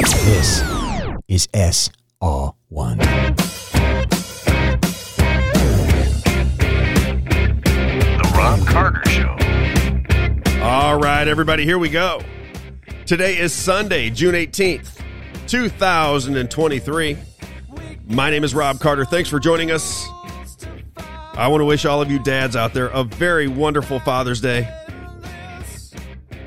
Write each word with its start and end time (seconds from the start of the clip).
This 0.00 0.62
is 1.26 1.48
SR1. 1.48 2.98
The 7.64 8.32
Robb 8.36 8.66
Carter 8.68 9.02
Show. 9.10 9.36
All 10.62 11.00
right, 11.00 11.26
everybody, 11.26 11.64
here 11.64 11.78
we 11.78 11.88
go. 11.88 12.22
Today 13.06 13.38
is 13.38 13.52
Sunday, 13.52 14.08
June 14.10 14.36
18th, 14.36 15.02
2023. 15.48 17.18
My 18.06 18.30
name 18.30 18.44
is 18.44 18.54
Robb 18.54 18.78
Carter. 18.78 19.04
Thanks 19.04 19.28
for 19.28 19.40
joining 19.40 19.72
us. 19.72 20.06
I 21.34 21.48
want 21.48 21.60
to 21.60 21.64
wish 21.64 21.84
all 21.84 22.00
of 22.00 22.08
you 22.08 22.22
dads 22.22 22.54
out 22.54 22.72
there 22.72 22.86
a 22.86 23.02
very 23.02 23.48
wonderful 23.48 23.98
Father's 23.98 24.40
Day. 24.40 24.72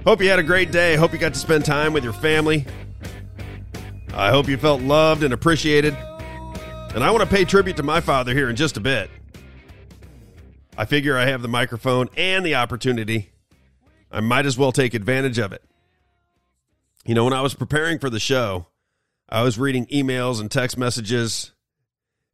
Hope 0.06 0.22
you 0.22 0.30
had 0.30 0.40
a 0.40 0.44
great 0.44 0.72
day. 0.72 0.96
Hope 0.96 1.12
you 1.12 1.20
got 1.20 1.34
to 1.34 1.40
spend 1.40 1.66
time 1.66 1.92
with 1.92 2.06
your 2.06 2.14
family. 2.14 2.66
I 4.14 4.30
hope 4.30 4.50
you 4.50 4.58
felt 4.58 4.82
loved 4.82 5.24
and 5.24 5.34
appreciated. 5.34 5.96
And 6.94 7.04
I 7.04 7.12
want 7.12 7.28
to 7.28 7.34
pay 7.34 7.46
tribute 7.46 7.78
to 7.78 7.84
my 7.84 8.02
father 8.02 8.34
here 8.34 8.50
in 8.50 8.58
just 8.58 8.76
a 8.76 8.82
bit. 8.82 9.10
I 10.78 10.86
figure 10.86 11.18
I 11.18 11.28
have 11.28 11.42
the 11.42 11.48
microphone 11.48 12.10
and 12.18 12.46
the 12.46 12.56
opportunity. 12.56 13.32
I 14.12 14.20
might 14.20 14.46
as 14.46 14.58
well 14.58 14.74
take 14.74 14.94
advantage 14.94 15.38
of 15.38 15.54
it. 15.54 15.64
You 17.06 17.16
know, 17.16 17.24
when 17.24 17.34
I 17.34 17.42
was 17.42 17.54
preparing 17.54 18.00
for 18.00 18.10
the 18.10 18.20
show, 18.20 18.68
I 19.30 19.44
was 19.44 19.58
reading 19.58 19.86
emails 19.88 20.42
and 20.42 20.52
text 20.52 20.78
messages, 20.78 21.54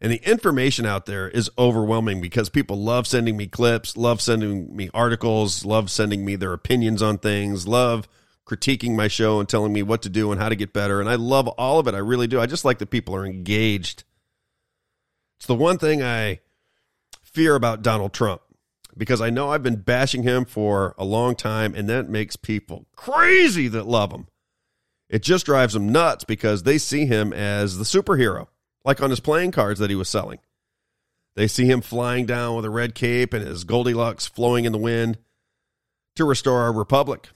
and 0.02 0.12
the 0.12 0.30
information 0.30 0.86
out 0.86 1.06
there 1.06 1.30
is 1.30 1.52
overwhelming 1.58 2.22
because 2.22 2.50
people 2.50 2.82
love 2.82 3.06
sending 3.06 3.38
me 3.38 3.46
clips, 3.46 3.96
love 3.96 4.20
sending 4.20 4.76
me 4.76 4.90
articles, 4.94 5.64
love 5.64 5.92
sending 5.92 6.26
me 6.26 6.36
their 6.36 6.54
opinions 6.54 7.04
on 7.04 7.20
things, 7.20 7.68
love 7.68 8.08
critiquing 8.48 8.96
my 8.96 9.08
show 9.08 9.40
and 9.40 9.50
telling 9.50 9.74
me 9.74 9.84
what 9.84 10.02
to 10.04 10.10
do 10.10 10.32
and 10.32 10.40
how 10.40 10.50
to 10.50 10.56
get 10.56 10.74
better. 10.74 11.02
And 11.02 11.10
I 11.10 11.16
love 11.16 11.48
all 11.50 11.80
of 11.80 11.88
it. 11.88 11.94
I 11.94 12.00
really 12.00 12.28
do. 12.28 12.40
I 12.40 12.46
just 12.46 12.66
like 12.66 12.80
that 12.80 12.90
people 12.90 13.16
are 13.16 13.26
engaged. 13.26 14.04
It's 15.38 15.48
the 15.48 15.56
one 15.56 15.78
thing 15.78 16.02
I 16.02 16.40
fear 17.24 17.56
about 17.56 17.82
Donald 17.82 18.14
Trump 18.14 18.42
because 18.98 19.22
I 19.22 19.30
know 19.30 19.50
I've 19.50 19.64
been 19.64 19.76
bashing 19.76 20.24
him 20.24 20.46
for 20.46 20.96
a 20.98 21.06
long 21.06 21.36
time, 21.36 21.76
and 21.76 21.88
that 21.90 22.10
makes 22.10 22.36
people 22.36 22.88
crazy 22.96 23.68
that 23.68 23.86
love 23.86 24.12
him. 24.12 24.28
It 25.10 25.22
just 25.22 25.46
drives 25.46 25.74
them 25.74 25.90
nuts 25.90 26.24
because 26.24 26.64
they 26.64 26.78
see 26.78 27.06
him 27.06 27.32
as 27.32 27.78
the 27.78 27.84
superhero, 27.84 28.48
like 28.84 29.02
on 29.02 29.10
his 29.10 29.20
playing 29.20 29.52
cards 29.52 29.80
that 29.80 29.90
he 29.90 29.96
was 29.96 30.10
selling. 30.10 30.40
They 31.36 31.48
see 31.48 31.66
him 31.66 31.82
flying 31.82 32.26
down 32.26 32.56
with 32.56 32.66
a 32.66 32.70
red 32.70 32.96
cape 32.96 33.34
and 33.34 33.46
his 33.46 33.64
Goldilocks 33.64 34.26
flowing 34.26 34.66
in 34.66 34.72
the 34.72 34.78
wind 34.80 35.20
to 36.16 36.26
restore 36.26 36.62
our 36.62 36.74
republic, 36.74 37.30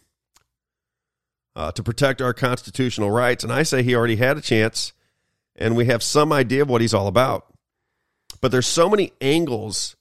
uh, 1.55 1.71
to 1.71 1.83
protect 1.83 2.21
our 2.21 2.33
constitutional 2.33 3.11
rights. 3.11 3.43
And 3.43 3.51
I 3.51 3.63
say 3.63 3.83
he 3.83 3.95
already 3.95 4.15
had 4.15 4.37
a 4.37 4.41
chance, 4.41 4.93
and 5.55 5.75
we 5.75 5.85
have 5.85 6.03
some 6.03 6.31
idea 6.31 6.61
of 6.61 6.69
what 6.69 6.81
he's 6.81 6.93
all 6.93 7.07
about. 7.07 7.47
But 8.39 8.51
there's 8.51 8.67
so 8.67 8.89
many 8.89 9.13
angles 9.21 9.95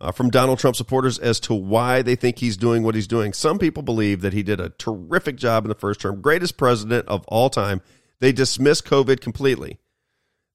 uh, 0.00 0.12
from 0.12 0.30
Donald 0.30 0.58
Trump 0.58 0.76
supporters 0.76 1.18
as 1.18 1.40
to 1.40 1.54
why 1.54 2.02
they 2.02 2.14
think 2.14 2.38
he's 2.38 2.56
doing 2.56 2.82
what 2.82 2.94
he's 2.94 3.06
doing. 3.06 3.32
Some 3.32 3.58
people 3.58 3.82
believe 3.82 4.20
that 4.20 4.34
he 4.34 4.42
did 4.42 4.60
a 4.60 4.70
terrific 4.70 5.36
job 5.36 5.64
in 5.64 5.68
the 5.68 5.74
first 5.74 6.00
term, 6.00 6.20
greatest 6.20 6.56
president 6.56 7.08
of 7.08 7.24
all 7.28 7.48
time. 7.50 7.80
They 8.20 8.32
dismiss 8.32 8.80
COVID 8.82 9.20
completely. 9.20 9.78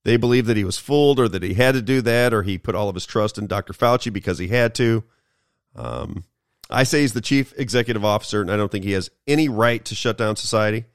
They 0.04 0.18
believe 0.18 0.48
that 0.48 0.58
he 0.58 0.64
was 0.64 0.78
fooled 0.78 1.20
or 1.20 1.28
that 1.28 1.44
he 1.44 1.54
had 1.54 1.74
to 1.74 1.82
do 1.82 2.02
that 2.02 2.34
or 2.34 2.44
he 2.44 2.58
put 2.58 2.76
all 2.76 2.90
of 2.90 2.96
his 2.96 3.06
trust 3.06 3.38
in 3.38 3.48
Dr. 3.48 3.74
Fauci 3.74 4.12
because 4.12 4.40
he 4.40 4.48
had 4.48 4.74
to. 4.76 5.04
Um, 5.76 6.26
I 6.72 6.84
say 6.84 7.02
he's 7.02 7.14
the 7.14 7.22
chief 7.22 7.54
executive 7.58 8.06
officer, 8.06 8.42
and 8.42 8.52
I 8.52 8.58
don't 8.58 8.72
think 8.72 8.86
he 8.86 8.94
has 8.94 9.10
any 9.28 9.50
right 9.50 9.84
to 9.86 9.96
shut 9.96 10.18
down 10.18 10.36
society. 10.36 10.86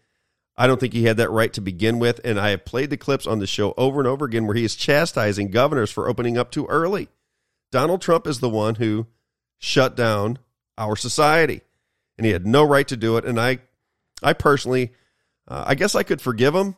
I 0.57 0.67
don't 0.67 0.81
think 0.81 0.95
he 0.95 1.05
had 1.05 1.19
that 1.19 1.31
right 1.31 1.53
to 1.53 1.61
begin 1.61 1.99
with. 1.99 2.21
And 2.25 2.41
I 2.41 2.51
have 2.51 2.65
played 2.65 2.91
the 2.91 2.97
clips 2.97 3.27
on 3.27 3.39
the 3.39 3.47
show 3.47 3.75
over 3.77 4.01
and 4.01 4.09
over 4.09 4.25
again 4.25 4.47
where 4.47 4.57
he 4.57 4.65
is 4.65 4.75
chastising 4.75 5.51
governors 5.51 5.91
for 5.91 6.09
opening 6.09 6.39
up 6.39 6.51
too 6.51 6.67
early. 6.67 7.09
Donald 7.71 8.01
Trump 8.01 8.27
is 8.27 8.41
the 8.41 8.49
one 8.49 8.77
who 8.77 9.07
shut 9.59 9.97
down 9.97 10.39
our 10.79 10.97
society, 10.97 11.63
and 12.17 12.25
he 12.25 12.33
had 12.33 12.47
no 12.47 12.65
right 12.65 12.89
to 12.89 12.97
do 12.97 13.17
it. 13.17 13.25
And 13.25 13.39
I, 13.39 13.59
I 14.23 14.33
personally, 14.33 14.93
uh, 15.49 15.65
I 15.67 15.75
guess 15.75 15.95
I 15.95 16.03
could 16.03 16.23
forgive 16.23 16.55
him 16.55 16.77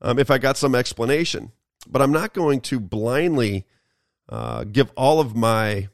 um, 0.00 0.18
if 0.18 0.30
I 0.30 0.38
got 0.38 0.56
some 0.56 0.74
explanation, 0.74 1.52
but 1.88 2.02
I'm 2.02 2.12
not 2.12 2.32
going 2.32 2.60
to 2.62 2.78
blindly 2.78 3.64
uh, 4.28 4.64
give 4.64 4.92
all 4.96 5.20
of 5.20 5.34
my 5.34 5.88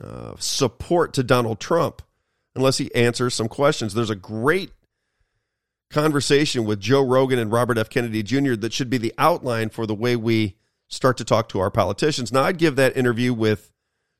uh, 0.00 0.34
support 0.38 1.14
to 1.14 1.22
Donald 1.22 1.58
Trump 1.58 2.02
unless 2.56 2.78
he 2.78 2.92
answers 2.94 3.34
some 3.34 3.48
questions. 3.48 3.94
There's 3.94 4.10
a 4.10 4.16
great 4.16 4.72
conversation 5.90 6.64
with 6.64 6.80
Joe 6.80 7.02
Rogan 7.02 7.38
and 7.38 7.52
Robert 7.52 7.78
F. 7.78 7.88
Kennedy 7.88 8.22
Jr. 8.22 8.54
that 8.56 8.72
should 8.72 8.90
be 8.90 8.98
the 8.98 9.14
outline 9.18 9.68
for 9.68 9.86
the 9.86 9.94
way 9.94 10.16
we 10.16 10.56
start 10.88 11.16
to 11.18 11.24
talk 11.24 11.48
to 11.50 11.60
our 11.60 11.70
politicians. 11.70 12.32
Now, 12.32 12.42
I'd 12.42 12.58
give 12.58 12.76
that 12.76 12.96
interview 12.96 13.32
with 13.32 13.72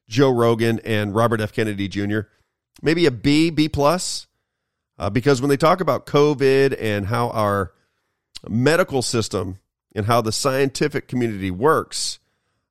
Joe 0.08 0.30
Rogan 0.30 0.80
and 0.84 1.14
Robert 1.14 1.40
F. 1.40 1.52
Kennedy 1.52 1.88
Jr. 1.88 2.20
maybe 2.82 3.06
a 3.06 3.10
B, 3.10 3.50
B 3.50 3.68
plus, 3.68 4.26
uh, 4.98 5.10
because 5.10 5.40
when 5.40 5.48
they 5.48 5.56
talk 5.56 5.80
about 5.80 6.06
COVID 6.06 6.76
and 6.80 7.06
how 7.06 7.30
our 7.30 7.72
medical 8.48 9.02
system 9.02 9.58
and 9.94 10.06
how 10.06 10.20
the 10.20 10.32
scientific 10.32 11.08
community 11.08 11.50
works, 11.50 12.18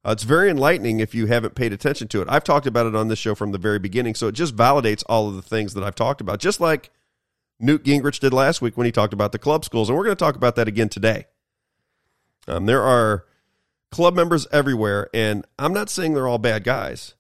uh, 0.06 0.12
it's 0.12 0.24
very 0.24 0.52
enlightening 0.52 1.00
if 1.00 1.16
you 1.16 1.26
haven't 1.26 1.56
paid 1.56 1.74
attention 1.74 2.08
to 2.10 2.22
it. 2.22 2.28
I've 2.30 2.44
talked 2.44 2.68
about 2.68 2.86
it 2.86 2.96
on 2.96 3.08
this 3.08 3.18
show 3.18 3.34
from 3.34 3.52
the 3.52 3.58
very 3.58 3.80
beginning, 3.80 4.14
so 4.14 4.28
it 4.28 4.34
just 4.34 4.56
validates 4.56 5.04
all 5.10 5.28
of 5.28 5.36
the 5.36 5.42
things 5.42 5.74
that 5.74 5.84
I've 5.84 5.96
talked 5.96 6.22
about, 6.22 6.40
just 6.40 6.60
like 6.60 6.92
Newt 7.60 7.84
Gingrich 7.84 8.20
did 8.20 8.32
last 8.32 8.62
week 8.62 8.78
when 8.78 8.86
he 8.86 8.92
talked 8.92 9.14
about 9.14 9.32
the 9.32 9.40
club 9.40 9.66
schools, 9.66 9.90
and 9.90 9.98
we're 9.98 10.04
going 10.04 10.16
to 10.16 10.24
talk 10.24 10.36
about 10.36 10.56
that 10.58 10.68
again 10.68 10.90
today. 10.90 11.26
Um, 12.48 12.68
there 12.68 12.84
are 12.84 13.26
club 13.92 14.16
members 14.16 14.46
everywhere, 14.52 15.10
and 15.12 15.46
I'm 15.58 15.74
not 15.74 15.90
saying 15.90 16.14
they're 16.14 16.28
all 16.28 16.38
bad 16.38 16.64
guys. 16.64 17.16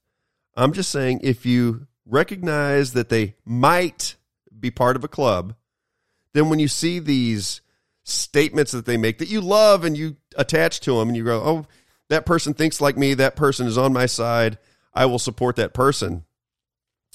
I'm 0.56 0.72
just 0.72 0.92
saying 0.92 1.22
if 1.24 1.46
you 1.46 1.88
recognize 2.06 2.94
that 2.94 3.10
they 3.10 3.36
might 3.46 4.16
be 4.60 4.70
part 4.70 4.96
of 4.96 5.04
a 5.04 5.08
club, 5.08 5.56
then 6.34 6.50
when 6.50 6.60
you 6.60 6.68
see 6.68 7.00
these 7.00 7.62
statements 8.04 8.72
that 8.74 8.86
they 8.86 8.98
make 8.98 9.18
that 9.18 9.30
you 9.30 9.42
love 9.42 9.84
and 9.84 9.98
you 9.98 10.18
attach 10.36 10.82
to 10.82 11.00
them 11.00 11.08
and 11.08 11.18
you 11.18 11.24
go, 11.24 11.42
oh, 11.42 11.66
that 12.10 12.26
person 12.26 12.54
thinks 12.54 12.82
like 12.82 12.98
me, 12.98 13.14
that 13.16 13.36
person 13.36 13.68
is 13.68 13.78
on 13.78 13.94
my 13.94 14.06
side, 14.06 14.58
I 14.94 15.06
will 15.06 15.20
support 15.20 15.56
that 15.58 15.74
person. 15.74 16.26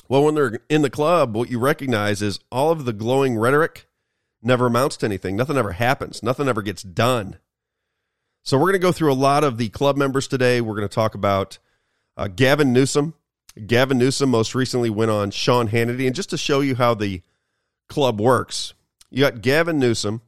Well, 0.08 0.24
when 0.24 0.34
they're 0.34 0.58
in 0.68 0.82
the 0.82 0.90
club, 0.90 1.36
what 1.36 1.50
you 1.50 1.58
recognize 1.58 2.20
is 2.20 2.40
all 2.50 2.72
of 2.72 2.84
the 2.84 2.92
glowing 2.92 3.38
rhetoric 3.38 3.86
never 4.42 4.66
amounts 4.66 4.96
to 4.98 5.06
anything. 5.06 5.36
Nothing 5.36 5.56
ever 5.56 5.72
happens. 5.72 6.22
Nothing 6.22 6.48
ever 6.48 6.62
gets 6.62 6.82
done. 6.82 7.38
So 8.42 8.56
we're 8.56 8.64
going 8.64 8.72
to 8.72 8.78
go 8.80 8.92
through 8.92 9.12
a 9.12 9.14
lot 9.14 9.44
of 9.44 9.58
the 9.58 9.68
club 9.68 9.96
members 9.96 10.26
today. 10.26 10.60
We're 10.60 10.74
going 10.74 10.88
to 10.88 10.94
talk 10.94 11.14
about 11.14 11.58
uh, 12.16 12.28
Gavin 12.28 12.72
Newsom. 12.72 13.14
Gavin 13.66 13.98
Newsom 13.98 14.30
most 14.30 14.54
recently 14.54 14.90
went 14.90 15.10
on 15.10 15.30
Sean 15.30 15.68
Hannity. 15.68 16.06
And 16.06 16.14
just 16.14 16.30
to 16.30 16.38
show 16.38 16.60
you 16.60 16.74
how 16.74 16.94
the 16.94 17.22
club 17.88 18.20
works, 18.20 18.74
you 19.10 19.20
got 19.20 19.42
Gavin 19.42 19.78
Newsom, 19.78 20.22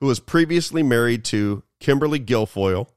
who 0.00 0.06
was 0.06 0.18
previously 0.18 0.82
married 0.82 1.24
to 1.26 1.62
Kimberly 1.78 2.20
Guilfoyle. 2.20 2.88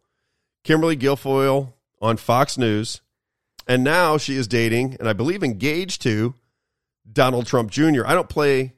Kimberly 0.66 0.98
Guilfoyle 0.98 1.74
on 2.02 2.18
Fox 2.18 2.58
News. 2.58 3.00
And 3.68 3.84
now 3.84 4.18
she 4.18 4.36
is 4.36 4.48
dating, 4.48 4.98
and 5.00 5.08
I 5.08 5.14
believe 5.14 5.44
engaged 5.44 6.02
to 6.02 6.36
Donald 7.10 7.48
Trump 7.48 7.72
Jr. 7.72 8.06
I 8.06 8.14
don't 8.14 8.30
play 8.30 8.74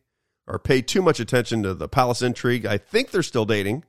or 0.46 0.60
pay 0.60 0.82
too 0.82 1.02
much 1.02 1.20
attention 1.20 1.64
to 1.64 1.74
the 1.74 1.90
palace 1.90 2.22
intrigue. 2.22 2.66
I 2.66 2.78
think 2.78 3.12
they're 3.12 3.24
still 3.24 3.46
dating. 3.46 3.84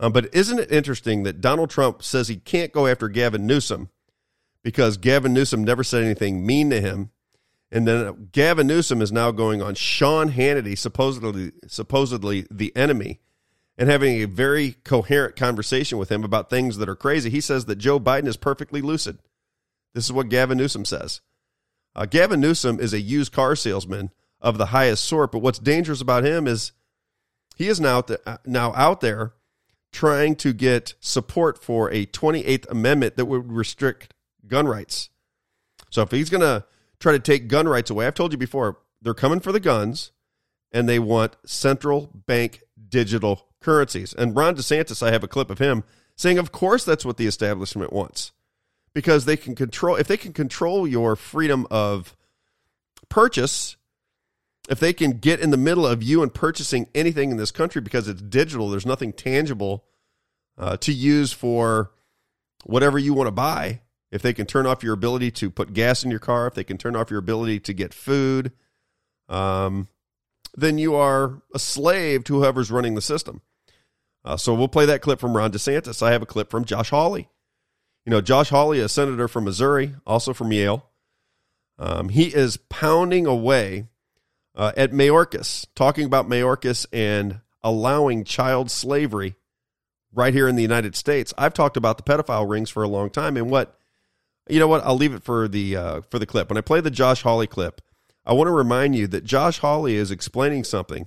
Um, 0.00 0.12
but 0.12 0.34
isn't 0.34 0.58
it 0.58 0.72
interesting 0.72 1.22
that 1.22 1.40
Donald 1.40 1.70
Trump 1.70 2.02
says 2.02 2.28
he 2.28 2.36
can't 2.36 2.72
go 2.72 2.86
after 2.86 3.08
Gavin 3.08 3.46
Newsom 3.46 3.88
because 4.62 4.98
Gavin 4.98 5.32
Newsom 5.32 5.64
never 5.64 5.84
said 5.84 6.04
anything 6.04 6.44
mean 6.44 6.68
to 6.70 6.80
him? 6.80 7.10
And 7.70 7.86
then 7.86 8.28
Gavin 8.32 8.66
Newsom 8.66 9.00
is 9.00 9.12
now 9.12 9.30
going 9.30 9.62
on 9.62 9.74
Sean 9.74 10.32
Hannity, 10.32 10.76
supposedly 10.76 11.52
supposedly 11.66 12.46
the 12.50 12.74
enemy, 12.76 13.20
and 13.78 13.90
having 13.90 14.22
a 14.22 14.26
very 14.26 14.72
coherent 14.84 15.36
conversation 15.36 15.98
with 15.98 16.10
him 16.10 16.24
about 16.24 16.50
things 16.50 16.78
that 16.78 16.88
are 16.88 16.96
crazy. 16.96 17.30
He 17.30 17.40
says 17.40 17.66
that 17.66 17.76
Joe 17.76 18.00
Biden 18.00 18.26
is 18.26 18.36
perfectly 18.36 18.80
lucid. 18.80 19.18
This 19.94 20.04
is 20.04 20.12
what 20.12 20.28
Gavin 20.28 20.58
Newsom 20.58 20.84
says. 20.84 21.20
Uh, 21.94 22.06
Gavin 22.06 22.40
Newsom 22.40 22.80
is 22.80 22.92
a 22.92 23.00
used 23.00 23.32
car 23.32 23.56
salesman 23.56 24.10
of 24.40 24.58
the 24.58 24.66
highest 24.66 25.04
sort, 25.04 25.32
but 25.32 25.38
what's 25.38 25.58
dangerous 25.58 26.00
about 26.00 26.24
him 26.24 26.46
is 26.46 26.72
he 27.56 27.68
is 27.68 27.80
now 27.80 28.02
th- 28.02 28.20
now 28.44 28.74
out 28.74 29.00
there 29.00 29.32
trying 29.92 30.36
to 30.36 30.52
get 30.52 30.94
support 31.00 31.62
for 31.62 31.90
a 31.90 32.04
28th 32.06 32.70
Amendment 32.70 33.16
that 33.16 33.24
would 33.24 33.50
restrict 33.50 34.12
gun 34.46 34.68
rights. 34.68 35.08
So 35.90 36.02
if 36.02 36.10
he's 36.10 36.28
going 36.28 36.42
to 36.42 36.66
try 37.00 37.12
to 37.12 37.18
take 37.18 37.48
gun 37.48 37.66
rights 37.66 37.90
away, 37.90 38.06
I've 38.06 38.14
told 38.14 38.32
you 38.32 38.38
before, 38.38 38.78
they're 39.00 39.14
coming 39.14 39.40
for 39.40 39.52
the 39.52 39.60
guns 39.60 40.12
and 40.72 40.86
they 40.86 40.98
want 40.98 41.36
central 41.46 42.10
bank 42.26 42.62
digital 42.88 43.45
currencies. 43.60 44.12
And 44.12 44.36
Ron 44.36 44.56
DeSantis, 44.56 45.02
I 45.02 45.10
have 45.10 45.24
a 45.24 45.28
clip 45.28 45.50
of 45.50 45.58
him 45.58 45.84
saying, 46.16 46.38
of 46.38 46.52
course, 46.52 46.84
that's 46.84 47.04
what 47.04 47.16
the 47.16 47.26
establishment 47.26 47.92
wants 47.92 48.32
because 48.94 49.26
they 49.26 49.36
can 49.36 49.54
control, 49.54 49.96
if 49.96 50.06
they 50.06 50.16
can 50.16 50.32
control 50.32 50.86
your 50.86 51.16
freedom 51.16 51.66
of 51.70 52.16
purchase, 53.08 53.76
if 54.68 54.80
they 54.80 54.92
can 54.92 55.18
get 55.18 55.40
in 55.40 55.50
the 55.50 55.56
middle 55.56 55.86
of 55.86 56.02
you 56.02 56.22
and 56.22 56.32
purchasing 56.32 56.88
anything 56.94 57.30
in 57.30 57.36
this 57.36 57.50
country 57.50 57.80
because 57.80 58.08
it's 58.08 58.22
digital, 58.22 58.70
there's 58.70 58.86
nothing 58.86 59.12
tangible 59.12 59.84
uh, 60.58 60.76
to 60.78 60.92
use 60.92 61.32
for 61.32 61.92
whatever 62.64 62.98
you 62.98 63.14
want 63.14 63.26
to 63.28 63.32
buy. 63.32 63.80
If 64.10 64.22
they 64.22 64.32
can 64.32 64.46
turn 64.46 64.66
off 64.66 64.82
your 64.82 64.94
ability 64.94 65.30
to 65.32 65.50
put 65.50 65.74
gas 65.74 66.04
in 66.04 66.10
your 66.10 66.20
car, 66.20 66.46
if 66.46 66.54
they 66.54 66.64
can 66.64 66.78
turn 66.78 66.96
off 66.96 67.10
your 67.10 67.18
ability 67.18 67.60
to 67.60 67.72
get 67.72 67.92
food, 67.92 68.52
um, 69.28 69.88
then 70.56 70.78
you 70.78 70.94
are 70.94 71.42
a 71.54 71.58
slave 71.58 72.24
to 72.24 72.36
whoever's 72.36 72.70
running 72.70 72.94
the 72.94 73.02
system. 73.02 73.42
Uh, 74.24 74.36
so 74.36 74.54
we'll 74.54 74.68
play 74.68 74.86
that 74.86 75.02
clip 75.02 75.20
from 75.20 75.36
Ron 75.36 75.52
DeSantis. 75.52 76.02
I 76.02 76.12
have 76.12 76.22
a 76.22 76.26
clip 76.26 76.50
from 76.50 76.64
Josh 76.64 76.90
Hawley. 76.90 77.28
You 78.04 78.10
know, 78.10 78.20
Josh 78.20 78.48
Hawley, 78.48 78.80
a 78.80 78.88
senator 78.88 79.28
from 79.28 79.44
Missouri, 79.44 79.94
also 80.06 80.32
from 80.32 80.52
Yale. 80.52 80.88
Um, 81.78 82.08
he 82.08 82.34
is 82.34 82.56
pounding 82.56 83.26
away 83.26 83.86
uh, 84.54 84.72
at 84.76 84.92
Mayorkas, 84.92 85.66
talking 85.74 86.06
about 86.06 86.28
Mayorkas 86.28 86.86
and 86.92 87.40
allowing 87.62 88.24
child 88.24 88.70
slavery 88.70 89.36
right 90.12 90.32
here 90.32 90.48
in 90.48 90.56
the 90.56 90.62
United 90.62 90.96
States. 90.96 91.34
I've 91.36 91.52
talked 91.52 91.76
about 91.76 91.98
the 91.98 92.02
pedophile 92.02 92.48
rings 92.48 92.70
for 92.70 92.82
a 92.82 92.88
long 92.88 93.10
time, 93.10 93.36
and 93.36 93.50
what 93.50 93.78
you 94.48 94.58
know 94.58 94.68
what 94.68 94.84
I'll 94.84 94.96
leave 94.96 95.14
it 95.14 95.22
for 95.22 95.46
the 95.46 95.76
uh, 95.76 96.00
for 96.10 96.18
the 96.18 96.26
clip. 96.26 96.48
When 96.48 96.56
I 96.56 96.62
play 96.62 96.80
the 96.80 96.90
Josh 96.90 97.22
Hawley 97.22 97.46
clip, 97.46 97.82
I 98.26 98.32
want 98.32 98.48
to 98.48 98.52
remind 98.52 98.96
you 98.96 99.06
that 99.08 99.24
Josh 99.24 99.58
Hawley 99.58 99.94
is 99.94 100.10
explaining 100.10 100.64
something. 100.64 101.06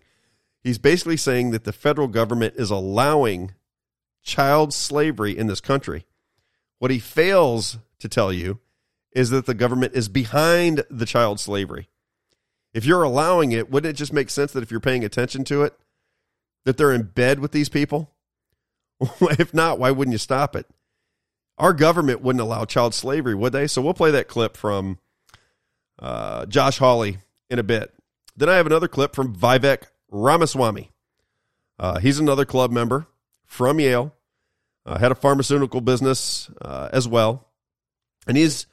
He's 0.64 0.78
basically 0.78 1.18
saying 1.18 1.52
that 1.52 1.66
the 1.66 1.74
federal 1.74 2.08
government 2.08 2.56
is 2.58 2.72
allowing 2.72 3.54
child 4.24 4.74
slavery 4.74 5.38
in 5.38 5.48
this 5.48 5.62
country. 5.62 6.06
What 6.80 6.92
he 6.92 7.00
fails 7.00 7.78
to 8.00 8.08
tell 8.08 8.32
you 8.32 8.60
is 9.12 9.32
that 9.32 9.46
the 9.46 9.54
government 9.54 9.94
is 9.96 10.08
behind 10.08 10.84
the 10.90 11.06
child 11.06 11.40
slavery. 11.40 11.90
If 12.74 12.86
you're 12.86 13.04
allowing 13.04 13.52
it, 13.52 13.70
wouldn't 13.70 13.90
it 13.90 13.98
just 13.98 14.14
make 14.14 14.30
sense 14.30 14.54
that 14.54 14.64
if 14.64 14.72
you're 14.72 14.80
paying 14.80 15.04
attention 15.04 15.44
to 15.46 15.64
it, 15.64 15.78
that 16.66 16.78
they're 16.78 16.94
in 16.94 17.04
bed 17.04 17.40
with 17.40 17.52
these 17.52 17.70
people? 17.70 18.12
if 19.22 19.54
not, 19.54 19.80
why 19.80 19.92
wouldn't 19.92 20.14
you 20.14 20.20
stop 20.20 20.56
it? 20.56 20.68
Our 21.58 21.74
government 21.74 22.22
wouldn't 22.22 22.42
allow 22.42 22.64
child 22.66 22.94
slavery, 22.94 23.36
would 23.36 23.52
they? 23.52 23.68
So 23.68 23.82
we'll 23.82 23.94
play 23.94 24.12
that 24.12 24.28
clip 24.30 24.56
from 24.56 25.00
uh, 26.00 26.46
Josh 26.46 26.78
Hawley 26.78 27.20
in 27.50 27.60
a 27.60 27.64
bit. 27.64 27.94
Then 28.36 28.50
I 28.50 28.56
have 28.56 28.66
another 28.66 28.88
clip 28.88 29.16
from 29.16 29.36
Vivek 29.36 29.84
Ramaswamy. 30.10 30.92
Uh, 31.78 32.00
he's 32.00 32.20
another 32.20 32.46
club 32.46 32.72
member 32.72 33.08
from 33.46 33.80
Yale, 33.80 34.14
uh, 34.86 34.98
had 35.00 35.12
a 35.12 35.16
pharmaceutical 35.16 35.82
business 35.82 36.50
uh, 36.62 36.90
as 36.92 37.08
well. 37.08 37.48
And 38.28 38.38
he's 38.38 38.68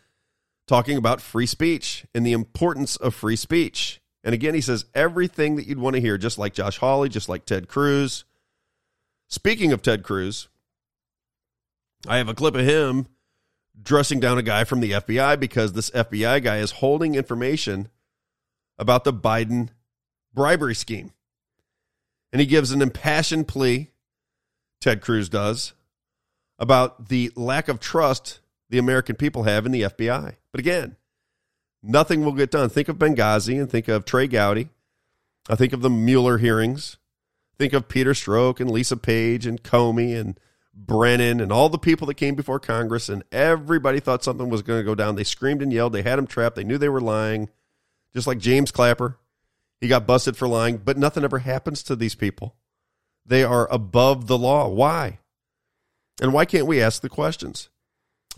talking 0.67 0.97
about 0.97 1.21
free 1.21 1.47
speech 1.47 2.05
and 2.15 2.27
the 2.27 2.33
importance 2.33 2.97
of 2.97 3.15
free 3.15 3.37
speech. 3.37 4.01
And 4.25 4.35
again, 4.35 4.55
he 4.55 4.61
says 4.61 4.87
everything 4.95 5.57
that 5.57 5.67
you'd 5.67 5.79
want 5.79 5.95
to 5.95 6.01
hear, 6.01 6.19
just 6.19 6.39
like 6.39 6.53
Josh 6.53 6.79
Hawley, 6.79 7.09
just 7.09 7.29
like 7.29 7.45
Ted 7.45 7.69
Cruz. 7.69 8.25
Speaking 9.29 9.73
of 9.73 9.83
Ted 9.83 10.03
Cruz, 10.03 10.49
I 12.09 12.19
have 12.19 12.29
a 12.29 12.35
clip 12.35 12.55
of 12.55 12.65
him 12.65 13.07
dressing 13.81 14.21
down 14.21 14.39
a 14.39 14.43
guy 14.43 14.65
from 14.65 14.81
the 14.81 14.93
FBI 14.93 15.39
because 15.39 15.73
this 15.73 15.91
FBI 15.91 16.43
guy 16.43 16.59
is 16.59 16.73
holding 16.73 17.15
information 17.15 17.89
about 18.79 19.05
the 19.05 19.13
Biden 19.13 19.71
bribery 20.35 20.75
scheme. 20.75 21.13
And 22.33 22.41
he 22.41 22.47
gives 22.47 22.73
an 22.73 22.83
impassioned 22.83 23.49
plea, 23.49 23.91
Ted 24.81 25.01
Cruz 25.01 25.29
does, 25.29 25.73
about 26.59 27.09
the 27.09 27.31
lack 27.35 27.69
of 27.69 27.81
trust 27.81 28.41
the 28.69 28.79
American 28.79 29.17
people 29.17 29.45
have 29.45 29.65
in 29.65 29.73
the 29.73 29.83
FBI. 29.83 30.35
But 30.53 30.59
again, 30.61 30.97
nothing 31.83 32.25
will 32.25 32.33
get 32.33 32.51
done. 32.51 32.69
Think 32.69 32.89
of 32.89 32.99
Benghazi 32.99 33.61
and 33.61 33.71
think 33.71 33.89
of 33.89 34.05
Trey 34.05 34.27
Gowdy. 34.27 34.69
I 35.49 35.55
think 35.55 35.73
of 35.73 35.83
the 35.83 35.91
Mueller 35.91 36.39
hearings. 36.39 36.97
Think 37.59 37.73
of 37.73 37.89
Peter 37.89 38.13
Strzok 38.13 38.61
and 38.61 38.71
Lisa 38.71 38.97
Page 38.97 39.47
and 39.47 39.63
Comey 39.63 40.19
and 40.19 40.39
Brennan 40.77 41.41
and 41.41 41.51
all 41.51 41.71
the 41.71 41.79
people 41.79 42.07
that 42.07 42.15
came 42.15 42.35
before 42.35 42.61
Congress, 42.61 43.09
and 43.09 43.25
everybody 43.33 43.99
thought 43.99 44.23
something 44.23 44.51
was 44.51 44.63
going 44.63 44.81
to 44.81 44.85
go 44.85 44.95
down. 44.95 45.17
They 45.17 45.25
screamed 45.25 45.63
and 45.63 45.73
yelled. 45.73 45.95
They 45.95 46.03
had 46.03 46.19
him 46.19 46.27
trapped. 46.27 46.55
They 46.55 46.65
knew 46.65 46.77
they 46.77 46.91
were 46.91 47.01
lying, 47.01 47.49
just 48.13 48.27
like 48.27 48.39
James 48.39 48.71
Clapper. 48.71 49.19
He 49.81 49.89
got 49.89 50.07
busted 50.07 50.37
for 50.37 50.47
lying, 50.47 50.79
but 50.79 50.99
nothing 50.99 51.25
ever 51.25 51.39
happens 51.39 51.83
to 51.85 51.97
these 51.97 52.15
people. 52.15 52.55
They 53.25 53.43
are 53.43 53.71
above 53.73 54.27
the 54.27 54.39
law. 54.39 54.69
Why? 54.69 55.19
And 56.21 56.33
why 56.33 56.45
can't 56.45 56.67
we 56.67 56.81
ask 56.81 57.03
the 57.03 57.09
questions? 57.09 57.69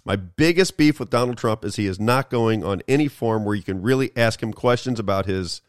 My 0.05 0.17
biggest 0.17 0.77
beef 0.77 0.99
with 0.99 1.11
Donald 1.11 1.37
Trump 1.37 1.65
is 1.65 1.77
he 1.77 1.87
is 1.87 2.01
not 2.01 2.31
going 2.31 2.65
on 2.65 2.83
any 2.89 3.09
form 3.09 3.45
where 3.45 3.55
you 3.55 3.63
can 3.63 3.83
really 3.83 4.11
ask 4.17 4.43
him 4.43 4.53
questions 4.53 4.99
about 4.99 5.27
his 5.27 5.61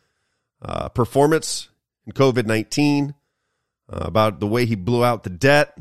uh, 0.61 0.89
performance 0.89 1.69
in 2.05 2.13
COVID 2.13 2.45
19, 2.45 3.15
uh, 3.91 3.97
about 3.99 4.39
the 4.39 4.47
way 4.47 4.65
he 4.65 4.75
blew 4.75 5.03
out 5.03 5.23
the 5.23 5.29
debt. 5.29 5.77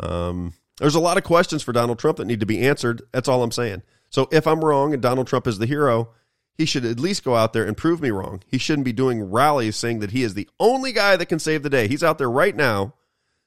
Um, 0.00 0.52
there's 0.78 0.94
a 0.94 1.00
lot 1.00 1.18
of 1.18 1.24
questions 1.24 1.62
for 1.62 1.72
Donald 1.72 1.98
Trump 1.98 2.18
that 2.18 2.26
need 2.26 2.40
to 2.40 2.46
be 2.46 2.66
answered. 2.66 3.02
That's 3.12 3.28
all 3.28 3.42
I'm 3.42 3.52
saying. 3.52 3.82
So 4.10 4.28
if 4.32 4.46
I'm 4.46 4.64
wrong 4.64 4.92
and 4.92 5.02
Donald 5.02 5.26
Trump 5.26 5.46
is 5.46 5.58
the 5.58 5.66
hero, 5.66 6.10
he 6.54 6.64
should 6.64 6.84
at 6.84 7.00
least 7.00 7.24
go 7.24 7.36
out 7.36 7.52
there 7.52 7.64
and 7.64 7.76
prove 7.76 8.00
me 8.00 8.10
wrong. 8.10 8.42
He 8.46 8.58
shouldn't 8.58 8.84
be 8.84 8.92
doing 8.92 9.30
rallies 9.30 9.76
saying 9.76 10.00
that 10.00 10.10
he 10.10 10.22
is 10.22 10.34
the 10.34 10.48
only 10.58 10.92
guy 10.92 11.16
that 11.16 11.26
can 11.26 11.38
save 11.38 11.62
the 11.62 11.70
day. 11.70 11.88
He's 11.88 12.04
out 12.04 12.18
there 12.18 12.30
right 12.30 12.54
now 12.54 12.94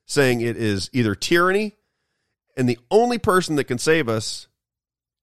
saying 0.05 0.41
it 0.41 0.57
is 0.57 0.89
either 0.93 1.15
tyranny 1.15 1.77
and 2.57 2.67
the 2.67 2.79
only 2.89 3.17
person 3.17 3.55
that 3.55 3.65
can 3.65 3.77
save 3.77 4.09
us 4.09 4.47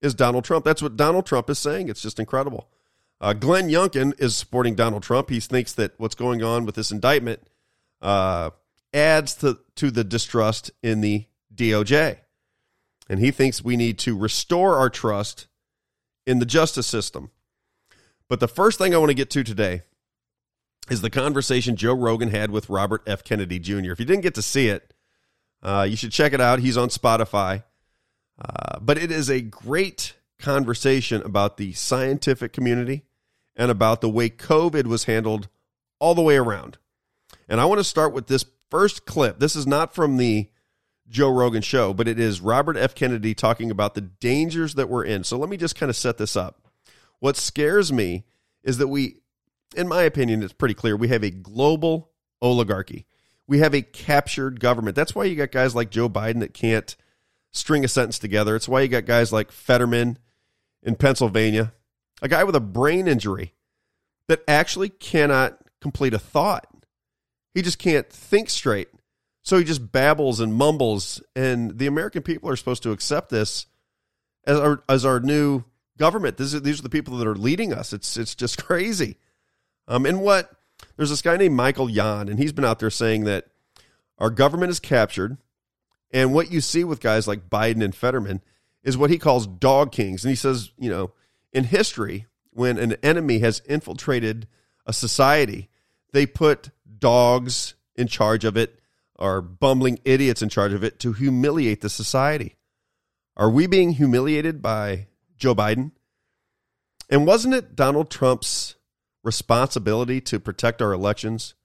is 0.01 0.13
Donald 0.13 0.45
Trump. 0.45 0.65
That's 0.65 0.81
what 0.81 0.97
Donald 0.97 1.25
Trump 1.25 1.49
is 1.49 1.59
saying. 1.59 1.89
It's 1.89 2.01
just 2.01 2.19
incredible. 2.19 2.69
Uh, 3.21 3.33
Glenn 3.33 3.69
Youngkin 3.69 4.19
is 4.19 4.35
supporting 4.35 4.75
Donald 4.75 5.03
Trump. 5.03 5.29
He 5.29 5.39
thinks 5.39 5.73
that 5.73 5.93
what's 5.97 6.15
going 6.15 6.43
on 6.43 6.65
with 6.65 6.75
this 6.75 6.91
indictment 6.91 7.41
uh, 8.01 8.51
adds 8.93 9.35
to, 9.35 9.59
to 9.75 9.91
the 9.91 10.03
distrust 10.03 10.71
in 10.81 11.01
the 11.01 11.25
DOJ. 11.53 12.17
And 13.09 13.19
he 13.19 13.31
thinks 13.31 13.63
we 13.63 13.77
need 13.77 13.97
to 13.99 14.17
restore 14.17 14.77
our 14.77 14.89
trust 14.89 15.47
in 16.25 16.39
the 16.39 16.45
justice 16.45 16.87
system. 16.87 17.31
But 18.27 18.39
the 18.39 18.47
first 18.47 18.77
thing 18.77 18.93
I 18.93 18.97
want 18.99 19.09
to 19.09 19.15
get 19.15 19.31
to 19.31 19.43
today 19.43 19.81
is 20.89 21.01
the 21.01 21.09
conversation 21.09 21.75
Joe 21.75 21.93
Rogan 21.93 22.29
had 22.29 22.51
with 22.51 22.69
Robert 22.69 23.01
F. 23.07 23.23
Kennedy 23.23 23.59
Jr. 23.59 23.91
If 23.91 23.99
you 23.99 24.05
didn't 24.05 24.21
get 24.21 24.35
to 24.35 24.41
see 24.41 24.69
it, 24.69 24.93
uh, 25.61 25.85
you 25.89 25.95
should 25.95 26.11
check 26.11 26.33
it 26.33 26.41
out. 26.41 26.59
He's 26.59 26.77
on 26.77 26.89
Spotify. 26.89 27.63
Uh, 28.39 28.79
but 28.79 28.97
it 28.97 29.11
is 29.11 29.29
a 29.29 29.41
great 29.41 30.13
conversation 30.39 31.21
about 31.23 31.57
the 31.57 31.73
scientific 31.73 32.53
community 32.53 33.03
and 33.55 33.69
about 33.69 34.01
the 34.01 34.09
way 34.09 34.29
COVID 34.29 34.85
was 34.85 35.03
handled 35.03 35.49
all 35.99 36.15
the 36.15 36.21
way 36.21 36.37
around. 36.37 36.77
And 37.49 37.59
I 37.59 37.65
want 37.65 37.79
to 37.79 37.83
start 37.83 38.13
with 38.13 38.27
this 38.27 38.45
first 38.69 39.05
clip. 39.05 39.39
This 39.39 39.55
is 39.55 39.67
not 39.67 39.93
from 39.93 40.17
the 40.17 40.49
Joe 41.07 41.31
Rogan 41.31 41.61
show, 41.61 41.93
but 41.93 42.07
it 42.07 42.19
is 42.19 42.41
Robert 42.41 42.77
F. 42.77 42.93
Kennedy 42.93 43.33
talking 43.33 43.71
about 43.71 43.95
the 43.95 44.01
dangers 44.01 44.75
that 44.75 44.89
we're 44.89 45.05
in. 45.05 45.23
So 45.23 45.37
let 45.37 45.49
me 45.49 45.57
just 45.57 45.75
kind 45.75 45.89
of 45.89 45.95
set 45.95 46.17
this 46.17 46.35
up. 46.35 46.67
What 47.19 47.35
scares 47.35 47.91
me 47.91 48.25
is 48.63 48.77
that 48.77 48.87
we, 48.87 49.21
in 49.75 49.87
my 49.87 50.03
opinion, 50.03 50.43
it's 50.43 50.53
pretty 50.53 50.75
clear 50.75 50.95
we 50.95 51.07
have 51.09 51.23
a 51.23 51.31
global 51.31 52.11
oligarchy. 52.41 53.05
We 53.47 53.59
have 53.59 53.73
a 53.73 53.81
captured 53.81 54.59
government. 54.59 54.95
That's 54.95 55.15
why 55.15 55.25
you 55.25 55.35
got 55.35 55.51
guys 55.51 55.73
like 55.73 55.89
Joe 55.89 56.07
Biden 56.07 56.39
that 56.41 56.53
can't 56.53 56.95
string 57.51 57.83
a 57.83 57.87
sentence 57.87 58.19
together. 58.19 58.55
It's 58.55 58.69
why 58.69 58.81
you 58.81 58.87
got 58.87 59.05
guys 59.05 59.33
like 59.33 59.51
Fetterman 59.51 60.19
in 60.83 60.95
Pennsylvania, 60.95 61.73
a 62.21 62.27
guy 62.27 62.43
with 62.43 62.55
a 62.55 62.61
brain 62.61 63.07
injury 63.07 63.55
that 64.27 64.43
actually 64.47 64.89
cannot 64.89 65.59
complete 65.81 66.13
a 66.13 66.19
thought. 66.19 66.67
He 67.53 67.61
just 67.61 67.79
can't 67.79 68.09
think 68.09 68.49
straight. 68.49 68.89
So 69.41 69.57
he 69.57 69.63
just 69.63 69.91
babbles 69.91 70.39
and 70.39 70.53
mumbles. 70.53 71.21
And 71.35 71.77
the 71.77 71.87
American 71.87 72.21
people 72.21 72.49
are 72.49 72.55
supposed 72.55 72.83
to 72.83 72.91
accept 72.91 73.29
this 73.29 73.65
as 74.45 74.59
our, 74.59 74.83
as 74.87 75.05
our 75.05 75.19
new 75.19 75.63
government. 75.97 76.37
This 76.37 76.53
is, 76.53 76.61
these 76.61 76.79
are 76.79 76.83
the 76.83 76.89
people 76.89 77.17
that 77.17 77.27
are 77.27 77.35
leading 77.35 77.73
us. 77.73 77.93
It's, 77.93 78.17
it's 78.17 78.35
just 78.35 78.63
crazy. 78.63 79.17
Um, 79.87 80.05
and 80.05 80.21
what 80.21 80.51
there's 80.95 81.09
this 81.09 81.21
guy 81.21 81.37
named 81.37 81.55
Michael 81.55 81.89
Yon, 81.89 82.29
and 82.29 82.39
he's 82.39 82.53
been 82.53 82.65
out 82.65 82.79
there 82.79 82.89
saying 82.89 83.25
that 83.25 83.47
our 84.17 84.29
government 84.29 84.69
is 84.69 84.79
captured. 84.79 85.37
And 86.11 86.33
what 86.33 86.51
you 86.51 86.61
see 86.61 86.83
with 86.83 87.01
guys 87.01 87.27
like 87.27 87.49
Biden 87.49 87.83
and 87.83 87.93
Fetterman 87.93 88.41
is 88.83 88.97
what 88.97 89.09
he 89.09 89.17
calls 89.17 89.45
dog 89.45 89.91
kings. 89.91 90.23
And 90.23 90.29
he 90.29 90.35
says, 90.35 90.71
you 90.77 90.89
know, 90.89 91.11
in 91.53 91.65
history, 91.65 92.25
when 92.51 92.77
an 92.77 92.93
enemy 93.03 93.39
has 93.39 93.61
infiltrated 93.65 94.47
a 94.85 94.93
society, 94.93 95.69
they 96.11 96.25
put 96.25 96.71
dogs 96.99 97.75
in 97.95 98.07
charge 98.07 98.45
of 98.45 98.57
it 98.57 98.79
or 99.15 99.41
bumbling 99.41 99.99
idiots 100.05 100.41
in 100.41 100.49
charge 100.49 100.73
of 100.73 100.83
it 100.83 100.99
to 100.99 101.13
humiliate 101.13 101.81
the 101.81 101.89
society. 101.89 102.55
Are 103.35 103.49
we 103.49 103.67
being 103.67 103.91
humiliated 103.91 104.61
by 104.61 105.07
Joe 105.37 105.55
Biden? 105.55 105.91
And 107.09 107.25
wasn't 107.25 107.53
it 107.53 107.75
Donald 107.75 108.09
Trump's 108.09 108.75
responsibility 109.23 110.21
to 110.21 110.39
protect 110.39 110.81
our 110.81 110.93
elections? 110.93 111.55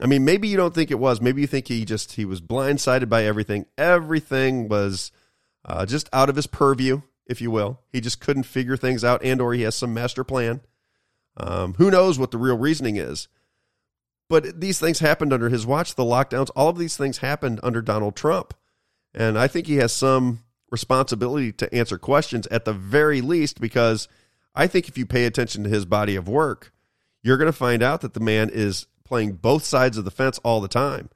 I 0.00 0.06
mean, 0.06 0.24
maybe 0.24 0.48
you 0.48 0.56
don't 0.56 0.74
think 0.74 0.90
it 0.90 0.98
was. 0.98 1.20
Maybe 1.20 1.40
you 1.40 1.46
think 1.46 1.68
he 1.68 1.84
just 1.84 2.12
he 2.12 2.24
was 2.24 2.40
blindsided 2.40 3.08
by 3.08 3.24
everything. 3.24 3.66
Everything 3.76 4.68
was 4.68 5.10
uh, 5.64 5.86
just 5.86 6.08
out 6.12 6.28
of 6.28 6.36
his 6.36 6.46
purview, 6.46 7.02
if 7.26 7.40
you 7.40 7.50
will. 7.50 7.80
He 7.92 8.00
just 8.00 8.20
couldn't 8.20 8.44
figure 8.44 8.76
things 8.76 9.04
out, 9.04 9.22
and 9.24 9.40
or 9.40 9.54
he 9.54 9.62
has 9.62 9.74
some 9.74 9.92
master 9.92 10.24
plan. 10.24 10.60
Um, 11.36 11.74
who 11.74 11.90
knows 11.90 12.18
what 12.18 12.30
the 12.30 12.38
real 12.38 12.56
reasoning 12.56 12.96
is? 12.96 13.28
But 14.28 14.60
these 14.60 14.78
things 14.78 14.98
happened 14.98 15.32
under 15.32 15.48
his 15.48 15.66
watch, 15.66 15.94
the 15.94 16.04
lockdowns, 16.04 16.50
all 16.54 16.68
of 16.68 16.78
these 16.78 16.96
things 16.96 17.18
happened 17.18 17.60
under 17.62 17.80
Donald 17.80 18.14
Trump. 18.14 18.54
And 19.14 19.38
I 19.38 19.48
think 19.48 19.66
he 19.66 19.76
has 19.76 19.92
some 19.92 20.40
responsibility 20.70 21.50
to 21.52 21.74
answer 21.74 21.98
questions 21.98 22.46
at 22.48 22.66
the 22.66 22.74
very 22.74 23.22
least, 23.22 23.60
because 23.60 24.06
I 24.54 24.66
think 24.66 24.88
if 24.88 24.98
you 24.98 25.06
pay 25.06 25.24
attention 25.24 25.64
to 25.64 25.70
his 25.70 25.86
body 25.86 26.14
of 26.14 26.28
work, 26.28 26.72
you're 27.22 27.38
going 27.38 27.46
to 27.50 27.52
find 27.52 27.82
out 27.82 28.02
that 28.02 28.12
the 28.12 28.20
man 28.20 28.50
is 28.52 28.86
playing 29.04 29.32
both 29.32 29.64
sides 29.64 29.96
of 29.96 30.04
the 30.04 30.10
fence 30.10 30.38
all 30.40 30.60
the 30.60 30.68
time. 30.68 31.08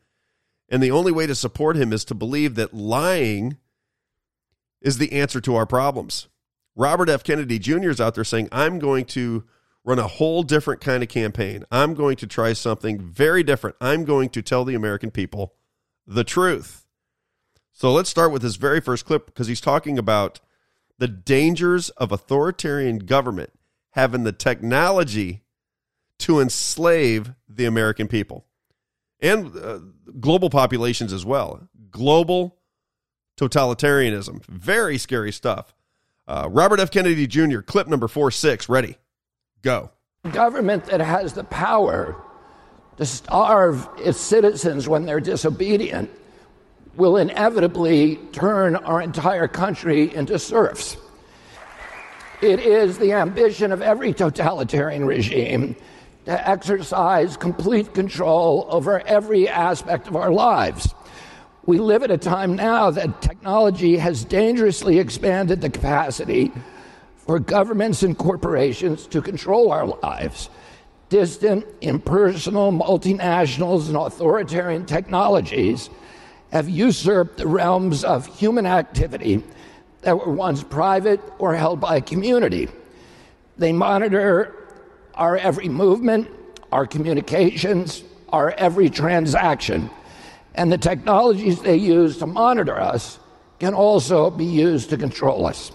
And 0.71 0.83
the 0.83 0.90
only 0.90 1.12
way 1.12 1.26
to 1.26 1.35
support 1.35 1.76
him 1.76 1.92
is 1.92 2.04
to 2.07 2.14
believe 2.14 2.54
that 2.54 2.73
lying 2.73 3.59
is 4.81 4.97
the 4.97 5.12
answer 5.12 5.40
to 5.42 5.54
our 5.54 5.66
problems. 5.66 6.28
Robert 6.75 7.11
F. 7.11 7.23
Kennedy 7.23 7.59
Jr. 7.59 7.90
is 7.90 8.00
out 8.00 8.14
there 8.14 8.25
saying, 8.25 8.49
I'm 8.50 8.78
going 8.78 9.04
to 9.07 9.45
run 9.84 9.98
a 9.98 10.06
whole 10.06 10.42
different 10.42 10.80
kind 10.80 11.02
of 11.02 11.08
campaign. 11.08 11.64
I'm 11.70 11.94
going 11.94 12.16
to 12.16 12.26
try 12.26 12.52
something 12.52 13.00
very 13.00 13.42
different. 13.42 13.76
I'm 13.80 14.04
going 14.04 14.28
to 14.30 14.42
tell 14.42 14.64
the 14.64 14.74
American 14.74 15.10
people 15.10 15.54
the 16.06 16.24
truth. 16.24 16.86
So 17.72 17.92
let's 17.92 18.10
start 18.10 18.32
with 18.32 18.42
his 18.42 18.56
very 18.56 18.80
first 18.80 19.04
clip 19.04 19.26
because 19.26 19.48
he's 19.48 19.60
talking 19.60 19.98
about 19.98 20.40
the 20.98 21.08
dangers 21.08 21.90
of 21.90 22.12
authoritarian 22.12 22.98
government 22.98 23.52
having 23.90 24.24
the 24.24 24.32
technology 24.32 25.42
to 26.18 26.38
enslave 26.40 27.32
the 27.48 27.64
American 27.64 28.06
people 28.06 28.46
and 29.20 29.56
uh, 29.56 29.80
global 30.20 30.50
populations 30.50 31.12
as 31.12 31.24
well. 31.24 31.68
Global 31.90 32.58
totalitarianism. 33.36 34.44
Very 34.46 34.98
scary 34.98 35.32
stuff. 35.32 35.74
Uh, 36.28 36.48
Robert 36.50 36.80
F. 36.80 36.90
Kennedy 36.90 37.26
Jr., 37.26 37.60
clip 37.60 37.88
number 37.88 38.08
four 38.08 38.30
six, 38.30 38.68
ready. 38.68 38.96
Go. 39.62 39.90
Government 40.33 40.85
that 40.87 41.00
has 41.00 41.33
the 41.33 41.45
power 41.45 42.16
to 42.97 43.07
starve 43.07 43.88
its 43.99 44.21
citizens 44.21 44.88
when 44.88 45.07
they're 45.07 45.21
disobedient 45.21 46.11
will 46.97 47.16
inevitably 47.16 48.16
turn 48.33 48.76
our 48.76 49.00
entire 49.00 49.49
country 49.49 50.14
into 50.14 50.38
serfs. 50.38 50.97
It 52.42 52.61
is 52.61 52.99
the 52.99 53.12
ambition 53.12 53.73
of 53.73 53.83
every 53.83 54.12
totalitarian 54.12 55.07
regime 55.07 55.76
to 56.26 56.49
exercise 56.49 57.37
complete 57.37 57.95
control 57.95 58.66
over 58.69 59.00
every 59.00 59.49
aspect 59.49 60.09
of 60.09 60.16
our 60.16 60.31
lives. 60.31 60.92
We 61.66 61.78
live 61.78 62.02
at 62.02 62.11
a 62.11 62.19
time 62.19 62.57
now 62.57 62.90
that 62.90 63.23
technology 63.23 63.97
has 63.97 64.25
dangerously 64.25 64.99
expanded 64.99 65.61
the 65.61 65.71
capacity 65.71 66.52
for 67.26 67.38
governments 67.38 68.02
and 68.02 68.19
corporations 68.19 69.07
to 69.07 69.23
control 69.23 69.71
our 69.71 69.87
lives. 69.87 70.50
Distant, 71.09 71.64
impersonal, 71.81 72.73
multinationals, 72.73 73.88
and 73.88 73.97
authoritarian 73.97 74.87
technologies 74.87 75.91
have 76.52 76.69
usurped 76.69 77.38
the 77.38 77.47
realms 77.47 78.05
of 78.05 78.26
human 78.26 78.67
activity 78.67 79.43
that 80.02 80.19
were 80.19 80.33
once 80.33 80.62
private 80.64 81.21
or 81.38 81.55
held 81.55 81.81
by 81.81 81.97
a 81.97 82.00
community. 82.00 82.69
They 83.57 83.73
monitor 83.73 84.55
our 85.14 85.37
every 85.37 85.69
movement, 85.69 86.29
our 86.73 86.87
communications, 86.87 88.02
our 88.31 88.50
every 88.52 88.91
transaction. 88.91 89.91
And 90.55 90.73
the 90.73 90.79
technologies 90.79 91.61
they 91.61 91.76
use 91.76 92.19
to 92.19 92.26
monitor 92.26 92.79
us 92.81 93.19
can 93.61 93.75
also 93.75 94.31
be 94.31 94.45
used 94.45 94.91
to 94.91 94.97
control 94.97 95.47
us. 95.47 95.71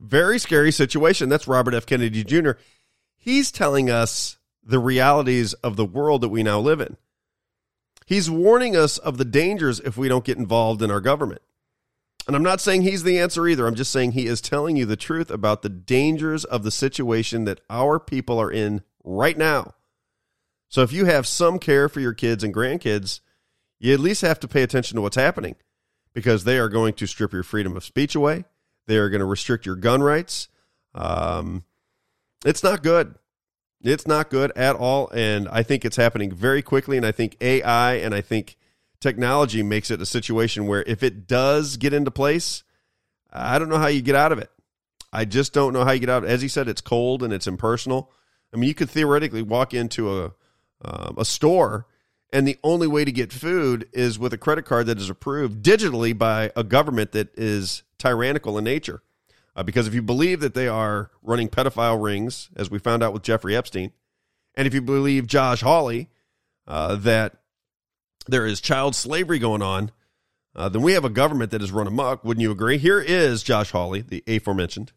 Very 0.00 0.38
scary 0.38 0.72
situation. 0.72 1.28
That's 1.28 1.48
Robert 1.48 1.74
F. 1.74 1.86
Kennedy 1.86 2.24
Jr. 2.24 2.52
He's 3.16 3.50
telling 3.50 3.90
us 3.90 4.38
the 4.62 4.78
realities 4.78 5.54
of 5.54 5.76
the 5.76 5.84
world 5.84 6.20
that 6.20 6.28
we 6.28 6.42
now 6.42 6.60
live 6.60 6.80
in. 6.80 6.96
He's 8.06 8.30
warning 8.30 8.76
us 8.76 8.96
of 8.98 9.18
the 9.18 9.24
dangers 9.24 9.80
if 9.80 9.96
we 9.96 10.08
don't 10.08 10.24
get 10.24 10.38
involved 10.38 10.82
in 10.82 10.90
our 10.90 11.00
government. 11.00 11.42
And 12.26 12.36
I'm 12.36 12.42
not 12.42 12.60
saying 12.60 12.82
he's 12.82 13.02
the 13.02 13.18
answer 13.18 13.46
either. 13.48 13.66
I'm 13.66 13.74
just 13.74 13.90
saying 13.90 14.12
he 14.12 14.26
is 14.26 14.40
telling 14.40 14.76
you 14.76 14.84
the 14.84 14.96
truth 14.96 15.30
about 15.30 15.62
the 15.62 15.68
dangers 15.70 16.44
of 16.44 16.62
the 16.62 16.70
situation 16.70 17.44
that 17.44 17.60
our 17.70 17.98
people 17.98 18.38
are 18.38 18.52
in 18.52 18.82
right 19.02 19.36
now. 19.36 19.74
So 20.68 20.82
if 20.82 20.92
you 20.92 21.06
have 21.06 21.26
some 21.26 21.58
care 21.58 21.88
for 21.88 22.00
your 22.00 22.12
kids 22.12 22.44
and 22.44 22.54
grandkids, 22.54 23.20
you 23.78 23.94
at 23.94 24.00
least 24.00 24.20
have 24.22 24.40
to 24.40 24.48
pay 24.48 24.62
attention 24.62 24.96
to 24.96 25.02
what's 25.02 25.16
happening 25.16 25.56
because 26.12 26.44
they 26.44 26.58
are 26.58 26.68
going 26.68 26.92
to 26.94 27.06
strip 27.06 27.32
your 27.32 27.42
freedom 27.42 27.76
of 27.76 27.84
speech 27.84 28.14
away. 28.14 28.44
They 28.88 28.96
are 28.96 29.10
going 29.10 29.20
to 29.20 29.26
restrict 29.26 29.66
your 29.66 29.76
gun 29.76 30.02
rights. 30.02 30.48
Um, 30.94 31.64
it's 32.44 32.64
not 32.64 32.82
good. 32.82 33.14
It's 33.82 34.06
not 34.06 34.30
good 34.30 34.50
at 34.56 34.74
all. 34.74 35.10
And 35.14 35.46
I 35.48 35.62
think 35.62 35.84
it's 35.84 35.96
happening 35.96 36.32
very 36.32 36.62
quickly. 36.62 36.96
And 36.96 37.04
I 37.04 37.12
think 37.12 37.36
AI 37.42 37.94
and 37.96 38.14
I 38.14 38.22
think 38.22 38.56
technology 38.98 39.62
makes 39.62 39.90
it 39.90 40.00
a 40.00 40.06
situation 40.06 40.66
where 40.66 40.82
if 40.82 41.02
it 41.02 41.28
does 41.28 41.76
get 41.76 41.92
into 41.92 42.10
place, 42.10 42.64
I 43.30 43.58
don't 43.58 43.68
know 43.68 43.78
how 43.78 43.88
you 43.88 44.00
get 44.00 44.16
out 44.16 44.32
of 44.32 44.38
it. 44.38 44.50
I 45.12 45.26
just 45.26 45.52
don't 45.52 45.74
know 45.74 45.84
how 45.84 45.92
you 45.92 46.00
get 46.00 46.10
out. 46.10 46.24
As 46.24 46.40
he 46.40 46.48
said, 46.48 46.66
it's 46.66 46.80
cold 46.80 47.22
and 47.22 47.32
it's 47.32 47.46
impersonal. 47.46 48.10
I 48.52 48.56
mean, 48.56 48.68
you 48.68 48.74
could 48.74 48.90
theoretically 48.90 49.42
walk 49.42 49.74
into 49.74 50.22
a 50.22 50.32
um, 50.82 51.16
a 51.18 51.24
store 51.24 51.86
and 52.32 52.46
the 52.46 52.58
only 52.62 52.86
way 52.86 53.04
to 53.04 53.12
get 53.12 53.32
food 53.32 53.88
is 53.92 54.18
with 54.18 54.32
a 54.32 54.38
credit 54.38 54.64
card 54.64 54.86
that 54.86 54.98
is 54.98 55.08
approved 55.08 55.62
digitally 55.62 56.16
by 56.16 56.52
a 56.54 56.64
government 56.64 57.12
that 57.12 57.36
is 57.38 57.82
tyrannical 57.98 58.58
in 58.58 58.64
nature. 58.64 59.02
Uh, 59.56 59.62
because 59.62 59.88
if 59.88 59.94
you 59.94 60.02
believe 60.02 60.40
that 60.40 60.54
they 60.54 60.68
are 60.68 61.10
running 61.22 61.48
pedophile 61.48 62.02
rings, 62.02 62.48
as 62.54 62.70
we 62.70 62.78
found 62.78 63.02
out 63.02 63.12
with 63.12 63.22
Jeffrey 63.22 63.56
Epstein, 63.56 63.92
and 64.54 64.66
if 64.66 64.74
you 64.74 64.82
believe 64.82 65.26
Josh 65.26 65.62
Hawley 65.62 66.10
uh, 66.66 66.96
that 66.96 67.36
there 68.28 68.46
is 68.46 68.60
child 68.60 68.94
slavery 68.94 69.38
going 69.38 69.62
on, 69.62 69.90
uh, 70.54 70.68
then 70.68 70.82
we 70.82 70.92
have 70.92 71.04
a 71.04 71.10
government 71.10 71.50
that 71.52 71.62
is 71.62 71.72
run 71.72 71.86
amok. 71.86 72.24
Wouldn't 72.24 72.42
you 72.42 72.50
agree? 72.50 72.78
Here 72.78 73.00
is 73.00 73.42
Josh 73.42 73.70
Hawley, 73.70 74.02
the 74.02 74.22
aforementioned 74.26 74.92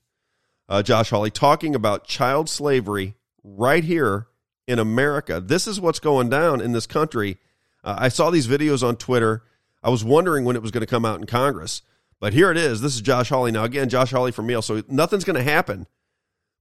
uh, 0.68 0.82
Josh 0.82 1.10
Hawley, 1.10 1.32
talking 1.32 1.76
about 1.76 2.06
child 2.06 2.50
slavery 2.50 3.16
right 3.44 3.84
here 3.84 4.28
in 4.72 4.80
America. 4.80 5.42
This 5.42 5.68
is 5.68 5.82
what's 5.82 6.00
going 6.00 6.30
down 6.30 6.62
in 6.62 6.72
this 6.72 6.88
country. 6.88 7.38
Uh, 7.84 7.96
I 8.00 8.08
saw 8.08 8.30
these 8.30 8.48
videos 8.48 8.88
on 8.88 8.96
Twitter. 8.96 9.44
I 9.84 9.90
was 9.90 10.04
wondering 10.04 10.46
when 10.46 10.56
it 10.56 10.62
was 10.62 10.72
going 10.72 10.82
to 10.82 10.88
come 10.88 11.04
out 11.04 11.20
in 11.20 11.26
Congress, 11.26 11.82
but 12.22 12.34
here 12.34 12.50
it 12.52 12.58
is. 12.58 12.80
This 12.80 12.96
is 12.96 13.02
Josh 13.02 13.30
Hawley. 13.30 13.52
Now, 13.52 13.66
again, 13.66 13.90
Josh 13.90 14.12
Hawley 14.12 14.32
from 14.32 14.50
Yale. 14.50 14.62
So 14.62 14.82
nothing's 14.88 15.26
going 15.26 15.38
to 15.38 15.44
happen, 15.44 15.88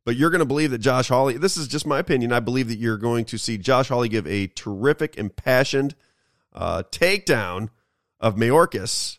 but 0.05 0.17
you're 0.17 0.31
going 0.31 0.41
to 0.41 0.47
believe 0.47 0.73
that 0.73 0.79
Josh 0.79 1.09
Hawley, 1.09 1.37
this 1.37 1.57
is 1.57 1.69
just 1.69 1.87
my 1.87 2.01
opinion. 2.01 2.33
I 2.33 2.41
believe 2.41 2.69
that 2.69 2.79
you're 2.79 2.97
going 2.97 3.27
to 3.27 3.39
see 3.39 3.57
Josh 3.57 3.89
Hawley 3.89 4.09
give 4.09 4.27
a 4.27 4.49
terrific, 4.49 5.17
impassioned 5.17 5.95
uh, 6.53 6.83
takedown 6.91 7.69
of 8.19 8.35
Mayorkas, 8.35 9.19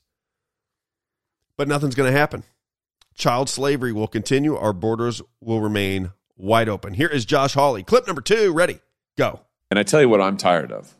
but 1.55 1.69
nothing's 1.69 1.95
going 1.95 2.11
to 2.11 2.17
happen. 2.17 2.43
Child 3.15 3.47
slavery 3.47 3.93
will 3.93 4.07
continue. 4.07 4.57
Our 4.57 4.73
borders 4.73 5.21
will 5.39 5.61
remain 5.61 6.11
wide 6.41 6.67
open. 6.67 6.93
Here 6.93 7.07
is 7.07 7.23
Josh 7.23 7.53
Hawley. 7.53 7.83
Clip 7.83 8.07
number 8.07 8.21
two, 8.21 8.51
ready, 8.51 8.79
go. 9.17 9.41
And 9.69 9.79
I 9.79 9.83
tell 9.83 10.01
you 10.01 10.09
what 10.09 10.21
I'm 10.21 10.37
tired 10.37 10.71
of. 10.71 10.95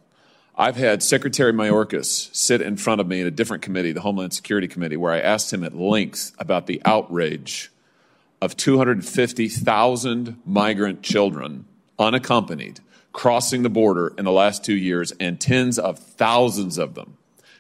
I've 0.56 0.76
had 0.76 1.02
Secretary 1.02 1.52
Mayorkas 1.52 2.34
sit 2.36 2.62
in 2.62 2.78
front 2.78 3.02
of 3.02 3.08
me 3.08 3.22
in 3.22 3.28
a 3.28 3.32
different 3.32 3.64
committee, 3.64 3.92
the 3.92 4.02
Homeland 4.02 4.34
Security 4.34 4.68
Committee, 4.68 4.98
where 4.98 5.12
I 5.12 5.20
asked 5.20 5.52
him 5.52 5.64
at 5.64 5.76
length 5.76 6.34
about 6.38 6.68
the 6.68 6.82
outrage 6.86 7.72
of 8.42 8.56
250,000 8.56 10.42
migrant 10.46 11.02
children 11.02 11.66
unaccompanied 11.98 12.80
crossing 13.12 13.64
the 13.64 13.70
border 13.70 14.14
in 14.18 14.26
the 14.26 14.32
last 14.32 14.64
two 14.64 14.76
years 14.76 15.12
and 15.20 15.40
tens 15.40 15.78
of 15.78 16.00
thousands 16.00 16.78
of 16.78 16.94
them 16.94 17.18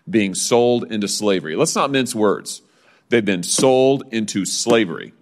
being 0.09 0.33
sold 0.33 0.91
into 0.91 1.07
slavery. 1.07 1.55
Let's 1.55 1.75
not 1.75 1.91
mince 1.91 2.15
words. 2.15 2.61
They've 3.09 3.25
been 3.25 3.43
sold 3.43 4.03
into 4.11 4.45
slavery 4.45 5.13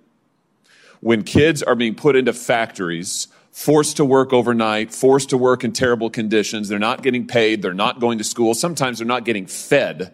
when 1.01 1.23
kids 1.23 1.63
are 1.63 1.75
being 1.75 1.95
put 1.95 2.15
into 2.15 2.33
factories, 2.33 3.27
forced 3.51 3.97
to 3.97 4.05
work 4.05 4.33
overnight, 4.33 4.93
forced 4.93 5.29
to 5.29 5.37
work 5.37 5.63
in 5.63 5.71
terrible 5.71 6.09
conditions, 6.09 6.67
they're 6.67 6.79
not 6.79 7.03
getting 7.03 7.27
paid, 7.27 7.61
they're 7.61 7.73
not 7.73 7.99
going 7.99 8.17
to 8.17 8.23
school, 8.23 8.53
sometimes 8.53 8.99
they're 8.99 9.07
not 9.07 9.25
getting 9.25 9.45
fed. 9.45 10.13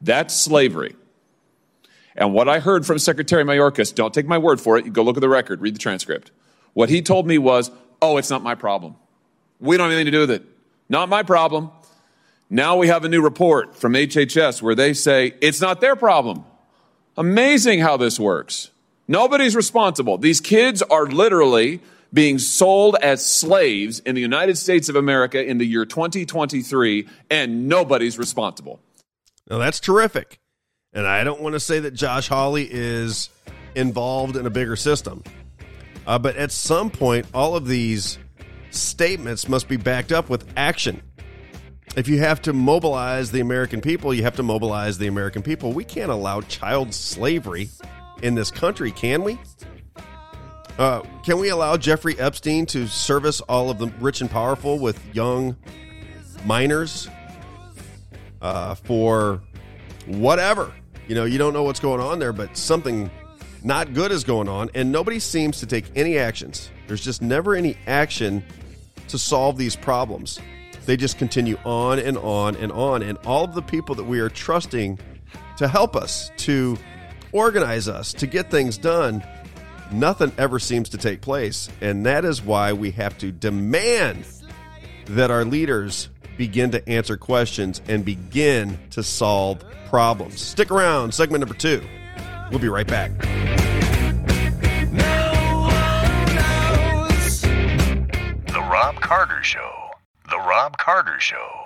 That's 0.00 0.34
slavery. 0.34 0.96
And 2.16 2.34
what 2.34 2.48
I 2.48 2.58
heard 2.58 2.84
from 2.84 2.98
Secretary 2.98 3.44
Mayorkas, 3.44 3.94
don't 3.94 4.12
take 4.12 4.26
my 4.26 4.38
word 4.38 4.60
for 4.60 4.76
it, 4.76 4.84
you 4.84 4.90
go 4.90 5.02
look 5.02 5.16
at 5.16 5.20
the 5.20 5.28
record, 5.28 5.60
read 5.60 5.74
the 5.74 5.78
transcript. 5.78 6.30
What 6.74 6.88
he 6.88 7.02
told 7.02 7.26
me 7.26 7.38
was, 7.38 7.70
oh, 8.00 8.16
it's 8.16 8.30
not 8.30 8.42
my 8.42 8.54
problem. 8.54 8.96
We 9.60 9.76
don't 9.76 9.90
have 9.90 9.92
anything 9.92 10.06
to 10.06 10.10
do 10.10 10.20
with 10.20 10.30
it. 10.30 10.44
Not 10.88 11.08
my 11.08 11.22
problem. 11.22 11.70
Now 12.50 12.76
we 12.76 12.88
have 12.88 13.04
a 13.04 13.08
new 13.08 13.22
report 13.22 13.76
from 13.76 13.94
HHS 13.94 14.60
where 14.60 14.74
they 14.74 14.92
say 14.92 15.34
it's 15.40 15.60
not 15.60 15.80
their 15.80 15.96
problem. 15.96 16.44
Amazing 17.16 17.80
how 17.80 17.96
this 17.96 18.18
works. 18.20 18.71
Nobody's 19.08 19.56
responsible. 19.56 20.18
These 20.18 20.40
kids 20.40 20.82
are 20.82 21.06
literally 21.06 21.80
being 22.12 22.38
sold 22.38 22.96
as 23.02 23.24
slaves 23.24 24.00
in 24.00 24.14
the 24.14 24.20
United 24.20 24.58
States 24.58 24.88
of 24.88 24.96
America 24.96 25.42
in 25.42 25.58
the 25.58 25.64
year 25.64 25.84
2023, 25.84 27.08
and 27.30 27.68
nobody's 27.68 28.18
responsible. 28.18 28.80
Now, 29.48 29.58
that's 29.58 29.80
terrific. 29.80 30.38
And 30.92 31.06
I 31.06 31.24
don't 31.24 31.40
want 31.40 31.54
to 31.54 31.60
say 31.60 31.80
that 31.80 31.92
Josh 31.92 32.28
Hawley 32.28 32.68
is 32.70 33.30
involved 33.74 34.36
in 34.36 34.46
a 34.46 34.50
bigger 34.50 34.76
system. 34.76 35.22
Uh, 36.06 36.18
but 36.18 36.36
at 36.36 36.52
some 36.52 36.90
point, 36.90 37.26
all 37.32 37.56
of 37.56 37.66
these 37.66 38.18
statements 38.70 39.48
must 39.48 39.68
be 39.68 39.76
backed 39.76 40.12
up 40.12 40.28
with 40.28 40.46
action. 40.56 41.02
If 41.96 42.08
you 42.08 42.18
have 42.18 42.42
to 42.42 42.52
mobilize 42.52 43.30
the 43.30 43.40
American 43.40 43.80
people, 43.80 44.12
you 44.12 44.22
have 44.22 44.36
to 44.36 44.42
mobilize 44.42 44.98
the 44.98 45.06
American 45.06 45.42
people. 45.42 45.72
We 45.72 45.84
can't 45.84 46.10
allow 46.10 46.40
child 46.42 46.94
slavery 46.94 47.68
in 48.22 48.34
this 48.34 48.50
country, 48.50 48.90
can 48.90 49.22
we? 49.22 49.38
Uh, 50.78 51.02
can 51.22 51.38
we 51.38 51.50
allow 51.50 51.76
Jeffrey 51.76 52.18
Epstein 52.18 52.64
to 52.66 52.86
service 52.86 53.40
all 53.42 53.68
of 53.68 53.78
the 53.78 53.88
rich 54.00 54.20
and 54.20 54.30
powerful 54.30 54.78
with 54.78 55.00
young 55.14 55.54
minors 56.46 57.08
uh, 58.40 58.74
for 58.74 59.42
whatever? 60.06 60.72
You 61.08 61.14
know, 61.14 61.24
you 61.24 61.36
don't 61.36 61.52
know 61.52 61.62
what's 61.62 61.80
going 61.80 62.00
on 62.00 62.18
there, 62.18 62.32
but 62.32 62.56
something 62.56 63.10
not 63.62 63.92
good 63.92 64.10
is 64.10 64.24
going 64.24 64.48
on, 64.48 64.70
and 64.74 64.90
nobody 64.90 65.18
seems 65.18 65.60
to 65.60 65.66
take 65.66 65.84
any 65.94 66.16
actions. 66.16 66.70
There's 66.88 67.04
just 67.04 67.22
never 67.22 67.54
any 67.54 67.76
action 67.86 68.42
to 69.08 69.18
solve 69.18 69.58
these 69.58 69.76
problems. 69.76 70.40
They 70.86 70.96
just 70.96 71.18
continue 71.18 71.58
on 71.64 71.98
and 71.98 72.18
on 72.18 72.56
and 72.56 72.72
on. 72.72 73.02
And 73.02 73.18
all 73.18 73.44
of 73.44 73.54
the 73.54 73.62
people 73.62 73.94
that 73.96 74.04
we 74.04 74.20
are 74.20 74.28
trusting 74.28 74.98
to 75.58 75.68
help 75.68 75.94
us, 75.94 76.30
to 76.38 76.76
organize 77.32 77.88
us, 77.88 78.12
to 78.14 78.26
get 78.26 78.50
things 78.50 78.78
done, 78.78 79.24
nothing 79.90 80.32
ever 80.38 80.58
seems 80.58 80.88
to 80.90 80.98
take 80.98 81.20
place. 81.20 81.68
And 81.80 82.06
that 82.06 82.24
is 82.24 82.42
why 82.42 82.72
we 82.72 82.90
have 82.92 83.18
to 83.18 83.32
demand 83.32 84.24
that 85.06 85.30
our 85.30 85.44
leaders 85.44 86.08
begin 86.36 86.70
to 86.70 86.88
answer 86.88 87.16
questions 87.16 87.80
and 87.88 88.04
begin 88.04 88.78
to 88.90 89.02
solve 89.02 89.64
problems. 89.88 90.40
Stick 90.40 90.70
around, 90.70 91.12
segment 91.12 91.40
number 91.40 91.54
two. 91.54 91.82
We'll 92.50 92.60
be 92.60 92.68
right 92.68 92.86
back. 92.86 93.10
The 98.46 98.60
Robb 98.60 98.96
Carter 98.96 99.42
Show. 99.42 99.70
The 100.30 100.38
Robb 100.38 100.76
Carter 100.78 101.18
Show. 101.18 101.61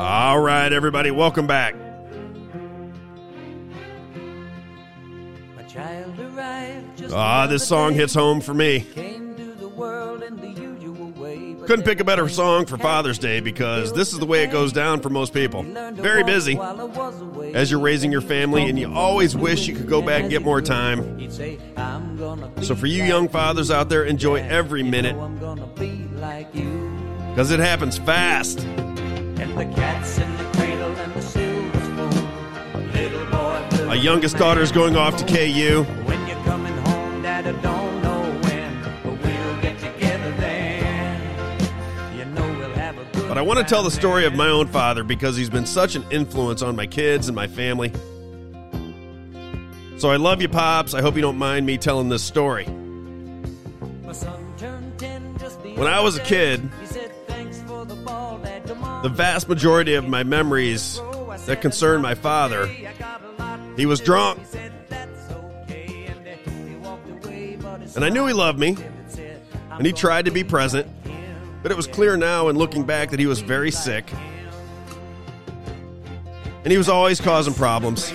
All 0.00 0.40
right, 0.40 0.72
everybody, 0.72 1.10
welcome 1.10 1.46
back. 1.46 1.74
Ah, 7.12 7.46
this 7.46 7.68
song 7.68 7.92
hits 7.92 8.14
home 8.14 8.40
for 8.40 8.54
me. 8.54 8.80
Couldn't 11.66 11.84
pick 11.84 12.00
a 12.00 12.04
better 12.04 12.30
song 12.30 12.64
for 12.64 12.78
Father's 12.78 13.18
Day 13.18 13.40
because 13.40 13.92
this 13.92 14.14
is 14.14 14.18
the 14.18 14.24
way 14.24 14.42
it 14.42 14.50
goes 14.50 14.72
down 14.72 15.00
for 15.00 15.10
most 15.10 15.34
people. 15.34 15.64
Very 15.64 16.24
busy 16.24 16.58
as 17.52 17.70
you're 17.70 17.78
raising 17.78 18.10
your 18.10 18.22
family, 18.22 18.70
and 18.70 18.78
you 18.78 18.90
always 18.90 19.36
wish 19.36 19.68
you 19.68 19.76
could 19.76 19.86
go 19.88 20.00
back 20.00 20.22
and 20.22 20.30
get 20.30 20.40
more 20.40 20.62
time. 20.62 21.30
So, 22.62 22.74
for 22.74 22.86
you 22.86 23.04
young 23.04 23.28
fathers 23.28 23.70
out 23.70 23.90
there, 23.90 24.04
enjoy 24.04 24.36
every 24.36 24.82
minute 24.82 25.14
because 27.34 27.50
it 27.50 27.60
happens 27.60 27.98
fast. 27.98 28.66
My 33.90 33.96
youngest 33.96 34.36
daughter 34.36 34.62
is 34.62 34.70
going 34.70 34.94
off 34.96 35.16
to 35.16 35.24
KU. 35.24 35.82
When 35.82 36.26
you're 36.28 36.36
coming 36.44 36.76
home, 36.78 37.22
Dad, 37.22 37.44
I 37.44 37.52
don't 37.60 38.02
know 38.02 38.22
when, 38.42 38.82
but 39.02 39.20
we'll 39.20 39.60
get 39.60 39.78
together 39.80 40.30
then. 40.38 41.20
You 42.16 42.24
know 42.26 42.56
we'll 42.56 42.70
have 42.74 42.96
a 42.96 43.04
good 43.12 43.26
But 43.26 43.36
I 43.36 43.42
want 43.42 43.58
to 43.58 43.64
tell 43.64 43.82
the 43.82 43.90
story 43.90 44.26
of 44.26 44.36
my 44.36 44.46
own 44.46 44.68
father 44.68 45.02
because 45.02 45.36
he's 45.36 45.50
been 45.50 45.66
such 45.66 45.96
an 45.96 46.04
influence 46.12 46.62
on 46.62 46.76
my 46.76 46.86
kids 46.86 47.26
and 47.26 47.34
my 47.34 47.48
family. 47.48 47.92
So 49.96 50.08
I 50.08 50.16
love 50.16 50.40
you, 50.40 50.48
Pops. 50.48 50.94
I 50.94 51.00
hope 51.00 51.16
you 51.16 51.22
don't 51.22 51.38
mind 51.38 51.66
me 51.66 51.76
telling 51.76 52.08
this 52.08 52.22
story. 52.22 52.66
My 54.04 54.12
son 54.12 54.40
turned 54.56 54.98
10 55.00 55.36
just 55.38 55.60
the 55.64 55.74
When 55.74 55.88
I 55.88 55.98
was 55.98 56.16
a 56.16 56.20
kid, 56.20 56.62
The 59.02 59.08
vast 59.08 59.48
majority 59.48 59.94
of 59.94 60.08
my 60.08 60.22
memories 60.24 61.00
that 61.46 61.60
concern 61.62 62.02
my 62.02 62.14
father, 62.14 62.66
he 63.76 63.86
was 63.86 64.00
drunk. 64.00 64.38
And 67.96 68.00
And 68.00 68.06
I 68.06 68.08
knew 68.08 68.26
he 68.26 68.32
loved 68.32 68.58
me, 68.58 68.78
and 69.72 69.84
he 69.84 69.92
tried 69.92 70.24
to 70.24 70.30
be 70.30 70.42
present. 70.42 70.88
But 71.62 71.70
it 71.70 71.76
was 71.76 71.86
clear 71.86 72.16
now, 72.16 72.48
in 72.48 72.56
looking 72.56 72.84
back, 72.84 73.10
that 73.10 73.20
he 73.20 73.26
was 73.26 73.40
very 73.40 73.70
sick. 73.70 74.10
And 76.64 76.72
he 76.72 76.78
was 76.78 76.88
always 76.88 77.20
causing 77.20 77.52
problems. 77.52 78.10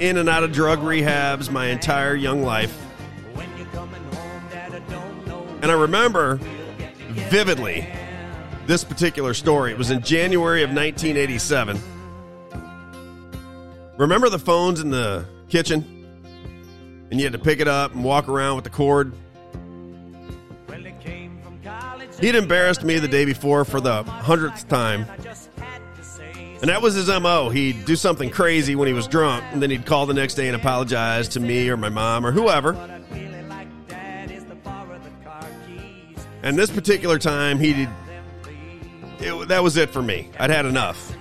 In 0.00 0.18
and 0.18 0.28
out 0.28 0.44
of 0.44 0.52
drug 0.52 0.80
rehabs 0.80 1.50
my 1.50 1.68
entire 1.68 2.14
young 2.14 2.42
life. 2.42 2.78
And 5.62 5.70
I 5.70 5.74
remember 5.74 6.38
vividly 7.30 7.88
this 8.66 8.84
particular 8.84 9.34
story. 9.34 9.72
It 9.72 9.78
was 9.78 9.90
in 9.90 10.02
January 10.02 10.62
of 10.62 10.70
1987. 10.70 11.78
Remember 13.96 14.28
the 14.28 14.38
phones 14.38 14.80
in 14.80 14.90
the 14.90 15.24
kitchen? 15.48 15.90
And 17.10 17.20
you 17.20 17.26
had 17.26 17.32
to 17.34 17.38
pick 17.38 17.60
it 17.60 17.68
up 17.68 17.94
and 17.94 18.02
walk 18.02 18.28
around 18.28 18.56
with 18.56 18.64
the 18.64 18.70
cord? 18.70 19.12
Well, 20.68 20.84
it 20.84 20.98
came 21.00 21.38
from 21.42 21.60
college. 21.62 22.08
He'd 22.18 22.34
embarrassed 22.34 22.82
me 22.82 22.98
the 22.98 23.06
day 23.06 23.24
before 23.24 23.64
for 23.64 23.80
the 23.80 24.02
hundredth 24.02 24.68
time. 24.68 25.06
I 25.10 25.16
just 25.18 25.50
had 25.58 25.80
to 25.96 26.02
say, 26.02 26.56
And 26.60 26.70
that 26.70 26.82
was 26.82 26.94
his 26.94 27.06
MO. 27.06 27.50
He'd 27.50 27.84
do 27.84 27.94
something 27.94 28.30
crazy 28.30 28.74
when 28.74 28.88
he 28.88 28.94
was 28.94 29.06
drunk, 29.06 29.44
and 29.52 29.62
then 29.62 29.70
he'd 29.70 29.86
call 29.86 30.06
the 30.06 30.14
next 30.14 30.34
day 30.34 30.48
and 30.48 30.56
apologize 30.56 31.28
to 31.28 31.40
me 31.40 31.68
or 31.68 31.76
my 31.76 31.90
mom 31.90 32.26
or 32.26 32.32
whoever. 32.32 32.72
what 32.72 32.90
I'd 32.90 33.12
really 33.12 33.42
like, 33.44 33.68
Dad, 33.86 34.32
is 34.32 34.42
to 34.44 34.54
borrow 34.56 34.98
the 34.98 35.28
car 35.28 35.46
keys. 35.68 36.26
And 36.42 36.58
this 36.58 36.70
particular 36.70 37.18
time, 37.18 37.60
he 37.60 37.74
did. 37.74 37.88
It, 39.24 39.48
that 39.48 39.62
was 39.62 39.76
it 39.76 39.90
for 39.90 40.02
me. 40.02 40.30
I'd 40.38 40.50
had 40.50 40.66
enough. 40.66 41.16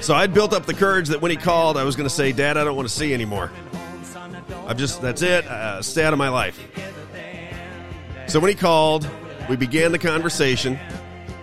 So 0.00 0.14
I'd 0.14 0.34
built 0.34 0.52
up 0.52 0.66
the 0.66 0.74
courage 0.74 1.08
that 1.08 1.20
when 1.20 1.30
he 1.30 1.36
called, 1.36 1.76
I 1.76 1.84
was 1.84 1.96
going 1.96 2.08
to 2.08 2.14
say, 2.14 2.32
Dad, 2.32 2.56
I 2.56 2.64
don't 2.64 2.76
want 2.76 2.88
to 2.88 2.94
see 2.94 3.08
you 3.08 3.14
anymore. 3.14 3.50
I've 4.66 4.76
just, 4.76 5.00
that's 5.00 5.22
it. 5.22 5.46
Uh, 5.46 5.80
stay 5.82 6.04
out 6.04 6.12
of 6.12 6.18
my 6.18 6.28
life. 6.28 6.60
So 8.26 8.40
when 8.40 8.50
he 8.50 8.54
called, 8.54 9.08
we 9.48 9.56
began 9.56 9.92
the 9.92 9.98
conversation. 9.98 10.78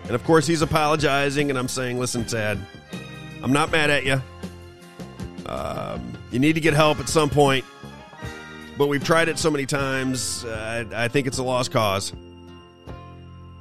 And 0.04 0.12
of 0.12 0.24
course, 0.26 0.46
he's 0.46 0.62
apologizing, 0.62 1.50
and 1.50 1.58
I'm 1.58 1.70
saying, 1.70 1.98
listen, 1.98 2.24
Dad, 2.24 2.60
I'm 3.42 3.54
not 3.54 3.72
mad 3.72 3.90
at 3.90 4.06
you. 4.06 4.22
Um, 5.46 6.14
you 6.32 6.40
need 6.40 6.54
to 6.54 6.62
get 6.62 6.74
help 6.74 7.00
at 7.00 7.08
some 7.08 7.30
point. 7.30 7.66
But 8.78 8.88
we've 8.88 9.04
tried 9.04 9.30
it 9.30 9.40
so 9.40 9.50
many 9.50 9.66
times, 9.66 10.44
uh, 10.44 10.86
I, 10.92 11.06
I 11.06 11.08
think 11.08 11.28
it's 11.28 11.38
a 11.38 11.44
lost 11.44 11.72
cause. 11.72 12.12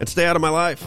And 0.02 0.08
stay 0.08 0.26
out 0.26 0.34
of 0.34 0.42
my 0.42 0.48
life. 0.48 0.84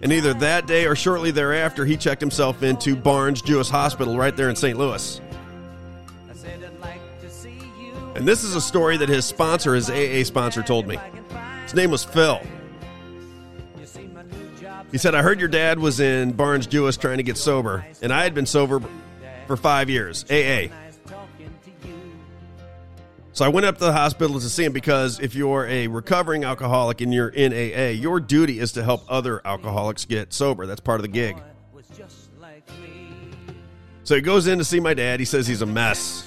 And 0.00 0.10
either 0.10 0.32
that 0.32 0.66
day 0.66 0.86
or 0.86 0.96
shortly 0.96 1.30
thereafter, 1.30 1.84
he 1.84 1.94
checked 1.98 2.22
himself 2.22 2.62
into 2.62 2.96
Barnes 2.96 3.42
Jewish 3.42 3.68
Hospital 3.68 4.16
right 4.16 4.34
there 4.34 4.48
in 4.48 4.56
St. 4.56 4.78
Louis. 4.78 5.20
And 8.14 8.26
this 8.26 8.42
is 8.42 8.56
a 8.56 8.62
story 8.62 8.96
that 8.96 9.10
his 9.10 9.26
sponsor, 9.26 9.74
his 9.74 9.90
AA 9.90 10.24
sponsor, 10.24 10.62
told 10.62 10.86
me. 10.86 10.98
His 11.64 11.74
name 11.74 11.90
was 11.90 12.02
Phil. 12.02 12.40
He 14.90 14.96
said, 14.96 15.14
I 15.14 15.20
heard 15.20 15.38
your 15.38 15.50
dad 15.50 15.78
was 15.78 16.00
in 16.00 16.32
Barnes 16.32 16.66
Jewish 16.66 16.96
trying 16.96 17.18
to 17.18 17.22
get 17.22 17.36
sober, 17.36 17.84
and 18.00 18.10
I 18.10 18.22
had 18.22 18.32
been 18.32 18.46
sober 18.46 18.80
for 19.46 19.58
five 19.58 19.90
years, 19.90 20.24
AA. 20.30 20.68
So 23.36 23.44
I 23.44 23.48
went 23.48 23.66
up 23.66 23.76
to 23.76 23.84
the 23.84 23.92
hospital 23.92 24.40
to 24.40 24.48
see 24.48 24.64
him 24.64 24.72
because 24.72 25.20
if 25.20 25.34
you're 25.34 25.66
a 25.66 25.88
recovering 25.88 26.44
alcoholic 26.44 27.02
and 27.02 27.12
you're 27.12 27.28
in 27.28 27.52
AA, 27.52 27.90
your 27.90 28.18
duty 28.18 28.60
is 28.60 28.72
to 28.72 28.82
help 28.82 29.04
other 29.10 29.46
alcoholics 29.46 30.06
get 30.06 30.32
sober. 30.32 30.64
That's 30.64 30.80
part 30.80 31.00
of 31.00 31.02
the 31.02 31.08
gig. 31.08 31.36
So 34.04 34.14
he 34.14 34.22
goes 34.22 34.46
in 34.46 34.56
to 34.56 34.64
see 34.64 34.80
my 34.80 34.94
dad. 34.94 35.20
He 35.20 35.26
says 35.26 35.46
he's 35.46 35.60
a 35.60 35.66
mess, 35.66 36.26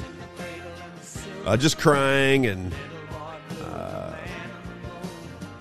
uh, 1.47 1.57
just 1.57 1.79
crying 1.79 2.45
and 2.45 2.71
uh, 3.63 4.13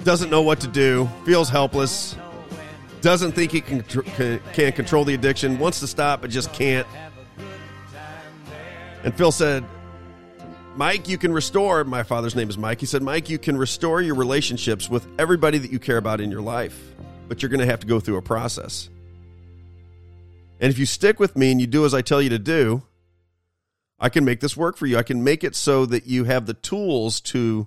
doesn't 0.05 0.29
know 0.29 0.43
what 0.43 0.61
to 0.61 0.69
do, 0.69 1.09
feels 1.25 1.49
helpless, 1.49 2.15
doesn't 3.01 3.33
think 3.33 3.53
he 3.53 3.63
can 3.63 3.83
can 3.85 4.73
control 4.73 5.03
the 5.03 5.15
addiction, 5.15 5.59
wants 5.59 5.81
to 5.81 5.87
stop 5.87 6.21
but 6.21 6.29
just 6.29 6.53
can't. 6.53 6.87
And 9.03 9.15
Phil 9.15 9.33
said, 9.33 9.65
Mike, 10.79 11.09
you 11.09 11.19
can 11.19 11.33
restore. 11.33 11.83
My 11.83 12.05
father's 12.05 12.37
name 12.37 12.49
is 12.49 12.57
Mike. 12.57 12.79
He 12.79 12.87
said, 12.87 13.03
Mike, 13.03 13.29
you 13.29 13.37
can 13.37 13.59
restore 13.59 14.01
your 14.01 14.15
relationships 14.15 14.89
with 14.89 15.09
everybody 15.19 15.59
that 15.59 15.73
you 15.73 15.81
care 15.81 15.97
about 15.97 16.21
in 16.21 16.31
your 16.31 16.41
life, 16.41 16.95
but 17.27 17.43
you're 17.43 17.49
going 17.49 17.59
to 17.59 17.67
have 17.67 17.81
to 17.81 17.87
go 17.89 17.99
through 17.99 18.17
a 18.17 18.23
process. 18.23 18.89
And 20.61 20.71
if 20.71 20.79
you 20.79 20.87
stick 20.87 21.19
with 21.19 21.35
me 21.35 21.51
and 21.51 21.61
you 21.61 21.67
do 21.67 21.85
as 21.85 21.95
I 21.95 22.03
tell 22.03 22.23
you 22.23 22.29
to 22.29 22.39
do, 22.39 22.85
I 23.99 24.09
can 24.09 24.25
make 24.25 24.39
this 24.39 24.57
work 24.57 24.77
for 24.77 24.87
you. 24.87 24.97
I 24.97 25.03
can 25.03 25.25
make 25.25 25.43
it 25.43 25.57
so 25.57 25.85
that 25.85 26.07
you 26.07 26.23
have 26.23 26.47
the 26.47 26.55
tools 26.55 27.21
to 27.23 27.67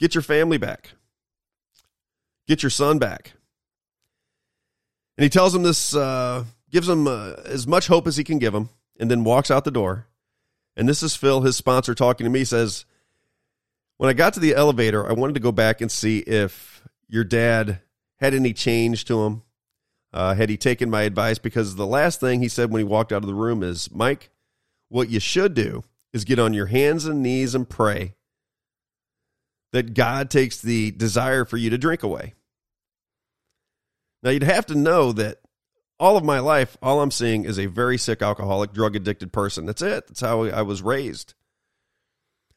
get 0.00 0.14
your 0.14 0.22
family 0.22 0.56
back, 0.56 0.92
get 2.48 2.62
your 2.62 2.70
son 2.70 2.98
back. 2.98 3.32
And 5.18 5.24
he 5.24 5.28
tells 5.28 5.54
him 5.54 5.62
this, 5.62 5.94
uh, 5.94 6.44
gives 6.70 6.88
him 6.88 7.06
uh, 7.06 7.34
as 7.44 7.66
much 7.66 7.88
hope 7.88 8.06
as 8.06 8.16
he 8.16 8.24
can 8.24 8.38
give 8.38 8.54
him, 8.54 8.70
and 8.98 9.10
then 9.10 9.24
walks 9.24 9.50
out 9.50 9.66
the 9.66 9.70
door. 9.70 10.06
And 10.76 10.88
this 10.88 11.02
is 11.02 11.14
Phil, 11.16 11.42
his 11.42 11.56
sponsor, 11.56 11.94
talking 11.94 12.24
to 12.24 12.30
me. 12.30 12.44
Says, 12.44 12.84
When 13.98 14.08
I 14.10 14.14
got 14.14 14.34
to 14.34 14.40
the 14.40 14.54
elevator, 14.54 15.08
I 15.08 15.12
wanted 15.12 15.34
to 15.34 15.40
go 15.40 15.52
back 15.52 15.80
and 15.80 15.90
see 15.90 16.18
if 16.20 16.82
your 17.08 17.24
dad 17.24 17.80
had 18.20 18.34
any 18.34 18.52
change 18.52 19.04
to 19.06 19.24
him. 19.24 19.42
Uh, 20.12 20.34
had 20.34 20.50
he 20.50 20.56
taken 20.56 20.90
my 20.90 21.02
advice? 21.02 21.38
Because 21.38 21.76
the 21.76 21.86
last 21.86 22.20
thing 22.20 22.40
he 22.40 22.48
said 22.48 22.70
when 22.70 22.80
he 22.80 22.84
walked 22.84 23.12
out 23.12 23.22
of 23.22 23.26
the 23.26 23.34
room 23.34 23.62
is, 23.62 23.90
Mike, 23.92 24.30
what 24.88 25.08
you 25.08 25.20
should 25.20 25.54
do 25.54 25.84
is 26.12 26.24
get 26.24 26.38
on 26.38 26.54
your 26.54 26.66
hands 26.66 27.06
and 27.06 27.22
knees 27.22 27.54
and 27.54 27.68
pray 27.68 28.14
that 29.72 29.94
God 29.94 30.30
takes 30.30 30.60
the 30.60 30.90
desire 30.90 31.44
for 31.44 31.56
you 31.56 31.70
to 31.70 31.78
drink 31.78 32.02
away. 32.02 32.34
Now, 34.22 34.30
you'd 34.30 34.42
have 34.42 34.66
to 34.66 34.74
know 34.74 35.12
that 35.12 35.38
all 36.02 36.16
of 36.16 36.24
my 36.24 36.40
life, 36.40 36.76
all 36.82 37.00
I'm 37.00 37.12
seeing 37.12 37.44
is 37.44 37.60
a 37.60 37.66
very 37.66 37.96
sick, 37.96 38.22
alcoholic, 38.22 38.72
drug 38.72 38.96
addicted 38.96 39.32
person. 39.32 39.66
That's 39.66 39.82
it. 39.82 40.08
That's 40.08 40.20
how 40.20 40.42
I 40.46 40.62
was 40.62 40.82
raised. 40.82 41.34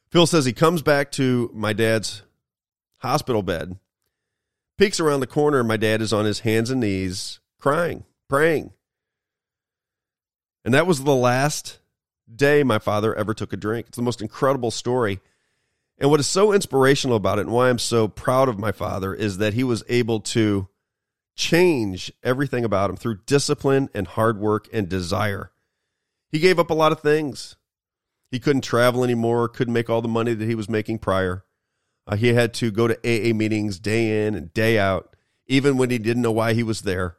Phil 0.10 0.25
says 0.25 0.45
he 0.45 0.51
comes 0.51 0.81
back 0.81 1.12
to 1.12 1.51
my 1.53 1.71
dad's 1.71 2.23
hospital 2.97 3.43
bed, 3.43 3.77
peeks 4.79 4.99
around 4.99 5.19
the 5.19 5.27
corner, 5.27 5.60
and 5.60 5.67
my 5.67 5.77
dad 5.77 6.01
is 6.01 6.12
on 6.12 6.25
his 6.25 6.39
hands 6.39 6.71
and 6.71 6.81
knees, 6.81 7.39
crying, 7.60 8.03
praying. 8.27 8.73
And 10.63 10.73
that 10.73 10.88
was 10.88 11.03
the 11.03 11.13
last 11.13 11.77
day 12.36 12.63
my 12.63 12.79
father 12.79 13.13
ever 13.13 13.36
took 13.36 13.53
a 13.53 13.58
drink. 13.58 13.86
It's 13.89 13.95
the 13.95 14.01
most 14.01 14.23
incredible 14.23 14.71
story. 14.71 15.19
And 15.99 16.10
what 16.10 16.19
is 16.19 16.25
so 16.25 16.51
inspirational 16.51 17.15
about 17.15 17.38
it 17.38 17.41
and 17.41 17.51
why 17.51 17.69
I'm 17.69 17.77
so 17.77 18.08
proud 18.08 18.49
of 18.49 18.58
my 18.58 18.71
father 18.71 19.13
is 19.13 19.38
that 19.38 19.53
he 19.53 19.63
was 19.63 19.84
able 19.88 20.21
to 20.21 20.67
change 21.36 22.12
everything 22.24 22.63
about 22.63 22.89
him 22.89 22.95
through 22.95 23.19
discipline 23.26 23.89
and 23.93 24.08
hard 24.08 24.39
work 24.39 24.67
and 24.71 24.89
desire. 24.89 25.52
He 26.32 26.39
gave 26.39 26.60
up 26.60 26.69
a 26.69 26.76
lot 26.76 26.91
of 26.91 27.02
things. 27.02 27.56
He 28.32 28.39
couldn't 28.39 28.63
travel 28.63 29.04
anymore, 29.04 29.48
couldn't 29.48 29.74
make 29.74 29.89
all 29.89 30.02
the 30.02 30.08
money 30.08 30.34
that 30.34 30.48
he 30.48 30.56
was 30.56 30.69
making 30.69 31.00
prior. 31.00 31.45
Uh, 32.08 32.15
he 32.15 32.34
had 32.34 32.54
to 32.56 32.71
go 32.71 32.88
to 32.88 32.98
AA 33.04 33.34
meetings 33.34 33.80
day 33.80 34.26
in 34.26 34.36
and 34.36 34.54
day 34.54 34.78
out, 34.78 35.15
even 35.48 35.78
when 35.78 35.89
he 35.89 35.98
didn't 35.98 36.21
know 36.21 36.32
why 36.32 36.54
he 36.54 36.63
was 36.63 36.82
there. 36.82 37.17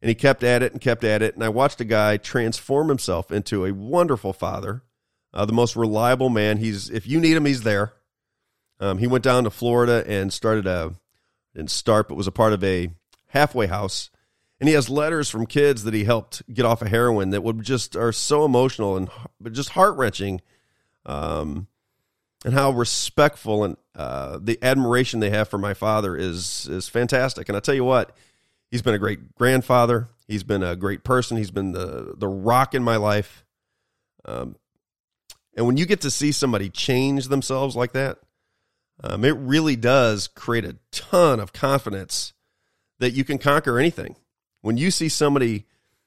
And 0.00 0.08
he 0.08 0.14
kept 0.14 0.44
at 0.44 0.62
it 0.62 0.72
and 0.72 0.80
kept 0.80 1.02
at 1.02 1.22
it. 1.22 1.34
And 1.34 1.42
I 1.42 1.48
watched 1.48 1.80
a 1.80 1.84
guy 1.84 2.16
transform 2.16 2.88
himself 2.88 3.32
into 3.32 3.64
a 3.64 3.72
wonderful 3.72 4.32
father, 4.32 4.82
uh, 5.34 5.44
the 5.44 5.52
most 5.52 5.74
reliable 5.74 6.28
man. 6.28 6.58
He's 6.58 6.88
if 6.88 7.06
you 7.06 7.20
need 7.20 7.36
him, 7.36 7.44
he's 7.44 7.62
there. 7.62 7.94
Um, 8.80 8.98
he 8.98 9.08
went 9.08 9.24
down 9.24 9.44
to 9.44 9.50
Florida 9.50 10.04
and 10.06 10.32
started 10.32 10.66
a 10.66 10.94
didn't 11.54 11.70
start, 11.70 12.08
but 12.08 12.14
was 12.14 12.28
a 12.28 12.32
part 12.32 12.52
of 12.52 12.62
a 12.62 12.90
halfway 13.28 13.66
house. 13.66 14.10
And 14.60 14.68
he 14.68 14.74
has 14.74 14.90
letters 14.90 15.30
from 15.30 15.46
kids 15.46 15.84
that 15.84 15.94
he 15.94 16.04
helped 16.04 16.42
get 16.52 16.64
off 16.64 16.82
of 16.82 16.88
heroin 16.88 17.30
that 17.30 17.42
would 17.42 17.62
just 17.62 17.94
are 17.94 18.12
so 18.12 18.44
emotional 18.44 18.96
and 18.96 19.08
just 19.52 19.70
heart 19.70 19.96
wrenching. 19.96 20.40
Um, 21.06 21.68
and 22.44 22.54
how 22.54 22.70
respectful 22.70 23.64
and 23.64 23.76
uh, 23.94 24.38
the 24.40 24.58
admiration 24.62 25.20
they 25.20 25.30
have 25.30 25.48
for 25.48 25.58
my 25.58 25.74
father 25.74 26.16
is 26.16 26.68
is 26.68 26.88
fantastic. 26.88 27.48
And 27.48 27.56
I 27.56 27.60
tell 27.60 27.74
you 27.74 27.84
what, 27.84 28.16
he's 28.70 28.82
been 28.82 28.94
a 28.94 28.98
great 28.98 29.34
grandfather. 29.34 30.08
He's 30.26 30.44
been 30.44 30.62
a 30.62 30.76
great 30.76 31.02
person. 31.02 31.36
He's 31.36 31.50
been 31.50 31.72
the 31.72 32.14
the 32.16 32.28
rock 32.28 32.74
in 32.74 32.82
my 32.82 32.96
life. 32.96 33.44
Um, 34.24 34.56
and 35.56 35.66
when 35.66 35.76
you 35.76 35.86
get 35.86 36.02
to 36.02 36.10
see 36.10 36.30
somebody 36.30 36.68
change 36.68 37.26
themselves 37.26 37.74
like 37.74 37.92
that, 37.92 38.18
um, 39.02 39.24
it 39.24 39.36
really 39.36 39.74
does 39.74 40.28
create 40.28 40.64
a 40.64 40.76
ton 40.92 41.40
of 41.40 41.52
confidence 41.52 42.34
that 43.00 43.12
you 43.12 43.24
can 43.24 43.38
conquer 43.38 43.78
anything. 43.78 44.16
When 44.62 44.76
you 44.76 44.90
see 44.90 45.08
somebody, 45.08 45.66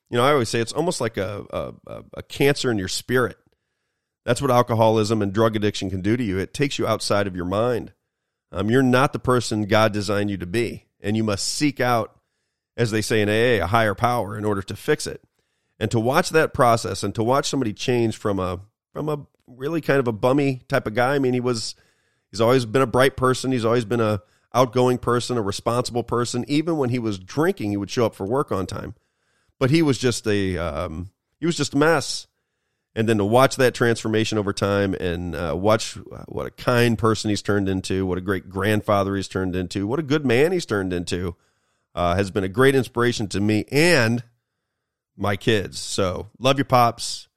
you 0.09 0.17
know, 0.17 0.23
I 0.23 0.31
always 0.31 0.49
say 0.49 0.59
it's 0.59 0.73
almost 0.73 1.01
like 1.01 1.17
a, 1.17 1.45
a, 1.87 2.03
a 2.15 2.23
cancer 2.23 2.71
in 2.71 2.77
your 2.77 2.87
spirit. 2.87 3.37
That's 4.25 4.41
what 4.41 4.51
alcoholism 4.51 5.21
and 5.21 5.33
drug 5.33 5.55
addiction 5.55 5.89
can 5.89 6.01
do 6.01 6.15
to 6.15 6.23
you. 6.23 6.37
It 6.37 6.53
takes 6.53 6.77
you 6.77 6.85
outside 6.85 7.27
of 7.27 7.35
your 7.35 7.45
mind. 7.45 7.93
Um, 8.51 8.69
you're 8.69 8.83
not 8.83 9.13
the 9.13 9.19
person 9.19 9.65
God 9.65 9.93
designed 9.93 10.29
you 10.29 10.37
to 10.37 10.45
be, 10.45 10.85
and 10.99 11.15
you 11.15 11.23
must 11.23 11.47
seek 11.47 11.79
out, 11.79 12.19
as 12.75 12.91
they 12.91 13.01
say 13.01 13.21
in 13.21 13.29
AA, 13.29 13.63
a 13.63 13.67
higher 13.67 13.95
power 13.95 14.37
in 14.37 14.45
order 14.45 14.61
to 14.61 14.75
fix 14.75 15.07
it. 15.07 15.23
And 15.79 15.89
to 15.91 15.99
watch 15.99 16.29
that 16.29 16.53
process, 16.53 17.01
and 17.01 17.15
to 17.15 17.23
watch 17.23 17.49
somebody 17.49 17.73
change 17.73 18.17
from 18.17 18.39
a 18.39 18.59
from 18.93 19.09
a 19.09 19.25
really 19.47 19.81
kind 19.81 19.99
of 19.99 20.07
a 20.07 20.11
bummy 20.11 20.61
type 20.67 20.85
of 20.85 20.93
guy. 20.93 21.15
I 21.15 21.19
mean, 21.19 21.33
he 21.33 21.39
was 21.39 21.75
he's 22.29 22.41
always 22.41 22.65
been 22.65 22.81
a 22.81 22.87
bright 22.87 23.17
person. 23.17 23.51
He's 23.51 23.65
always 23.65 23.85
been 23.85 24.01
a 24.01 24.21
outgoing 24.53 24.97
person, 24.97 25.37
a 25.37 25.41
responsible 25.41 26.03
person. 26.03 26.45
Even 26.47 26.77
when 26.77 26.89
he 26.89 26.99
was 26.99 27.19
drinking, 27.19 27.71
he 27.71 27.77
would 27.77 27.89
show 27.89 28.05
up 28.05 28.15
for 28.15 28.25
work 28.25 28.51
on 28.51 28.65
time. 28.65 28.95
But 29.59 29.69
he 29.69 29.81
was 29.81 29.97
just 29.97 30.27
a 30.27 30.57
um, 30.57 31.11
he 31.39 31.45
was 31.45 31.57
just 31.57 31.73
a 31.73 31.77
mess. 31.77 32.27
And 32.93 33.07
then 33.07 33.19
to 33.19 33.25
watch 33.25 33.55
that 33.55 33.73
transformation 33.73 34.37
over 34.37 34.51
time 34.51 34.93
and 34.95 35.33
uh, 35.33 35.55
watch 35.57 35.93
what 36.27 36.47
a 36.47 36.51
kind 36.51 36.97
person 36.97 37.29
he's 37.29 37.41
turned 37.41 37.69
into, 37.69 38.05
what 38.05 38.17
a 38.17 38.21
great 38.21 38.49
grandfather 38.49 39.15
he's 39.15 39.29
turned 39.29 39.55
into, 39.55 39.87
what 39.87 39.99
a 39.99 40.03
good 40.03 40.25
man 40.25 40.51
he's 40.51 40.65
turned 40.65 40.91
into, 40.91 41.37
uh, 41.95 42.15
has 42.15 42.31
been 42.31 42.43
a 42.43 42.49
great 42.49 42.75
inspiration 42.75 43.27
to 43.29 43.39
me 43.39 43.63
and 43.71 44.23
my 45.15 45.37
kids. 45.37 45.79
So 45.79 46.27
love 46.37 46.57
your 46.57 46.65
pops. 46.65 47.29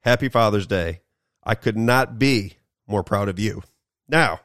Happy 0.00 0.28
Father's 0.28 0.68
Day. 0.68 1.00
I 1.42 1.56
could 1.56 1.76
not 1.76 2.18
be 2.18 2.54
more 2.86 3.02
proud 3.02 3.28
of 3.28 3.38
you. 3.38 3.62
Now, 4.08 4.40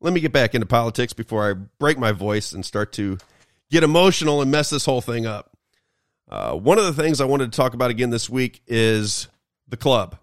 let 0.00 0.12
me 0.12 0.20
get 0.20 0.32
back 0.32 0.54
into 0.54 0.66
politics 0.66 1.12
before 1.12 1.50
I 1.50 1.54
break 1.54 1.98
my 1.98 2.12
voice 2.12 2.52
and 2.52 2.64
start 2.64 2.92
to 2.94 3.18
get 3.70 3.82
emotional 3.82 4.42
and 4.42 4.50
mess 4.50 4.70
this 4.70 4.84
whole 4.84 5.00
thing 5.00 5.26
up. 5.26 5.50
Uh, 6.28 6.54
one 6.54 6.78
of 6.78 6.84
the 6.84 7.02
things 7.02 7.20
I 7.20 7.24
wanted 7.24 7.52
to 7.52 7.56
talk 7.56 7.74
about 7.74 7.90
again 7.90 8.10
this 8.10 8.30
week 8.30 8.62
is 8.66 9.28
the 9.68 9.76
club, 9.76 10.16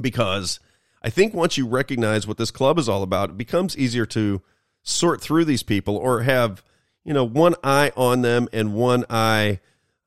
because 0.00 0.60
I 1.02 1.10
think 1.10 1.34
once 1.34 1.56
you 1.56 1.66
recognize 1.66 2.26
what 2.26 2.36
this 2.36 2.50
club 2.50 2.78
is 2.78 2.88
all 2.88 3.02
about, 3.02 3.30
it 3.30 3.38
becomes 3.38 3.76
easier 3.76 4.06
to 4.06 4.42
sort 4.82 5.20
through 5.20 5.44
these 5.44 5.62
people 5.62 5.96
or 5.96 6.22
have 6.22 6.62
you 7.04 7.12
know 7.12 7.24
one 7.24 7.54
eye 7.64 7.92
on 7.96 8.22
them 8.22 8.48
and 8.52 8.74
one 8.74 9.04
eye 9.10 9.58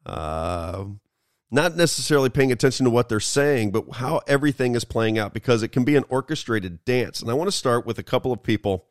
uh, 0.05 0.85
not 1.51 1.75
necessarily 1.75 2.29
paying 2.29 2.51
attention 2.51 2.83
to 2.83 2.89
what 2.89 3.09
they're 3.09 3.19
saying, 3.19 3.71
but 3.71 3.85
how 3.93 4.21
everything 4.27 4.75
is 4.75 4.83
playing 4.83 5.17
out 5.17 5.33
because 5.33 5.63
it 5.63 5.69
can 5.69 5.83
be 5.83 5.95
an 5.95 6.03
orchestrated 6.09 6.83
dance. 6.85 7.21
And 7.21 7.31
I 7.31 7.33
want 7.33 7.47
to 7.47 7.55
start 7.55 7.85
with 7.85 7.97
a 7.97 8.03
couple 8.03 8.31
of 8.31 8.43
people 8.43 8.85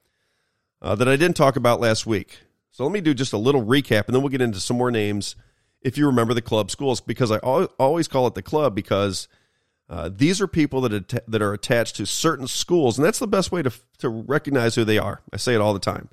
uh, 0.82 0.94
that 0.96 1.08
I 1.08 1.16
didn't 1.16 1.36
talk 1.36 1.56
about 1.56 1.80
last 1.80 2.06
week. 2.06 2.40
So 2.70 2.84
let 2.84 2.92
me 2.92 3.00
do 3.00 3.14
just 3.14 3.32
a 3.32 3.38
little 3.38 3.64
recap 3.64 4.06
and 4.06 4.14
then 4.14 4.22
we'll 4.22 4.30
get 4.30 4.40
into 4.40 4.60
some 4.60 4.76
more 4.76 4.90
names 4.90 5.36
if 5.82 5.96
you 5.96 6.06
remember 6.06 6.34
the 6.34 6.42
club 6.42 6.70
schools 6.70 7.00
because 7.00 7.30
I 7.30 7.38
always 7.38 8.08
call 8.08 8.26
it 8.26 8.34
the 8.34 8.42
club 8.42 8.74
because 8.74 9.28
uh, 9.88 10.10
these 10.12 10.40
are 10.40 10.46
people 10.46 10.80
that, 10.82 11.22
that 11.28 11.42
are 11.42 11.52
attached 11.52 11.96
to 11.96 12.06
certain 12.06 12.46
schools. 12.46 12.98
And 12.98 13.04
that's 13.04 13.18
the 13.18 13.26
best 13.26 13.52
way 13.52 13.62
to, 13.62 13.72
to 13.98 14.08
recognize 14.08 14.74
who 14.74 14.84
they 14.84 14.98
are. 14.98 15.22
I 15.32 15.36
say 15.36 15.54
it 15.54 15.60
all 15.60 15.72
the 15.72 15.80
time. 15.80 16.08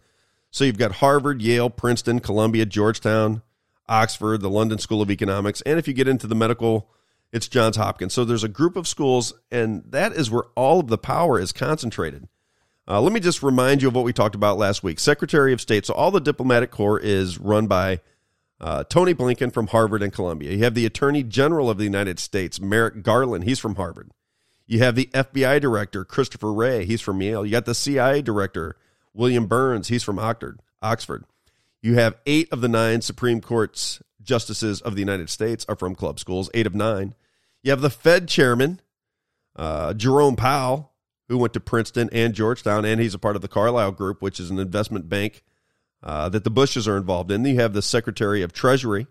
So 0.52 0.64
you've 0.64 0.78
got 0.78 0.94
Harvard, 0.94 1.42
Yale, 1.42 1.70
Princeton, 1.70 2.20
Columbia, 2.20 2.66
Georgetown, 2.66 3.42
Oxford, 3.88 4.41
the 4.41 4.50
London 4.50 4.78
School 4.80 5.02
of 5.02 5.12
Economics, 5.12 5.62
and 5.62 5.78
if 5.80 5.88
you 5.88 5.93
get 5.93 6.08
into 6.08 6.28
the 6.28 6.36
medical, 6.36 6.89
it's 7.32 7.48
Johns 7.48 7.78
Hopkins. 7.78 8.13
So 8.13 8.26
there's 8.26 8.43
a 8.43 8.50
group 8.50 8.76
of 8.76 8.88
schools, 8.88 9.34
and 9.52 9.84
that 9.89 10.13
is 10.13 10.32
where 10.32 10.45
all 10.56 10.80
of 10.80 10.88
the 10.88 10.98
power 10.98 11.39
is 11.39 11.52
concentrated. 11.52 12.28
Uh, 12.88 13.02
let 13.02 13.12
me 13.12 13.19
just 13.19 13.41
remind 13.41 13.82
you 13.82 13.88
of 13.88 13.95
what 13.95 14.06
we 14.06 14.13
talked 14.13 14.36
about 14.36 14.58
last 14.58 14.84
week. 14.84 15.00
Secretary 15.00 15.52
of 15.52 15.60
State. 15.60 15.86
So 15.86 15.93
all 15.93 16.12
the 16.12 16.19
diplomatic 16.19 16.71
corps 16.71 17.00
is 17.00 17.39
run 17.39 17.67
by 17.67 18.00
uh, 18.62 18.84
Tony 18.84 19.13
Blinken 19.13 19.52
from 19.54 19.67
Harvard 19.67 20.04
and 20.04 20.13
Columbia. 20.13 20.52
You 20.52 20.63
have 20.63 20.76
the 20.76 20.86
Attorney 20.86 21.24
General 21.24 21.69
of 21.69 21.78
the 21.78 21.84
United 21.84 22.19
States, 22.19 22.62
Merrick 22.62 23.02
Garland. 23.02 23.43
He's 23.43 23.60
from 23.60 23.76
Harvard. 23.76 24.12
You 24.67 24.80
have 24.80 24.95
the 24.95 25.10
FBI 25.13 25.62
Director, 25.62 26.06
Christopher 26.06 26.54
Wray. 26.54 26.86
He's 26.86 27.02
from 27.02 27.21
Yale. 27.21 27.45
You 27.45 27.52
got 27.52 27.65
the 27.65 27.76
CIA 27.76 28.21
Director, 28.21 28.78
William 29.13 29.48
Burns. 29.48 29.88
He's 29.88 30.04
from 30.04 30.19
Oxford. 30.19 30.60
Oxford. 30.82 31.26
You 31.86 31.93
have 31.93 32.17
eight 32.26 32.52
of 32.52 32.62
the 32.62 32.67
nine 32.67 33.02
Supreme 33.02 33.41
Court's 33.41 34.02
justices 34.19 34.82
of 34.82 34.95
the 34.95 35.02
United 35.02 35.30
States 35.30 35.67
are 35.69 35.76
from 35.76 35.93
club 35.93 36.19
schools, 36.19 36.50
eight 36.56 36.65
of 36.65 36.74
nine. 36.74 37.13
You 37.62 37.69
have 37.69 37.82
the 37.82 37.91
Fed 37.91 38.28
chairman, 38.28 38.82
uh, 39.56 39.93
Jerome 39.93 40.36
Powell, 40.36 40.93
who 41.28 41.38
went 41.38 41.54
to 41.54 41.60
Princeton 41.60 42.10
and 42.12 42.34
Georgetown, 42.34 42.86
and 42.86 43.00
he's 43.00 43.13
a 43.13 43.19
part 43.19 43.36
of 43.36 43.43
the 43.43 43.48
Carlyle 43.48 43.91
Group, 43.91 44.24
which 44.24 44.39
is 44.39 44.50
an 44.50 44.58
investment 44.58 45.10
bank 45.10 45.43
uh, 46.02 46.28
that 46.30 46.43
the 46.43 46.50
Bushes 46.50 46.88
are 46.88 46.98
involved 46.98 47.30
in. 47.30 47.45
You 47.45 47.58
have 47.58 47.74
the 47.74 47.84
Secretary 47.84 48.41
of 48.41 48.52
Treasury, 48.52 49.06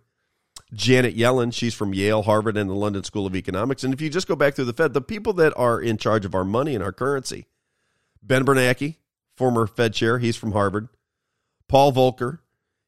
Janet 0.73 1.17
Yellen. 1.17 1.55
She's 1.55 1.75
from 1.75 1.95
Yale, 1.95 2.23
Harvard, 2.23 2.57
and 2.57 2.69
the 2.69 2.75
London 2.75 3.05
School 3.05 3.25
of 3.25 3.37
Economics. 3.37 3.85
And 3.85 3.95
if 3.95 4.01
you 4.01 4.11
just 4.11 4.27
go 4.27 4.35
back 4.35 4.55
through 4.55 4.65
the 4.65 4.73
Fed, 4.73 4.95
the 4.95 5.01
people 5.01 5.35
that 5.35 5.53
are 5.57 5.81
in 5.81 5.97
charge 5.97 6.25
of 6.25 6.35
our 6.35 6.45
money 6.45 6.75
and 6.75 6.83
our 6.83 6.93
currency, 6.93 7.47
Ben 8.21 8.45
Bernanke, 8.45 8.97
former 9.37 9.69
Fed 9.69 9.95
chair, 9.95 10.19
he's 10.19 10.35
from 10.35 10.51
Harvard. 10.51 10.89
Paul 11.69 11.93
Volcker, 11.93 12.41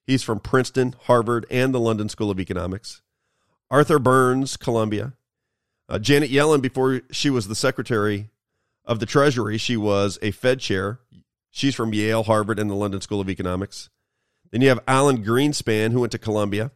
He's 0.07 0.23
from 0.23 0.39
Princeton, 0.39 0.95
Harvard, 1.05 1.47
and 1.51 1.75
the 1.75 1.81
London 1.81 2.09
School 2.09 2.31
of 2.31 2.39
Economics. 2.39 3.03
Arthur 3.71 3.99
Burns, 3.99 4.57
Columbia. 4.57 5.15
Uh, 5.89 5.99
Janet 5.99 6.31
Yellen, 6.31 6.63
before 6.63 7.03
she 7.11 7.31
was 7.31 7.49
the 7.49 7.55
Secretary 7.55 8.31
of 8.85 9.01
the 9.01 9.07
Treasury, 9.07 9.59
she 9.59 9.77
was 9.77 10.19
a 10.23 10.31
Fed 10.31 10.61
chair. 10.61 11.01
She's 11.51 11.75
from 11.75 11.93
Yale, 11.93 12.23
Harvard, 12.23 12.59
and 12.59 12.71
the 12.71 12.75
London 12.75 13.01
School 13.01 13.21
of 13.21 13.29
Economics. 13.29 13.91
Then 14.51 14.61
you 14.61 14.69
have 14.69 14.81
Alan 14.87 15.25
Greenspan, 15.25 15.91
who 15.91 16.01
went 16.01 16.13
to 16.13 16.19
Columbia. 16.19 16.71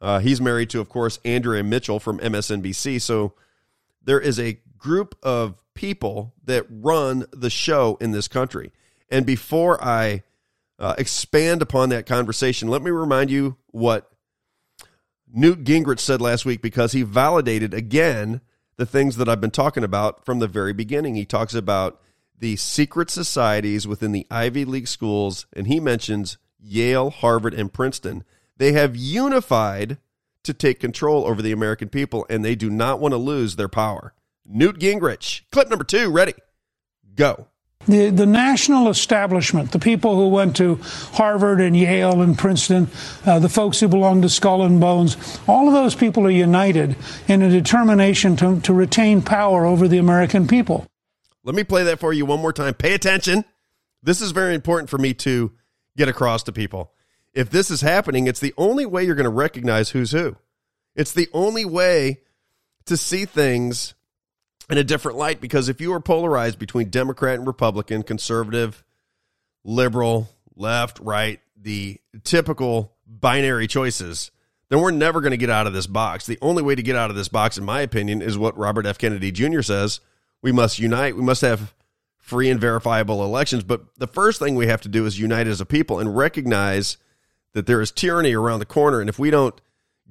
Uh, 0.00 0.20
he's 0.20 0.40
married 0.40 0.70
to, 0.70 0.80
of 0.80 0.88
course, 0.88 1.18
Andrea 1.24 1.62
Mitchell 1.62 2.00
from 2.00 2.18
MSNBC. 2.18 3.00
So 3.00 3.34
there 4.02 4.20
is 4.20 4.38
a 4.38 4.58
group 4.78 5.14
of 5.22 5.54
people 5.74 6.34
that 6.44 6.66
run 6.70 7.26
the 7.32 7.50
show 7.50 7.98
in 8.00 8.12
this 8.12 8.28
country. 8.28 8.72
And 9.10 9.26
before 9.26 9.82
I 9.82 10.22
uh, 10.78 10.94
expand 10.98 11.62
upon 11.62 11.88
that 11.90 12.06
conversation, 12.06 12.68
let 12.68 12.82
me 12.82 12.90
remind 12.90 13.30
you 13.30 13.56
what 13.68 14.10
Newt 15.32 15.64
Gingrich 15.64 16.00
said 16.00 16.20
last 16.20 16.44
week 16.44 16.62
because 16.62 16.92
he 16.92 17.02
validated 17.02 17.74
again 17.74 18.40
the 18.76 18.86
things 18.86 19.16
that 19.16 19.28
I've 19.28 19.40
been 19.40 19.50
talking 19.50 19.84
about 19.84 20.24
from 20.24 20.38
the 20.38 20.48
very 20.48 20.72
beginning. 20.72 21.14
He 21.14 21.24
talks 21.24 21.54
about 21.54 22.00
the 22.38 22.56
secret 22.56 23.10
societies 23.10 23.86
within 23.86 24.12
the 24.12 24.26
Ivy 24.30 24.64
League 24.64 24.88
schools, 24.88 25.46
and 25.52 25.66
he 25.66 25.80
mentions 25.80 26.38
Yale, 26.60 27.10
Harvard, 27.10 27.54
and 27.54 27.72
Princeton. 27.72 28.24
They 28.56 28.72
have 28.72 28.96
unified 28.96 29.98
to 30.42 30.52
take 30.52 30.80
control 30.80 31.26
over 31.26 31.40
the 31.40 31.52
American 31.52 31.88
people, 31.88 32.26
and 32.28 32.44
they 32.44 32.54
do 32.54 32.70
not 32.70 33.00
want 33.00 33.12
to 33.12 33.18
lose 33.18 33.56
their 33.56 33.68
power. 33.68 34.12
Newt 34.44 34.78
Gingrich, 34.78 35.42
clip 35.50 35.68
number 35.68 35.84
two, 35.84 36.10
ready, 36.10 36.34
go. 37.14 37.48
The, 37.86 38.10
the 38.10 38.26
national 38.26 38.88
establishment, 38.88 39.72
the 39.72 39.78
people 39.78 40.16
who 40.16 40.28
went 40.28 40.56
to 40.56 40.80
Harvard 41.12 41.60
and 41.60 41.76
Yale 41.76 42.22
and 42.22 42.38
Princeton, 42.38 42.88
uh, 43.26 43.38
the 43.38 43.48
folks 43.48 43.80
who 43.80 43.88
belong 43.88 44.22
to 44.22 44.28
Skull 44.28 44.62
and 44.62 44.80
Bones, 44.80 45.38
all 45.46 45.68
of 45.68 45.74
those 45.74 45.94
people 45.94 46.26
are 46.26 46.30
united 46.30 46.96
in 47.28 47.42
a 47.42 47.50
determination 47.50 48.36
to, 48.36 48.60
to 48.60 48.72
retain 48.72 49.20
power 49.20 49.66
over 49.66 49.86
the 49.86 49.98
American 49.98 50.46
people. 50.46 50.86
Let 51.44 51.54
me 51.54 51.64
play 51.64 51.84
that 51.84 52.00
for 52.00 52.12
you 52.12 52.24
one 52.24 52.40
more 52.40 52.54
time. 52.54 52.72
Pay 52.74 52.94
attention. 52.94 53.44
This 54.02 54.20
is 54.20 54.30
very 54.32 54.54
important 54.54 54.88
for 54.88 54.98
me 54.98 55.12
to 55.14 55.52
get 55.96 56.08
across 56.08 56.42
to 56.44 56.52
people. 56.52 56.92
If 57.34 57.50
this 57.50 57.70
is 57.70 57.80
happening, 57.80 58.26
it's 58.26 58.40
the 58.40 58.54
only 58.56 58.86
way 58.86 59.04
you're 59.04 59.14
going 59.14 59.24
to 59.24 59.30
recognize 59.30 59.90
who's 59.90 60.12
who. 60.12 60.36
It's 60.94 61.12
the 61.12 61.28
only 61.32 61.64
way 61.64 62.20
to 62.86 62.96
see 62.96 63.24
things 63.24 63.94
in 64.70 64.78
a 64.78 64.84
different 64.84 65.18
light 65.18 65.40
because 65.40 65.68
if 65.68 65.80
you 65.80 65.92
are 65.92 66.00
polarized 66.00 66.58
between 66.58 66.90
Democrat 66.90 67.36
and 67.36 67.46
Republican, 67.46 68.02
conservative, 68.02 68.84
liberal, 69.64 70.28
left, 70.56 70.98
right, 71.00 71.40
the 71.60 72.00
typical 72.22 72.94
binary 73.06 73.66
choices, 73.66 74.30
then 74.68 74.80
we're 74.80 74.90
never 74.90 75.20
going 75.20 75.32
to 75.32 75.36
get 75.36 75.50
out 75.50 75.66
of 75.66 75.72
this 75.72 75.86
box. 75.86 76.26
The 76.26 76.38
only 76.40 76.62
way 76.62 76.74
to 76.74 76.82
get 76.82 76.96
out 76.96 77.10
of 77.10 77.16
this 77.16 77.28
box, 77.28 77.58
in 77.58 77.64
my 77.64 77.80
opinion, 77.80 78.22
is 78.22 78.38
what 78.38 78.56
Robert 78.56 78.86
F. 78.86 78.98
Kennedy 78.98 79.30
Jr. 79.30 79.62
says 79.62 80.00
we 80.42 80.52
must 80.52 80.78
unite. 80.78 81.16
We 81.16 81.22
must 81.22 81.42
have 81.42 81.74
free 82.18 82.48
and 82.48 82.60
verifiable 82.60 83.22
elections. 83.22 83.64
But 83.64 83.82
the 83.98 84.06
first 84.06 84.38
thing 84.38 84.54
we 84.54 84.66
have 84.66 84.80
to 84.82 84.88
do 84.88 85.04
is 85.04 85.18
unite 85.18 85.46
as 85.46 85.60
a 85.60 85.66
people 85.66 86.00
and 86.00 86.16
recognize 86.16 86.96
that 87.52 87.66
there 87.66 87.80
is 87.80 87.92
tyranny 87.92 88.34
around 88.34 88.58
the 88.58 88.66
corner. 88.66 89.00
And 89.00 89.08
if 89.08 89.18
we 89.18 89.30
don't 89.30 89.58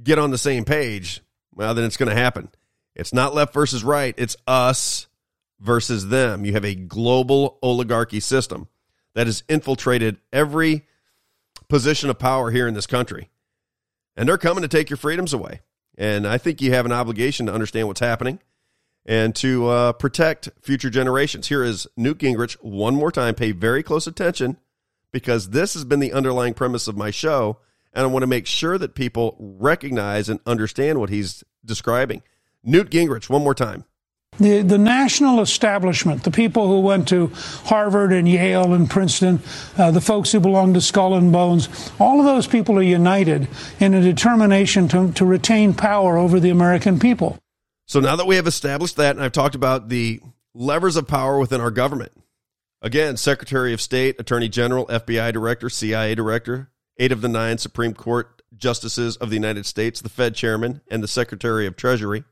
get 0.02 0.20
on 0.20 0.32
the 0.32 0.38
same 0.38 0.64
page, 0.64 1.22
well, 1.54 1.74
then 1.74 1.86
it's 1.86 1.98
going 1.98 2.10
to 2.10 2.16
happen. 2.16 2.50
It's 2.96 3.14
not 3.14 3.34
left 3.34 3.54
versus 3.54 3.84
right, 3.84 4.14
it's 4.18 4.38
us 4.48 5.08
versus 5.60 6.10
them. 6.10 6.46
You 6.46 6.54
have 6.54 6.66
a 6.66 6.76
global 6.76 7.58
oligarchy 7.62 8.20
system 8.20 8.68
that 9.16 9.28
has 9.28 9.44
infiltrated 9.48 10.18
every 10.32 10.86
position 11.70 12.10
of 12.10 12.20
power 12.20 12.52
here 12.52 12.68
in 12.68 12.74
this 12.74 12.88
country. 12.88 13.30
And 14.16 14.28
they're 14.28 14.38
coming 14.38 14.62
to 14.62 14.68
take 14.68 14.90
your 14.90 14.98
freedoms 14.98 15.34
away. 15.34 15.62
And 15.98 16.28
I 16.28 16.38
think 16.38 16.62
you 16.62 16.72
have 16.74 16.86
an 16.86 16.92
obligation 16.92 17.46
to 17.46 17.54
understand 17.54 17.88
what's 17.88 18.00
happening 18.00 18.40
and 19.06 19.36
to 19.36 19.68
uh, 19.68 19.94
protect 19.94 20.50
future 20.62 20.90
generations. 20.90 21.48
Here 21.48 21.64
is 21.64 21.88
Newt 21.98 22.20
Gingrich 22.20 22.54
one 22.62 22.96
more 22.96 23.12
time. 23.12 23.36
Pay 23.36 23.52
very 23.52 23.84
close 23.84 24.08
attention 24.08 24.58
because 25.12 25.50
this 25.50 25.74
has 25.74 25.84
been 25.84 26.00
the 26.00 26.14
underlying 26.14 26.54
premise 26.54 26.88
of 26.88 26.98
my 26.98 27.12
show. 27.12 27.60
And 27.94 28.04
I 28.04 28.08
want 28.08 28.24
to 28.24 28.28
make 28.28 28.48
sure 28.48 28.78
that 28.78 28.96
people 28.96 29.36
recognize 29.40 30.30
and 30.30 30.40
understand 30.46 31.00
what 31.00 31.10
he's 31.10 31.44
describing. 31.64 32.24
Newt 32.64 32.90
Gingrich, 32.90 33.30
one 33.30 33.44
more 33.44 33.56
time. 33.56 33.86
The, 34.40 34.62
the 34.64 34.80
national 34.80 35.42
establishment, 35.42 36.24
the 36.24 36.32
people 36.32 36.68
who 36.68 36.80
went 36.80 37.08
to 37.10 37.28
Harvard 37.66 38.12
and 38.12 38.28
Yale 38.28 38.74
and 38.74 38.90
Princeton, 38.90 39.42
uh, 39.78 39.92
the 39.92 40.02
folks 40.02 40.32
who 40.32 40.40
belong 40.40 40.74
to 40.74 40.82
Skull 40.82 41.14
and 41.14 41.32
Bones, 41.32 41.70
all 42.00 42.20
of 42.20 42.26
those 42.26 42.48
people 42.48 42.80
are 42.80 42.84
united 42.84 43.48
in 43.80 43.94
a 43.94 44.02
determination 44.02 44.88
to, 44.88 45.12
to 45.12 45.26
retain 45.26 45.76
power 45.76 46.18
over 46.18 46.40
the 46.40 46.50
American 46.50 47.00
people. 47.00 47.38
So 47.86 48.00
now 48.00 48.16
that 48.16 48.26
we 48.26 48.38
have 48.38 48.48
established 48.48 48.96
that, 48.96 49.16
and 49.16 49.24
I've 49.24 49.34
talked 49.34 49.56
about 49.56 49.90
the 49.90 50.20
levers 50.56 50.96
of 50.96 51.08
power 51.08 51.38
within 51.38 51.62
our 51.62 51.72
government, 51.72 52.14
again, 52.82 53.18
Secretary 53.18 53.72
of 53.72 53.82
State, 53.82 54.20
Attorney 54.20 54.50
General, 54.50 54.88
FBI 54.88 55.32
Director, 55.32 55.70
CIA 55.70 56.16
Director, 56.16 56.72
eight 56.98 57.12
of 57.12 57.22
the 57.22 57.30
nine 57.30 57.60
Supreme 57.60 57.94
Court 57.94 58.42
Justices 58.58 59.16
of 59.18 59.30
the 59.30 59.36
United 59.36 59.68
States, 59.68 60.02
the 60.02 60.10
Fed 60.10 60.34
Chairman, 60.34 60.82
and 60.90 61.04
the 61.04 61.08
Secretary 61.08 61.68
of 61.68 61.76
Treasury, 61.76 62.24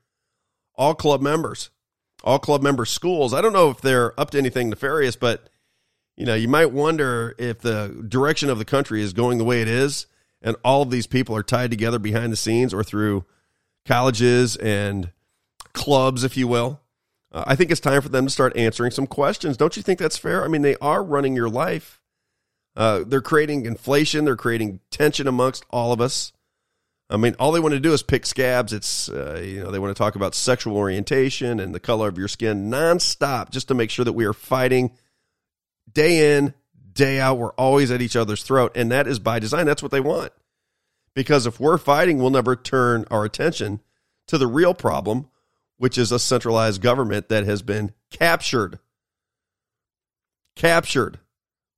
all 0.75 0.95
club 0.95 1.21
members, 1.21 1.69
all 2.23 2.39
club 2.39 2.61
member 2.61 2.85
schools. 2.85 3.33
I 3.33 3.41
don't 3.41 3.53
know 3.53 3.69
if 3.69 3.81
they're 3.81 4.19
up 4.19 4.31
to 4.31 4.37
anything 4.37 4.69
nefarious, 4.69 5.15
but 5.15 5.49
you 6.17 6.25
know, 6.25 6.35
you 6.35 6.47
might 6.47 6.71
wonder 6.71 7.35
if 7.37 7.59
the 7.59 8.05
direction 8.07 8.49
of 8.49 8.57
the 8.57 8.65
country 8.65 9.01
is 9.01 9.13
going 9.13 9.37
the 9.37 9.43
way 9.43 9.61
it 9.61 9.67
is, 9.67 10.07
and 10.41 10.55
all 10.63 10.81
of 10.81 10.91
these 10.91 11.07
people 11.07 11.35
are 11.35 11.43
tied 11.43 11.71
together 11.71 11.99
behind 11.99 12.31
the 12.31 12.37
scenes 12.37 12.73
or 12.73 12.83
through 12.83 13.25
colleges 13.85 14.55
and 14.57 15.11
clubs, 15.73 16.23
if 16.23 16.37
you 16.37 16.47
will. 16.47 16.81
Uh, 17.31 17.43
I 17.47 17.55
think 17.55 17.71
it's 17.71 17.79
time 17.79 18.01
for 18.01 18.09
them 18.09 18.25
to 18.25 18.29
start 18.31 18.55
answering 18.57 18.91
some 18.91 19.07
questions. 19.07 19.57
Don't 19.57 19.77
you 19.77 19.83
think 19.83 19.99
that's 19.99 20.17
fair? 20.17 20.43
I 20.43 20.47
mean, 20.47 20.61
they 20.61 20.75
are 20.77 21.03
running 21.03 21.35
your 21.35 21.49
life. 21.49 22.01
Uh, 22.75 23.03
they're 23.05 23.21
creating 23.21 23.65
inflation. 23.65 24.25
They're 24.25 24.35
creating 24.35 24.79
tension 24.89 25.27
amongst 25.27 25.65
all 25.69 25.93
of 25.93 26.01
us. 26.01 26.33
I 27.11 27.17
mean, 27.17 27.35
all 27.39 27.51
they 27.51 27.59
want 27.59 27.73
to 27.73 27.79
do 27.79 27.91
is 27.91 28.01
pick 28.01 28.25
scabs. 28.25 28.71
It's 28.71 29.09
uh, 29.09 29.41
you 29.43 29.61
know 29.61 29.69
they 29.69 29.79
want 29.79 29.95
to 29.95 30.01
talk 30.01 30.15
about 30.15 30.33
sexual 30.33 30.77
orientation 30.77 31.59
and 31.59 31.75
the 31.75 31.79
color 31.79 32.07
of 32.07 32.17
your 32.17 32.29
skin 32.29 32.71
nonstop, 32.71 33.49
just 33.49 33.67
to 33.67 33.73
make 33.73 33.89
sure 33.89 34.05
that 34.05 34.13
we 34.13 34.25
are 34.25 34.33
fighting 34.33 34.91
day 35.91 36.37
in, 36.37 36.53
day 36.93 37.19
out. 37.19 37.37
We're 37.37 37.53
always 37.53 37.91
at 37.91 38.01
each 38.01 38.15
other's 38.15 38.43
throat, 38.43 38.71
and 38.75 38.91
that 38.91 39.07
is 39.07 39.19
by 39.19 39.39
design. 39.39 39.65
That's 39.65 39.83
what 39.83 39.91
they 39.91 39.99
want. 39.99 40.31
Because 41.13 41.45
if 41.45 41.59
we're 41.59 41.77
fighting, 41.77 42.17
we'll 42.19 42.29
never 42.29 42.55
turn 42.55 43.05
our 43.11 43.25
attention 43.25 43.81
to 44.27 44.37
the 44.37 44.47
real 44.47 44.73
problem, 44.73 45.27
which 45.77 45.97
is 45.97 46.13
a 46.13 46.19
centralized 46.19 46.81
government 46.81 47.27
that 47.27 47.43
has 47.45 47.61
been 47.61 47.91
captured. 48.09 48.79
Captured. 50.55 51.19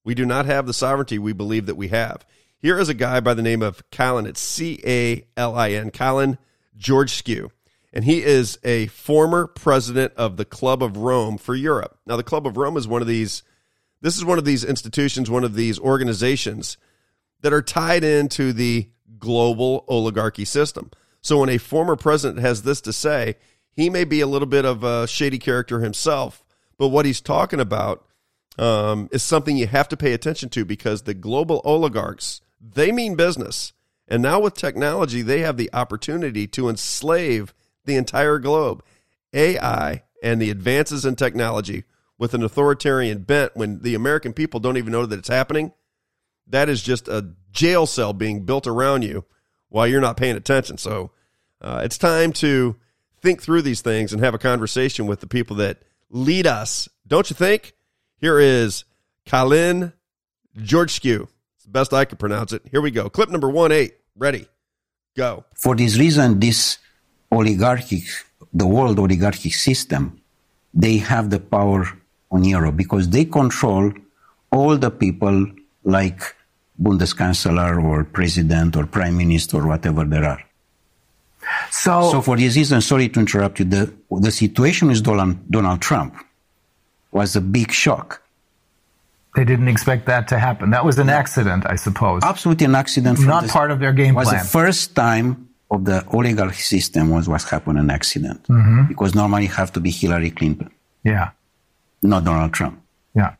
We 0.06 0.14
do 0.14 0.26
not 0.26 0.46
have 0.46 0.68
the 0.68 0.74
sovereignty 0.74 1.18
we 1.18 1.34
believe 1.34 1.66
that 1.66 1.76
we 1.76 1.88
have. 1.88 2.26
Here 2.64 2.80
is 2.80 2.88
a 2.88 2.94
guy 2.94 3.20
by 3.20 3.34
the 3.34 3.42
name 3.42 3.62
of 3.62 3.84
Calin. 3.92 4.26
It's 4.26 4.40
C 4.40 4.80
A 4.86 5.28
L 5.36 5.54
I 5.54 5.72
N, 5.72 5.92
Calin 5.92 6.38
Georgescu. 6.80 7.50
And 7.92 8.06
he 8.06 8.24
is 8.24 8.58
a 8.64 8.88
former 8.88 9.48
president 9.48 10.14
of 10.16 10.38
the 10.38 10.46
Club 10.46 10.82
of 10.82 10.96
Rome 10.96 11.38
for 11.38 11.56
Europe. 11.56 12.00
Now, 12.06 12.16
the 12.16 12.24
Club 12.24 12.48
of 12.48 12.56
Rome 12.56 12.78
is 12.78 12.88
one 12.88 13.02
of 13.02 13.08
these, 13.08 13.44
this 14.00 14.16
is 14.16 14.24
one 14.24 14.38
of 14.38 14.46
these 14.46 14.64
institutions, 14.64 15.30
one 15.30 15.44
of 15.44 15.56
these 15.56 15.78
organizations 15.78 16.78
that 17.42 17.52
are 17.52 17.62
tied 17.62 18.06
into 18.06 18.54
the 18.54 18.90
global 19.20 19.84
oligarchy 19.90 20.46
system. 20.46 20.90
So 21.20 21.40
when 21.42 21.50
a 21.50 21.58
former 21.58 21.98
president 21.98 22.40
has 22.40 22.64
this 22.64 22.80
to 22.82 22.94
say, 22.94 23.36
he 23.74 23.90
may 23.90 24.06
be 24.06 24.22
a 24.22 24.28
little 24.28 24.48
bit 24.48 24.64
of 24.64 24.86
a 24.86 25.06
shady 25.06 25.38
character 25.38 25.82
himself, 25.82 26.46
but 26.78 26.88
what 26.88 27.06
he's 27.06 27.20
talking 27.20 27.60
about 27.60 28.08
um, 28.58 29.10
is 29.12 29.22
something 29.22 29.58
you 29.58 29.68
have 29.68 29.90
to 29.90 29.98
pay 29.98 30.14
attention 30.14 30.48
to 30.52 30.64
because 30.64 31.02
the 31.02 31.14
global 31.14 31.62
oligarchs 31.66 32.40
they 32.64 32.92
mean 32.92 33.16
business, 33.16 33.74
and 34.08 34.22
now 34.22 34.40
with 34.40 34.54
technology, 34.54 35.22
they 35.22 35.42
have 35.42 35.58
the 35.58 35.70
opportunity 35.74 36.48
to 36.48 36.70
enslave 36.70 37.54
the 37.86 37.96
entire 37.96 38.40
globe. 38.40 38.84
AI 39.34 40.04
and 40.22 40.42
the 40.42 40.50
advances 40.50 41.06
in 41.06 41.16
technology 41.16 41.84
with 42.18 42.34
an 42.34 42.44
authoritarian 42.44 43.20
bent 43.20 43.56
when 43.56 43.82
the 43.82 43.96
American 43.96 44.32
people 44.32 44.60
don't 44.60 44.78
even 44.78 44.92
know 44.92 45.06
that 45.06 45.20
it's 45.20 45.28
happening. 45.28 45.74
That 46.48 46.70
is 46.70 46.82
just 46.82 47.08
a 47.08 47.34
jail 47.52 47.86
cell 47.86 48.14
being 48.14 48.46
built 48.46 48.68
around 48.68 49.04
you 49.04 49.26
while 49.70 49.88
you're 49.88 50.02
not 50.02 50.18
paying 50.18 50.36
attention. 50.36 50.78
So 50.78 51.12
uh, 51.62 51.82
it's 51.84 51.98
time 51.98 52.32
to 52.34 52.76
think 53.22 53.42
through 53.42 53.64
these 53.64 53.82
things 53.82 54.14
and 54.14 54.24
have 54.24 54.34
a 54.34 54.40
conversation 54.40 55.08
with 55.08 55.20
the 55.20 55.28
people 55.28 55.58
that 55.58 55.82
lead 56.10 56.46
us. 56.46 56.88
Don't 57.08 57.30
you 57.30 57.36
think? 57.36 57.74
Here 58.18 58.40
is 58.40 58.86
Calin 59.26 59.94
Georgescu. 60.58 61.28
It's 61.64 61.70
the 61.70 61.80
best 61.80 61.94
I 61.94 62.04
could 62.04 62.20
pronounce 62.20 62.52
it. 62.52 62.62
Here 62.70 62.82
we 62.82 62.92
go. 62.92 63.10
Clip 63.10 63.30
number 63.30 63.50
one 63.50 63.72
eight. 63.72 63.94
Ready. 64.18 64.48
Go. 65.16 65.46
For 65.56 65.78
this 65.78 65.98
reason, 65.98 66.42
this 66.42 66.78
oligarchic, 67.32 68.04
the 68.54 68.68
world 68.68 69.00
oligarchic 69.00 69.54
system, 69.54 70.20
they 70.74 70.98
have 70.98 71.30
the 71.30 71.40
power 71.40 71.88
on 72.32 72.44
Europe 72.44 72.76
because 72.76 73.08
they 73.08 73.24
control 73.24 73.94
all 74.52 74.76
the 74.78 74.92
people 74.92 75.48
like 75.86 76.36
Bundeskanzler 76.82 77.82
or 77.82 78.04
president 78.04 78.76
or 78.76 78.86
prime 78.86 79.16
minister 79.16 79.56
or 79.60 79.68
whatever 79.68 80.04
there 80.04 80.26
are. 80.26 80.44
So, 81.72 82.12
So 82.12 82.22
for 82.22 82.36
this 82.36 82.58
reason, 82.58 82.82
sorry 82.82 83.08
to 83.08 83.22
interrupt 83.22 83.60
you, 83.60 83.66
the, 83.66 83.94
the 84.12 84.32
situation 84.32 84.90
with 84.90 85.02
Donald, 85.02 85.50
Donald 85.50 85.82
Trump 85.82 86.14
was 87.14 87.38
a 87.38 87.42
big 87.42 87.72
shock. 87.72 88.22
They 89.36 89.44
didn't 89.46 89.68
expect 89.68 90.06
that 90.06 90.28
to 90.30 90.38
happen. 90.40 90.70
That 90.72 90.86
was 90.86 90.98
an 91.00 91.10
accident, 91.10 91.66
I 91.66 91.76
suppose. 91.76 92.22
Absolutely 92.24 92.66
an 92.66 92.76
accident. 92.76 93.20
Not 93.20 93.48
part 93.48 93.72
of 93.72 93.80
their 93.80 93.94
game 93.94 94.14
was 94.16 94.30
plan. 94.30 94.40
the 94.44 94.48
first 94.48 94.96
time 94.96 95.50
of 95.72 95.86
the 95.86 96.06
oligarchy 96.14 96.62
system 96.62 97.10
was 97.10 97.28
what 97.28 97.42
happened 97.44 97.80
an 97.80 97.90
accident 97.90 98.44
Mhm. 98.48 98.88
because 98.88 99.16
normally 99.16 99.46
it 99.46 99.52
have 99.52 99.72
to 99.74 99.80
be 99.80 99.90
Hillary 99.90 100.30
Clinton, 100.32 100.70
Yeah. 101.04 101.30
not 102.04 102.24
Donald 102.26 102.54
Trump. 102.54 102.80
Yeah. 103.16 103.32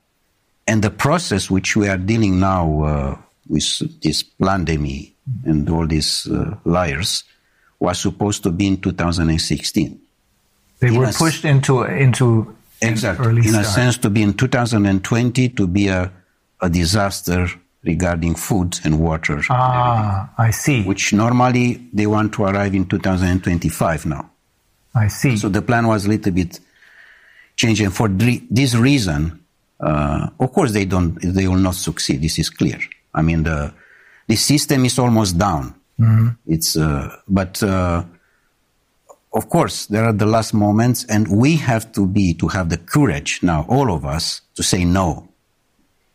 And 0.68 0.82
the 0.82 0.90
process 0.90 1.52
which 1.52 1.76
we 1.76 1.88
are 1.90 1.98
dealing 1.98 2.40
now 2.40 2.84
uh, 2.84 3.18
with 3.48 4.02
this 4.02 4.24
pandemic 4.24 5.14
and 5.46 5.70
all 5.70 5.86
these 5.86 6.26
uh, 6.28 6.56
liars 6.66 7.24
was 7.80 8.00
supposed 8.00 8.42
to 8.44 8.52
be 8.52 8.66
in 8.68 8.78
2016. 8.78 10.00
They 10.80 10.88
In 10.88 10.96
were 10.96 11.06
a 11.06 11.10
s- 11.10 11.18
pushed 11.18 11.46
into 11.46 11.84
into 11.84 12.56
Exactly. 12.92 13.48
In 13.48 13.56
a 13.56 13.64
sense, 13.64 13.98
to 14.00 14.10
be 14.10 14.22
in 14.22 14.34
2020 14.34 15.50
to 15.50 15.68
be 15.68 15.88
a, 15.88 16.12
a 16.62 16.70
disaster 16.70 17.48
regarding 17.84 18.36
food 18.36 18.80
and 18.84 19.00
water. 19.00 19.42
Ah, 19.50 20.30
I 20.38 20.52
see. 20.52 20.84
Which 20.84 21.14
normally 21.14 21.82
they 21.94 22.08
want 22.08 22.34
to 22.34 22.44
arrive 22.46 22.74
in 22.76 22.86
2025 22.86 24.06
now. 24.06 24.30
I 24.96 25.08
see. 25.08 25.38
So 25.38 25.50
the 25.50 25.62
plan 25.62 25.88
was 25.88 26.06
a 26.06 26.10
little 26.10 26.32
bit 26.32 26.60
changed, 27.56 27.82
and 27.82 27.94
for 27.94 28.08
this 28.08 28.76
reason, 28.76 29.44
uh, 29.80 30.30
of 30.40 30.52
course 30.54 30.72
they 30.72 30.86
don't, 30.86 31.18
they 31.22 31.48
will 31.48 31.58
not 31.58 31.76
succeed. 31.76 32.22
This 32.22 32.40
is 32.40 32.50
clear. 32.50 32.80
I 33.14 33.22
mean, 33.22 33.44
the 33.44 33.74
the 34.28 34.36
system 34.36 34.86
is 34.86 34.98
almost 35.00 35.38
down. 35.38 35.74
Mhm. 36.00 36.38
It's, 36.48 36.76
uh, 36.78 37.16
but 37.28 37.62
uh, 37.62 38.04
of 39.34 39.50
course 39.50 39.88
there 39.88 40.04
are 40.06 40.14
the 40.14 40.26
last 40.26 40.54
moments, 40.54 41.06
and 41.06 41.28
we 41.28 41.56
have 41.58 41.92
to 41.94 42.06
be 42.06 42.34
to 42.36 42.48
have 42.48 42.70
the 42.70 42.78
courage 42.78 43.42
now, 43.42 43.66
all 43.68 43.92
of 43.92 44.06
us, 44.06 44.42
to 44.56 44.64
say 44.64 44.86
no. 44.86 45.28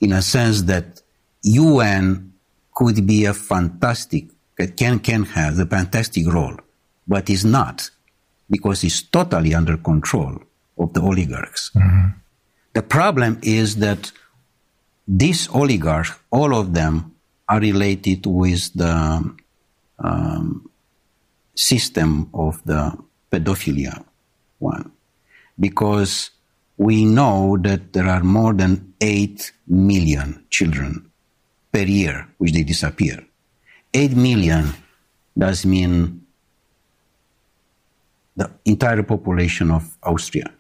In 0.00 0.12
a 0.12 0.22
sense 0.22 0.62
that 0.62 1.02
UN 1.42 2.33
could 2.74 3.07
be 3.07 3.24
a 3.24 3.35
fantastic, 3.35 4.28
can 4.76 5.00
can 5.00 5.24
have 5.24 5.59
a 5.59 5.66
fantastic 5.66 6.26
role, 6.33 6.57
but 7.07 7.28
is 7.28 7.44
not 7.44 7.90
because 8.48 8.85
it's 8.85 9.02
totally 9.02 9.54
under 9.54 9.76
control 9.76 10.38
of 10.78 10.92
the 10.94 11.00
oligarchs. 11.00 11.70
The 12.74 12.83
problem 12.83 13.40
is 13.42 13.76
that 13.76 14.12
these 15.07 15.48
oligarchs, 15.48 16.12
all 16.31 16.54
of 16.54 16.74
them, 16.74 17.14
are 17.48 17.61
related 17.61 18.26
with 18.26 18.72
the 18.74 19.35
um, 19.98 20.70
system 21.54 22.31
of 22.33 22.62
the 22.64 22.96
pedophilia 23.31 24.05
one, 24.59 24.91
because 25.59 26.31
we 26.77 27.05
know 27.05 27.57
that 27.61 27.93
there 27.93 28.07
are 28.07 28.23
more 28.23 28.55
than 28.55 28.95
8 29.01 29.53
million 29.67 30.45
children 30.51 31.11
per 31.73 31.83
year 31.83 32.29
which 32.38 32.53
they 32.53 32.62
disappear. 32.62 33.25
8 33.95 34.17
million 34.17 34.73
does 35.37 35.67
mean 35.67 36.25
the 38.37 38.51
entire 38.64 39.03
population 39.03 39.71
of 39.71 39.97
Austria. 40.03 40.53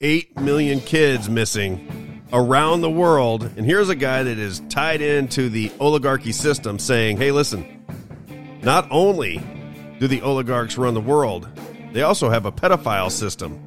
8 0.00 0.40
million 0.40 0.80
kids 0.80 1.28
missing 1.28 2.22
around 2.32 2.80
the 2.80 2.90
world. 2.90 3.42
And 3.56 3.66
here's 3.66 3.88
a 3.88 3.94
guy 3.94 4.22
that 4.22 4.38
is 4.38 4.60
tied 4.68 5.00
into 5.00 5.48
the 5.48 5.70
oligarchy 5.78 6.32
system 6.32 6.78
saying, 6.78 7.18
hey, 7.18 7.32
listen, 7.32 7.84
not 8.62 8.88
only 8.90 9.42
do 9.98 10.08
the 10.08 10.22
oligarchs 10.22 10.78
run 10.78 10.94
the 10.94 11.00
world, 11.00 11.48
they 11.92 12.02
also 12.02 12.30
have 12.30 12.46
a 12.46 12.52
pedophile 12.52 13.10
system. 13.10 13.58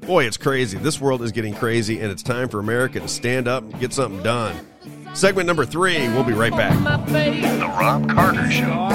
Boy, 0.00 0.24
it's 0.24 0.36
crazy. 0.36 0.78
This 0.78 1.00
world 1.00 1.22
is 1.22 1.32
getting 1.32 1.54
crazy, 1.54 2.00
and 2.00 2.10
it's 2.10 2.22
time 2.22 2.48
for 2.48 2.58
America 2.58 3.00
to 3.00 3.08
stand 3.08 3.46
up 3.48 3.62
and 3.62 3.78
get 3.80 3.92
something 3.92 4.22
done. 4.22 4.66
Segment 5.14 5.46
number 5.46 5.64
three, 5.64 6.08
we'll 6.08 6.24
be 6.24 6.32
right 6.32 6.52
back. 6.52 6.72
The 7.08 7.66
Robb 7.66 8.08
Carter 8.08 8.50
Show. 8.50 8.88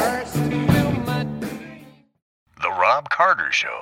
The 2.62 2.70
Robb 2.70 3.10
Carter 3.10 3.52
Show. 3.52 3.82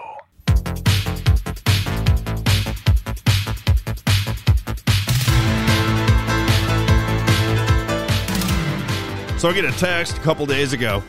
So 9.37 9.49
I 9.49 9.53
get 9.53 9.65
a 9.65 9.73
text 9.77 10.17
a 10.17 10.21
couple 10.21 10.45
days 10.45 10.71
ago 10.71 11.01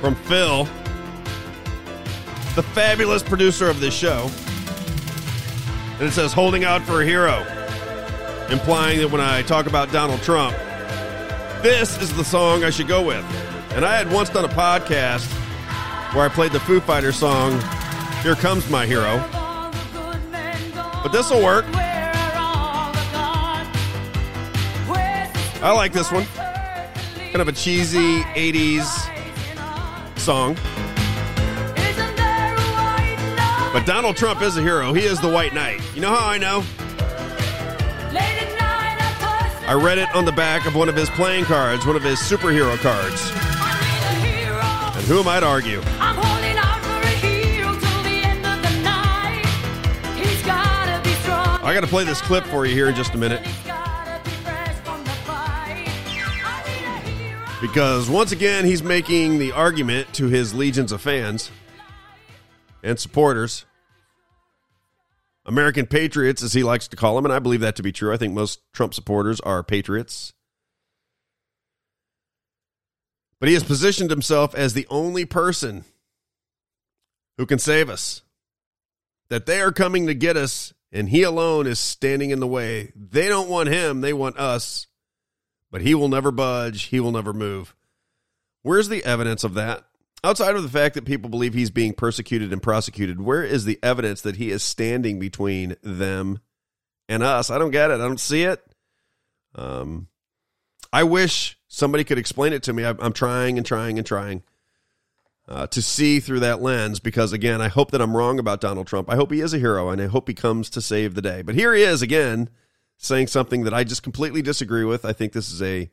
from 0.00 0.16
Phil, 0.16 0.66
the 2.58 2.62
fabulous 2.64 3.22
producer 3.22 3.70
of 3.70 3.78
this 3.78 3.94
show. 3.94 4.28
And 6.00 6.08
it 6.08 6.10
says, 6.10 6.32
holding 6.32 6.64
out 6.64 6.82
for 6.82 7.02
a 7.02 7.04
hero, 7.04 7.46
implying 8.50 8.98
that 8.98 9.08
when 9.12 9.20
I 9.20 9.42
talk 9.42 9.66
about 9.66 9.92
Donald 9.92 10.20
Trump, 10.22 10.56
this 11.62 12.02
is 12.02 12.12
the 12.16 12.24
song 12.24 12.64
I 12.64 12.70
should 12.70 12.88
go 12.88 13.06
with. 13.06 13.24
And 13.76 13.84
I 13.84 13.96
had 13.96 14.12
once 14.12 14.30
done 14.30 14.44
a 14.44 14.48
podcast 14.48 15.24
where 16.16 16.24
I 16.24 16.28
played 16.28 16.50
the 16.50 16.58
Foo 16.58 16.80
Fighters 16.80 17.14
song, 17.14 17.52
Here 18.24 18.34
Comes 18.34 18.68
My 18.68 18.86
Hero. 18.86 19.24
But 21.00 21.10
this 21.12 21.30
will 21.30 21.44
work. 21.44 21.64
I 25.60 25.72
like 25.72 25.92
this 25.92 26.10
one. 26.10 26.24
Kind 26.24 27.40
of 27.40 27.46
a 27.46 27.52
cheesy 27.52 28.22
80s 28.22 28.88
song. 30.18 30.56
But 33.72 33.84
Donald 33.84 34.16
Trump 34.16 34.40
is 34.40 34.56
a 34.56 34.62
hero. 34.62 34.94
He 34.94 35.04
is 35.04 35.20
the 35.20 35.28
white 35.28 35.52
knight. 35.52 35.82
You 35.94 36.00
know 36.00 36.14
how 36.14 36.26
I 36.26 36.38
know? 36.38 36.64
I 39.68 39.74
read 39.74 39.98
it 39.98 40.08
on 40.14 40.24
the 40.24 40.32
back 40.32 40.64
of 40.66 40.74
one 40.74 40.88
of 40.88 40.96
his 40.96 41.10
playing 41.10 41.44
cards, 41.44 41.84
one 41.84 41.94
of 41.94 42.02
his 42.02 42.18
superhero 42.18 42.78
cards. 42.78 43.30
And 44.96 45.04
who 45.06 45.20
am 45.20 45.28
I 45.28 45.40
to 45.40 45.46
argue? 45.46 45.82
I 51.62 51.74
got 51.74 51.82
to 51.82 51.86
play 51.86 52.04
this 52.04 52.22
clip 52.22 52.44
for 52.44 52.64
you 52.64 52.72
here 52.72 52.88
in 52.88 52.94
just 52.94 53.12
a 53.12 53.18
minute. 53.18 53.46
Because 57.60 58.08
once 58.08 58.32
again, 58.32 58.64
he's 58.64 58.82
making 58.82 59.38
the 59.38 59.52
argument 59.52 60.10
to 60.14 60.28
his 60.28 60.54
legions 60.54 60.92
of 60.92 61.02
fans 61.02 61.50
and 62.82 62.98
supporters. 62.98 63.64
American 65.46 65.86
patriots, 65.86 66.42
as 66.42 66.52
he 66.52 66.62
likes 66.62 66.88
to 66.88 66.96
call 66.96 67.16
them, 67.16 67.24
and 67.24 67.32
I 67.32 67.38
believe 67.38 67.60
that 67.60 67.76
to 67.76 67.82
be 67.82 67.92
true. 67.92 68.12
I 68.12 68.18
think 68.18 68.34
most 68.34 68.60
Trump 68.72 68.92
supporters 68.92 69.40
are 69.40 69.62
patriots. 69.62 70.34
But 73.40 73.48
he 73.48 73.54
has 73.54 73.64
positioned 73.64 74.10
himself 74.10 74.54
as 74.54 74.74
the 74.74 74.86
only 74.90 75.24
person 75.24 75.84
who 77.38 77.46
can 77.46 77.58
save 77.58 77.88
us. 77.88 78.22
That 79.30 79.46
they 79.46 79.60
are 79.60 79.72
coming 79.72 80.06
to 80.06 80.14
get 80.14 80.36
us, 80.36 80.74
and 80.92 81.08
he 81.08 81.22
alone 81.22 81.66
is 81.66 81.78
standing 81.78 82.30
in 82.30 82.40
the 82.40 82.46
way. 82.46 82.92
They 82.94 83.28
don't 83.28 83.48
want 83.48 83.68
him, 83.68 84.00
they 84.00 84.12
want 84.12 84.38
us. 84.38 84.86
But 85.70 85.82
he 85.82 85.94
will 85.94 86.08
never 86.08 86.30
budge, 86.30 86.84
he 86.84 87.00
will 87.00 87.12
never 87.12 87.32
move. 87.32 87.74
Where's 88.62 88.88
the 88.88 89.04
evidence 89.04 89.44
of 89.44 89.54
that? 89.54 89.84
Outside 90.24 90.56
of 90.56 90.64
the 90.64 90.68
fact 90.68 90.96
that 90.96 91.04
people 91.04 91.30
believe 91.30 91.54
he's 91.54 91.70
being 91.70 91.92
persecuted 91.92 92.52
and 92.52 92.62
prosecuted, 92.62 93.20
where 93.20 93.44
is 93.44 93.64
the 93.64 93.78
evidence 93.82 94.20
that 94.22 94.36
he 94.36 94.50
is 94.50 94.62
standing 94.62 95.18
between 95.18 95.76
them 95.82 96.40
and 97.08 97.22
us? 97.22 97.50
I 97.50 97.58
don't 97.58 97.70
get 97.70 97.90
it. 97.90 97.94
I 97.94 97.98
don't 97.98 98.18
see 98.18 98.42
it. 98.42 98.60
Um, 99.54 100.08
I 100.92 101.04
wish 101.04 101.56
somebody 101.68 102.02
could 102.02 102.18
explain 102.18 102.52
it 102.52 102.64
to 102.64 102.72
me. 102.72 102.84
I'm, 102.84 103.12
trying 103.12 103.58
and 103.58 103.66
trying 103.66 103.98
and 103.98 104.06
trying 104.06 104.42
uh, 105.46 105.68
to 105.68 105.80
see 105.80 106.18
through 106.18 106.40
that 106.40 106.60
lens 106.62 106.98
because, 106.98 107.32
again, 107.32 107.60
I 107.60 107.68
hope 107.68 107.92
that 107.92 108.02
I'm 108.02 108.16
wrong 108.16 108.40
about 108.40 108.60
Donald 108.60 108.88
Trump. 108.88 109.08
I 109.08 109.16
hope 109.16 109.30
he 109.30 109.40
is 109.40 109.54
a 109.54 109.58
hero 109.58 109.88
and 109.90 110.00
I 110.00 110.06
hope 110.06 110.26
he 110.26 110.34
comes 110.34 110.68
to 110.70 110.80
save 110.80 111.14
the 111.14 111.22
day. 111.22 111.42
But 111.42 111.54
here 111.54 111.74
he 111.74 111.82
is 111.82 112.02
again 112.02 112.50
saying 112.96 113.28
something 113.28 113.64
that 113.64 113.74
I 113.74 113.84
just 113.84 114.02
completely 114.02 114.42
disagree 114.42 114.84
with. 114.84 115.04
I 115.04 115.12
think 115.12 115.32
this 115.32 115.52
is 115.52 115.62
a, 115.62 115.90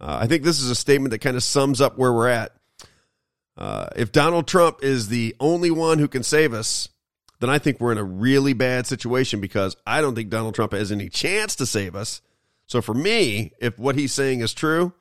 uh, 0.00 0.18
I 0.20 0.26
think 0.28 0.44
this 0.44 0.60
is 0.60 0.70
a 0.70 0.76
statement 0.76 1.10
that 1.10 1.18
kind 1.18 1.36
of 1.36 1.42
sums 1.42 1.80
up 1.80 1.98
where 1.98 2.12
we're 2.12 2.28
at. 2.28 2.52
Uh, 3.58 3.88
if 3.96 4.12
Donald 4.12 4.46
Trump 4.46 4.78
is 4.82 5.08
the 5.08 5.34
only 5.40 5.70
one 5.70 5.98
who 5.98 6.06
can 6.06 6.22
save 6.22 6.54
us, 6.54 6.88
then 7.40 7.50
I 7.50 7.58
think 7.58 7.80
we're 7.80 7.90
in 7.90 7.98
a 7.98 8.04
really 8.04 8.52
bad 8.52 8.86
situation 8.86 9.40
because 9.40 9.76
I 9.84 10.00
don't 10.00 10.14
think 10.14 10.30
Donald 10.30 10.54
Trump 10.54 10.72
has 10.72 10.92
any 10.92 11.08
chance 11.08 11.56
to 11.56 11.66
save 11.66 11.96
us. 11.96 12.22
So 12.66 12.80
for 12.80 12.94
me, 12.94 13.52
if 13.60 13.76
what 13.76 13.96
he's 13.96 14.12
saying 14.12 14.40
is 14.40 14.54
true, 14.54 14.92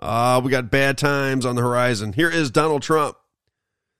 uh, 0.00 0.40
we 0.42 0.50
got 0.50 0.68
bad 0.70 0.98
times 0.98 1.46
on 1.46 1.54
the 1.54 1.62
horizon. 1.62 2.12
Here 2.12 2.30
is 2.30 2.50
Donald 2.50 2.82
Trump 2.82 3.16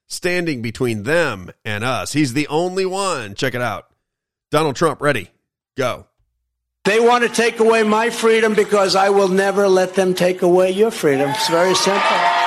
standing 0.09 0.63
between 0.63 1.05
them 1.05 1.51
and 1.65 1.85
us. 1.85 2.13
He's 2.13 2.33
the 2.33 2.49
only 2.49 2.87
one. 2.87 3.37
Check 3.37 3.55
it 3.55 3.63
out. 3.63 3.87
Donald 4.51 4.75
Trump, 4.75 5.01
ready? 5.01 5.31
Go. 5.77 6.07
They 6.85 6.99
want 7.01 7.23
to 7.25 7.31
take 7.31 7.61
away 7.61 7.85
my 7.85 8.11
freedom 8.11 8.55
because 8.55 8.97
I 8.97 9.11
will 9.11 9.29
never 9.29 9.69
let 9.69 9.95
them 9.95 10.15
take 10.15 10.43
away 10.43 10.73
your 10.73 10.91
freedom. 10.91 11.31
It's 11.31 11.49
very 11.49 11.75
simple. 11.75 12.46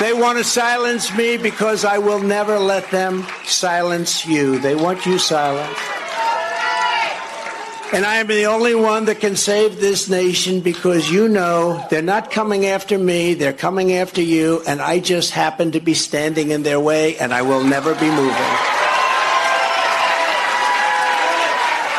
They 0.00 0.12
want 0.12 0.38
to 0.38 0.44
silence 0.44 1.14
me 1.16 1.36
because 1.36 1.84
I 1.84 1.98
will 1.98 2.20
never 2.20 2.58
let 2.58 2.90
them 2.90 3.24
silence 3.44 4.26
you. 4.26 4.58
They 4.58 4.74
want 4.74 5.06
you 5.06 5.18
silent. 5.18 5.76
And 7.94 8.06
I 8.06 8.16
am 8.16 8.26
the 8.26 8.46
only 8.46 8.74
one 8.74 9.04
that 9.04 9.20
can 9.20 9.36
save 9.36 9.78
this 9.78 10.08
nation 10.08 10.60
because 10.60 11.10
you 11.10 11.28
know 11.28 11.86
they're 11.90 12.00
not 12.00 12.30
coming 12.30 12.64
after 12.64 12.98
me, 12.98 13.34
they're 13.34 13.52
coming 13.52 13.92
after 13.92 14.22
you, 14.22 14.62
and 14.66 14.80
I 14.80 14.98
just 14.98 15.30
happen 15.30 15.72
to 15.72 15.80
be 15.80 15.92
standing 15.92 16.52
in 16.52 16.62
their 16.62 16.80
way, 16.80 17.18
and 17.18 17.34
I 17.34 17.42
will 17.42 17.62
never 17.62 17.94
be 17.94 18.08
moving. 18.08 18.56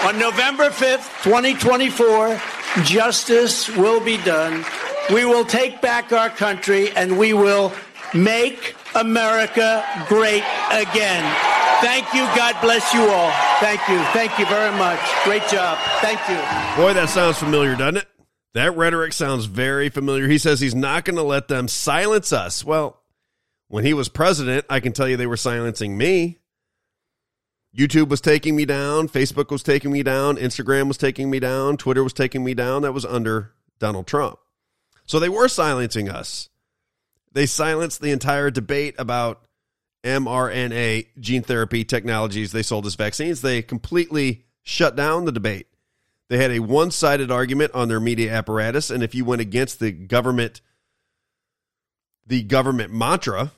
On 0.10 0.18
November 0.18 0.72
5th, 0.72 1.24
2024, 1.24 2.42
justice 2.84 3.70
will 3.78 4.04
be 4.04 4.18
done. 4.18 4.66
We 5.12 5.26
will 5.26 5.46
take 5.46 5.82
back 5.82 6.12
our 6.14 6.30
country 6.30 6.92
and 6.92 7.18
we 7.18 7.34
will 7.34 7.74
make 8.14 8.76
America 8.96 9.84
great 10.08 10.44
again. 10.72 11.24
Thank 11.82 12.14
you. 12.14 12.22
God 12.38 12.56
bless 12.62 12.94
you 12.94 13.02
all. 13.02 13.32
Thank 13.60 13.82
you. 13.90 14.00
Thank 14.14 14.40
you 14.40 14.46
very 14.46 14.76
much. 14.78 15.00
Great 15.26 15.46
job. 15.50 15.78
Thank 16.00 16.20
you. 16.30 16.36
Boy, 16.82 16.94
that 16.94 17.10
sounds 17.10 17.38
familiar, 17.38 17.76
doesn't 17.76 17.98
it? 17.98 18.08
That 18.54 18.78
rhetoric 18.78 19.14
sounds 19.14 19.46
very 19.46 19.90
familiar. 19.90 20.28
He 20.28 20.38
says 20.38 20.60
he's 20.60 20.76
not 20.76 21.04
going 21.06 21.16
to 21.16 21.24
let 21.24 21.48
them 21.48 21.68
silence 21.68 22.32
us. 22.32 22.64
Well, 22.64 23.02
when 23.68 23.84
he 23.84 23.94
was 23.94 24.08
president, 24.08 24.66
I 24.70 24.80
can 24.80 24.94
tell 24.94 25.10
you 25.10 25.18
they 25.18 25.28
were 25.28 25.36
silencing 25.36 25.98
me. 25.98 26.38
YouTube 27.76 28.08
was 28.08 28.22
taking 28.22 28.56
me 28.56 28.66
down, 28.66 29.10
Facebook 29.10 29.50
was 29.50 29.64
taking 29.64 29.92
me 29.92 30.04
down, 30.04 30.38
Instagram 30.38 30.88
was 30.88 30.98
taking 30.98 31.32
me 31.32 31.40
down, 31.40 31.76
Twitter 31.76 32.04
was 32.04 32.14
taking 32.14 32.44
me 32.44 32.54
down. 32.54 32.84
That 32.84 32.94
was 32.94 33.04
under 33.04 33.52
Donald 33.80 34.06
Trump. 34.06 34.38
So 35.06 35.20
they 35.20 35.30
were 35.30 35.48
silencing 35.48 36.10
us. 36.10 36.50
They 37.32 37.46
silenced 37.46 38.02
the 38.02 38.12
entire 38.12 38.52
debate 38.52 38.96
about 38.98 39.46
mRNA 40.04 41.08
gene 41.20 41.44
therapy 41.44 41.84
technologies 41.84 42.52
they 42.52 42.64
sold 42.64 42.86
as 42.86 42.96
vaccines. 42.96 43.42
They 43.42 43.62
completely 43.62 44.46
shut 44.62 44.96
down 44.96 45.26
the 45.26 45.32
debate. 45.32 45.68
They 46.30 46.38
had 46.38 46.52
a 46.52 46.60
one 46.60 46.92
sided 46.92 47.32
argument 47.32 47.74
on 47.74 47.90
their 47.90 48.00
media 48.00 48.34
apparatus. 48.34 48.90
And 48.90 49.04
if 49.04 49.14
you 49.16 49.26
went 49.26 49.42
against 49.42 49.80
the 49.80 49.92
government, 49.92 50.62
the 52.26 52.44
government 52.44 52.94
mantra, 52.94 53.52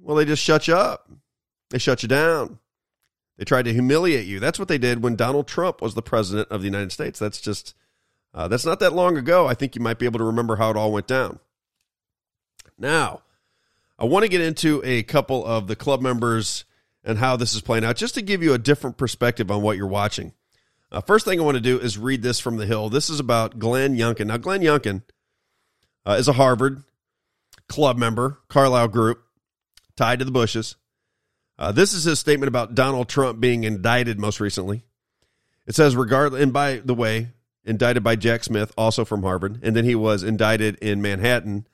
well, 0.00 0.16
they 0.16 0.24
just 0.24 0.42
shut 0.42 0.68
you 0.68 0.74
up. 0.74 1.10
They 1.70 1.78
shut 1.78 2.02
you 2.02 2.08
down. 2.08 2.58
They 3.38 3.44
tried 3.44 3.64
to 3.64 3.72
humiliate 3.72 4.26
you. 4.26 4.40
That's 4.40 4.58
what 4.58 4.68
they 4.68 4.78
did 4.78 5.02
when 5.02 5.16
Donald 5.16 5.48
Trump 5.48 5.80
was 5.80 5.94
the 5.94 6.02
president 6.02 6.48
of 6.50 6.60
the 6.60 6.66
United 6.66 6.92
States. 6.92 7.18
That's 7.18 7.40
just, 7.40 7.74
uh, 8.34 8.48
that's 8.48 8.64
not 8.64 8.80
that 8.80 8.92
long 8.92 9.16
ago. 9.16 9.46
I 9.46 9.54
think 9.54 9.74
you 9.74 9.80
might 9.80 9.98
be 9.98 10.06
able 10.06 10.18
to 10.18 10.24
remember 10.24 10.56
how 10.56 10.70
it 10.70 10.76
all 10.76 10.92
went 10.92 11.06
down. 11.06 11.38
Now, 12.78 13.22
I 13.98 14.04
want 14.04 14.24
to 14.24 14.28
get 14.28 14.40
into 14.40 14.80
a 14.84 15.02
couple 15.02 15.44
of 15.44 15.66
the 15.66 15.76
club 15.76 16.00
members 16.00 16.64
and 17.04 17.18
how 17.18 17.36
this 17.36 17.54
is 17.54 17.60
playing 17.60 17.84
out, 17.84 17.96
just 17.96 18.14
to 18.14 18.22
give 18.22 18.42
you 18.42 18.54
a 18.54 18.58
different 18.58 18.96
perspective 18.96 19.50
on 19.50 19.62
what 19.62 19.76
you're 19.76 19.86
watching. 19.86 20.32
Uh, 20.90 21.00
first 21.00 21.24
thing 21.24 21.40
I 21.40 21.44
want 21.44 21.56
to 21.56 21.60
do 21.60 21.78
is 21.78 21.98
read 21.98 22.22
this 22.22 22.38
from 22.38 22.56
the 22.56 22.66
Hill. 22.66 22.88
This 22.88 23.10
is 23.10 23.18
about 23.18 23.58
Glenn 23.58 23.96
Youngkin. 23.96 24.26
Now, 24.26 24.36
Glenn 24.36 24.60
Youngkin 24.60 25.02
uh, 26.06 26.16
is 26.18 26.28
a 26.28 26.34
Harvard 26.34 26.82
club 27.68 27.96
member, 27.96 28.40
Carlyle 28.48 28.88
Group, 28.88 29.22
tied 29.96 30.18
to 30.18 30.24
the 30.24 30.30
Bushes. 30.30 30.76
Uh, 31.58 31.72
this 31.72 31.92
is 31.92 32.04
his 32.04 32.18
statement 32.18 32.48
about 32.48 32.74
Donald 32.74 33.08
Trump 33.08 33.40
being 33.40 33.64
indicted 33.64 34.18
most 34.18 34.40
recently. 34.40 34.84
It 35.66 35.74
says, 35.74 35.94
regardless, 35.96 36.42
and 36.42 36.52
by 36.52 36.82
the 36.84 36.94
way, 36.94 37.28
indicted 37.64 38.02
by 38.02 38.16
Jack 38.16 38.44
Smith, 38.44 38.72
also 38.76 39.04
from 39.04 39.22
Harvard, 39.22 39.60
and 39.62 39.76
then 39.76 39.84
he 39.84 39.94
was 39.94 40.22
indicted 40.22 40.76
in 40.76 41.02
Manhattan 41.02 41.66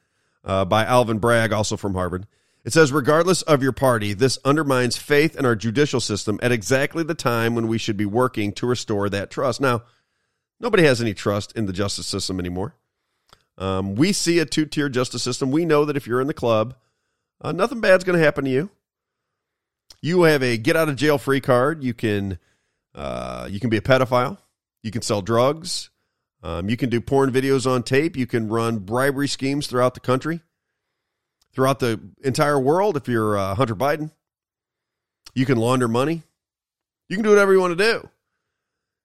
uh, 0.45 0.65
by 0.65 0.85
Alvin 0.85 1.19
Bragg, 1.19 1.53
also 1.53 1.77
from 1.77 1.95
Harvard. 1.95 2.27
It 2.65 2.73
says, 2.73 2.93
regardless 2.93 3.43
of 3.43 3.63
your 3.63 3.73
party, 3.73 4.13
this 4.13 4.39
undermines 4.45 4.97
faith 4.97 5.37
in 5.37 5.47
our 5.47 5.57
judicial 5.57 6.01
system 6.01 6.39
at 6.43 6.53
exactly 6.53 7.03
the 7.03 7.15
time 7.15 7.55
when 7.55 7.69
we 7.69 7.79
should 7.79 7.97
be 7.97 8.05
working 8.05 8.53
to 8.53 8.67
restore 8.67 9.09
that 9.09 9.31
trust. 9.31 9.61
Now, 9.61 9.85
nobody 10.61 10.83
has 10.83 11.01
any 11.01 11.15
trust 11.15 11.53
in 11.57 11.67
the 11.67 11.73
justice 11.73 12.07
system 12.07 12.39
anymore. 12.39 12.75
Um, 13.57 13.95
we 13.95 14.13
see 14.13 14.39
a 14.39 14.45
two 14.45 14.67
tier 14.67 14.89
justice 14.89 15.23
system. 15.23 15.51
We 15.51 15.65
know 15.65 15.85
that 15.85 15.97
if 15.97 16.07
you're 16.07 16.21
in 16.21 16.27
the 16.27 16.35
club, 16.35 16.75
uh, 17.41 17.53
nothing 17.53 17.81
bad's 17.81 18.05
going 18.05 18.19
to 18.19 18.25
happen 18.25 18.45
to 18.45 18.51
you. 18.51 18.71
You 20.01 20.23
have 20.25 20.43
a 20.43 20.57
get 20.57 20.77
out 20.77 20.89
of 20.89 20.97
jail 20.97 21.19
free 21.19 21.41
card. 21.41 21.83
You 21.83 21.95
can 21.95 22.39
uh, 22.95 23.49
you 23.51 23.61
can 23.61 23.71
be 23.71 23.77
a 23.77 23.81
pedophile. 23.81 24.39
You 24.89 24.93
can 24.93 25.03
sell 25.03 25.21
drugs. 25.21 25.91
Um, 26.43 26.71
you 26.71 26.79
can 26.79 26.89
do 26.89 26.99
porn 26.99 27.31
videos 27.31 27.71
on 27.71 27.83
tape. 27.83 28.17
You 28.17 28.27
can 28.27 28.49
run 28.49 28.79
bribery 28.79 29.29
schemes 29.29 29.67
throughout 29.67 29.93
the 29.93 30.01
country, 30.01 30.41
throughout 31.53 31.79
the 31.79 32.01
entire 32.25 32.59
world. 32.59 32.97
If 32.97 33.07
you're 33.07 33.37
uh, 33.37 33.55
Hunter 33.55 33.77
Biden, 33.77 34.13
you 35.35 35.45
can 35.45 35.59
launder 35.59 35.89
money. 35.89 36.23
You 37.11 37.17
can 37.19 37.23
do 37.23 37.29
whatever 37.29 37.53
you 37.53 37.61
want 37.61 37.77
to 37.77 37.85
do, 37.85 38.09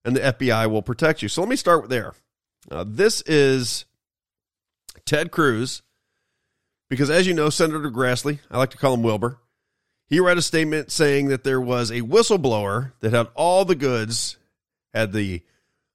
and 0.06 0.16
the 0.16 0.22
FBI 0.22 0.72
will 0.72 0.82
protect 0.82 1.22
you. 1.22 1.28
So 1.28 1.42
let 1.42 1.50
me 1.50 1.58
start 1.58 1.90
there. 1.90 2.14
Uh, 2.72 2.86
this 2.88 3.22
is 3.24 3.84
Ted 5.06 5.32
Cruz, 5.32 5.82
because 6.90 7.10
as 7.10 7.28
you 7.28 7.34
know, 7.34 7.50
Senator 7.50 7.92
Grassley, 7.92 8.40
I 8.50 8.58
like 8.58 8.70
to 8.70 8.78
call 8.78 8.94
him 8.94 9.04
Wilbur. 9.04 9.38
He 10.08 10.22
read 10.22 10.38
a 10.38 10.42
statement 10.42 10.94
saying 10.94 11.28
that 11.28 11.44
there 11.44 11.60
was 11.60 11.92
a 11.92 12.04
whistleblower 12.04 12.94
that 13.02 13.12
had 13.12 13.28
all 13.36 13.66
the 13.66 13.76
goods, 13.76 14.38
had 14.94 15.12
the 15.12 15.42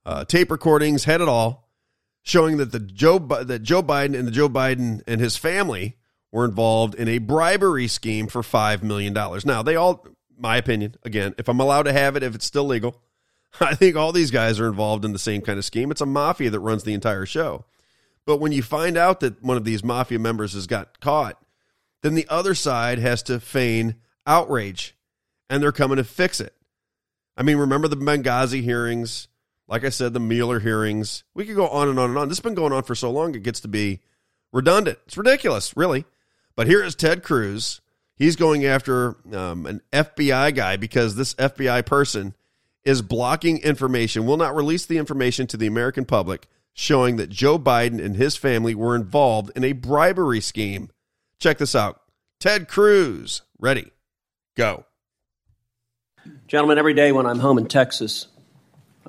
uh, 0.08 0.24
tape 0.24 0.50
recordings, 0.50 1.04
had 1.04 1.20
it 1.20 1.28
all, 1.28 1.68
showing 2.22 2.56
that 2.56 2.72
the 2.72 2.80
Joe 2.80 3.18
that 3.18 3.62
Joe 3.62 3.82
Biden 3.82 4.18
and 4.18 4.26
the 4.26 4.32
Joe 4.32 4.48
Biden 4.48 5.02
and 5.06 5.20
his 5.20 5.36
family 5.36 5.98
were 6.32 6.46
involved 6.46 6.94
in 6.94 7.08
a 7.08 7.18
bribery 7.18 7.88
scheme 7.88 8.26
for 8.26 8.42
five 8.42 8.82
million 8.82 9.12
dollars. 9.12 9.44
Now 9.44 9.62
they 9.62 9.76
all, 9.76 10.06
my 10.34 10.56
opinion, 10.56 10.94
again, 11.04 11.34
if 11.36 11.46
I'm 11.46 11.60
allowed 11.60 11.82
to 11.82 11.92
have 11.92 12.16
it, 12.16 12.22
if 12.22 12.34
it's 12.34 12.46
still 12.46 12.64
legal, 12.64 13.02
I 13.60 13.74
think 13.74 13.96
all 13.96 14.12
these 14.12 14.30
guys 14.30 14.58
are 14.58 14.66
involved 14.66 15.04
in 15.04 15.12
the 15.12 15.18
same 15.18 15.42
kind 15.42 15.58
of 15.58 15.64
scheme. 15.66 15.90
It's 15.90 16.00
a 16.00 16.06
mafia 16.06 16.48
that 16.48 16.60
runs 16.60 16.84
the 16.84 16.94
entire 16.94 17.26
show. 17.26 17.66
But 18.24 18.38
when 18.38 18.52
you 18.52 18.62
find 18.62 18.96
out 18.96 19.20
that 19.20 19.42
one 19.42 19.58
of 19.58 19.64
these 19.64 19.84
mafia 19.84 20.18
members 20.18 20.54
has 20.54 20.66
got 20.66 21.00
caught, 21.00 21.38
then 22.02 22.14
the 22.14 22.26
other 22.30 22.54
side 22.54 22.98
has 22.98 23.22
to 23.24 23.40
feign 23.40 23.96
outrage 24.26 24.96
and 25.50 25.62
they're 25.62 25.70
coming 25.70 25.98
to 25.98 26.04
fix 26.04 26.40
it. 26.40 26.54
I 27.36 27.42
mean, 27.42 27.58
remember 27.58 27.88
the 27.88 27.96
Benghazi 27.96 28.62
hearings? 28.62 29.28
Like 29.68 29.84
I 29.84 29.90
said, 29.90 30.14
the 30.14 30.20
Mueller 30.20 30.60
hearings. 30.60 31.24
We 31.34 31.44
could 31.44 31.56
go 31.56 31.68
on 31.68 31.88
and 31.88 31.98
on 31.98 32.10
and 32.10 32.18
on. 32.18 32.28
This 32.28 32.38
has 32.38 32.42
been 32.42 32.54
going 32.54 32.72
on 32.72 32.82
for 32.82 32.94
so 32.94 33.10
long, 33.10 33.34
it 33.34 33.42
gets 33.42 33.60
to 33.60 33.68
be 33.68 34.00
redundant. 34.52 34.98
It's 35.06 35.16
ridiculous, 35.16 35.76
really. 35.76 36.04
But 36.56 36.66
here 36.66 36.82
is 36.82 36.94
Ted 36.94 37.22
Cruz. 37.22 37.80
He's 38.16 38.34
going 38.34 38.64
after 38.64 39.16
um, 39.32 39.66
an 39.66 39.80
FBI 39.92 40.54
guy 40.54 40.76
because 40.76 41.14
this 41.14 41.34
FBI 41.34 41.86
person 41.86 42.34
is 42.84 43.02
blocking 43.02 43.58
information, 43.58 44.26
will 44.26 44.36
not 44.38 44.56
release 44.56 44.86
the 44.86 44.98
information 44.98 45.46
to 45.48 45.56
the 45.56 45.66
American 45.66 46.04
public 46.04 46.48
showing 46.72 47.16
that 47.16 47.28
Joe 47.28 47.58
Biden 47.58 48.02
and 48.02 48.16
his 48.16 48.36
family 48.36 48.74
were 48.74 48.96
involved 48.96 49.50
in 49.56 49.64
a 49.64 49.72
bribery 49.72 50.40
scheme. 50.40 50.90
Check 51.38 51.58
this 51.58 51.74
out 51.74 52.00
Ted 52.40 52.68
Cruz, 52.68 53.42
ready, 53.58 53.90
go. 54.56 54.84
Gentlemen, 56.46 56.78
every 56.78 56.94
day 56.94 57.12
when 57.12 57.26
I'm 57.26 57.40
home 57.40 57.58
in 57.58 57.66
Texas, 57.66 58.26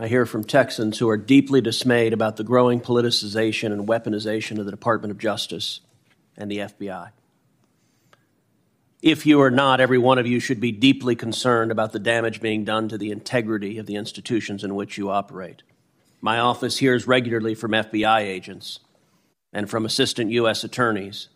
I 0.02 0.08
hear 0.08 0.26
from 0.26 0.46
Texans 0.46 0.98
who 0.98 1.10
are 1.10 1.18
deeply 1.18 1.60
dismayed 1.60 2.14
about 2.14 2.38
the 2.38 2.44
growing 2.46 2.80
politicization 2.80 3.74
and 3.74 3.86
weaponization 3.86 4.58
of 4.58 4.64
the 4.64 4.72
Department 4.72 5.12
of 5.12 5.18
Justice 5.18 5.82
and 6.38 6.50
the 6.50 6.60
FBI. 6.60 7.10
If 9.02 9.26
you 9.26 9.42
are 9.42 9.52
not, 9.52 9.82
every 9.82 9.98
one 9.98 10.18
of 10.18 10.26
you 10.26 10.40
should 10.40 10.62
be 10.62 10.72
deeply 10.72 11.18
concerned 11.18 11.70
about 11.70 11.92
the 11.92 12.00
damage 12.00 12.40
being 12.40 12.64
done 12.64 12.88
to 12.88 12.98
the 12.98 13.12
integrity 13.12 13.78
of 13.78 13.88
the 13.88 13.98
institutions 13.98 14.64
in 14.64 14.74
which 14.74 14.98
you 14.98 15.10
operate. 15.10 15.64
My 16.22 16.40
office 16.40 16.78
hears 16.78 17.06
regularly 17.06 17.54
from 17.54 17.72
FBI 17.72 18.22
agents 18.22 18.80
and 19.52 19.70
from 19.70 19.86
assistant 19.86 20.32
U.S. 20.32 20.64
attorneys 20.64 21.28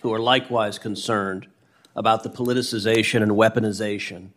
who 0.00 0.12
are 0.12 0.20
likewise 0.20 0.78
concerned 0.78 1.46
about 1.96 2.24
the 2.24 2.30
politicization 2.30 3.22
and 3.22 3.32
weaponization 3.32 4.32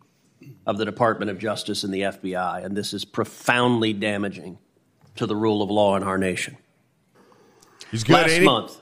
of 0.66 0.78
the 0.78 0.84
Department 0.84 1.30
of 1.30 1.38
Justice 1.38 1.84
and 1.84 1.92
the 1.92 2.02
FBI, 2.02 2.64
and 2.64 2.76
this 2.76 2.92
is 2.92 3.04
profoundly 3.04 3.92
damaging 3.92 4.58
to 5.16 5.26
the 5.26 5.36
rule 5.36 5.62
of 5.62 5.70
law 5.70 5.96
in 5.96 6.02
our 6.02 6.18
nation. 6.18 6.56
Good, 7.90 8.08
Last 8.08 8.40
month, 8.40 8.80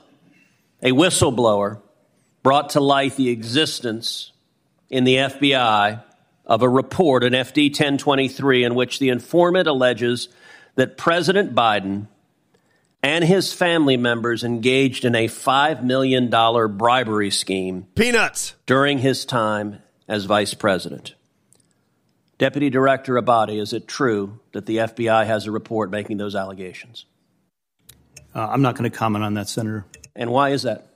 a 0.81 0.91
whistleblower 0.91 1.81
brought 2.43 2.71
to 2.71 2.79
light 2.79 3.15
the 3.15 3.29
existence 3.29 4.31
in 4.89 5.03
the 5.03 5.15
FBI 5.15 6.03
of 6.45 6.61
a 6.61 6.69
report, 6.69 7.23
an 7.23 7.33
FD 7.33 7.69
1023, 7.69 8.63
in 8.63 8.75
which 8.75 8.99
the 8.99 9.09
informant 9.09 9.67
alleges 9.67 10.29
that 10.75 10.97
President 10.97 11.55
Biden 11.55 12.07
and 13.01 13.23
his 13.23 13.53
family 13.53 13.97
members 13.97 14.43
engaged 14.43 15.05
in 15.05 15.15
a 15.15 15.27
$5 15.27 15.83
million 15.83 16.29
bribery 16.29 17.29
scheme. 17.29 17.87
Peanuts! 17.95 18.55
During 18.65 18.99
his 18.99 19.25
time 19.25 19.81
as 20.07 20.25
vice 20.25 20.53
president. 20.53 21.15
Deputy 22.37 22.69
Director 22.69 23.15
Abbate, 23.15 23.59
is 23.59 23.71
it 23.71 23.87
true 23.87 24.39
that 24.51 24.65
the 24.65 24.77
FBI 24.77 25.25
has 25.25 25.45
a 25.47 25.51
report 25.51 25.89
making 25.89 26.17
those 26.17 26.35
allegations? 26.35 27.05
Uh, 28.33 28.47
I'm 28.49 28.61
not 28.61 28.75
going 28.75 28.89
to 28.89 28.95
comment 28.95 29.23
on 29.23 29.35
that, 29.35 29.47
Senator. 29.47 29.85
And 30.15 30.29
why 30.29 30.49
is 30.49 30.63
that? 30.63 30.87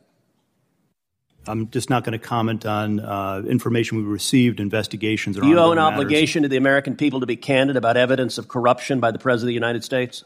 I'm 1.47 1.69
just 1.69 1.89
not 1.89 2.03
going 2.03 2.19
to 2.19 2.23
comment 2.23 2.65
on 2.65 2.99
uh, 2.99 3.41
information 3.47 3.97
we 3.97 4.03
received, 4.03 4.59
investigations. 4.59 5.37
Or 5.37 5.41
Do 5.41 5.47
you 5.47 5.57
owe 5.57 5.71
an 5.71 5.77
matters. 5.77 5.93
obligation 5.93 6.43
to 6.43 6.49
the 6.49 6.57
American 6.57 6.95
people 6.95 7.21
to 7.21 7.25
be 7.25 7.37
candid 7.37 7.77
about 7.77 7.95
evidence 7.95 8.37
of 8.37 8.49
corruption 8.49 8.99
by 8.99 9.11
the 9.11 9.19
President 9.19 9.45
of 9.45 9.47
the 9.47 9.53
United 9.53 9.83
States? 9.83 10.25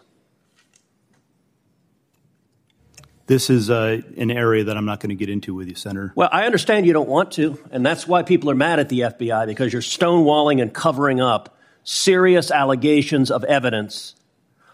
This 3.33 3.49
is 3.49 3.71
uh, 3.71 3.99
an 4.15 4.29
area 4.29 4.65
that 4.65 4.77
I'm 4.77 4.85
not 4.85 4.99
going 4.99 5.09
to 5.09 5.15
get 5.15 5.27
into 5.27 5.55
with 5.55 5.67
you, 5.67 5.73
Senator. 5.73 6.13
Well, 6.15 6.29
I 6.31 6.45
understand 6.45 6.85
you 6.85 6.93
don't 6.93 7.09
want 7.09 7.31
to, 7.31 7.59
and 7.71 7.83
that's 7.83 8.07
why 8.07 8.21
people 8.21 8.51
are 8.51 8.55
mad 8.55 8.79
at 8.79 8.89
the 8.89 8.99
FBI 8.99 9.47
because 9.47 9.73
you're 9.73 9.81
stonewalling 9.81 10.61
and 10.61 10.71
covering 10.71 11.19
up 11.19 11.57
serious 11.83 12.51
allegations 12.51 13.31
of 13.31 13.43
evidence 13.45 14.13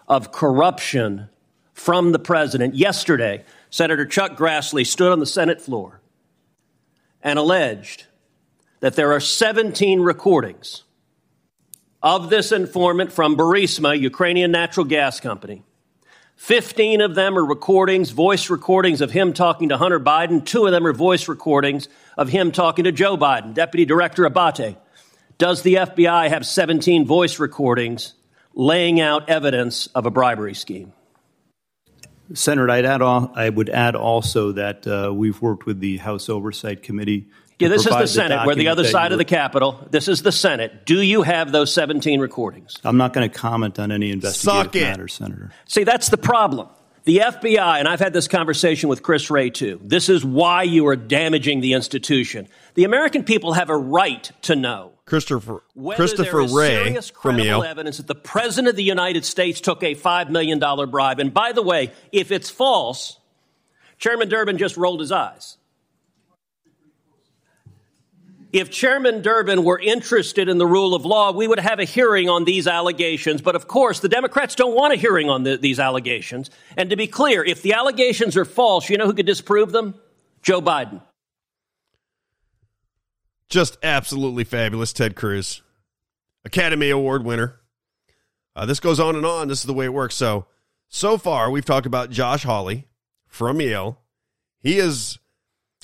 of 0.09 0.33
corruption 0.33 1.29
from 1.71 2.11
the 2.11 2.19
president. 2.19 2.75
Yesterday, 2.75 3.45
Senator 3.69 4.05
Chuck 4.05 4.35
Grassley 4.35 4.85
stood 4.85 5.13
on 5.13 5.21
the 5.21 5.25
Senate 5.25 5.61
floor 5.61 6.01
and 7.23 7.39
alleged 7.39 8.07
that 8.81 8.97
there 8.97 9.13
are 9.13 9.21
17 9.21 10.01
recordings 10.01 10.83
of 12.03 12.29
this 12.29 12.51
informant 12.51 13.13
from 13.13 13.37
Burisma, 13.37 13.97
Ukrainian 13.97 14.51
natural 14.51 14.85
gas 14.85 15.21
company. 15.21 15.63
15 16.39 17.01
of 17.01 17.15
them 17.15 17.37
are 17.37 17.43
recordings, 17.43 18.11
voice 18.11 18.49
recordings 18.49 19.01
of 19.01 19.11
him 19.11 19.33
talking 19.33 19.69
to 19.69 19.77
Hunter 19.77 19.99
Biden. 19.99 20.43
Two 20.43 20.65
of 20.65 20.71
them 20.71 20.87
are 20.87 20.93
voice 20.93 21.27
recordings 21.27 21.89
of 22.17 22.29
him 22.29 22.53
talking 22.53 22.85
to 22.85 22.93
Joe 22.93 23.17
Biden, 23.17 23.53
Deputy 23.53 23.83
Director 23.83 24.23
Abbate. 24.23 24.77
Does 25.37 25.63
the 25.63 25.75
FBI 25.75 26.29
have 26.29 26.45
17 26.45 27.05
voice 27.05 27.39
recordings 27.39 28.13
laying 28.53 29.01
out 29.01 29.27
evidence 29.29 29.87
of 29.87 30.05
a 30.05 30.11
bribery 30.11 30.53
scheme? 30.53 30.93
Senator, 32.33 32.71
I'd 32.71 32.85
add 32.85 33.01
I 33.01 33.49
would 33.49 33.69
add 33.69 33.97
also 33.97 34.53
that 34.53 34.87
uh, 34.87 35.11
we've 35.13 35.41
worked 35.41 35.65
with 35.65 35.81
the 35.81 35.97
House 35.97 36.29
Oversight 36.29 36.83
Committee. 36.83 37.27
To 37.59 37.65
Yeah, 37.65 37.69
this 37.69 37.81
is 37.81 37.87
provide 37.87 38.03
the 38.03 38.07
Senate. 38.07 38.47
We're 38.47 38.55
the 38.55 38.69
other 38.69 38.85
side 38.85 39.11
of 39.11 39.17
the 39.17 39.25
Capitol. 39.25 39.85
This 39.91 40.07
is 40.07 40.21
the 40.21 40.31
Senate. 40.31 40.85
Do 40.85 41.01
you 41.01 41.23
have 41.23 41.51
those 41.51 41.73
17 41.73 42.19
recordings? 42.19 42.77
I'm 42.83 42.97
not 42.97 43.13
going 43.13 43.29
to 43.29 43.37
comment 43.37 43.79
on 43.79 43.91
any 43.91 44.11
investigative 44.11 44.65
Suck 44.65 44.75
it. 44.75 44.81
matters, 44.81 45.13
Senator. 45.13 45.51
See, 45.65 45.83
that's 45.83 46.09
the 46.09 46.17
problem. 46.17 46.69
The 47.03 47.17
FBI, 47.17 47.79
and 47.79 47.87
I've 47.87 47.99
had 47.99 48.13
this 48.13 48.27
conversation 48.27 48.87
with 48.87 49.01
Chris 49.01 49.29
Wray 49.29 49.49
too, 49.49 49.79
this 49.83 50.09
is 50.09 50.23
why 50.23 50.63
you 50.63 50.87
are 50.87 50.95
damaging 50.95 51.59
the 51.59 51.73
institution. 51.73 52.47
The 52.75 52.83
American 52.83 53.23
people 53.23 53.53
have 53.53 53.69
a 53.69 53.77
right 53.77 54.31
to 54.43 54.55
know 54.55 54.91
Christopher 55.05 55.63
whether 55.73 55.97
Christopher 55.97 56.23
there 56.23 56.41
is 56.41 56.53
Wray 56.53 56.83
serious, 56.83 57.09
from 57.09 57.19
credible 57.21 57.45
Yale. 57.45 57.63
evidence 57.63 57.97
that 57.97 58.07
the 58.07 58.15
President 58.15 58.67
of 58.67 58.75
the 58.75 58.83
United 58.83 59.25
States 59.25 59.59
took 59.59 59.81
a 59.81 59.95
$5 59.95 60.29
million 60.29 60.59
bribe. 60.59 61.19
And 61.19 61.33
by 61.33 61.51
the 61.51 61.63
way, 61.63 61.91
if 62.11 62.31
it's 62.31 62.49
false, 62.49 63.17
Chairman 63.97 64.29
Durbin 64.29 64.57
just 64.57 64.77
rolled 64.77 64.99
his 64.99 65.11
eyes. 65.11 65.57
If 68.51 68.71
Chairman 68.71 69.21
Durbin 69.21 69.63
were 69.63 69.79
interested 69.79 70.49
in 70.49 70.57
the 70.57 70.65
rule 70.65 70.95
of 70.95 71.05
law, 71.05 71.31
we 71.31 71.47
would 71.47 71.59
have 71.59 71.79
a 71.79 71.83
hearing 71.83 72.29
on 72.29 72.45
these 72.45 72.67
allegations. 72.67 73.41
But 73.41 73.55
of 73.55 73.67
course, 73.67 73.99
the 73.99 74.09
Democrats 74.09 74.55
don't 74.55 74.75
want 74.75 74.93
a 74.93 74.95
hearing 74.95 75.29
on 75.29 75.43
the, 75.43 75.57
these 75.57 75.79
allegations. 75.79 76.49
And 76.75 76.89
to 76.89 76.95
be 76.95 77.05
clear, 77.05 77.43
if 77.43 77.61
the 77.61 77.73
allegations 77.73 78.35
are 78.35 78.45
false, 78.45 78.89
you 78.89 78.97
know 78.97 79.05
who 79.05 79.13
could 79.13 79.27
disprove 79.27 79.71
them? 79.71 79.93
Joe 80.41 80.61
Biden. 80.61 81.01
Just 83.49 83.77
absolutely 83.83 84.43
fabulous, 84.43 84.93
Ted 84.93 85.15
Cruz, 85.15 85.61
Academy 86.43 86.89
Award 86.89 87.23
winner. 87.23 87.59
Uh, 88.55 88.65
this 88.65 88.79
goes 88.79 88.99
on 88.99 89.15
and 89.15 89.25
on. 89.25 89.47
This 89.47 89.59
is 89.59 89.65
the 89.65 89.73
way 89.73 89.85
it 89.85 89.93
works. 89.93 90.15
So, 90.15 90.45
so 90.87 91.17
far 91.17 91.51
we've 91.51 91.65
talked 91.65 91.85
about 91.85 92.09
Josh 92.09 92.43
Hawley 92.43 92.87
from 93.27 93.61
Yale. 93.61 93.99
He 94.59 94.77
is 94.77 95.19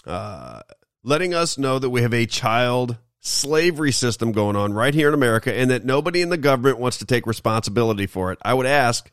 uh, 0.05 0.61
letting 1.05 1.35
us 1.35 1.57
know 1.57 1.77
that 1.77 1.91
we 1.91 2.01
have 2.01 2.13
a 2.13 2.25
child 2.25 2.97
slavery 3.19 3.91
system 3.91 4.31
going 4.31 4.55
on 4.55 4.73
right 4.73 4.93
here 4.93 5.07
in 5.07 5.13
America, 5.13 5.53
and 5.53 5.71
that 5.71 5.85
nobody 5.85 6.21
in 6.21 6.29
the 6.29 6.37
government 6.37 6.79
wants 6.79 6.97
to 6.97 7.05
take 7.05 7.25
responsibility 7.25 8.07
for 8.07 8.31
it. 8.31 8.39
I 8.41 8.53
would 8.53 8.65
ask, 8.65 9.11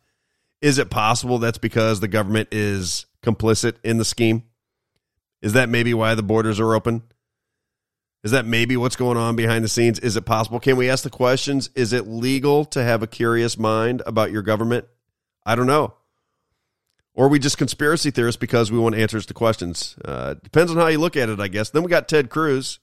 is 0.61 0.79
it 0.79 0.91
possible 0.91 1.39
that's 1.39 1.59
because 1.59 2.01
the 2.01 2.09
government 2.09 2.49
is 2.51 3.07
complicit 3.23 3.77
in 3.85 3.99
the 3.99 4.05
scheme? 4.05 4.43
Is 5.43 5.53
that 5.53 5.69
maybe 5.69 5.93
why 5.93 6.15
the 6.15 6.23
borders 6.23 6.61
are 6.61 6.75
open? 6.75 7.03
Is 8.25 8.31
that 8.31 8.47
maybe 8.47 8.77
what's 8.77 8.97
going 8.97 9.19
on 9.19 9.35
behind 9.35 9.65
the 9.65 9.69
scenes? 9.69 9.99
Is 9.99 10.17
it 10.17 10.25
possible? 10.25 10.61
Can 10.61 10.77
we 10.77 10.89
ask 10.89 11.05
the 11.05 11.11
questions? 11.11 11.71
Is 11.75 11.93
it 11.93 12.07
legal 12.07 12.65
to 12.67 12.83
have 12.83 13.03
a 13.03 13.07
curious 13.07 13.59
mind 13.59 14.03
about 14.07 14.31
your 14.31 14.43
government? 14.43 14.87
I 15.45 15.57
don't 15.57 15.67
know. 15.67 15.95
Or 17.15 17.29
we 17.29 17.39
just 17.39 17.59
conspiracy 17.59 18.11
theorists 18.11 18.39
because 18.39 18.73
we 18.73 18.79
want 18.79 18.95
answers 18.95 19.27
to 19.27 19.35
questions? 19.35 19.97
Uh, 20.05 20.35
depends 20.35 20.71
on 20.71 20.79
how 20.79 20.87
you 20.87 20.99
look 20.99 21.17
at 21.17 21.29
it, 21.29 21.41
I 21.41 21.49
guess. 21.49 21.71
Then 21.71 21.83
we 21.83 21.91
got 21.91 22.09
Ted 22.09 22.31
Cruz. 22.31 22.79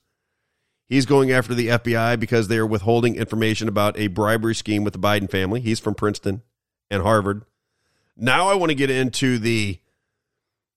He's 0.86 1.06
going 1.06 1.30
after 1.30 1.54
the 1.54 1.68
FBI 1.68 2.18
because 2.18 2.48
they 2.48 2.58
are 2.58 2.66
withholding 2.66 3.16
information 3.16 3.68
about 3.68 3.98
a 3.98 4.08
bribery 4.08 4.54
scheme 4.54 4.84
with 4.84 4.92
the 4.92 4.98
Biden 4.98 5.30
family. 5.30 5.60
He's 5.60 5.80
from 5.80 5.94
Princeton 5.94 6.42
and 6.90 7.02
Harvard. 7.02 7.44
Now 8.16 8.48
I 8.48 8.54
want 8.54 8.70
to 8.70 8.74
get 8.74 8.90
into 8.90 9.38
the. 9.38 9.78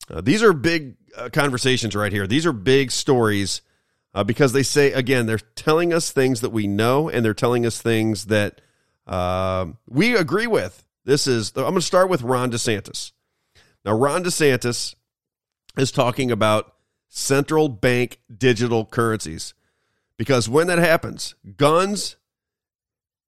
Uh, 0.10 0.22
these 0.22 0.44
are 0.44 0.54
big 0.54 0.98
uh, 1.18 1.30
conversations 1.32 1.96
right 1.96 2.12
here. 2.12 2.28
These 2.28 2.46
are 2.46 2.54
big 2.54 2.92
stories 2.92 3.62
uh, 4.14 4.24
because 4.24 4.54
they 4.54 4.64
say 4.64 4.92
again 4.92 5.26
they're 5.26 5.40
telling 5.56 5.94
us 5.94 6.12
things 6.12 6.42
that 6.42 6.52
we 6.52 6.68
know 6.68 7.10
and 7.10 7.26
they're 7.26 7.34
telling 7.34 7.66
us 7.66 7.82
things 7.82 8.26
that 8.26 8.62
uh, 9.08 9.66
we 9.88 10.16
agree 10.16 10.48
with. 10.48 10.84
This 11.06 11.26
is 11.26 11.54
I'm 11.56 11.64
going 11.64 11.76
to 11.76 11.82
start 11.82 12.10
with 12.10 12.22
Ron 12.22 12.52
DeSantis. 12.52 13.13
Now 13.86 13.94
Ron 13.94 14.24
DeSantis 14.24 14.96
is 15.78 15.92
talking 15.92 16.32
about 16.32 16.76
central 17.10 17.70
bank 17.70 18.20
digital 18.36 18.86
currencies 18.86 19.54
because 20.18 20.48
when 20.48 20.68
that 20.68 20.80
happens, 20.80 21.36
guns 21.58 22.16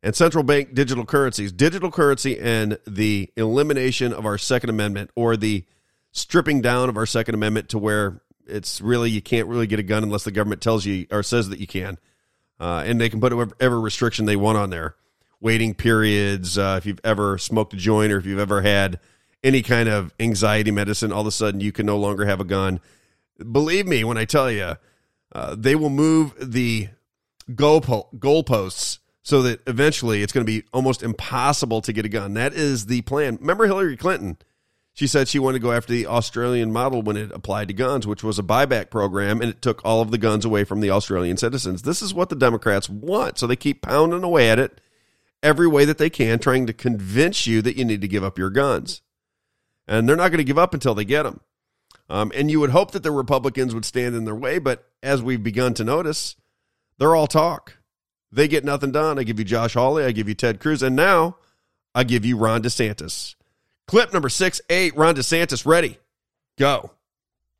and 0.02 0.16
central 0.16 0.44
bank 0.44 0.74
digital 0.74 1.06
currencies, 1.06 1.52
digital 1.52 1.92
currency 1.92 2.40
and 2.40 2.78
the 2.86 3.32
elimination 3.36 4.14
of 4.14 4.26
our 4.26 4.38
Second 4.38 4.70
Amendment 4.70 5.10
or 5.16 5.36
the 5.36 5.66
stripping 6.12 6.62
down 6.62 6.90
of 6.90 6.98
our 6.98 7.06
Second 7.06 7.36
Amendment 7.36 7.70
to 7.70 7.80
where 7.80 8.22
it's 8.48 8.80
really 8.80 9.10
you 9.10 9.22
can't 9.22 9.48
really 9.48 9.68
get 9.68 9.80
a 9.80 9.84
gun 9.84 10.04
unless 10.04 10.24
the 10.24 10.32
government 10.32 10.62
tells 10.62 10.86
you 10.86 11.08
or 11.12 11.24
says 11.24 11.50
that 11.50 11.60
you 11.60 11.68
can, 11.68 11.98
uh, 12.60 12.84
and 12.86 13.02
they 13.02 13.10
can 13.10 13.20
put 13.20 13.36
whatever 13.36 13.82
restriction 13.82 14.26
they 14.26 14.36
want 14.36 14.58
on 14.58 14.70
there, 14.70 14.96
waiting 15.40 15.74
periods. 15.74 16.58
Uh, 16.58 16.76
if 16.78 16.86
you've 16.86 17.02
ever 17.04 17.38
smoked 17.38 17.74
a 17.74 17.78
joint 17.78 18.12
or 18.12 18.18
if 18.18 18.26
you've 18.26 18.40
ever 18.40 18.62
had 18.62 19.00
any 19.46 19.62
kind 19.62 19.88
of 19.88 20.12
anxiety 20.20 20.72
medicine, 20.72 21.14
all 21.14 21.22
of 21.22 21.28
a 21.28 21.32
sudden 21.32 21.62
you 21.62 21.72
can 21.72 21.86
no 21.86 21.98
longer 21.98 22.26
have 22.26 22.42
a 22.42 22.44
gun. 22.44 22.82
Believe 23.52 23.86
me 23.86 24.04
when 24.04 24.18
I 24.18 24.26
tell 24.26 24.50
you, 24.50 24.76
uh, 25.34 25.56
they 25.56 25.76
will 25.76 25.92
move 25.92 26.34
the 26.42 26.90
goal 27.54 27.82
goalposts 27.82 29.00
so 29.22 29.44
that 29.44 29.62
eventually 29.68 30.24
it's 30.24 30.34
going 30.34 30.46
to 30.46 30.52
be 30.52 30.66
almost 30.74 31.04
impossible 31.04 31.82
to 31.82 31.94
get 31.94 32.06
a 32.06 32.10
gun. 32.10 32.34
That 32.34 32.54
is 32.54 32.88
the 32.88 33.02
plan. 33.04 33.38
Remember 33.40 33.66
Hillary 33.66 33.98
Clinton? 33.98 34.38
She 34.94 35.08
said 35.08 35.28
she 35.28 35.40
wanted 35.40 35.60
to 35.60 35.64
go 35.64 35.74
after 35.74 35.92
the 35.92 36.08
Australian 36.08 36.72
model 36.72 37.02
when 37.02 37.18
it 37.18 37.32
applied 37.32 37.68
to 37.68 37.74
guns, 37.74 38.08
which 38.08 38.24
was 38.24 38.40
a 38.40 38.44
buyback 38.44 38.90
program, 38.90 39.42
and 39.42 39.50
it 39.50 39.62
took 39.62 39.84
all 39.84 40.02
of 40.02 40.10
the 40.10 40.18
guns 40.18 40.46
away 40.46 40.64
from 40.64 40.80
the 40.80 40.90
Australian 40.90 41.38
citizens. 41.38 41.82
This 41.82 42.02
is 42.02 42.14
what 42.14 42.30
the 42.30 42.36
Democrats 42.36 42.90
want. 42.90 43.38
So 43.38 43.46
they 43.46 43.58
keep 43.58 43.82
pounding 43.82 44.24
away 44.24 44.50
at 44.50 44.58
it 44.58 44.80
every 45.44 45.68
way 45.68 45.86
that 45.86 45.98
they 45.98 46.10
can, 46.10 46.40
trying 46.40 46.66
to 46.66 46.74
convince 46.74 47.46
you 47.46 47.62
that 47.62 47.76
you 47.76 47.84
need 47.84 48.02
to 48.02 48.08
give 48.08 48.24
up 48.24 48.38
your 48.38 48.50
guns. 48.50 49.02
And 49.88 50.08
they're 50.08 50.16
not 50.16 50.30
going 50.30 50.40
to 50.40 50.44
give 50.44 50.58
up 50.58 50.74
until 50.74 50.96
they 50.96 51.06
get 51.06 51.24
them. 51.24 51.42
Um, 52.10 52.32
and 52.36 52.52
you 52.52 52.60
would 52.60 52.70
hope 52.70 52.92
that 52.92 53.04
the 53.04 53.12
Republicans 53.12 53.74
would 53.74 53.86
stand 53.86 54.16
in 54.16 54.26
their 54.26 54.36
way, 54.36 54.60
but 54.60 54.88
as 55.02 55.24
we've 55.24 55.42
begun 55.42 55.74
to 55.76 55.84
notice, 55.84 56.36
they're 56.98 57.16
all 57.16 57.28
talk. 57.28 57.78
They 58.32 58.48
get 58.48 58.64
nothing 58.64 58.92
done. 58.92 59.18
I 59.18 59.24
give 59.24 59.40
you 59.40 59.46
Josh 59.46 59.74
Hawley, 59.74 60.04
I 60.04 60.12
give 60.12 60.28
you 60.28 60.36
Ted 60.36 60.60
Cruz, 60.60 60.84
and 60.84 60.96
now 60.96 61.38
I 61.96 62.04
give 62.04 62.26
you 62.26 62.38
Ron 62.38 62.62
DeSantis. 62.62 63.36
Clip 63.88 64.12
number 64.14 64.30
six, 64.30 64.62
eight, 64.70 64.96
Ron 64.96 65.16
DeSantis, 65.16 65.66
ready. 65.66 65.98
Go. 66.58 66.92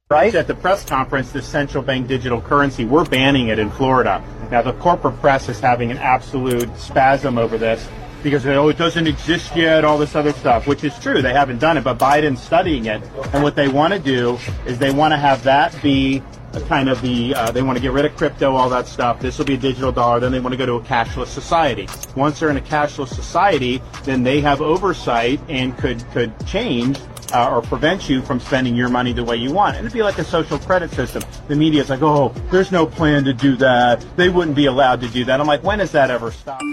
Right 0.10 0.36
at 0.36 0.46
the 0.46 0.54
press 0.54 0.86
conference, 0.86 1.32
this 1.32 1.48
central 1.48 1.84
bank 1.84 2.08
digital 2.08 2.40
currency, 2.40 2.86
we're 2.86 3.06
banning 3.06 3.48
it 3.48 3.58
in 3.58 3.72
Florida. 3.72 4.24
Now, 4.52 4.62
the 4.62 4.74
corporate 4.74 5.20
press 5.20 5.50
is 5.50 5.60
having 5.60 5.90
an 5.90 5.98
absolute 5.98 6.70
spasm 6.78 7.40
over 7.40 7.58
this 7.58 7.88
because 8.26 8.44
oh, 8.48 8.70
it 8.70 8.78
doesn't 8.80 9.06
exist 9.06 9.56
yet, 9.56 9.86
all 9.86 10.00
this 10.00 10.16
other 10.16 10.34
stuff, 10.34 10.66
which 10.66 10.84
is 10.84 10.98
true. 10.98 11.22
They 11.22 11.32
haven't 11.32 11.60
done 11.60 11.78
it, 11.78 11.84
but 11.84 12.00
Biden's 12.00 12.42
studying 12.42 12.88
it. 12.88 13.04
And 13.34 13.44
what 13.44 13.56
they 13.56 13.68
want 13.68 13.94
to 13.94 14.00
do 14.00 14.40
is 14.66 14.80
they 14.80 14.92
want 14.92 15.12
to 15.12 15.18
have 15.18 15.44
that 15.44 15.80
be 15.84 16.24
kind 16.68 16.90
of 16.90 17.00
the, 17.04 17.36
uh, 17.36 17.52
they 17.52 17.62
want 17.62 17.78
to 17.78 17.82
get 17.84 17.92
rid 17.92 18.04
of 18.04 18.16
crypto, 18.18 18.56
all 18.56 18.68
that 18.70 18.88
stuff. 18.88 19.20
This 19.20 19.38
will 19.38 19.46
be 19.46 19.54
a 19.54 19.58
digital 19.58 19.92
dollar. 19.92 20.20
Then 20.20 20.32
they 20.32 20.40
want 20.40 20.54
to 20.54 20.58
go 20.58 20.66
to 20.66 20.74
a 20.74 20.82
cashless 20.82 21.28
society. 21.28 21.88
Once 22.16 22.40
they're 22.40 22.50
in 22.50 22.58
a 22.58 22.62
cashless 22.62 23.10
society, 23.10 23.80
then 24.06 24.24
they 24.24 24.42
have 24.42 24.60
oversight 24.60 25.40
and 25.48 25.78
could, 25.78 26.04
could 26.10 26.34
change 26.48 26.98
uh, 27.32 27.52
or 27.52 27.62
prevent 27.62 28.10
you 28.10 28.24
from 28.24 28.40
spending 28.40 28.76
your 28.76 28.90
money 28.90 29.14
the 29.14 29.24
way 29.24 29.36
you 29.36 29.54
want. 29.54 29.76
And 29.76 29.86
it'd 29.86 29.94
be 29.94 30.02
like 30.02 30.18
a 30.18 30.24
social 30.24 30.58
credit 30.58 30.90
system. 30.90 31.22
The 31.48 31.56
media's 31.56 31.92
like, 31.92 32.02
oh, 32.02 32.30
there's 32.50 32.72
no 32.72 32.88
plan 32.88 33.24
to 33.26 33.34
do 33.34 33.56
that. 33.58 34.04
They 34.16 34.30
wouldn't 34.30 34.56
be 34.56 34.66
allowed 34.66 35.02
to 35.02 35.08
do 35.10 35.26
that. 35.26 35.40
I'm 35.40 35.46
like, 35.46 35.62
when 35.62 35.78
has 35.78 35.92
that 35.92 36.10
ever 36.10 36.32
stopped? 36.32 36.64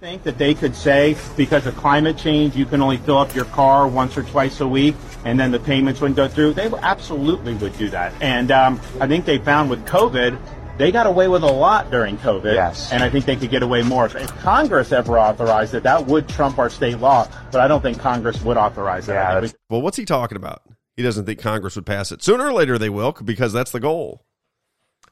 If 0.00 0.04
you 0.04 0.12
think 0.12 0.22
that 0.22 0.38
they 0.38 0.54
could 0.54 0.74
say 0.74 1.14
because 1.36 1.66
of 1.66 1.76
climate 1.76 2.16
change 2.16 2.56
you 2.56 2.64
can 2.64 2.80
only 2.80 2.96
fill 2.96 3.18
up 3.18 3.34
your 3.34 3.44
car 3.46 3.86
once 3.86 4.16
or 4.16 4.22
twice 4.22 4.60
a 4.60 4.66
week, 4.66 4.94
and 5.26 5.38
then 5.38 5.50
the 5.50 5.58
payments 5.60 6.00
wouldn't 6.00 6.16
go 6.16 6.26
through, 6.26 6.54
they 6.54 6.68
absolutely 6.80 7.52
would 7.56 7.76
do 7.76 7.90
that. 7.90 8.14
And 8.22 8.50
um, 8.50 8.80
I 8.98 9.06
think 9.06 9.26
they 9.26 9.36
found 9.36 9.68
with 9.68 9.84
COVID, 9.86 10.40
they 10.78 10.90
got 10.90 11.06
away 11.06 11.28
with 11.28 11.42
a 11.42 11.52
lot 11.52 11.90
during 11.90 12.16
COVID. 12.16 12.54
Yes. 12.54 12.90
And 12.90 13.02
I 13.02 13.10
think 13.10 13.26
they 13.26 13.36
could 13.36 13.50
get 13.50 13.62
away 13.62 13.82
more. 13.82 14.06
If 14.06 14.34
Congress 14.38 14.90
ever 14.90 15.18
authorized 15.18 15.74
it, 15.74 15.82
that 15.82 16.06
would 16.06 16.26
trump 16.30 16.58
our 16.58 16.70
state 16.70 16.98
law, 16.98 17.28
but 17.52 17.60
I 17.60 17.68
don't 17.68 17.82
think 17.82 17.98
Congress 17.98 18.40
would 18.40 18.56
authorize 18.56 19.06
it. 19.10 19.16
I 19.16 19.38
think 19.42 19.52
we- 19.52 19.58
Well, 19.76 19.82
what's 19.82 19.98
he 19.98 20.06
talking 20.06 20.36
about? 20.36 20.62
He 20.96 21.02
doesn't 21.02 21.26
think 21.26 21.40
Congress 21.40 21.76
would 21.76 21.84
pass 21.84 22.10
it. 22.10 22.22
Sooner 22.22 22.46
or 22.46 22.54
later 22.54 22.78
they 22.78 22.88
will 22.88 23.12
because 23.12 23.52
that's 23.52 23.70
the 23.70 23.80
goal. 23.80 24.24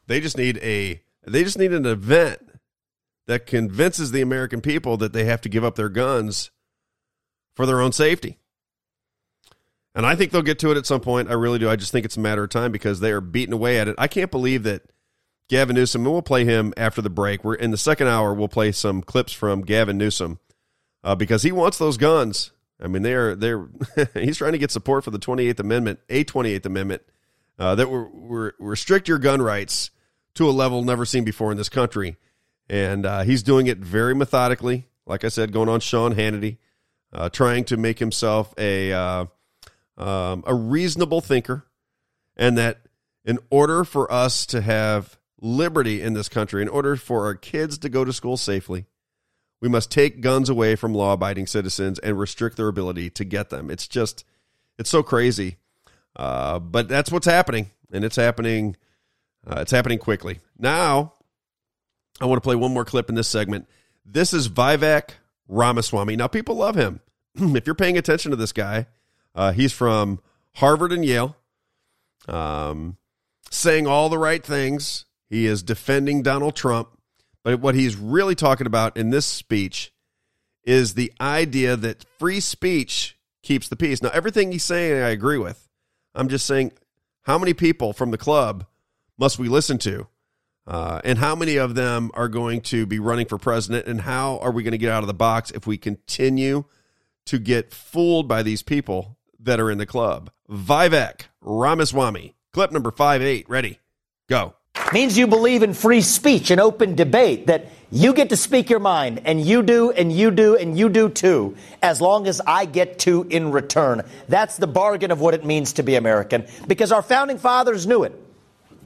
They 0.07 0.21
just 0.21 0.39
need 0.39 0.57
a 0.63 1.03
they 1.27 1.45
just 1.45 1.59
need 1.59 1.75
an 1.75 1.85
event 1.85 2.41
that 3.29 3.47
convinces 3.47 4.11
the 4.11 4.23
American 4.23 4.63
people 4.63 4.97
that 4.97 5.13
they 5.13 5.27
have 5.27 5.43
to 5.43 5.51
give 5.51 5.63
up 5.63 5.77
their 5.77 5.91
guns 5.91 6.51
for 7.55 7.67
their 7.67 7.81
own 7.81 7.93
safety. 7.93 8.39
And 9.95 10.07
I 10.07 10.15
think 10.15 10.33
they'll 10.33 10.43
get 10.43 10.59
to 10.61 10.71
it 10.71 10.79
at 10.79 10.87
some 10.87 11.03
point. 11.03 11.29
I 11.29 11.35
really 11.35 11.59
do. 11.59 11.69
I 11.69 11.77
just 11.77 11.93
think 11.93 12.07
it's 12.07 12.17
a 12.17 12.21
matter 12.21 12.45
of 12.45 12.51
time 12.51 12.73
because 12.73 13.01
they 13.01 13.13
are 13.13 13.21
beating 13.21 13.53
away 13.53 13.79
at 13.79 13.87
it. 13.87 13.97
I 13.99 14.09
can't 14.09 14.31
believe 14.31 14.63
that 14.63 14.83
Gavin 15.49 15.77
Newsom, 15.77 16.05
and 16.07 16.13
we'll 16.13 16.23
play 16.23 16.47
him 16.47 16.73
after 16.79 17.03
the 17.03 17.11
break. 17.11 17.45
We're 17.45 17.55
in 17.55 17.71
the 17.71 17.77
second 17.77 18.09
hour, 18.09 18.33
we'll 18.33 18.49
play 18.49 18.73
some 18.73 19.03
clips 19.03 19.35
from 19.35 19.63
Gavin 19.63 19.99
Newsom 19.99 20.39
uh, 21.05 21.15
because 21.15 21.43
he 21.43 21.53
wants 21.53 21.77
those 21.77 21.99
guns. 21.99 22.53
I 22.81 22.87
mean, 22.87 23.03
they're 23.03 23.35
they're 23.35 23.69
he's 24.15 24.39
trying 24.39 24.53
to 24.53 24.59
get 24.59 24.71
support 24.71 25.05
for 25.05 25.11
the 25.11 25.19
28th 25.19 25.61
Amendment, 25.61 26.01
a 26.09 26.25
28th 26.25 26.65
Amendment 26.65 27.03
uh, 27.59 27.75
that 27.75 27.91
will 27.91 28.53
restrict 28.59 29.07
your 29.07 29.19
gun 29.19 29.43
rights 29.43 29.91
to 30.35 30.49
a 30.49 30.53
level 30.53 30.83
never 30.83 31.05
seen 31.05 31.25
before 31.25 31.51
in 31.51 31.59
this 31.59 31.69
country, 31.69 32.17
and 32.69 33.07
uh, 33.07 33.23
he's 33.23 33.43
doing 33.43 33.67
it 33.67 33.79
very 33.79 34.15
methodically. 34.15 34.87
Like 35.07 35.25
I 35.25 35.29
said, 35.29 35.53
going 35.53 35.69
on 35.69 35.81
Sean 35.81 36.15
Hannity, 36.15 36.59
uh, 37.13 37.29
trying 37.31 37.65
to 37.65 37.77
make 37.77 37.99
himself 37.99 38.55
a 38.59 38.93
uh, 38.93 39.25
um, 39.97 40.45
a 40.47 40.55
reasonable 40.55 41.21
thinker, 41.21 41.65
and 42.37 42.59
that 42.59 42.81
in 43.25 43.39
order 43.51 43.85
for 43.85 44.11
us 44.13 44.47
to 44.47 44.61
have 44.61 45.19
liberty 45.41 46.03
in 46.03 46.15
this 46.15 46.29
country, 46.29 46.63
in 46.63 46.69
order 46.69 46.97
for 46.97 47.25
our 47.25 47.35
kids 47.35 47.79
to 47.79 47.89
go 47.89 48.05
to 48.05 48.13
school 48.13 48.37
safely, 48.37 48.87
we 49.61 49.69
must 49.69 49.91
take 49.91 50.21
guns 50.21 50.49
away 50.49 50.77
from 50.77 50.95
law 50.95 51.13
abiding 51.13 51.47
citizens 51.47 51.99
and 51.99 52.19
restrict 52.19 52.57
their 52.57 52.69
ability 52.69 53.11
to 53.11 53.25
get 53.25 53.51
them. 53.51 53.71
It's 53.71 53.89
just, 53.89 54.25
it's 54.79 54.91
so 54.91 55.03
crazy. 55.03 55.57
Uh, 56.17 56.59
but 56.59 56.89
that's 56.89 57.13
what's 57.13 57.27
happening, 57.27 57.71
and 57.93 58.05
it's 58.05 58.17
happening. 58.17 58.77
Uh, 59.47 59.61
it's 59.61 59.71
happening 59.71 59.99
quickly. 59.99 60.41
Now, 60.59 61.15
I 62.21 62.27
want 62.27 62.39
to 62.39 62.47
play 62.47 62.57
one 62.57 62.73
more 62.73 62.85
clip 62.85 63.09
in 63.09 63.15
this 63.15 63.29
segment. 63.29 63.69
This 64.05 64.33
is 64.33 64.49
Vivek 64.49 65.11
Ramaswamy. 65.49 66.17
Now, 66.17 66.27
people 66.27 66.57
love 66.57 66.75
him. 66.75 67.01
if 67.35 67.67
you're 67.67 67.75
paying 67.75 67.99
attention 67.99 68.31
to 68.31 68.37
this 68.37 68.53
guy, 68.53 68.87
uh, 69.35 69.53
he's 69.53 69.73
from 69.73 70.21
Harvard 70.55 70.93
and 70.93 71.05
Yale, 71.05 71.37
um, 72.27 72.97
saying 73.51 73.87
all 73.87 74.09
the 74.09 74.19
right 74.19 74.45
things. 74.45 75.05
He 75.31 75.47
is 75.47 75.63
defending 75.63 76.23
Donald 76.23 76.57
Trump. 76.57 76.89
But 77.45 77.61
what 77.61 77.75
he's 77.75 77.97
really 77.97 78.35
talking 78.35 78.67
about 78.67 78.97
in 78.97 79.11
this 79.11 79.27
speech 79.27 79.93
is 80.65 80.95
the 80.95 81.13
idea 81.21 81.77
that 81.77 82.05
free 82.19 82.41
speech 82.41 83.17
keeps 83.43 83.69
the 83.69 83.77
peace. 83.77 84.03
Now, 84.03 84.11
everything 84.11 84.53
he's 84.53 84.65
saying, 84.65 85.03
I 85.03 85.11
agree 85.11 85.39
with. 85.39 85.69
I'm 86.15 86.29
just 86.29 86.47
saying, 86.47 86.73
how 87.23 87.39
many 87.39 87.55
people 87.55 87.93
from 87.93 88.11
the 88.11 88.19
club 88.19 88.67
must 89.17 89.39
we 89.39 89.49
listen 89.49 89.79
to? 89.79 90.09
Uh, 90.69 91.01
and 91.03 91.19
how 91.19 91.35
many 91.35 91.57
of 91.57 91.75
them 91.75 92.11
are 92.13 92.29
going 92.29 92.61
to 92.61 92.85
be 92.85 92.99
running 92.99 93.25
for 93.27 93.39
president? 93.39 93.87
And 93.87 94.03
how 94.03 94.37
are 94.41 94.53
we 94.53 94.63
going 94.63 94.73
to 94.73 94.79
get 94.79 94.93
out 94.93 95.03
of 95.03 95.07
the 95.07 95.15
box 95.15 95.51
if 95.51 95.67
we 95.67 95.79
continue 95.79 96.65
to 97.25 97.39
get 97.39 97.73
fooled 97.73 98.29
by 98.29 98.43
these 98.43 98.63
people 98.63 99.17
that 99.41 99.59
are 99.59 99.71
in 99.71 99.79
the 99.79 99.87
club? 99.87 100.31
Vivek 100.51 101.23
Ramaswamy, 101.41 102.35
clip 102.53 102.71
number 102.71 102.91
five 102.91 103.23
eight, 103.23 103.49
ready, 103.49 103.81
go. 104.29 104.55
means 104.93 105.17
you 105.17 105.27
believe 105.27 105.63
in 105.63 105.73
free 105.73 106.03
speech 106.03 106.51
and 106.51 106.61
open 106.61 106.95
debate, 106.95 107.47
that 107.47 107.67
you 107.91 108.13
get 108.13 108.29
to 108.29 108.37
speak 108.37 108.69
your 108.69 108.81
mind, 108.81 109.23
and 109.25 109.41
you 109.41 109.63
do, 109.63 109.91
and 109.91 110.13
you 110.13 110.31
do, 110.31 110.55
and 110.55 110.79
you 110.79 110.91
do 110.91 111.09
too, 111.09 111.57
as 111.81 112.03
long 112.03 112.27
as 112.27 112.43
I 112.47 112.67
get 112.67 112.99
to 113.01 113.27
in 113.31 113.53
return. 113.53 114.03
That's 114.29 114.59
the 114.59 114.67
bargain 114.67 115.11
of 115.11 115.21
what 115.21 115.33
it 115.33 115.47
means 115.47 115.73
to 115.75 115.83
be 115.83 115.95
American, 115.95 116.47
because 116.67 116.93
our 116.93 117.01
founding 117.01 117.39
fathers 117.39 117.87
knew 117.87 118.03
it. 118.03 118.28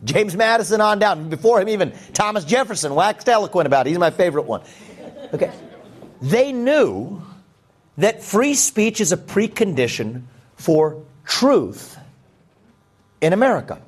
James 0.04 0.34
Madison 0.36 0.80
on 0.80 0.98
down, 0.98 1.28
before 1.28 1.60
him, 1.60 1.68
even 1.68 1.92
Thomas 2.12 2.44
Jefferson 2.44 2.94
waxed 2.94 3.28
eloquent 3.28 3.66
about 3.66 3.86
it. 3.86 3.90
He's 3.90 3.98
my 3.98 4.10
favorite 4.10 4.46
one. 4.46 4.62
Okay. 5.32 5.50
They 6.20 6.52
knew 6.52 7.22
that 7.98 8.22
free 8.22 8.54
speech 8.54 9.00
is 9.00 9.12
a 9.12 9.16
precondition 9.16 10.22
for 10.56 11.02
truth 11.24 11.96
in 13.20 13.32
America. 13.32 13.80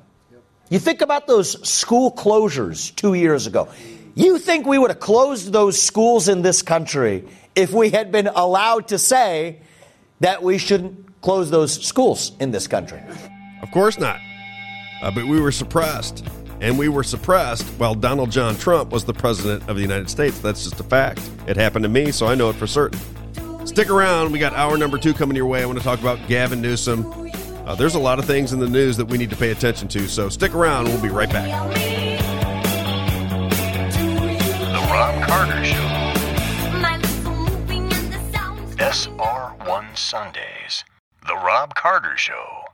You 0.69 0.79
think 0.79 1.01
about 1.01 1.27
those 1.27 1.67
school 1.67 2.11
closures 2.11 2.95
two 2.95 3.13
years 3.13 3.45
ago. 3.47 3.67
You 4.15 4.39
think 4.39 4.65
we 4.65 4.77
would 4.77 4.91
have 4.91 4.99
closed 4.99 5.51
those 5.51 5.81
schools 5.81 6.27
in 6.27 6.41
this 6.41 6.61
country 6.61 7.27
if 7.55 7.71
we 7.71 7.89
had 7.89 8.11
been 8.11 8.27
allowed 8.27 8.87
to 8.89 8.97
say 8.97 9.59
that 10.21 10.41
we 10.41 10.57
shouldn't 10.57 11.21
close 11.21 11.49
those 11.49 11.73
schools 11.85 12.31
in 12.39 12.51
this 12.51 12.67
country? 12.67 13.01
Of 13.61 13.71
course 13.71 13.99
not. 13.99 14.19
Uh, 15.01 15.11
but 15.11 15.25
we 15.25 15.39
were 15.39 15.51
suppressed. 15.51 16.25
And 16.61 16.79
we 16.79 16.87
were 16.89 17.03
suppressed 17.03 17.65
while 17.77 17.95
Donald 17.95 18.31
John 18.31 18.55
Trump 18.57 18.91
was 18.91 19.03
the 19.03 19.13
president 19.13 19.67
of 19.69 19.75
the 19.75 19.81
United 19.81 20.09
States. 20.09 20.39
That's 20.39 20.63
just 20.63 20.79
a 20.79 20.83
fact. 20.83 21.19
It 21.47 21.57
happened 21.57 21.83
to 21.83 21.89
me, 21.89 22.11
so 22.11 22.27
I 22.27 22.35
know 22.35 22.49
it 22.49 22.55
for 22.55 22.65
certain. 22.65 22.99
Stick 23.67 23.89
around. 23.89 24.31
We 24.31 24.39
got 24.39 24.53
hour 24.53 24.77
number 24.77 24.97
two 24.97 25.13
coming 25.13 25.35
your 25.35 25.47
way. 25.47 25.61
I 25.61 25.65
want 25.65 25.77
to 25.77 25.83
talk 25.83 25.99
about 25.99 26.25
Gavin 26.27 26.61
Newsom. 26.61 27.05
Uh, 27.65 27.75
there's 27.75 27.95
a 27.95 27.99
lot 27.99 28.19
of 28.19 28.25
things 28.25 28.53
in 28.53 28.59
the 28.59 28.69
news 28.69 28.95
that 28.97 29.05
we 29.05 29.17
need 29.17 29.29
to 29.31 29.35
pay 29.35 29.51
attention 29.51 29.87
to. 29.89 30.07
So 30.07 30.29
stick 30.29 30.53
around. 30.53 30.85
We'll 30.85 31.01
be 31.01 31.09
right 31.09 31.29
back. 31.29 31.73
The 33.99 34.87
Robb 34.91 35.27
Carter 35.27 35.65
Show. 35.65 36.05
SR1 38.77 39.97
Sundays. 39.97 40.83
The 41.27 41.35
Robb 41.35 41.73
Carter 41.75 42.15
Show. 42.17 42.65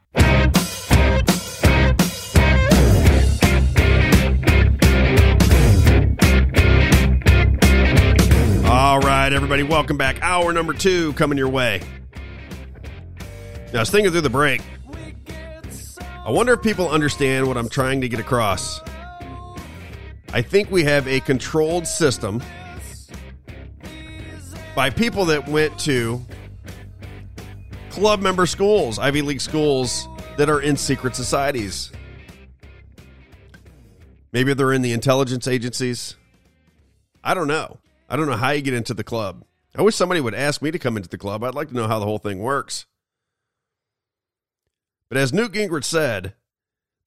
All 8.81 8.97
right, 8.99 9.31
everybody, 9.31 9.61
welcome 9.61 9.95
back. 9.95 10.23
Hour 10.23 10.51
number 10.51 10.73
two 10.73 11.13
coming 11.13 11.37
your 11.37 11.49
way. 11.49 11.83
Now, 13.71 13.77
I 13.77 13.79
was 13.81 13.91
thinking 13.91 14.11
through 14.11 14.21
the 14.21 14.29
break. 14.31 14.63
I 16.25 16.31
wonder 16.31 16.53
if 16.53 16.63
people 16.63 16.89
understand 16.89 17.45
what 17.45 17.57
I'm 17.57 17.69
trying 17.69 18.01
to 18.01 18.09
get 18.09 18.19
across. 18.19 18.81
I 20.33 20.41
think 20.41 20.71
we 20.71 20.83
have 20.83 21.07
a 21.07 21.19
controlled 21.19 21.85
system 21.85 22.41
by 24.73 24.89
people 24.89 25.25
that 25.25 25.47
went 25.47 25.77
to 25.81 26.25
club 27.91 28.19
member 28.19 28.47
schools, 28.47 28.97
Ivy 28.97 29.21
League 29.21 29.41
schools 29.41 30.07
that 30.37 30.49
are 30.49 30.59
in 30.59 30.75
secret 30.75 31.15
societies. 31.15 31.91
Maybe 34.31 34.55
they're 34.55 34.73
in 34.73 34.81
the 34.81 34.93
intelligence 34.93 35.47
agencies. 35.47 36.15
I 37.23 37.35
don't 37.35 37.47
know. 37.47 37.77
I 38.11 38.17
don't 38.17 38.27
know 38.27 38.35
how 38.35 38.49
you 38.49 38.61
get 38.61 38.73
into 38.73 38.93
the 38.93 39.05
club. 39.05 39.45
I 39.73 39.81
wish 39.83 39.95
somebody 39.95 40.19
would 40.19 40.35
ask 40.35 40.61
me 40.61 40.69
to 40.69 40.77
come 40.77 40.97
into 40.97 41.07
the 41.07 41.17
club. 41.17 41.45
I'd 41.45 41.55
like 41.55 41.69
to 41.69 41.73
know 41.73 41.87
how 41.87 41.97
the 41.97 42.05
whole 42.05 42.17
thing 42.17 42.39
works. 42.39 42.85
But 45.07 45.17
as 45.17 45.31
Newt 45.31 45.53
Gingrich 45.53 45.85
said, 45.85 46.33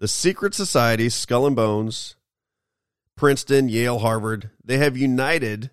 the 0.00 0.08
secret 0.08 0.54
societies, 0.54 1.14
Skull 1.14 1.46
and 1.46 1.54
Bones, 1.54 2.16
Princeton, 3.16 3.68
Yale, 3.68 3.98
Harvard, 3.98 4.48
they 4.64 4.78
have 4.78 4.96
united 4.96 5.70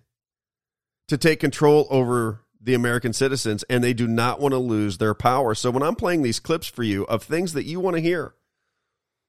to 1.08 1.16
take 1.16 1.40
control 1.40 1.86
over 1.88 2.40
the 2.60 2.74
American 2.74 3.14
citizens 3.14 3.62
and 3.70 3.82
they 3.82 3.94
do 3.94 4.06
not 4.06 4.38
want 4.38 4.52
to 4.52 4.58
lose 4.58 4.98
their 4.98 5.14
power. 5.14 5.54
So 5.54 5.70
when 5.70 5.82
I'm 5.82 5.96
playing 5.96 6.20
these 6.20 6.40
clips 6.40 6.66
for 6.66 6.82
you 6.82 7.04
of 7.04 7.22
things 7.22 7.54
that 7.54 7.64
you 7.64 7.80
want 7.80 7.96
to 7.96 8.02
hear, 8.02 8.34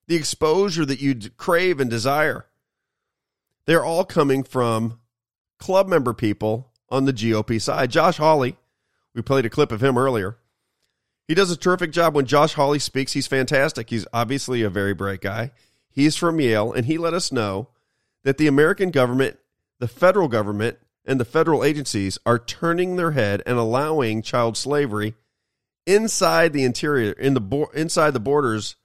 the 0.07 0.17
exposure 0.17 0.85
that 0.85 0.99
you 0.99 1.15
crave 1.37 1.79
and 1.79 1.89
desire, 1.89 2.47
they're 3.65 3.85
all 3.85 4.03
coming 4.03 4.43
from 4.43 4.99
club 5.63 5.87
member 5.87 6.13
people 6.13 6.69
on 6.89 7.05
the 7.05 7.13
GOP 7.13 7.59
side. 7.61 7.89
Josh 7.89 8.17
Hawley, 8.17 8.57
we 9.15 9.21
played 9.21 9.45
a 9.45 9.49
clip 9.49 9.71
of 9.71 9.81
him 9.81 9.97
earlier. 9.97 10.35
He 11.25 11.33
does 11.33 11.51
a 11.51 11.55
terrific 11.55 11.93
job 11.93 12.13
when 12.13 12.25
Josh 12.25 12.53
Hawley 12.55 12.79
speaks. 12.79 13.13
He's 13.13 13.27
fantastic. 13.27 13.89
He's 13.89 14.05
obviously 14.11 14.61
a 14.61 14.69
very 14.69 14.93
bright 14.93 15.21
guy. 15.21 15.51
He's 15.89 16.17
from 16.17 16.41
Yale, 16.41 16.73
and 16.73 16.85
he 16.85 16.97
let 16.97 17.13
us 17.13 17.31
know 17.31 17.69
that 18.25 18.37
the 18.37 18.47
American 18.47 18.91
government, 18.91 19.39
the 19.79 19.87
federal 19.87 20.27
government, 20.27 20.79
and 21.05 21.17
the 21.17 21.25
federal 21.25 21.63
agencies 21.63 22.17
are 22.25 22.39
turning 22.39 22.97
their 22.97 23.11
head 23.11 23.41
and 23.45 23.57
allowing 23.57 24.21
child 24.21 24.57
slavery 24.57 25.15
inside 25.87 26.51
the 26.51 26.65
interior, 26.65 27.13
in 27.13 27.35
the 27.35 27.41
bo- 27.41 27.71
inside 27.73 28.11
the 28.11 28.19
borders 28.19 28.75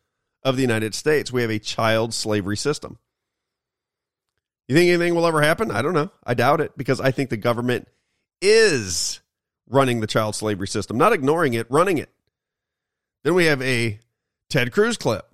of 0.45 0.55
the 0.55 0.63
United 0.63 0.95
States. 0.95 1.33
We 1.33 1.43
have 1.43 1.51
a 1.51 1.59
child 1.59 2.15
slavery 2.15 2.57
system. 2.57 2.99
You 4.69 4.77
think 4.77 4.91
anything 4.91 5.15
will 5.15 5.27
ever 5.27 5.41
happen? 5.41 5.71
I 5.71 5.81
don't 5.81 5.95
know. 5.95 6.11
I 6.25 6.35
doubt 6.35 6.61
it 6.61 6.77
because 6.77 7.01
I 7.01 7.11
think 7.11 7.31
the 7.31 7.39
government 7.39 7.89
is 8.43 9.21
running 9.69 10.01
the 10.01 10.07
child 10.07 10.35
slavery 10.35 10.69
system, 10.69 10.99
not 10.99 11.13
ignoring 11.13 11.55
it, 11.55 11.67
running 11.71 11.99
it. 11.99 12.11
Then 13.25 13.35
we 13.35 13.47
have 13.47 13.63
a 13.63 13.99
Ted 14.51 14.73
Cruz 14.73 14.97
clip. 14.97 15.27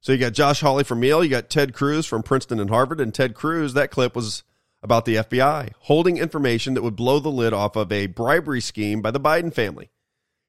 So 0.00 0.12
you 0.12 0.18
got 0.18 0.32
Josh 0.32 0.60
Hawley 0.60 0.84
from 0.84 1.02
Yale, 1.02 1.24
you 1.24 1.30
got 1.30 1.50
Ted 1.50 1.74
Cruz 1.74 2.06
from 2.06 2.22
Princeton 2.22 2.60
and 2.60 2.70
Harvard, 2.70 3.00
and 3.00 3.12
Ted 3.12 3.34
Cruz, 3.34 3.74
that 3.74 3.90
clip 3.90 4.14
was 4.14 4.44
about 4.80 5.04
the 5.04 5.16
FBI 5.16 5.72
holding 5.80 6.18
information 6.18 6.74
that 6.74 6.82
would 6.82 6.94
blow 6.94 7.18
the 7.18 7.28
lid 7.28 7.52
off 7.52 7.74
of 7.74 7.90
a 7.90 8.06
bribery 8.06 8.60
scheme 8.60 9.02
by 9.02 9.10
the 9.10 9.20
Biden 9.20 9.52
family. 9.52 9.90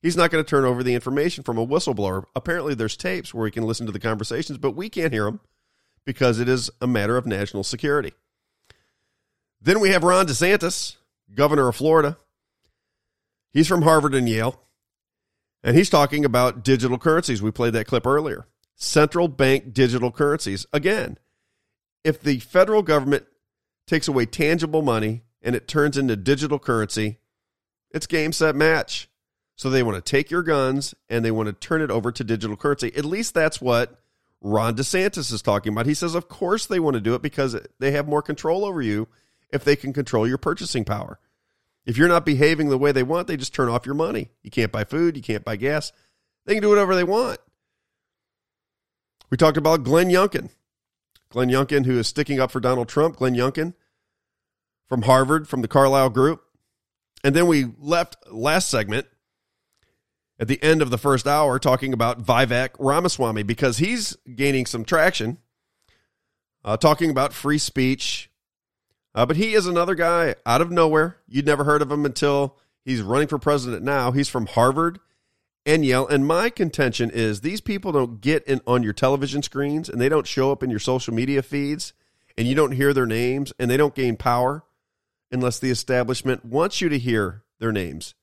He's 0.04 0.16
not 0.16 0.30
going 0.30 0.44
to 0.44 0.50
turn 0.50 0.66
over 0.66 0.84
the 0.84 0.94
information 0.94 1.44
from 1.44 1.58
a 1.58 1.66
whistleblower. 1.66 2.26
Apparently, 2.36 2.76
there's 2.76 2.96
tapes 2.96 3.34
where 3.34 3.48
he 3.48 3.52
can 3.52 3.64
listen 3.64 3.88
to 3.88 3.92
the 3.92 4.00
conversations, 4.00 4.60
but 4.60 4.72
we 4.72 4.88
can't 4.88 5.12
hear 5.12 5.26
them 5.26 5.40
because 6.10 6.39
it 6.39 6.49
is 6.49 6.72
a 6.82 6.88
matter 6.88 7.18
of 7.18 7.28
national 7.28 7.64
security. 7.64 8.14
Then 9.62 9.80
we 9.80 9.91
have 9.91 10.03
Ron 10.03 10.26
DeSantis, 10.26 10.95
governor 11.36 11.68
of 11.68 11.76
Florida. 11.76 12.18
He's 13.53 13.68
from 13.68 13.84
Harvard 13.84 14.16
and 14.16 14.28
Yale, 14.28 14.60
and 15.64 15.78
he's 15.78 15.88
talking 15.88 16.26
about 16.26 16.64
digital 16.64 16.97
currencies. 16.97 17.43
We 17.43 17.51
played 17.51 17.74
that 17.74 17.86
clip 17.86 18.07
earlier. 18.07 18.47
Central 18.76 19.28
bank 19.28 19.72
digital 19.72 20.12
currencies. 20.12 20.66
Again, 20.74 21.20
if 22.03 22.20
the 22.20 22.39
federal 22.39 22.82
government 22.82 23.28
takes 23.86 24.07
away 24.07 24.26
tangible 24.26 24.82
money 24.82 25.22
and 25.43 25.55
it 25.55 25.68
turns 25.68 25.95
into 25.95 26.16
digital 26.16 26.57
currency, 26.57 27.20
it's 27.91 28.07
game, 28.07 28.32
set, 28.32 28.55
match. 28.55 29.12
So 29.57 29.70
they 29.70 29.84
want 29.84 30.03
to 30.03 30.12
take 30.12 30.32
your 30.32 30.41
guns 30.41 30.95
and 31.07 31.24
they 31.24 31.30
want 31.30 31.49
to 31.49 31.53
turn 31.53 31.84
it 31.84 31.91
over 31.91 32.12
to 32.12 32.24
digital 32.24 32.57
currency. 32.57 32.91
At 32.97 33.05
least 33.05 33.36
that's 33.36 33.62
what 33.62 33.99
Ron 34.42 34.76
DeSantis 34.76 35.34
is 35.34 35.42
talking 35.42 35.74
about. 35.74 35.86
He 35.86 35.94
says, 35.94 36.16
of 36.16 36.30
course 36.30 36.66
they 36.66 36.80
want 36.80 36.96
to 36.96 37.02
do 37.02 37.14
it 37.14 37.22
because 37.22 37.58
they 37.80 37.92
have 37.92 38.08
more 38.08 38.22
control 38.22 38.66
over 38.66 38.82
you 38.82 39.08
if 39.52 39.64
they 39.64 39.76
can 39.76 39.94
control 39.94 40.28
your 40.28 40.38
purchasing 40.38 40.86
power. 40.86 41.20
If 41.86 41.98
you're 41.98 42.08
not 42.08 42.26
behaving 42.26 42.70
the 42.70 42.78
way 42.78 42.92
they 42.92 43.04
want, 43.04 43.28
they 43.28 43.38
just 43.38 43.54
turn 43.54 43.70
off 43.70 43.86
your 43.86 43.96
money. 43.96 44.30
You 44.44 44.52
can't 44.52 44.72
buy 44.72 44.84
food, 44.84 45.18
you 45.18 45.24
can't 45.24 45.44
buy 45.44 45.56
gas. 45.56 45.92
They 46.46 46.54
can 46.54 46.62
do 46.62 46.70
whatever 46.70 46.96
they 46.96 47.04
want. 47.04 47.40
We 49.30 49.38
talked 49.38 49.58
about 49.58 49.84
Glenn 49.84 50.10
Youngkin. 50.10 50.50
Glenn 51.30 51.50
Youngkin, 51.50 51.86
who 51.86 52.00
is 52.00 52.08
sticking 52.08 52.40
up 52.40 52.52
for 52.52 52.60
Donald 52.60 52.90
Trump. 52.90 53.18
Glenn 53.18 53.36
Youngkin 53.36 53.74
from 54.88 55.04
Harvard, 55.04 55.48
from 55.48 55.62
the 55.62 55.68
Carlyle 55.68 56.10
Group. 56.10 56.42
And 57.24 57.36
then 57.36 57.48
we 57.48 57.66
left 57.78 58.18
last 58.32 58.70
segment 58.70 59.08
at 60.40 60.48
the 60.48 60.62
end 60.64 60.82
of 60.82 60.90
the 60.90 60.98
first 60.98 61.28
hour 61.28 61.60
talking 61.60 61.94
about 61.94 62.24
Vivek 62.24 62.70
Ramaswamy 62.80 63.44
because 63.44 63.78
he's 63.78 64.16
gaining 64.36 64.66
some 64.66 64.86
traction, 64.86 65.38
uh, 66.64 66.78
talking 66.78 67.12
about 67.12 67.34
free 67.34 67.58
speech. 67.58 68.32
Uh, 69.14 69.26
but 69.26 69.36
he 69.36 69.54
is 69.54 69.66
another 69.66 69.96
guy 69.96 70.36
out 70.46 70.62
of 70.62 70.72
nowhere. 70.72 71.18
You'd 71.28 71.46
never 71.46 71.64
heard 71.64 71.82
of 71.82 71.92
him 71.92 72.06
until 72.06 72.58
he's 72.86 73.02
running 73.02 73.28
for 73.28 73.38
president 73.38 73.84
now. 73.84 74.12
He's 74.12 74.30
from 74.30 74.46
Harvard 74.46 75.00
and 75.66 75.84
Yale. 75.84 76.08
And 76.08 76.26
my 76.26 76.50
contention 76.50 77.10
is 77.10 77.42
these 77.42 77.60
people 77.60 77.92
don't 77.92 78.22
get 78.22 78.44
in 78.46 78.62
on 78.66 78.84
your 78.84 78.94
television 78.94 79.44
screens 79.44 79.90
and 79.90 80.00
they 80.00 80.10
don't 80.10 80.28
show 80.28 80.52
up 80.52 80.64
in 80.64 80.70
your 80.70 80.80
social 80.80 81.14
media 81.14 81.42
feeds 81.42 81.94
and 82.38 82.48
you 82.48 82.56
don't 82.56 82.72
hear 82.72 82.94
their 82.94 83.06
names 83.06 83.52
and 83.60 83.70
they 83.70 83.78
don't 83.78 83.96
gain 83.96 84.16
power 84.16 84.64
unless 85.32 85.60
the 85.60 85.70
establishment 85.70 86.46
wants 86.46 86.80
you 86.80 86.88
to 86.88 86.98
hear 86.98 87.44
their 87.60 87.72
names. 87.72 88.16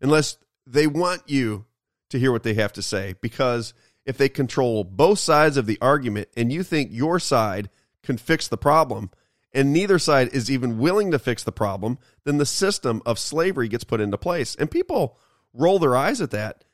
Unless 0.00 0.38
they 0.68 0.86
want 0.86 1.22
you 1.26 1.64
to 2.10 2.18
hear 2.18 2.32
what 2.32 2.42
they 2.42 2.54
have 2.54 2.72
to 2.74 2.82
say 2.82 3.14
because 3.20 3.74
if 4.04 4.16
they 4.16 4.28
control 4.28 4.84
both 4.84 5.18
sides 5.18 5.56
of 5.56 5.66
the 5.66 5.78
argument 5.80 6.28
and 6.36 6.52
you 6.52 6.62
think 6.62 6.90
your 6.92 7.18
side 7.18 7.70
can 8.02 8.16
fix 8.16 8.48
the 8.48 8.56
problem 8.56 9.10
and 9.52 9.72
neither 9.72 9.98
side 9.98 10.28
is 10.32 10.50
even 10.50 10.78
willing 10.78 11.10
to 11.10 11.18
fix 11.18 11.42
the 11.42 11.52
problem, 11.52 11.98
then 12.24 12.38
the 12.38 12.46
system 12.46 13.02
of 13.06 13.18
slavery 13.18 13.68
gets 13.68 13.84
put 13.84 14.00
into 14.00 14.18
place. 14.18 14.54
And 14.54 14.70
people 14.70 15.18
roll 15.54 15.78
their 15.78 15.96
eyes 15.96 16.20
at 16.20 16.30
that. 16.32 16.64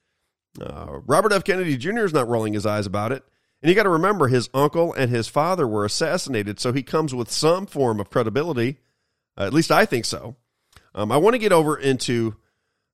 Uh, 0.61 1.01
Robert 1.07 1.33
F. 1.33 1.45
Kennedy 1.45 1.77
Jr. 1.77 2.05
is 2.05 2.13
not 2.13 2.29
rolling 2.29 2.53
his 2.53 2.67
eyes 2.67 2.87
about 2.87 3.13
it. 3.13 3.25
And 3.63 3.71
you 3.71 3.75
got 3.75 3.85
to 3.85 3.91
remember, 3.91 4.29
his 4.29 4.51
uncle 4.53 4.93
and 4.93 5.11
his 5.11 5.27
father 5.27 5.67
were 5.67 5.85
assassinated, 5.87 6.61
so 6.61 6.73
he 6.73 6.83
comes 6.83 7.15
with 7.15 7.31
some 7.31 7.65
form 7.65 7.99
of 7.99 8.11
credibility. 8.11 8.79
Uh, 9.39 9.45
at 9.45 9.55
least 9.55 9.71
I 9.71 9.87
think 9.87 10.05
so. 10.05 10.37
Um, 10.95 11.11
I 11.11 11.17
want 11.17 11.35
to 11.35 11.39
get 11.39 11.53
over 11.53 11.77
into 11.77 12.37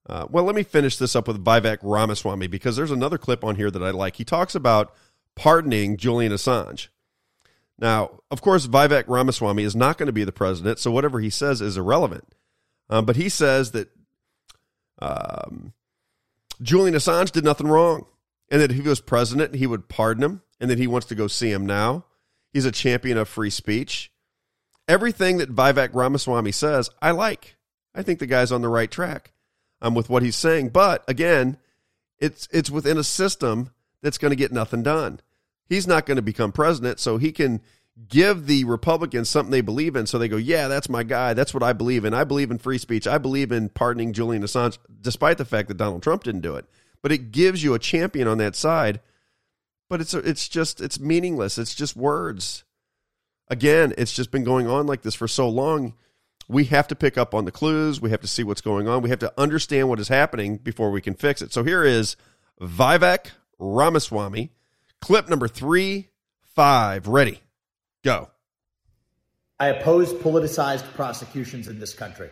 uh, 0.08 0.26
well, 0.30 0.44
let 0.44 0.54
me 0.54 0.62
finish 0.62 0.96
this 0.96 1.14
up 1.14 1.28
with 1.28 1.44
Vivek 1.44 1.78
Ramaswamy 1.82 2.46
because 2.46 2.76
there's 2.76 2.90
another 2.90 3.18
clip 3.18 3.44
on 3.44 3.56
here 3.56 3.70
that 3.70 3.82
I 3.82 3.90
like. 3.90 4.16
He 4.16 4.24
talks 4.24 4.54
about 4.54 4.94
pardoning 5.36 5.96
Julian 5.96 6.32
Assange. 6.32 6.88
Now, 7.78 8.20
of 8.30 8.42
course, 8.42 8.66
Vivek 8.66 9.04
Ramaswamy 9.08 9.62
is 9.62 9.76
not 9.76 9.98
going 9.98 10.06
to 10.06 10.12
be 10.12 10.24
the 10.24 10.32
president, 10.32 10.78
so 10.78 10.90
whatever 10.90 11.20
he 11.20 11.30
says 11.30 11.60
is 11.60 11.76
irrelevant. 11.76 12.34
Um, 12.88 13.04
but 13.04 13.16
he 13.16 13.28
says 13.28 13.70
that 13.72 13.88
um, 15.00 15.72
Julian 16.60 16.94
Assange 16.94 17.30
did 17.30 17.44
nothing 17.44 17.68
wrong, 17.68 18.06
and 18.50 18.60
that 18.60 18.70
if 18.70 18.76
he 18.76 18.88
was 18.88 19.00
president, 19.00 19.54
he 19.54 19.66
would 19.66 19.88
pardon 19.88 20.24
him, 20.24 20.42
and 20.60 20.70
that 20.70 20.78
he 20.78 20.86
wants 20.86 21.06
to 21.08 21.14
go 21.14 21.26
see 21.26 21.52
him 21.52 21.64
now. 21.64 22.04
He's 22.52 22.64
a 22.64 22.72
champion 22.72 23.16
of 23.16 23.28
free 23.28 23.50
speech. 23.50 24.10
Everything 24.88 25.38
that 25.38 25.54
Vivek 25.54 25.94
Ramaswamy 25.94 26.52
says, 26.52 26.90
I 27.00 27.12
like. 27.12 27.56
I 27.94 28.02
think 28.02 28.18
the 28.18 28.26
guy's 28.26 28.50
on 28.50 28.60
the 28.60 28.68
right 28.68 28.90
track 28.90 29.32
um, 29.82 29.94
with 29.94 30.08
what 30.08 30.22
he's 30.22 30.36
saying. 30.36 30.70
But 30.70 31.04
again, 31.08 31.56
it's 32.18 32.48
it's 32.52 32.70
within 32.70 32.98
a 32.98 33.04
system 33.04 33.70
that's 34.02 34.18
going 34.18 34.30
to 34.30 34.36
get 34.36 34.52
nothing 34.52 34.82
done. 34.82 35.20
He's 35.66 35.86
not 35.86 36.06
going 36.06 36.16
to 36.16 36.22
become 36.22 36.52
president, 36.52 36.98
so 36.98 37.16
he 37.16 37.32
can 37.32 37.60
give 38.08 38.46
the 38.46 38.64
Republicans 38.64 39.28
something 39.28 39.50
they 39.50 39.60
believe 39.60 39.96
in. 39.96 40.06
So 40.06 40.18
they 40.18 40.28
go, 40.28 40.36
yeah, 40.36 40.68
that's 40.68 40.88
my 40.88 41.02
guy. 41.02 41.34
That's 41.34 41.52
what 41.52 41.62
I 41.62 41.72
believe 41.72 42.04
in. 42.04 42.14
I 42.14 42.24
believe 42.24 42.50
in 42.50 42.58
free 42.58 42.78
speech. 42.78 43.06
I 43.06 43.18
believe 43.18 43.52
in 43.52 43.68
pardoning 43.68 44.12
Julian 44.12 44.42
Assange, 44.42 44.78
despite 45.00 45.38
the 45.38 45.44
fact 45.44 45.68
that 45.68 45.76
Donald 45.76 46.02
Trump 46.02 46.24
didn't 46.24 46.40
do 46.40 46.56
it. 46.56 46.66
But 47.02 47.12
it 47.12 47.30
gives 47.32 47.62
you 47.62 47.74
a 47.74 47.78
champion 47.78 48.28
on 48.28 48.38
that 48.38 48.56
side. 48.56 49.00
But 49.88 50.00
it's 50.00 50.14
it's 50.14 50.48
just 50.48 50.80
it's 50.80 51.00
meaningless. 51.00 51.58
It's 51.58 51.74
just 51.74 51.96
words. 51.96 52.64
Again, 53.48 53.92
it's 53.98 54.12
just 54.12 54.30
been 54.30 54.44
going 54.44 54.68
on 54.68 54.86
like 54.86 55.02
this 55.02 55.16
for 55.16 55.26
so 55.26 55.48
long 55.48 55.94
we 56.50 56.64
have 56.64 56.88
to 56.88 56.96
pick 56.96 57.16
up 57.16 57.32
on 57.32 57.44
the 57.44 57.52
clues. 57.52 58.00
We 58.00 58.10
have 58.10 58.20
to 58.22 58.26
see 58.26 58.42
what's 58.42 58.60
going 58.60 58.88
on. 58.88 59.02
We 59.02 59.10
have 59.10 59.20
to 59.20 59.32
understand 59.38 59.88
what 59.88 60.00
is 60.00 60.08
happening 60.08 60.56
before 60.56 60.90
we 60.90 61.00
can 61.00 61.14
fix 61.14 61.42
it. 61.42 61.52
So 61.52 61.62
here 61.62 61.84
is 61.84 62.16
Vivek 62.60 63.30
Ramaswamy, 63.60 64.50
clip 65.00 65.28
number 65.28 65.46
three, 65.46 66.08
five. 66.42 67.06
Ready, 67.06 67.40
go. 68.02 68.30
I 69.60 69.68
oppose 69.68 70.12
politicized 70.12 70.92
prosecutions 70.94 71.68
in 71.68 71.78
this 71.78 71.94
country. 71.94 72.30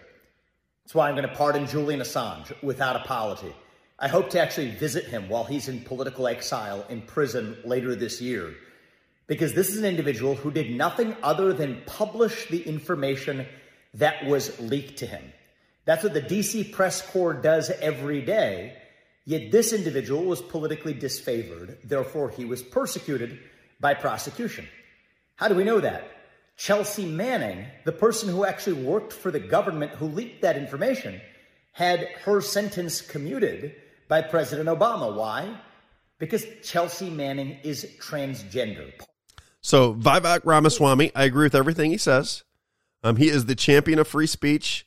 That's 0.84 0.94
why 0.96 1.08
I'm 1.08 1.14
going 1.14 1.28
to 1.28 1.34
pardon 1.34 1.66
Julian 1.68 2.00
Assange 2.00 2.52
without 2.60 2.96
apology. 2.96 3.54
I 4.00 4.08
hope 4.08 4.30
to 4.30 4.40
actually 4.40 4.70
visit 4.70 5.04
him 5.04 5.28
while 5.28 5.44
he's 5.44 5.68
in 5.68 5.82
political 5.82 6.26
exile 6.26 6.84
in 6.88 7.02
prison 7.02 7.56
later 7.64 7.94
this 7.94 8.20
year. 8.20 8.54
Because 9.28 9.54
this 9.54 9.68
is 9.68 9.78
an 9.78 9.84
individual 9.84 10.34
who 10.34 10.50
did 10.50 10.70
nothing 10.72 11.14
other 11.22 11.52
than 11.52 11.82
publish 11.86 12.48
the 12.48 12.62
information 12.62 13.46
that 13.94 14.26
was 14.26 14.58
leaked 14.60 14.98
to 14.98 15.06
him. 15.06 15.22
That's 15.84 16.04
what 16.04 16.14
the 16.14 16.22
DC 16.22 16.72
press 16.72 17.02
corps 17.02 17.34
does 17.34 17.70
every 17.70 18.20
day. 18.20 18.76
Yet 19.24 19.50
this 19.50 19.72
individual 19.72 20.24
was 20.24 20.40
politically 20.40 20.94
disfavored, 20.94 21.76
therefore, 21.84 22.30
he 22.30 22.44
was 22.44 22.62
persecuted 22.62 23.38
by 23.80 23.94
prosecution. 23.94 24.66
How 25.36 25.48
do 25.48 25.54
we 25.54 25.64
know 25.64 25.80
that? 25.80 26.10
Chelsea 26.56 27.06
Manning, 27.06 27.66
the 27.84 27.92
person 27.92 28.28
who 28.28 28.44
actually 28.44 28.82
worked 28.82 29.12
for 29.12 29.30
the 29.30 29.38
government 29.38 29.92
who 29.92 30.06
leaked 30.06 30.42
that 30.42 30.56
information, 30.56 31.20
had 31.72 32.08
her 32.24 32.40
sentence 32.40 33.00
commuted 33.00 33.76
by 34.08 34.22
President 34.22 34.68
Obama. 34.68 35.14
Why? 35.14 35.56
Because 36.18 36.44
Chelsea 36.64 37.08
Manning 37.08 37.58
is 37.62 37.86
transgender. 38.00 38.92
So, 39.60 39.94
Vivek 39.94 40.40
Ramaswamy, 40.44 41.12
I 41.14 41.24
agree 41.24 41.44
with 41.44 41.54
everything 41.54 41.90
he 41.90 41.98
says. 41.98 42.42
Um, 43.02 43.16
he 43.16 43.28
is 43.28 43.46
the 43.46 43.54
champion 43.54 43.98
of 43.98 44.08
free 44.08 44.26
speech 44.26 44.86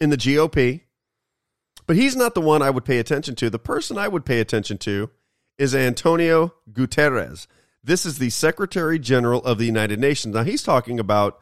in 0.00 0.10
the 0.10 0.16
GOP, 0.16 0.82
but 1.86 1.96
he's 1.96 2.16
not 2.16 2.34
the 2.34 2.40
one 2.40 2.62
I 2.62 2.70
would 2.70 2.84
pay 2.84 2.98
attention 2.98 3.34
to. 3.36 3.50
The 3.50 3.58
person 3.58 3.98
I 3.98 4.08
would 4.08 4.24
pay 4.24 4.40
attention 4.40 4.78
to 4.78 5.10
is 5.58 5.74
Antonio 5.74 6.54
Guterres. 6.70 7.46
This 7.82 8.04
is 8.04 8.18
the 8.18 8.30
Secretary 8.30 8.98
General 8.98 9.42
of 9.44 9.58
the 9.58 9.66
United 9.66 10.00
Nations. 10.00 10.34
Now, 10.34 10.42
he's 10.42 10.62
talking 10.62 10.98
about 10.98 11.40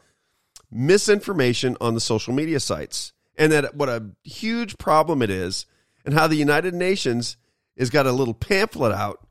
misinformation 0.70 1.76
on 1.80 1.94
the 1.94 2.00
social 2.00 2.34
media 2.34 2.61
sites 2.61 3.12
and 3.36 3.52
that 3.52 3.74
what 3.74 3.88
a 3.88 4.11
huge 4.22 4.78
problem 4.78 5.22
it 5.22 5.30
is, 5.30 5.66
and 6.05 6.14
how 6.14 6.26
the 6.26 6.36
United 6.36 6.74
Nations 6.74 7.36
has 7.78 7.90
got 7.90 8.07
a 8.07 8.12
little 8.12 8.34
pamphlet 8.34 8.92
out, 8.92 9.26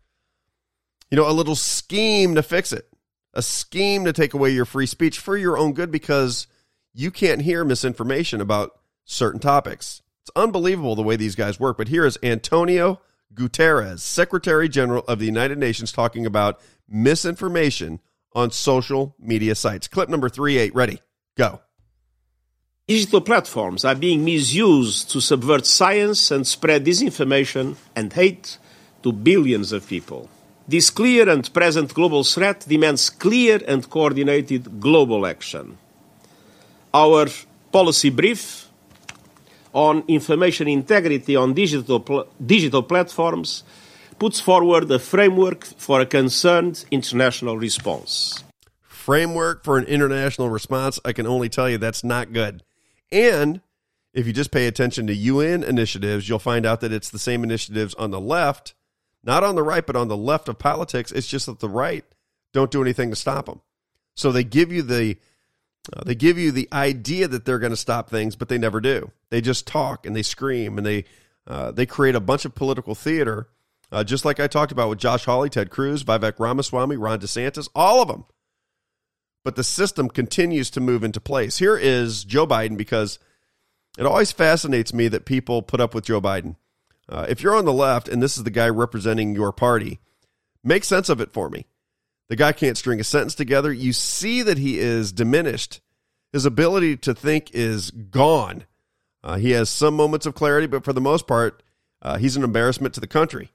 you 1.10 1.16
know, 1.16 1.30
a 1.30 1.32
little 1.32 1.56
scheme 1.56 2.36
to 2.36 2.44
fix 2.44 2.74
it, 2.74 2.88
a 3.34 3.42
scheme 3.42 4.06
to 4.06 4.14
take 4.14 4.34
away 4.34 4.50
your 4.50 4.66
free 4.66 4.86
speech 4.86 5.20
for 5.20 5.38
your 5.38 5.58
own 5.58 5.74
good 5.74 5.92
because 5.92 6.48
you 6.94 7.12
can't 7.12 7.42
hear 7.42 7.64
misinformation 7.66 8.42
about 8.42 8.80
certain 9.06 9.40
topics. 9.40 10.02
It's 10.22 10.32
unbelievable 10.36 10.96
the 10.96 11.04
way 11.04 11.16
these 11.16 11.36
guys 11.36 11.60
work. 11.60 11.78
But 11.78 11.90
here 11.90 12.06
is 12.06 12.18
Antonio 12.24 13.02
Guterres, 13.34 14.00
Secretary 14.00 14.70
General 14.70 15.04
of 15.08 15.20
the 15.20 15.26
United 15.26 15.58
Nations, 15.58 15.92
talking 15.92 16.26
about 16.26 16.62
misinformation 16.88 18.00
on 18.34 18.52
social 18.52 19.16
media 19.20 19.56
sites. 19.56 19.88
Clip 19.88 20.08
number 20.10 20.30
three 20.30 20.58
eight. 20.58 20.74
Ready? 20.74 21.02
Go. 21.36 21.62
Digital 22.88 23.22
platforms 23.22 23.86
are 23.86 23.96
being 23.96 24.26
misused 24.26 25.10
to 25.12 25.22
subvert 25.22 25.66
science 25.66 26.32
and 26.32 26.46
spread 26.46 26.86
disinformation 26.86 27.76
and 27.96 28.12
hate 28.12 28.58
to 29.02 29.12
billions 29.12 29.72
of 29.72 29.88
people. 29.88 30.30
This 30.68 30.90
clear 30.90 31.30
and 31.30 31.52
present 31.54 31.94
global 31.94 32.24
threat 32.24 32.66
demands 32.68 33.10
clear 33.10 33.62
and 33.68 33.90
coordinated 33.90 34.80
global 34.80 35.26
action. 35.26 35.78
Our 36.94 37.28
policy 37.72 38.10
brief 38.10 38.70
on 39.74 40.04
information 40.08 40.68
integrity 40.68 41.36
on 41.36 41.54
digital, 41.54 42.00
pl- 42.00 42.28
digital 42.46 42.84
platforms 42.84 43.64
puts 44.20 44.40
forward 44.40 44.90
a 44.92 45.00
framework 45.00 45.66
for 45.66 46.02
a 46.02 46.06
concerned 46.06 46.86
international 46.92 47.58
response. 47.58 48.44
Framework 48.84 49.64
for 49.64 49.78
an 49.78 49.86
international 49.86 50.50
response. 50.50 51.00
I 51.04 51.14
can 51.14 51.26
only 51.26 51.50
tell 51.50 51.70
you 51.70 51.78
that's 51.78 52.04
not 52.04 52.32
good. 52.32 52.64
And 53.12 53.62
if 54.14 54.28
you 54.28 54.34
just 54.34 54.52
pay 54.52 54.68
attention 54.68 55.08
to 55.08 55.14
UN 55.14 55.64
initiatives, 55.64 56.30
you'll 56.30 56.40
find 56.40 56.66
out 56.66 56.82
that 56.82 56.94
it's 56.94 57.10
the 57.10 57.20
same 57.20 57.44
initiatives 57.44 57.96
on 57.96 58.12
the 58.12 58.22
left, 58.22 58.76
not 59.24 59.44
on 59.44 59.56
the 59.56 59.64
right, 59.64 59.86
but 59.86 59.96
on 59.96 60.08
the 60.08 60.18
left 60.18 60.48
of 60.48 60.60
politics. 60.60 61.12
It's 61.12 61.28
just 61.28 61.48
that 61.48 61.60
the 61.60 61.70
right 61.70 62.06
don't 62.54 62.72
do 62.72 62.82
anything 62.82 63.10
to 63.10 63.16
stop 63.16 63.48
them. 63.48 63.62
So 64.16 64.32
they 64.32 64.44
give 64.44 64.72
you 64.72 64.84
the 64.84 65.18
uh, 65.92 66.04
they 66.06 66.16
give 66.16 66.38
you 66.38 66.52
the 66.52 66.70
idea 66.72 67.28
that 67.28 67.44
they're 67.44 67.60
going 67.60 67.72
to 67.72 67.78
stop 67.78 68.10
things, 68.10 68.36
but 68.36 68.48
they 68.48 68.58
never 68.58 68.80
do. 68.80 69.12
They 69.30 69.42
just 69.42 69.68
talk 69.68 70.06
and 70.06 70.16
they 70.16 70.22
scream 70.22 70.78
and 70.78 70.88
they 70.88 71.06
uh, 71.46 71.72
they 71.72 71.86
create 71.86 72.16
a 72.16 72.22
bunch 72.22 72.46
of 72.46 72.56
political 72.56 72.96
theater, 72.96 73.50
uh, 73.92 74.04
just 74.04 74.24
like 74.24 74.40
I 74.40 74.48
talked 74.48 74.72
about 74.72 74.90
with 74.90 75.00
Josh 75.00 75.26
Hawley, 75.26 75.50
Ted 75.50 75.70
Cruz, 75.70 76.04
Vivek 76.06 76.40
Ramaswamy, 76.40 76.96
Ron 76.96 77.20
DeSantis, 77.20 77.68
all 77.76 78.02
of 78.02 78.08
them. 78.08 78.24
But 79.44 79.58
the 79.58 79.64
system 79.64 80.08
continues 80.08 80.70
to 80.70 80.80
move 80.80 81.04
into 81.04 81.20
place. 81.20 81.58
Here 81.58 81.76
is 81.76 82.24
Joe 82.24 82.48
Biden 82.48 82.78
because 82.78 83.20
it 83.98 84.06
always 84.06 84.32
fascinates 84.32 84.94
me 84.94 85.10
that 85.10 85.26
people 85.26 85.62
put 85.62 85.82
up 85.82 85.94
with 85.94 86.06
Joe 86.06 86.22
Biden. 86.22 86.56
Uh, 87.10 87.26
if 87.28 87.44
you're 87.44 87.56
on 87.56 87.66
the 87.66 87.74
left 87.74 88.08
and 88.08 88.24
this 88.24 88.38
is 88.38 88.46
the 88.46 88.50
guy 88.50 88.70
representing 88.70 89.36
your 89.36 89.52
party, 89.52 90.00
make 90.64 90.86
sense 90.86 91.10
of 91.10 91.20
it 91.20 91.34
for 91.34 91.50
me. 91.50 91.66
The 92.34 92.38
guy 92.38 92.52
can't 92.52 92.76
string 92.76 93.00
a 93.00 93.04
sentence 93.04 93.36
together. 93.36 93.72
You 93.72 93.94
see 93.94 94.42
that 94.42 94.58
he 94.58 94.80
is 94.80 95.12
diminished. 95.12 95.82
His 96.32 96.48
ability 96.48 96.98
to 96.98 97.14
think 97.14 97.52
is 97.54 97.92
gone. 97.92 98.64
Uh, 99.24 99.36
he 99.36 99.52
has 99.52 99.70
some 99.70 99.94
moments 99.94 100.26
of 100.26 100.34
clarity, 100.34 100.66
but 100.66 100.84
for 100.84 100.94
the 100.94 101.00
most 101.00 101.28
part, 101.28 101.62
uh, 102.02 102.18
he's 102.18 102.36
an 102.36 102.44
embarrassment 102.44 102.96
to 102.96 103.00
the 103.00 103.06
country. 103.06 103.52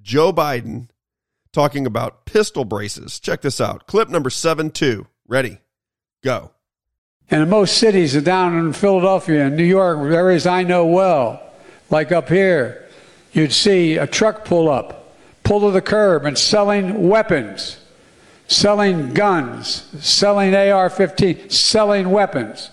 Joe 0.00 0.32
Biden 0.32 0.88
talking 1.52 1.84
about 1.84 2.24
pistol 2.24 2.64
braces. 2.64 3.20
Check 3.20 3.42
this 3.42 3.60
out. 3.60 3.86
Clip 3.86 4.08
number 4.08 4.30
7 4.30 4.70
2. 4.70 5.06
Ready? 5.28 5.58
Go. 6.24 6.52
And 7.30 7.42
in 7.42 7.50
most 7.50 7.76
cities, 7.76 8.14
down 8.22 8.56
in 8.56 8.72
Philadelphia 8.72 9.44
and 9.44 9.58
New 9.58 9.62
York, 9.62 9.98
areas 10.10 10.46
I 10.46 10.62
know 10.62 10.86
well, 10.86 11.52
like 11.90 12.12
up 12.12 12.30
here, 12.30 12.88
you'd 13.34 13.52
see 13.52 13.98
a 13.98 14.06
truck 14.06 14.46
pull 14.46 14.70
up, 14.70 15.18
pull 15.42 15.60
to 15.60 15.70
the 15.70 15.82
curb, 15.82 16.24
and 16.24 16.38
selling 16.38 17.10
weapons, 17.10 17.76
selling 18.52 19.14
guns, 19.14 19.88
selling 20.04 20.54
AR 20.54 20.90
15, 20.90 21.50
selling 21.50 22.10
weapons. 22.10 22.70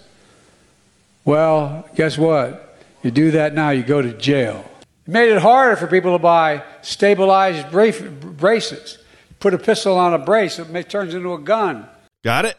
Well, 1.26 1.88
guess 1.96 2.18
what? 2.18 2.78
You 3.04 3.12
do 3.12 3.32
that 3.32 3.54
now, 3.54 3.70
you 3.70 3.84
go 3.84 4.02
to 4.02 4.14
jail. 4.14 4.66
It 5.08 5.12
made 5.12 5.32
it 5.32 5.42
harder 5.42 5.76
for 5.76 5.88
people 5.88 6.14
to 6.14 6.22
buy 6.22 6.64
stabilized 6.82 7.72
braces. 7.72 8.98
Put 9.40 9.54
a 9.54 9.58
pistol 9.58 9.98
on 9.98 10.14
a 10.14 10.20
brace, 10.20 10.60
it 10.60 10.90
turns 10.90 11.14
into 11.14 11.34
a 11.34 11.40
gun. 11.40 11.88
Got 12.24 12.46
it? 12.46 12.58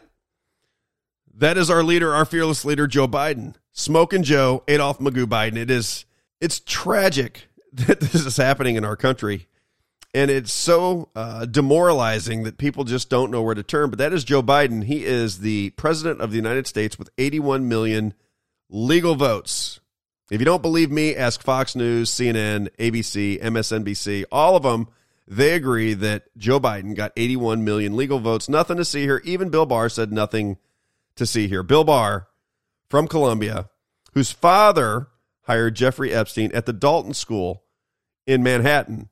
That 1.33 1.57
is 1.57 1.69
our 1.69 1.83
leader, 1.83 2.13
our 2.13 2.25
fearless 2.25 2.65
leader, 2.65 2.87
Joe 2.87 3.07
Biden. 3.07 3.55
Smoking 3.71 4.23
Joe, 4.23 4.63
Adolf 4.67 4.99
Magoo 4.99 5.25
Biden. 5.25 5.57
It 5.57 5.71
is 5.71 6.05
it's 6.39 6.59
tragic 6.59 7.47
that 7.73 7.99
this 7.99 8.25
is 8.25 8.37
happening 8.37 8.75
in 8.75 8.83
our 8.83 8.95
country. 8.95 9.47
And 10.13 10.29
it's 10.29 10.51
so 10.51 11.09
uh, 11.15 11.45
demoralizing 11.45 12.43
that 12.43 12.57
people 12.57 12.83
just 12.83 13.09
don't 13.09 13.31
know 13.31 13.41
where 13.41 13.55
to 13.55 13.63
turn. 13.63 13.89
But 13.89 13.99
that 13.99 14.11
is 14.11 14.25
Joe 14.25 14.43
Biden. 14.43 14.83
He 14.83 15.05
is 15.05 15.39
the 15.39 15.69
president 15.71 16.19
of 16.19 16.31
the 16.31 16.35
United 16.35 16.67
States 16.67 16.99
with 16.99 17.09
81 17.17 17.67
million 17.69 18.13
legal 18.69 19.15
votes. 19.15 19.79
If 20.29 20.39
you 20.39 20.45
don't 20.45 20.61
believe 20.61 20.91
me, 20.91 21.15
ask 21.15 21.41
Fox 21.41 21.75
News, 21.75 22.09
CNN, 22.09 22.69
ABC, 22.77 23.41
MSNBC, 23.41 24.25
all 24.31 24.55
of 24.55 24.63
them. 24.63 24.87
They 25.27 25.53
agree 25.53 25.93
that 25.93 26.23
Joe 26.37 26.59
Biden 26.59 26.95
got 26.95 27.13
81 27.15 27.63
million 27.63 27.95
legal 27.95 28.19
votes. 28.19 28.49
Nothing 28.49 28.77
to 28.77 28.85
see 28.85 29.01
here. 29.01 29.21
Even 29.23 29.49
Bill 29.49 29.65
Barr 29.65 29.87
said 29.87 30.11
nothing 30.11 30.57
to 31.15 31.25
see 31.25 31.47
here. 31.47 31.63
Bill 31.63 31.83
Barr 31.83 32.27
from 32.89 33.07
Columbia, 33.07 33.69
whose 34.13 34.31
father 34.31 35.07
hired 35.43 35.75
Jeffrey 35.75 36.13
Epstein 36.13 36.51
at 36.53 36.65
the 36.65 36.73
Dalton 36.73 37.13
School 37.13 37.63
in 38.25 38.43
Manhattan. 38.43 39.09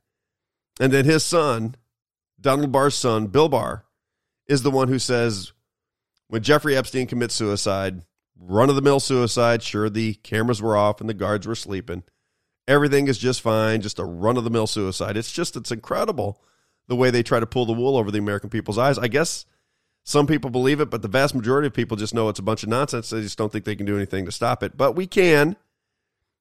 And 0.79 0.93
then 0.93 1.05
his 1.05 1.23
son, 1.23 1.75
Donald 2.39 2.71
Barr's 2.71 2.95
son, 2.95 3.27
Bill 3.27 3.49
Barr, 3.49 3.85
is 4.47 4.63
the 4.63 4.71
one 4.71 4.87
who 4.87 4.99
says 4.99 5.51
when 6.27 6.41
Jeffrey 6.41 6.77
Epstein 6.77 7.07
commits 7.07 7.35
suicide, 7.35 8.03
run 8.39 8.69
of 8.69 8.75
the 8.75 8.81
mill 8.81 8.99
suicide, 8.99 9.61
sure, 9.61 9.89
the 9.89 10.13
cameras 10.15 10.61
were 10.61 10.77
off 10.77 11.01
and 11.01 11.09
the 11.09 11.13
guards 11.13 11.45
were 11.45 11.55
sleeping. 11.55 12.03
Everything 12.67 13.07
is 13.07 13.17
just 13.17 13.41
fine, 13.41 13.81
just 13.81 13.99
a 13.99 14.05
run 14.05 14.37
of 14.37 14.43
the 14.43 14.49
mill 14.49 14.67
suicide. 14.67 15.17
It's 15.17 15.31
just, 15.31 15.55
it's 15.55 15.71
incredible 15.71 16.41
the 16.87 16.95
way 16.95 17.09
they 17.09 17.23
try 17.23 17.39
to 17.39 17.45
pull 17.45 17.65
the 17.65 17.73
wool 17.73 17.97
over 17.97 18.11
the 18.11 18.19
American 18.19 18.49
people's 18.49 18.77
eyes. 18.77 18.97
I 18.97 19.07
guess 19.07 19.45
some 20.03 20.27
people 20.27 20.49
believe 20.49 20.79
it, 20.79 20.89
but 20.89 21.01
the 21.01 21.07
vast 21.07 21.35
majority 21.35 21.67
of 21.67 21.73
people 21.73 21.97
just 21.97 22.13
know 22.13 22.29
it's 22.29 22.39
a 22.39 22.43
bunch 22.43 22.63
of 22.63 22.69
nonsense. 22.69 23.09
They 23.09 23.21
just 23.21 23.37
don't 23.37 23.51
think 23.51 23.65
they 23.65 23.75
can 23.75 23.85
do 23.85 23.95
anything 23.95 24.25
to 24.25 24.31
stop 24.31 24.63
it. 24.63 24.77
But 24.77 24.95
we 24.95 25.07
can 25.07 25.55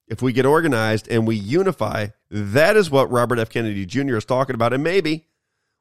if 0.09 0.23
we 0.23 0.33
get 0.33 0.47
organized 0.47 1.09
and 1.09 1.27
we 1.27 1.37
unify. 1.37 2.09
That 2.31 2.77
is 2.77 2.91
what 2.91 3.11
Robert 3.11 3.39
F. 3.39 3.51
Kennedy 3.51 3.87
Jr. 3.87 4.17
is 4.17 4.25
talking 4.25 4.55
about. 4.55 4.73
And 4.73 4.83
maybe 4.83 5.27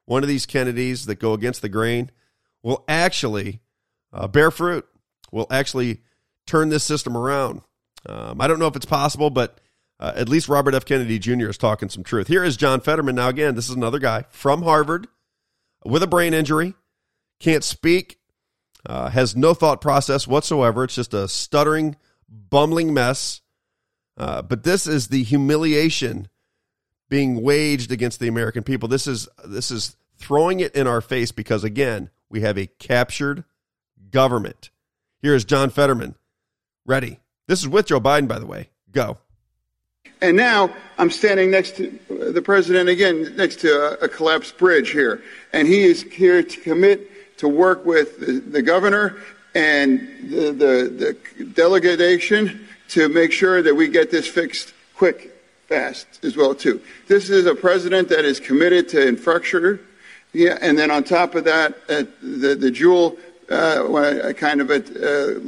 one 0.04 0.22
of 0.22 0.28
these 0.28 0.46
Kennedys 0.46 1.06
that 1.06 1.16
go 1.16 1.32
against 1.32 1.62
the 1.62 1.68
grain 1.68 2.10
will 2.62 2.84
actually 2.88 3.60
uh, 4.12 4.28
bear 4.28 4.50
fruit, 4.50 4.86
will 5.30 5.46
actually 5.50 6.02
turn 6.46 6.68
this 6.68 6.84
system 6.84 7.16
around. 7.16 7.62
Um, 8.06 8.40
I 8.40 8.46
don't 8.46 8.58
know 8.58 8.66
if 8.66 8.76
it's 8.76 8.86
possible, 8.86 9.30
but 9.30 9.60
uh, 10.00 10.12
at 10.14 10.28
least 10.28 10.48
Robert 10.48 10.74
F. 10.74 10.84
Kennedy 10.84 11.18
Jr. 11.18 11.48
is 11.48 11.58
talking 11.58 11.88
some 11.88 12.04
truth. 12.04 12.28
Here 12.28 12.44
is 12.44 12.56
John 12.56 12.80
Fetterman. 12.80 13.16
Now, 13.16 13.28
again, 13.28 13.54
this 13.54 13.68
is 13.68 13.76
another 13.76 13.98
guy 13.98 14.24
from 14.30 14.62
Harvard 14.62 15.08
with 15.84 16.02
a 16.02 16.06
brain 16.06 16.34
injury, 16.34 16.74
can't 17.40 17.64
speak, 17.64 18.18
uh, 18.86 19.10
has 19.10 19.36
no 19.36 19.54
thought 19.54 19.80
process 19.80 20.26
whatsoever. 20.26 20.84
It's 20.84 20.94
just 20.94 21.14
a 21.14 21.28
stuttering, 21.28 21.96
bumbling 22.28 22.94
mess. 22.94 23.40
Uh, 24.18 24.42
but 24.42 24.64
this 24.64 24.86
is 24.86 25.08
the 25.08 25.22
humiliation 25.22 26.28
being 27.08 27.40
waged 27.40 27.92
against 27.92 28.18
the 28.18 28.28
American 28.28 28.64
people. 28.64 28.88
This 28.88 29.06
is 29.06 29.28
this 29.46 29.70
is 29.70 29.96
throwing 30.16 30.58
it 30.60 30.74
in 30.74 30.86
our 30.88 31.00
face 31.00 31.30
because 31.30 31.62
again, 31.62 32.10
we 32.28 32.40
have 32.40 32.58
a 32.58 32.66
captured 32.66 33.44
government. 34.10 34.70
Here 35.22 35.34
is 35.34 35.44
John 35.44 35.70
Fetterman. 35.70 36.16
Ready. 36.84 37.20
This 37.46 37.60
is 37.60 37.68
with 37.68 37.86
Joe 37.86 38.00
Biden, 38.00 38.26
by 38.26 38.38
the 38.38 38.46
way. 38.46 38.70
Go. 38.90 39.18
And 40.20 40.36
now 40.36 40.74
I'm 40.98 41.10
standing 41.10 41.50
next 41.50 41.76
to 41.76 41.98
the 42.08 42.42
president 42.42 42.88
again, 42.88 43.36
next 43.36 43.60
to 43.60 43.68
a, 43.68 44.04
a 44.04 44.08
collapsed 44.08 44.58
bridge 44.58 44.90
here. 44.90 45.22
And 45.52 45.68
he 45.68 45.84
is 45.84 46.02
here 46.02 46.42
to 46.42 46.60
commit 46.60 47.38
to 47.38 47.46
work 47.48 47.86
with 47.86 48.18
the, 48.18 48.40
the 48.40 48.62
governor 48.62 49.16
and 49.54 50.00
the, 50.24 50.52
the, 50.52 51.16
the 51.36 51.44
delegation 51.44 52.67
to 52.88 53.08
make 53.08 53.32
sure 53.32 53.62
that 53.62 53.74
we 53.74 53.88
get 53.88 54.10
this 54.10 54.26
fixed 54.26 54.72
quick, 54.94 55.34
fast 55.68 56.06
as 56.24 56.36
well 56.36 56.54
too. 56.54 56.80
This 57.06 57.30
is 57.30 57.46
a 57.46 57.54
president 57.54 58.08
that 58.08 58.24
is 58.24 58.40
committed 58.40 58.88
to 58.90 59.06
infrastructure, 59.06 59.80
yeah, 60.32 60.58
and 60.60 60.78
then 60.78 60.90
on 60.90 61.04
top 61.04 61.34
of 61.34 61.44
that, 61.44 61.74
uh, 61.88 62.04
the 62.22 62.54
the 62.54 62.70
dual 62.70 63.16
uh, 63.50 64.32
kind 64.36 64.60
of 64.60 64.70
a 64.70 64.76
uh, 64.76 65.40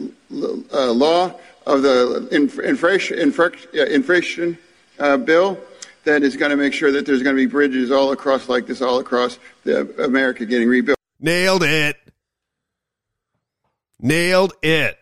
uh, 0.73 0.93
law 0.93 1.35
of 1.67 1.83
the 1.83 2.29
inflation 2.33 3.19
inflation 3.19 4.59
uh, 4.99 5.17
bill 5.17 5.59
that 6.05 6.23
is 6.23 6.37
going 6.37 6.51
to 6.51 6.57
make 6.57 6.73
sure 6.73 6.91
that 6.93 7.05
there's 7.05 7.23
going 7.23 7.37
to 7.37 7.41
be 7.41 7.47
bridges 7.47 7.91
all 7.91 8.13
across 8.13 8.49
like 8.49 8.67
this 8.67 8.81
all 8.81 8.99
across 8.99 9.39
the 9.65 10.03
America 10.03 10.47
getting 10.47 10.69
rebuilt. 10.69 10.99
Nailed 11.21 11.63
it. 11.63 11.97
Nailed 14.01 14.55
it. 14.63 14.99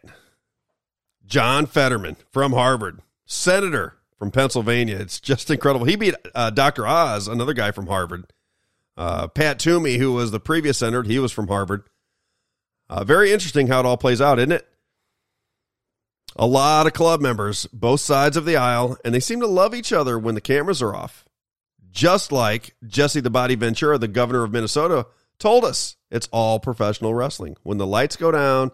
John 1.29 1.67
Fetterman 1.67 2.17
from 2.33 2.53
Harvard, 2.53 3.03
senator 3.27 3.99
from 4.19 4.31
Pennsylvania. 4.31 4.97
It's 4.97 5.21
just 5.21 5.51
incredible. 5.51 5.85
He 5.87 5.95
beat 5.95 6.15
uh, 6.35 6.51
Dr. 6.51 6.87
Oz, 6.87 7.29
another 7.29 7.53
guy 7.53 7.71
from 7.71 7.87
Harvard. 7.87 8.33
Uh, 8.97 9.29
Pat 9.29 9.59
Toomey, 9.59 9.99
who 9.99 10.15
was 10.15 10.31
the 10.31 10.41
previous 10.41 10.79
senator, 10.79 11.03
he 11.03 11.19
was 11.19 11.31
from 11.31 11.49
Harvard. 11.49 11.85
Uh, 12.89 13.05
very 13.05 13.31
interesting 13.31 13.67
how 13.67 13.81
it 13.81 13.87
all 13.87 13.99
plays 13.99 14.21
out, 14.21 14.39
isn't 14.39 14.53
it? 14.53 14.67
A 16.37 16.47
lot 16.47 16.87
of 16.87 16.95
club 16.95 17.21
members, 17.21 17.67
both 17.67 18.01
sides 18.01 18.37
of 18.37 18.47
the 18.47 18.57
aisle, 18.57 18.97
and 19.05 19.15
they 19.15 19.21
seem 19.21 19.41
to 19.41 19.47
love 19.47 19.75
each 19.75 19.93
other 19.93 20.19
when 20.19 20.35
the 20.35 20.41
cameras 20.41 20.81
are 20.81 20.95
off. 20.95 21.27
Just 21.91 22.33
like 22.33 22.75
Jesse 22.87 23.21
the 23.21 23.31
Body 23.31 23.55
Ventura, 23.55 23.99
the 23.99 24.09
governor 24.09 24.45
of 24.45 24.53
Minnesota, 24.53 25.07
told 25.39 25.65
us 25.65 25.97
it's 26.11 26.29
all 26.33 26.59
professional 26.59 27.15
wrestling. 27.15 27.57
When 27.63 27.79
the 27.79 27.87
lights 27.87 28.17
go 28.17 28.31
down, 28.33 28.71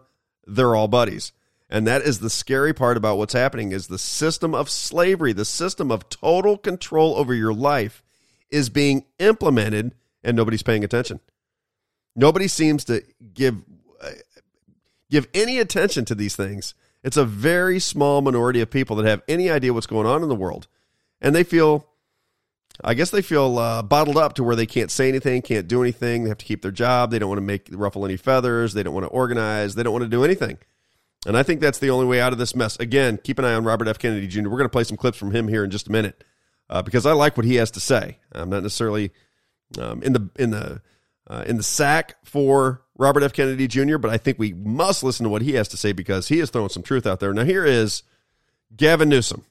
they're 0.46 0.76
all 0.76 0.88
buddies. 0.88 1.32
And 1.74 1.88
that 1.88 2.02
is 2.02 2.20
the 2.20 2.30
scary 2.30 2.72
part 2.72 2.96
about 2.96 3.18
what's 3.18 3.32
happening 3.32 3.72
is 3.72 3.88
the 3.88 3.98
system 3.98 4.54
of 4.54 4.70
slavery, 4.70 5.32
the 5.32 5.44
system 5.44 5.90
of 5.90 6.08
total 6.08 6.56
control 6.56 7.16
over 7.16 7.34
your 7.34 7.52
life 7.52 8.04
is 8.48 8.68
being 8.68 9.06
implemented 9.18 9.92
and 10.22 10.36
nobody's 10.36 10.62
paying 10.62 10.84
attention. 10.84 11.18
Nobody 12.14 12.46
seems 12.46 12.84
to 12.84 13.02
give 13.34 13.56
uh, 14.00 14.10
give 15.10 15.26
any 15.34 15.58
attention 15.58 16.04
to 16.04 16.14
these 16.14 16.36
things. 16.36 16.74
It's 17.02 17.16
a 17.16 17.24
very 17.24 17.80
small 17.80 18.22
minority 18.22 18.60
of 18.60 18.70
people 18.70 18.94
that 18.94 19.06
have 19.06 19.22
any 19.26 19.50
idea 19.50 19.74
what's 19.74 19.88
going 19.88 20.06
on 20.06 20.22
in 20.22 20.28
the 20.28 20.36
world, 20.36 20.68
and 21.20 21.34
they 21.34 21.42
feel, 21.42 21.88
I 22.84 22.94
guess 22.94 23.10
they 23.10 23.20
feel 23.20 23.58
uh, 23.58 23.82
bottled 23.82 24.16
up 24.16 24.34
to 24.34 24.44
where 24.44 24.54
they 24.54 24.66
can't 24.66 24.92
say 24.92 25.08
anything, 25.08 25.42
can't 25.42 25.66
do 25.66 25.82
anything. 25.82 26.22
They 26.22 26.28
have 26.28 26.38
to 26.38 26.46
keep 26.46 26.62
their 26.62 26.70
job. 26.70 27.10
They 27.10 27.18
don't 27.18 27.30
want 27.30 27.40
to 27.40 27.44
make 27.44 27.66
ruffle 27.72 28.04
any 28.04 28.16
feathers. 28.16 28.74
They 28.74 28.84
don't 28.84 28.94
want 28.94 29.06
to 29.06 29.10
organize. 29.10 29.74
They 29.74 29.82
don't 29.82 29.92
want 29.92 30.04
to 30.04 30.08
do 30.08 30.22
anything. 30.22 30.58
And 31.26 31.36
I 31.36 31.42
think 31.42 31.60
that's 31.60 31.78
the 31.78 31.90
only 31.90 32.06
way 32.06 32.20
out 32.20 32.32
of 32.32 32.38
this 32.38 32.54
mess. 32.54 32.76
Again, 32.78 33.18
keep 33.22 33.38
an 33.38 33.44
eye 33.44 33.54
on 33.54 33.64
Robert 33.64 33.88
F. 33.88 33.98
Kennedy 33.98 34.26
Jr. 34.26 34.42
We're 34.42 34.58
going 34.58 34.64
to 34.64 34.68
play 34.68 34.84
some 34.84 34.96
clips 34.96 35.16
from 35.16 35.30
him 35.30 35.48
here 35.48 35.64
in 35.64 35.70
just 35.70 35.88
a 35.88 35.92
minute 35.92 36.22
uh, 36.68 36.82
because 36.82 37.06
I 37.06 37.12
like 37.12 37.36
what 37.36 37.46
he 37.46 37.56
has 37.56 37.70
to 37.72 37.80
say. 37.80 38.18
I'm 38.32 38.50
not 38.50 38.62
necessarily 38.62 39.10
um, 39.80 40.02
in 40.02 40.12
the 40.12 40.30
in 40.36 40.50
the 40.50 40.82
uh, 41.26 41.44
in 41.46 41.56
the 41.56 41.62
sack 41.62 42.16
for 42.24 42.82
Robert 42.96 43.22
F. 43.22 43.32
Kennedy 43.32 43.66
Jr., 43.66 43.98
but 43.98 44.10
I 44.10 44.18
think 44.18 44.38
we 44.38 44.52
must 44.52 45.02
listen 45.02 45.24
to 45.24 45.30
what 45.30 45.42
he 45.42 45.54
has 45.54 45.68
to 45.68 45.76
say 45.76 45.92
because 45.92 46.28
he 46.28 46.40
is 46.40 46.50
throwing 46.50 46.68
some 46.68 46.82
truth 46.82 47.06
out 47.06 47.20
there. 47.20 47.32
Now, 47.32 47.44
here 47.44 47.64
is 47.64 48.02
Gavin 48.76 49.08
Newsom 49.08 49.44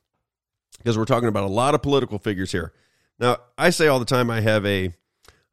because 0.77 0.97
we're 0.97 1.05
talking 1.05 1.29
about 1.29 1.43
a 1.43 1.47
lot 1.47 1.73
of 1.73 1.81
political 1.81 2.19
figures 2.19 2.51
here. 2.51 2.73
Now, 3.19 3.37
I 3.57 3.69
say 3.71 3.87
all 3.87 3.99
the 3.99 4.05
time 4.05 4.29
I 4.29 4.41
have 4.41 4.65
a 4.65 4.93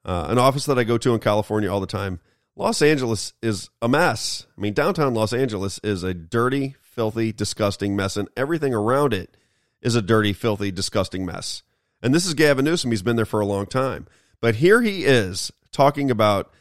uh, 0.04 0.26
an 0.28 0.38
office 0.38 0.66
that 0.66 0.78
I 0.78 0.84
go 0.84 0.98
to 0.98 1.14
in 1.14 1.20
California 1.20 1.70
all 1.70 1.80
the 1.80 1.86
time. 1.86 2.20
Los 2.56 2.82
Angeles 2.82 3.32
is 3.42 3.70
a 3.80 3.88
mess. 3.88 4.46
I 4.56 4.60
mean, 4.60 4.74
downtown 4.74 5.14
Los 5.14 5.32
Angeles 5.32 5.80
is 5.82 6.02
a 6.02 6.12
dirty, 6.12 6.76
filthy, 6.82 7.32
disgusting 7.32 7.96
mess, 7.96 8.16
and 8.16 8.28
everything 8.36 8.74
around 8.74 9.14
it 9.14 9.36
is 9.80 9.94
a 9.94 10.02
dirty, 10.02 10.32
filthy, 10.32 10.70
disgusting 10.70 11.24
mess. 11.24 11.62
And 12.02 12.14
this 12.14 12.26
is 12.26 12.34
Gavin 12.34 12.64
Newsom. 12.64 12.90
He's 12.90 13.02
been 13.02 13.16
there 13.16 13.24
for 13.24 13.40
a 13.40 13.46
long 13.46 13.66
time. 13.66 14.06
But 14.40 14.56
here 14.56 14.82
he 14.82 15.04
is 15.04 15.50
talking 15.72 16.10
about 16.10 16.52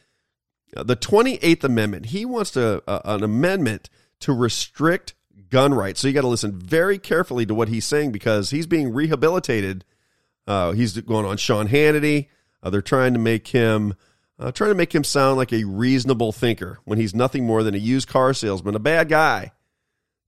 uh, 0.75 0.83
the 0.83 0.95
28th 0.95 1.63
Amendment. 1.63 2.07
He 2.07 2.25
wants 2.25 2.51
to, 2.51 2.83
uh, 2.87 3.01
an 3.05 3.23
amendment 3.23 3.89
to 4.21 4.33
restrict 4.33 5.15
gun 5.49 5.73
rights. 5.73 5.99
So 5.99 6.07
you 6.07 6.13
got 6.13 6.21
to 6.21 6.27
listen 6.27 6.59
very 6.59 6.99
carefully 6.99 7.45
to 7.45 7.55
what 7.55 7.69
he's 7.69 7.85
saying 7.85 8.11
because 8.11 8.51
he's 8.51 8.67
being 8.67 8.93
rehabilitated. 8.93 9.85
Uh, 10.45 10.73
he's 10.73 10.99
going 11.01 11.25
on 11.25 11.37
Sean 11.37 11.67
Hannity. 11.67 12.27
Uh, 12.61 12.69
they're 12.69 12.81
trying 12.81 13.13
to 13.13 13.19
make 13.19 13.47
him 13.47 13.95
uh, 14.39 14.51
trying 14.51 14.71
to 14.71 14.75
make 14.75 14.95
him 14.95 15.03
sound 15.03 15.37
like 15.37 15.51
a 15.51 15.65
reasonable 15.65 16.31
thinker 16.31 16.79
when 16.85 16.97
he's 16.97 17.13
nothing 17.13 17.45
more 17.45 17.61
than 17.61 17.75
a 17.75 17.79
used 17.79 18.07
car 18.07 18.33
salesman, 18.33 18.75
a 18.75 18.79
bad 18.79 19.09
guy. 19.09 19.51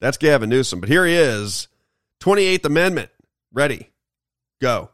That's 0.01 0.17
Gavin 0.17 0.49
Newsom. 0.49 0.81
But 0.81 0.89
here 0.89 1.05
he 1.05 1.15
is, 1.15 1.67
28th 2.19 2.65
Amendment, 2.65 3.09
ready, 3.53 3.91
go. 4.59 4.89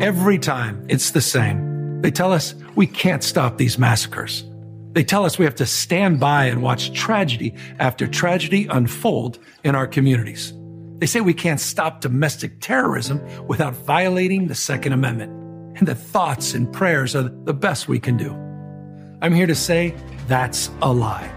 Every 0.00 0.38
time 0.38 0.84
it's 0.88 1.12
the 1.12 1.20
same. 1.20 2.02
They 2.02 2.10
tell 2.10 2.32
us 2.32 2.54
we 2.76 2.86
can't 2.86 3.24
stop 3.24 3.56
these 3.56 3.78
massacres. 3.78 4.44
They 4.92 5.04
tell 5.04 5.24
us 5.24 5.38
we 5.38 5.44
have 5.44 5.54
to 5.56 5.66
stand 5.66 6.20
by 6.20 6.46
and 6.46 6.62
watch 6.62 6.92
tragedy 6.92 7.54
after 7.78 8.06
tragedy 8.06 8.66
unfold 8.68 9.38
in 9.64 9.74
our 9.74 9.86
communities. 9.86 10.52
They 10.98 11.06
say 11.06 11.20
we 11.20 11.34
can't 11.34 11.60
stop 11.60 12.00
domestic 12.00 12.60
terrorism 12.60 13.20
without 13.46 13.74
violating 13.74 14.48
the 14.48 14.54
Second 14.54 14.92
Amendment, 14.92 15.32
and 15.78 15.86
that 15.86 15.96
thoughts 15.96 16.54
and 16.54 16.72
prayers 16.72 17.14
are 17.14 17.28
the 17.44 17.54
best 17.54 17.88
we 17.88 18.00
can 18.00 18.16
do. 18.16 18.47
I'm 19.20 19.34
here 19.34 19.48
to 19.48 19.54
say 19.54 19.96
that's 20.28 20.70
a 20.80 20.92
lie. 20.92 21.28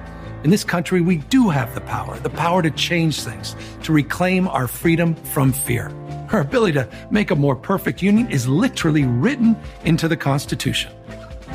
In 0.43 0.51
this 0.51 0.63
country, 0.63 1.01
we 1.01 1.17
do 1.17 1.49
have 1.49 1.73
the 1.73 1.81
power, 1.81 2.17
the 2.19 2.29
power 2.29 2.61
to 2.61 2.69
change 2.69 3.21
things, 3.21 3.55
to 3.83 3.91
reclaim 3.91 4.47
our 4.47 4.67
freedom 4.67 5.15
from 5.15 5.51
fear. 5.51 5.91
Our 6.31 6.41
ability 6.41 6.73
to 6.73 6.87
make 7.09 7.31
a 7.31 7.35
more 7.35 7.55
perfect 7.55 8.03
union 8.03 8.29
is 8.29 8.47
literally 8.47 9.05
written 9.05 9.55
into 9.83 10.07
the 10.07 10.15
Constitution. 10.15 10.91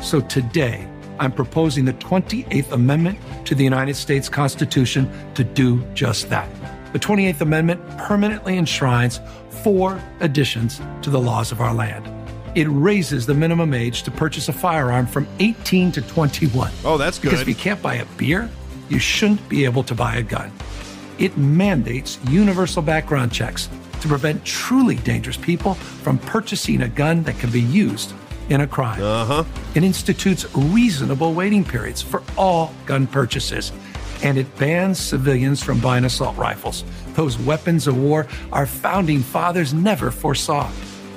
So 0.01 0.19
today, 0.19 0.85
I'm 1.17 1.31
proposing 1.31 1.85
the 1.85 1.93
28th 1.93 2.73
Amendment 2.73 3.19
to 3.45 3.55
the 3.55 3.63
United 3.63 3.95
States 3.95 4.27
Constitution 4.27 5.09
to 5.35 5.45
do 5.45 5.81
just 5.93 6.29
that. 6.29 6.49
The 6.91 6.99
28th 6.99 7.39
Amendment 7.39 7.87
permanently 7.97 8.57
enshrines 8.57 9.21
four 9.63 10.01
additions 10.19 10.81
to 11.03 11.09
the 11.09 11.19
laws 11.19 11.53
of 11.53 11.61
our 11.61 11.73
land. 11.73 12.16
It 12.57 12.67
raises 12.71 13.27
the 13.27 13.35
minimum 13.35 13.75
age 13.75 14.01
to 14.01 14.09
purchase 14.09 14.49
a 14.49 14.51
firearm 14.51 15.05
from 15.05 15.27
18 15.37 15.91
to 15.91 16.01
21. 16.01 16.71
Oh, 16.83 16.97
that's 16.97 17.19
good. 17.19 17.29
Because 17.29 17.41
if 17.41 17.47
you 17.47 17.53
can't 17.53 17.79
buy 17.83 17.97
a 17.97 18.05
beer, 18.17 18.49
you 18.89 18.97
shouldn't 18.97 19.47
be 19.47 19.63
able 19.63 19.83
to 19.83 19.93
buy 19.93 20.15
a 20.15 20.23
gun. 20.23 20.51
It 21.19 21.37
mandates 21.37 22.17
universal 22.29 22.81
background 22.81 23.31
checks 23.31 23.69
to 24.01 24.07
prevent 24.07 24.43
truly 24.43 24.95
dangerous 24.95 25.37
people 25.37 25.75
from 25.75 26.17
purchasing 26.17 26.81
a 26.81 26.87
gun 26.87 27.21
that 27.23 27.37
can 27.37 27.51
be 27.51 27.61
used 27.61 28.15
in 28.49 28.61
a 28.61 28.67
crime. 28.67 29.03
Uh-huh. 29.03 29.43
It 29.75 29.83
institutes 29.83 30.47
reasonable 30.55 31.35
waiting 31.35 31.63
periods 31.63 32.01
for 32.01 32.23
all 32.39 32.73
gun 32.87 33.05
purchases. 33.05 33.71
And 34.23 34.35
it 34.35 34.47
bans 34.57 34.97
civilians 34.97 35.61
from 35.61 35.79
buying 35.79 36.05
assault 36.05 36.35
rifles, 36.37 36.83
those 37.13 37.37
weapons 37.37 37.85
of 37.85 37.99
war 37.99 38.25
our 38.51 38.65
founding 38.65 39.19
fathers 39.19 39.75
never 39.75 40.09
foresaw. 40.09 40.67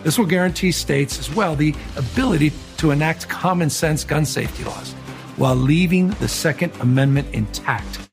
This 0.03 0.18
will 0.18 0.26
guarantee 0.26 0.72
states 0.72 1.18
as 1.18 1.34
well 1.34 1.55
the 1.55 1.74
ability 1.96 2.53
to 2.78 2.90
enact 2.90 3.28
common 3.28 3.68
sense 3.68 4.03
gun 4.03 4.24
safety 4.24 4.64
laws 4.64 4.92
while 5.36 5.55
leaving 5.55 6.11
the 6.12 6.28
Second 6.28 6.72
Amendment 6.80 7.28
intact. 7.34 8.09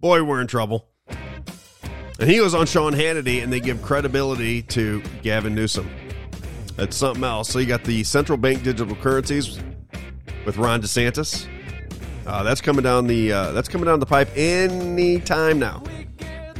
Boy, 0.00 0.22
we're 0.22 0.40
in 0.40 0.46
trouble. 0.46 0.88
And 2.18 2.30
he 2.30 2.38
goes 2.38 2.54
on 2.54 2.66
Sean 2.66 2.92
Hannity, 2.92 3.42
and 3.42 3.52
they 3.52 3.60
give 3.60 3.82
credibility 3.82 4.62
to 4.62 5.02
Gavin 5.22 5.54
Newsom. 5.54 5.90
That's 6.76 6.96
something 6.96 7.24
else. 7.24 7.48
So 7.48 7.58
you 7.58 7.66
got 7.66 7.84
the 7.84 8.04
central 8.04 8.38
bank 8.38 8.62
digital 8.62 8.94
currencies 8.96 9.58
with 10.44 10.56
Ron 10.56 10.80
DeSantis. 10.80 11.46
Uh, 12.26 12.42
that's 12.42 12.60
coming 12.60 12.82
down 12.82 13.06
the 13.06 13.32
uh, 13.32 13.52
that's 13.52 13.68
coming 13.68 13.86
down 13.86 14.00
the 14.00 14.06
pipe 14.06 14.28
any 14.34 15.20
time 15.20 15.58
now. 15.58 15.82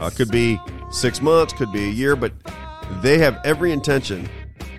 Uh, 0.00 0.10
could 0.10 0.30
be 0.30 0.58
six 0.90 1.20
months, 1.20 1.52
could 1.52 1.72
be 1.72 1.84
a 1.84 1.90
year, 1.90 2.16
but 2.16 2.32
they 3.02 3.18
have 3.18 3.40
every 3.44 3.72
intention 3.72 4.28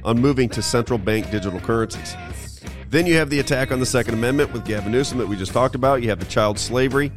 on 0.08 0.20
moving 0.22 0.48
to 0.48 0.62
central 0.62 0.98
bank 0.98 1.30
digital 1.30 1.60
currencies. 1.60 2.16
Then 2.90 3.06
you 3.06 3.16
have 3.18 3.30
the 3.30 3.40
attack 3.40 3.74
on 3.74 3.82
the 3.82 3.86
Second 3.86 4.14
Amendment 4.14 4.54
with 4.54 4.66
Gavin 4.66 4.92
Newsom 4.92 5.18
that 5.18 5.28
we 5.28 5.36
just 5.36 5.52
talked 5.52 5.76
about. 5.76 6.02
You 6.02 6.08
have 6.10 6.20
the 6.20 6.26
child 6.26 6.58
slavery 6.58 7.12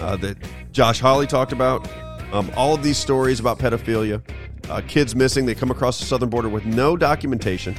uh, 0.00 0.16
that 0.16 0.36
Josh 0.70 1.00
Hawley 1.00 1.26
talked 1.26 1.52
about. 1.52 1.88
Um, 2.32 2.50
all 2.54 2.74
of 2.74 2.82
these 2.82 2.98
stories 2.98 3.40
about 3.40 3.58
pedophilia, 3.58 4.22
uh, 4.68 4.82
kids 4.86 5.16
missing, 5.16 5.46
they 5.46 5.54
come 5.54 5.70
across 5.70 5.98
the 5.98 6.04
southern 6.04 6.28
border 6.28 6.50
with 6.50 6.66
no 6.66 6.94
documentation. 6.94 7.74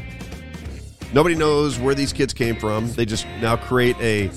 Nobody 1.14 1.36
knows 1.36 1.78
where 1.78 1.94
these 1.94 2.12
kids 2.12 2.34
came 2.34 2.56
from. 2.56 2.92
They 2.94 3.06
just 3.06 3.28
now 3.42 3.56
create 3.56 3.96
a 4.00 4.32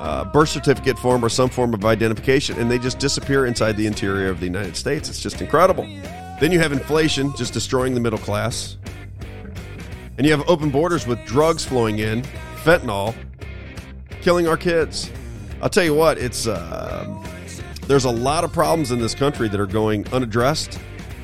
uh, 0.00 0.24
birth 0.24 0.48
certificate 0.48 0.98
form 0.98 1.24
or 1.24 1.28
some 1.28 1.48
form 1.48 1.72
of 1.74 1.84
identification, 1.84 2.58
and 2.58 2.68
they 2.68 2.78
just 2.78 2.98
disappear 2.98 3.46
inside 3.46 3.76
the 3.76 3.86
interior 3.86 4.28
of 4.28 4.40
the 4.40 4.46
United 4.46 4.74
States. 4.74 5.08
It's 5.08 5.20
just 5.20 5.40
incredible. 5.40 5.84
Then 6.40 6.50
you 6.50 6.58
have 6.58 6.72
inflation 6.72 7.32
just 7.36 7.52
destroying 7.52 7.94
the 7.94 8.00
middle 8.00 8.18
class. 8.18 8.76
And 10.16 10.26
you 10.26 10.32
have 10.32 10.48
open 10.48 10.70
borders 10.70 11.06
with 11.06 11.24
drugs 11.24 11.64
flowing 11.64 11.98
in, 11.98 12.22
fentanyl, 12.62 13.14
killing 14.20 14.46
our 14.46 14.56
kids. 14.56 15.10
I'll 15.60 15.70
tell 15.70 15.84
you 15.84 15.94
what, 15.94 16.18
it's 16.18 16.46
uh, 16.46 17.06
there's 17.86 18.04
a 18.04 18.10
lot 18.10 18.44
of 18.44 18.52
problems 18.52 18.90
in 18.90 18.98
this 18.98 19.14
country 19.14 19.48
that 19.48 19.60
are 19.60 19.66
going 19.66 20.06
unaddressed 20.12 20.78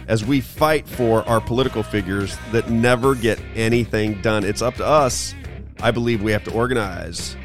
as 0.09 0.25
we 0.25 0.41
fight 0.41 0.89
for 0.89 1.27
our 1.29 1.41
political 1.41 1.83
figures 1.83 2.37
that 2.53 2.69
never 2.69 3.15
get 3.15 3.41
anything 3.55 4.21
done. 4.23 4.45
It's 4.45 4.61
up 4.61 4.75
to 4.77 4.87
us. 4.87 5.35
I 5.81 5.91
believe 5.91 6.23
we 6.23 6.33
have 6.33 6.45
to 6.45 6.53
organize. 6.53 7.37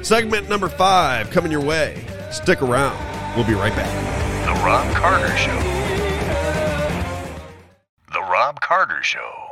Segment 0.00 0.48
number 0.48 0.68
five 0.68 1.30
coming 1.30 1.52
your 1.52 1.60
way. 1.60 2.04
Stick 2.30 2.62
around. 2.62 2.96
We'll 3.36 3.46
be 3.46 3.54
right 3.54 3.74
back. 3.74 4.46
The 4.46 4.64
Robb 4.64 4.94
Carter 4.94 5.36
Show. 5.36 5.58
The 8.12 8.20
Robb 8.20 8.60
Carter 8.60 9.02
Show. 9.02 9.51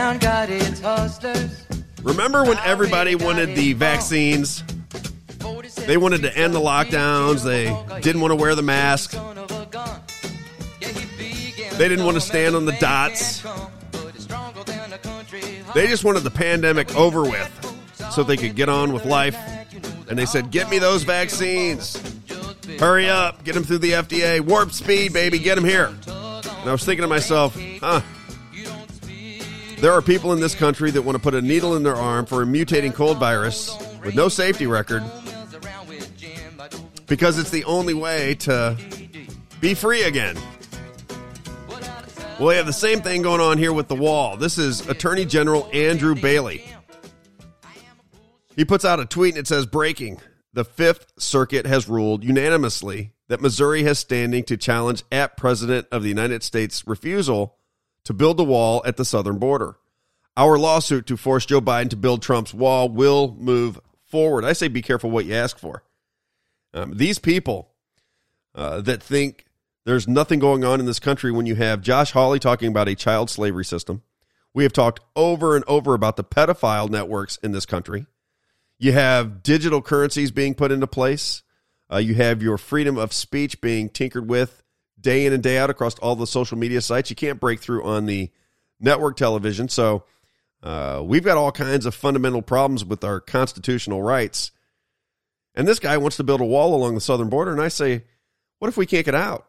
Got 0.00 0.48
its 0.48 0.80
hustlers. 0.80 1.66
Remember 2.02 2.42
when 2.42 2.56
everybody 2.60 3.14
wanted 3.16 3.54
the 3.54 3.74
vaccines? 3.74 4.64
They 5.86 5.98
wanted 5.98 6.22
to 6.22 6.34
end 6.34 6.54
the 6.54 6.58
lockdowns. 6.58 7.44
They 7.44 7.66
didn't 8.00 8.22
want 8.22 8.32
to 8.32 8.36
wear 8.36 8.54
the 8.54 8.62
mask. 8.62 9.12
They 10.80 11.88
didn't 11.88 12.06
want 12.06 12.14
to 12.14 12.20
stand 12.22 12.56
on 12.56 12.64
the 12.64 12.72
dots. 12.80 13.42
They 15.74 15.86
just 15.86 16.02
wanted 16.02 16.22
the 16.22 16.30
pandemic 16.30 16.96
over 16.96 17.20
with 17.22 17.50
so 18.10 18.22
they 18.22 18.38
could 18.38 18.56
get 18.56 18.70
on 18.70 18.94
with 18.94 19.04
life. 19.04 19.36
And 20.08 20.18
they 20.18 20.26
said, 20.26 20.50
Get 20.50 20.70
me 20.70 20.78
those 20.78 21.02
vaccines. 21.02 22.02
Hurry 22.78 23.10
up. 23.10 23.44
Get 23.44 23.54
them 23.54 23.64
through 23.64 23.78
the 23.78 23.92
FDA. 23.92 24.40
Warp 24.40 24.72
speed, 24.72 25.12
baby. 25.12 25.38
Get 25.38 25.56
them 25.56 25.64
here. 25.64 25.94
And 26.06 26.68
I 26.68 26.72
was 26.72 26.86
thinking 26.86 27.02
to 27.02 27.08
myself, 27.08 27.54
huh. 27.80 28.00
There 29.80 29.92
are 29.92 30.02
people 30.02 30.34
in 30.34 30.40
this 30.40 30.54
country 30.54 30.90
that 30.90 31.00
want 31.00 31.16
to 31.16 31.22
put 31.22 31.34
a 31.34 31.40
needle 31.40 31.74
in 31.74 31.82
their 31.82 31.96
arm 31.96 32.26
for 32.26 32.42
a 32.42 32.44
mutating 32.44 32.92
cold 32.92 33.16
virus 33.16 33.74
with 34.04 34.14
no 34.14 34.28
safety 34.28 34.66
record 34.66 35.02
because 37.06 37.38
it's 37.38 37.48
the 37.48 37.64
only 37.64 37.94
way 37.94 38.34
to 38.34 38.76
be 39.58 39.72
free 39.72 40.02
again. 40.02 40.36
Well, 42.38 42.48
we 42.48 42.56
have 42.56 42.66
the 42.66 42.74
same 42.74 43.00
thing 43.00 43.22
going 43.22 43.40
on 43.40 43.56
here 43.56 43.72
with 43.72 43.88
the 43.88 43.94
wall. 43.94 44.36
This 44.36 44.58
is 44.58 44.86
Attorney 44.86 45.24
General 45.24 45.66
Andrew 45.72 46.14
Bailey. 46.14 46.62
He 48.56 48.66
puts 48.66 48.84
out 48.84 49.00
a 49.00 49.06
tweet 49.06 49.34
and 49.34 49.40
it 49.40 49.46
says 49.46 49.64
Breaking. 49.64 50.20
The 50.52 50.64
Fifth 50.64 51.06
Circuit 51.18 51.64
has 51.64 51.88
ruled 51.88 52.22
unanimously 52.22 53.12
that 53.28 53.40
Missouri 53.40 53.84
has 53.84 53.98
standing 53.98 54.44
to 54.44 54.58
challenge 54.58 55.04
at 55.10 55.38
President 55.38 55.86
of 55.90 56.02
the 56.02 56.10
United 56.10 56.42
States' 56.42 56.86
refusal 56.86 57.56
to 58.10 58.14
build 58.14 58.36
the 58.36 58.42
wall 58.44 58.82
at 58.84 58.96
the 58.96 59.04
southern 59.04 59.38
border. 59.38 59.76
Our 60.36 60.58
lawsuit 60.58 61.06
to 61.06 61.16
force 61.16 61.46
Joe 61.46 61.60
Biden 61.60 61.90
to 61.90 61.96
build 61.96 62.22
Trump's 62.22 62.52
wall 62.52 62.88
will 62.88 63.36
move 63.38 63.78
forward. 64.06 64.44
I 64.44 64.52
say 64.52 64.66
be 64.66 64.82
careful 64.82 65.12
what 65.12 65.26
you 65.26 65.34
ask 65.34 65.56
for. 65.60 65.84
Um, 66.74 66.96
these 66.96 67.20
people 67.20 67.70
uh, 68.52 68.80
that 68.80 69.00
think 69.00 69.44
there's 69.84 70.08
nothing 70.08 70.40
going 70.40 70.64
on 70.64 70.80
in 70.80 70.86
this 70.86 70.98
country 70.98 71.30
when 71.30 71.46
you 71.46 71.54
have 71.54 71.82
Josh 71.82 72.10
Hawley 72.10 72.40
talking 72.40 72.66
about 72.66 72.88
a 72.88 72.96
child 72.96 73.30
slavery 73.30 73.64
system. 73.64 74.02
We 74.52 74.64
have 74.64 74.72
talked 74.72 74.98
over 75.14 75.54
and 75.54 75.64
over 75.68 75.94
about 75.94 76.16
the 76.16 76.24
pedophile 76.24 76.90
networks 76.90 77.36
in 77.44 77.52
this 77.52 77.64
country. 77.64 78.06
You 78.76 78.90
have 78.90 79.44
digital 79.44 79.82
currencies 79.82 80.32
being 80.32 80.56
put 80.56 80.72
into 80.72 80.88
place. 80.88 81.44
Uh, 81.88 81.98
you 81.98 82.14
have 82.14 82.42
your 82.42 82.58
freedom 82.58 82.98
of 82.98 83.12
speech 83.12 83.60
being 83.60 83.88
tinkered 83.88 84.28
with 84.28 84.59
day 85.00 85.26
in 85.26 85.32
and 85.32 85.42
day 85.42 85.58
out 85.58 85.70
across 85.70 85.98
all 85.98 86.16
the 86.16 86.26
social 86.26 86.58
media 86.58 86.80
sites. 86.80 87.10
You 87.10 87.16
can't 87.16 87.40
break 87.40 87.60
through 87.60 87.84
on 87.84 88.06
the 88.06 88.30
network 88.78 89.16
television. 89.16 89.68
So 89.68 90.04
uh, 90.62 91.02
we've 91.04 91.24
got 91.24 91.36
all 91.36 91.52
kinds 91.52 91.86
of 91.86 91.94
fundamental 91.94 92.42
problems 92.42 92.84
with 92.84 93.04
our 93.04 93.20
constitutional 93.20 94.02
rights. 94.02 94.50
And 95.54 95.66
this 95.66 95.78
guy 95.78 95.96
wants 95.98 96.16
to 96.18 96.24
build 96.24 96.40
a 96.40 96.44
wall 96.44 96.74
along 96.74 96.94
the 96.94 97.00
southern 97.00 97.28
border. 97.28 97.52
And 97.52 97.60
I 97.60 97.68
say, 97.68 98.04
what 98.58 98.68
if 98.68 98.76
we 98.76 98.86
can't 98.86 99.04
get 99.04 99.14
out? 99.14 99.46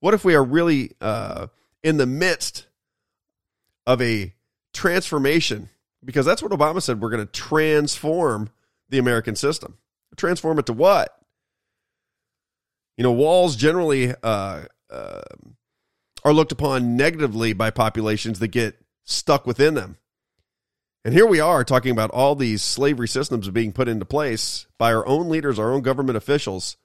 What 0.00 0.14
if 0.14 0.24
we 0.24 0.34
are 0.34 0.44
really 0.44 0.92
uh, 1.00 1.48
in 1.82 1.96
the 1.96 2.06
midst 2.06 2.66
of 3.86 4.00
a 4.00 4.32
transformation? 4.72 5.68
Because 6.04 6.24
that's 6.24 6.42
what 6.42 6.52
Obama 6.52 6.80
said. 6.80 7.00
We're 7.00 7.10
going 7.10 7.26
to 7.26 7.32
transform 7.32 8.50
the 8.88 8.98
American 8.98 9.36
system. 9.36 9.76
Transform 10.16 10.58
it 10.58 10.66
to 10.66 10.72
what? 10.72 11.19
You 13.00 13.04
know, 13.04 13.12
walls 13.12 13.56
generally 13.56 14.12
uh, 14.22 14.64
uh, 14.90 15.20
are 16.22 16.34
looked 16.34 16.52
upon 16.52 16.98
negatively 16.98 17.54
by 17.54 17.70
populations 17.70 18.40
that 18.40 18.48
get 18.48 18.78
stuck 19.04 19.46
within 19.46 19.72
them. 19.72 19.96
And 21.06 21.14
here 21.14 21.24
we 21.24 21.40
are 21.40 21.64
talking 21.64 21.92
about 21.92 22.10
all 22.10 22.34
these 22.34 22.62
slavery 22.62 23.08
systems 23.08 23.48
being 23.48 23.72
put 23.72 23.88
into 23.88 24.04
place 24.04 24.66
by 24.76 24.92
our 24.92 25.06
own 25.06 25.30
leaders, 25.30 25.58
our 25.58 25.72
own 25.72 25.80
government 25.80 26.18
officials. 26.18 26.76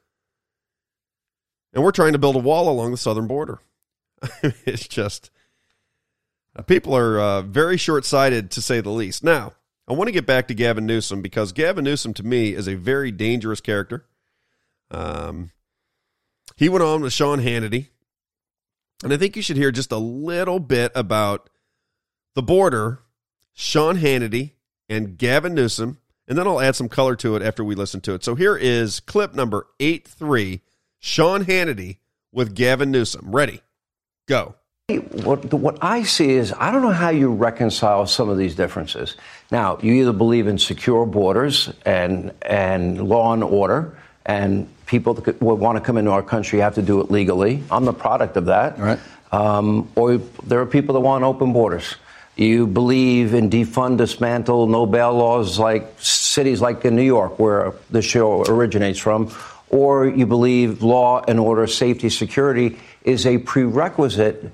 And 1.74 1.84
we're 1.84 1.92
trying 1.92 2.14
to 2.14 2.18
build 2.18 2.38
a 2.38 2.40
wall 2.40 2.70
along 2.70 2.92
the 2.92 2.98
southern 2.98 3.28
border. 3.28 3.60
it's 4.42 4.88
just, 4.88 5.32
uh, 6.56 6.62
people 6.62 6.96
are 6.96 7.20
uh, 7.20 7.42
very 7.42 7.76
short 7.76 8.06
sighted 8.06 8.52
to 8.52 8.62
say 8.62 8.80
the 8.80 8.90
least. 8.90 9.22
Now, 9.22 9.52
I 9.86 9.92
want 9.92 10.08
to 10.08 10.14
get 10.14 10.26
back 10.26 10.48
to 10.48 10.54
Gavin 10.54 10.86
Newsom 10.86 11.22
because 11.22 11.52
Gavin 11.52 11.84
Newsom 11.84 12.14
to 12.14 12.24
me 12.24 12.54
is 12.54 12.70
a 12.70 12.76
very 12.76 13.12
dangerous 13.12 13.60
character. 13.60 14.06
Um, 14.92 15.52
he 16.56 16.70
went 16.70 16.84
on 16.84 17.02
with 17.02 17.14
Sean 17.14 17.40
Hannity. 17.40 17.88
And 19.04 19.12
I 19.12 19.18
think 19.18 19.36
you 19.36 19.42
should 19.42 19.58
hear 19.58 19.72
just 19.72 19.92
a 19.92 19.98
little 19.98 20.60
bit 20.60 20.92
about 20.96 21.50
the 22.34 22.42
border, 22.42 23.02
Sean 23.54 23.98
Hannity, 23.98 24.52
and 24.88 25.18
Gavin 25.18 25.54
Newsom. 25.54 26.00
And 26.28 26.38
then 26.38 26.48
I'll 26.48 26.62
add 26.62 26.76
some 26.76 26.90
color 26.90 27.16
to 27.18 27.36
it 27.36 27.42
after 27.42 27.64
we 27.64 27.76
listen 27.76 28.02
to 28.02 28.14
it. 28.14 28.24
So 28.24 28.36
here 28.36 28.56
is 28.56 29.00
clip 29.00 29.36
number 29.36 29.68
8 29.80 30.08
3 30.08 30.62
Sean 31.00 31.46
Hannity 31.46 31.98
with 32.32 32.56
Gavin 32.56 32.92
Newsom. 32.92 33.32
Ready? 33.32 33.62
Go. 34.28 34.56
What, 34.88 35.52
what 35.52 35.80
I 35.82 36.04
see 36.04 36.32
is 36.32 36.54
I 36.54 36.72
don't 36.72 36.84
know 36.84 36.92
how 36.92 37.10
you 37.10 37.32
reconcile 37.32 38.06
some 38.06 38.30
of 38.30 38.38
these 38.38 38.56
differences. 38.56 39.18
Now, 39.52 39.80
you 39.82 39.94
either 39.94 40.14
believe 40.14 40.46
in 40.48 40.60
secure 40.60 41.08
borders 41.08 41.74
and, 41.86 42.32
and 42.44 43.08
law 43.08 43.34
and 43.34 43.44
order, 43.44 43.98
and 44.28 44.70
people 44.86 45.14
that 45.16 45.42
want 45.42 45.78
to 45.78 45.82
come 45.82 45.98
into 45.98 46.12
our 46.12 46.24
country 46.24 46.60
have 46.60 46.76
to 46.76 46.82
do 46.82 47.02
it 47.02 47.10
legally. 47.10 47.64
I'm 47.72 47.86
the 47.86 47.94
product 47.94 48.38
of 48.38 48.46
that. 48.46 48.78
Right. 48.78 49.00
Um, 49.32 49.90
or 49.96 50.18
there 50.44 50.62
are 50.62 50.66
people 50.66 50.94
that 50.94 51.02
want 51.02 51.24
open 51.24 51.54
borders. 51.54 51.96
You 52.36 52.68
believe 52.68 53.34
in 53.34 53.50
defund, 53.50 53.98
dismantle, 53.98 54.68
no 54.68 54.86
bail 54.86 55.14
laws 55.14 55.58
like 55.58 55.94
cities 56.00 56.62
like 56.62 56.84
in 56.84 56.96
New 56.96 57.04
York, 57.04 57.40
where 57.40 57.74
the 57.90 58.02
show 58.02 58.44
originates 58.44 59.00
from, 59.00 59.34
or 59.70 60.08
you 60.08 60.26
believe 60.26 60.84
law 60.84 61.24
and 61.28 61.40
order, 61.40 61.66
safety, 61.66 62.10
security 62.10 62.78
is 63.04 63.26
a 63.26 63.38
prerequisite 63.38 64.52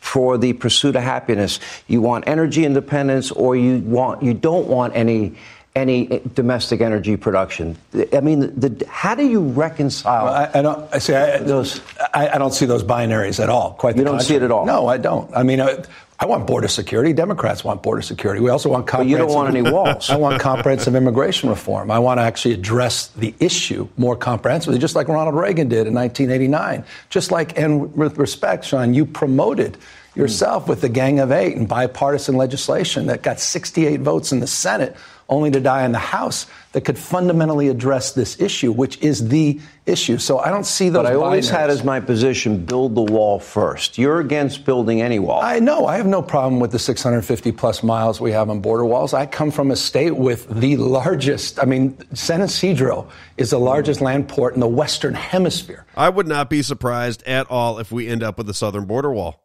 for 0.00 0.38
the 0.38 0.52
pursuit 0.54 0.96
of 0.96 1.02
happiness. 1.02 1.60
You 1.86 2.00
want 2.00 2.24
energy 2.26 2.64
independence, 2.64 3.30
or 3.30 3.54
you 3.54 3.78
want 3.78 4.22
you 4.22 4.34
don't 4.34 4.66
want 4.66 4.96
any 4.96 5.36
any 5.76 6.20
domestic 6.34 6.80
energy 6.80 7.16
production. 7.16 7.76
I 8.12 8.20
mean, 8.20 8.58
the, 8.58 8.84
how 8.88 9.14
do 9.14 9.26
you 9.26 9.40
reconcile? 9.40 10.24
Well, 10.24 10.34
I, 10.34 10.58
I, 10.58 10.62
don't. 10.62 10.94
I 10.94 10.98
see. 10.98 11.14
I, 11.14 11.38
those. 11.38 11.80
I, 12.12 12.30
I, 12.30 12.38
don't 12.38 12.52
see 12.52 12.66
those 12.66 12.82
binaries 12.82 13.40
at 13.40 13.48
all. 13.48 13.72
Quite. 13.74 13.96
you 13.96 14.04
don't 14.04 14.18
contrary. 14.18 14.28
see 14.28 14.34
it 14.36 14.42
at 14.42 14.50
all. 14.50 14.66
No, 14.66 14.86
I 14.86 14.96
don't. 14.96 15.34
I 15.34 15.42
mean. 15.42 15.60
I, 15.60 15.82
I 16.22 16.26
want 16.26 16.46
border 16.46 16.68
security. 16.68 17.14
Democrats 17.14 17.64
want 17.64 17.82
border 17.82 18.02
security. 18.02 18.42
We 18.42 18.50
also 18.50 18.68
want 18.68 18.86
comprehensive. 18.86 19.18
But 19.18 19.22
you 19.22 19.26
don't 19.26 19.34
want 19.34 19.56
any 19.56 19.72
walls. 19.72 20.10
I 20.10 20.16
want 20.16 20.38
comprehensive 20.38 20.94
immigration 20.94 21.48
reform. 21.48 21.90
I 21.90 21.98
want 21.98 22.18
to 22.18 22.22
actually 22.22 22.52
address 22.52 23.06
the 23.06 23.34
issue 23.40 23.88
more 23.96 24.16
comprehensively, 24.16 24.78
just 24.78 24.94
like 24.94 25.08
Ronald 25.08 25.34
Reagan 25.34 25.68
did 25.68 25.86
in 25.86 25.94
1989. 25.94 26.84
Just 27.08 27.30
like, 27.30 27.58
and 27.58 27.96
with 27.96 28.18
respect, 28.18 28.66
Sean, 28.66 28.92
you 28.92 29.06
promoted 29.06 29.78
yourself 30.14 30.68
with 30.68 30.82
the 30.82 30.90
Gang 30.90 31.20
of 31.20 31.32
Eight 31.32 31.56
and 31.56 31.66
bipartisan 31.66 32.36
legislation 32.36 33.06
that 33.06 33.22
got 33.22 33.40
68 33.40 34.00
votes 34.00 34.30
in 34.30 34.40
the 34.40 34.46
Senate, 34.46 34.96
only 35.30 35.50
to 35.52 35.60
die 35.60 35.84
in 35.84 35.92
the 35.92 35.98
House, 35.98 36.46
that 36.72 36.82
could 36.82 36.98
fundamentally 36.98 37.68
address 37.68 38.12
this 38.12 38.40
issue, 38.40 38.70
which 38.70 38.98
is 39.00 39.28
the 39.28 39.60
issue. 39.86 40.18
So 40.18 40.38
I 40.38 40.50
don't 40.50 40.66
see 40.66 40.88
those. 40.88 41.04
But 41.04 41.12
I 41.12 41.14
always 41.14 41.48
had 41.48 41.70
as 41.70 41.82
my 41.82 42.00
position 42.00 42.64
build 42.64 42.94
the 42.94 43.02
wall 43.02 43.40
first. 43.40 43.98
You're 43.98 44.20
against 44.20 44.64
building 44.64 45.00
any 45.00 45.18
wall. 45.18 45.40
I 45.42 45.58
know. 45.58 45.86
I 45.86 45.96
have 45.96 46.06
no 46.06 46.20
problem 46.20 46.60
with 46.60 46.72
the 46.72 46.78
650 46.78 47.52
plus 47.52 47.82
miles 47.82 48.20
we 48.20 48.32
have 48.32 48.50
on 48.50 48.60
border 48.60 48.84
walls. 48.84 49.14
I 49.14 49.26
come 49.26 49.50
from 49.50 49.70
a 49.70 49.76
state 49.76 50.16
with 50.16 50.48
the 50.48 50.76
largest, 50.76 51.60
I 51.60 51.64
mean, 51.64 51.96
San 52.14 52.40
Ysidro 52.40 53.08
is 53.36 53.50
the 53.50 53.58
largest 53.58 54.00
land 54.00 54.28
port 54.28 54.54
in 54.54 54.60
the 54.60 54.68
Western 54.68 55.14
Hemisphere. 55.14 55.86
I 55.96 56.08
would 56.08 56.28
not 56.28 56.50
be 56.50 56.62
surprised 56.62 57.22
at 57.24 57.50
all 57.50 57.78
if 57.78 57.90
we 57.90 58.08
end 58.08 58.22
up 58.22 58.38
with 58.38 58.48
a 58.50 58.54
southern 58.54 58.84
border 58.84 59.10
wall. 59.10 59.44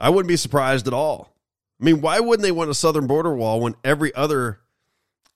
I 0.00 0.10
wouldn't 0.10 0.28
be 0.28 0.36
surprised 0.36 0.86
at 0.86 0.94
all. 0.94 1.34
I 1.80 1.84
mean, 1.84 2.00
why 2.00 2.20
wouldn't 2.20 2.42
they 2.42 2.52
want 2.52 2.70
a 2.70 2.74
southern 2.74 3.06
border 3.06 3.34
wall 3.34 3.60
when 3.60 3.74
every 3.84 4.14
other 4.14 4.60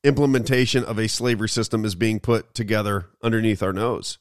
implementation 0.03 0.85
of 0.85 0.99
a 0.99 1.09
slavery 1.09 1.49
system 1.49 1.85
is 1.85 1.95
being 1.95 2.19
put 2.19 2.55
together 2.55 3.07
underneath 3.23 3.63
our 3.63 3.73
nose? 3.73 4.19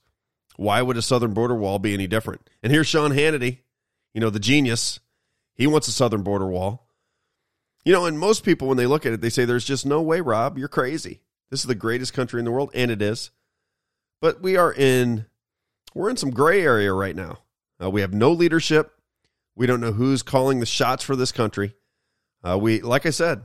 Why 0.55 0.82
would 0.82 0.97
a 0.97 1.01
southern 1.01 1.34
border 1.34 1.55
wall 1.55 1.80
be 1.80 1.93
any 1.93 2.07
different? 2.07 2.47
And 2.62 2.71
here's 2.71 2.87
Sean 2.87 3.12
Hannity, 3.12 3.59
you 4.13 4.21
know, 4.21 4.29
the 4.29 4.39
genius. 4.39 5.00
He 5.55 5.66
wants 5.66 5.87
a 5.87 5.91
southern 5.91 6.21
border 6.21 6.47
wall. 6.47 6.87
You 7.83 7.93
know, 7.93 8.05
and 8.05 8.20
most 8.20 8.43
people, 8.43 8.67
when 8.67 8.78
they 8.78 8.86
look 8.86 9.08
at 9.08 9.13
it, 9.13 9.21
they 9.21 9.29
say, 9.29 9.46
There's 9.46 9.66
just 9.66 9.87
no 9.87 10.01
way, 10.01 10.21
Robb. 10.21 10.58
You're 10.58 10.67
crazy. 10.67 11.21
This 11.50 11.62
is 11.62 11.66
the 11.66 11.75
greatest 11.75 12.13
country 12.13 12.39
in 12.39 12.46
the 12.46 12.51
world, 12.51 12.70
and 12.75 12.91
it 12.91 13.01
is. 13.01 13.32
But 14.21 14.41
we 14.41 14.55
are 14.55 14.71
in 14.71 15.25
we're 15.93 16.09
in 16.09 16.17
some 16.17 16.32
gray 16.32 16.62
area 16.62 16.93
right 16.93 17.16
now. 17.16 17.39
Uh, 17.82 17.89
we 17.89 18.01
have 18.01 18.13
no 18.13 18.32
leadership. 18.32 18.93
We 19.55 19.66
don't 19.66 19.82
know 19.82 19.91
who's 19.91 20.21
calling 20.21 20.59
the 20.59 20.66
shots 20.66 21.04
for 21.04 21.16
this 21.16 21.32
country. 21.32 21.75
Uh, 22.43 22.58
we, 22.58 22.82
like 22.82 23.05
I 23.05 23.12
said, 23.12 23.43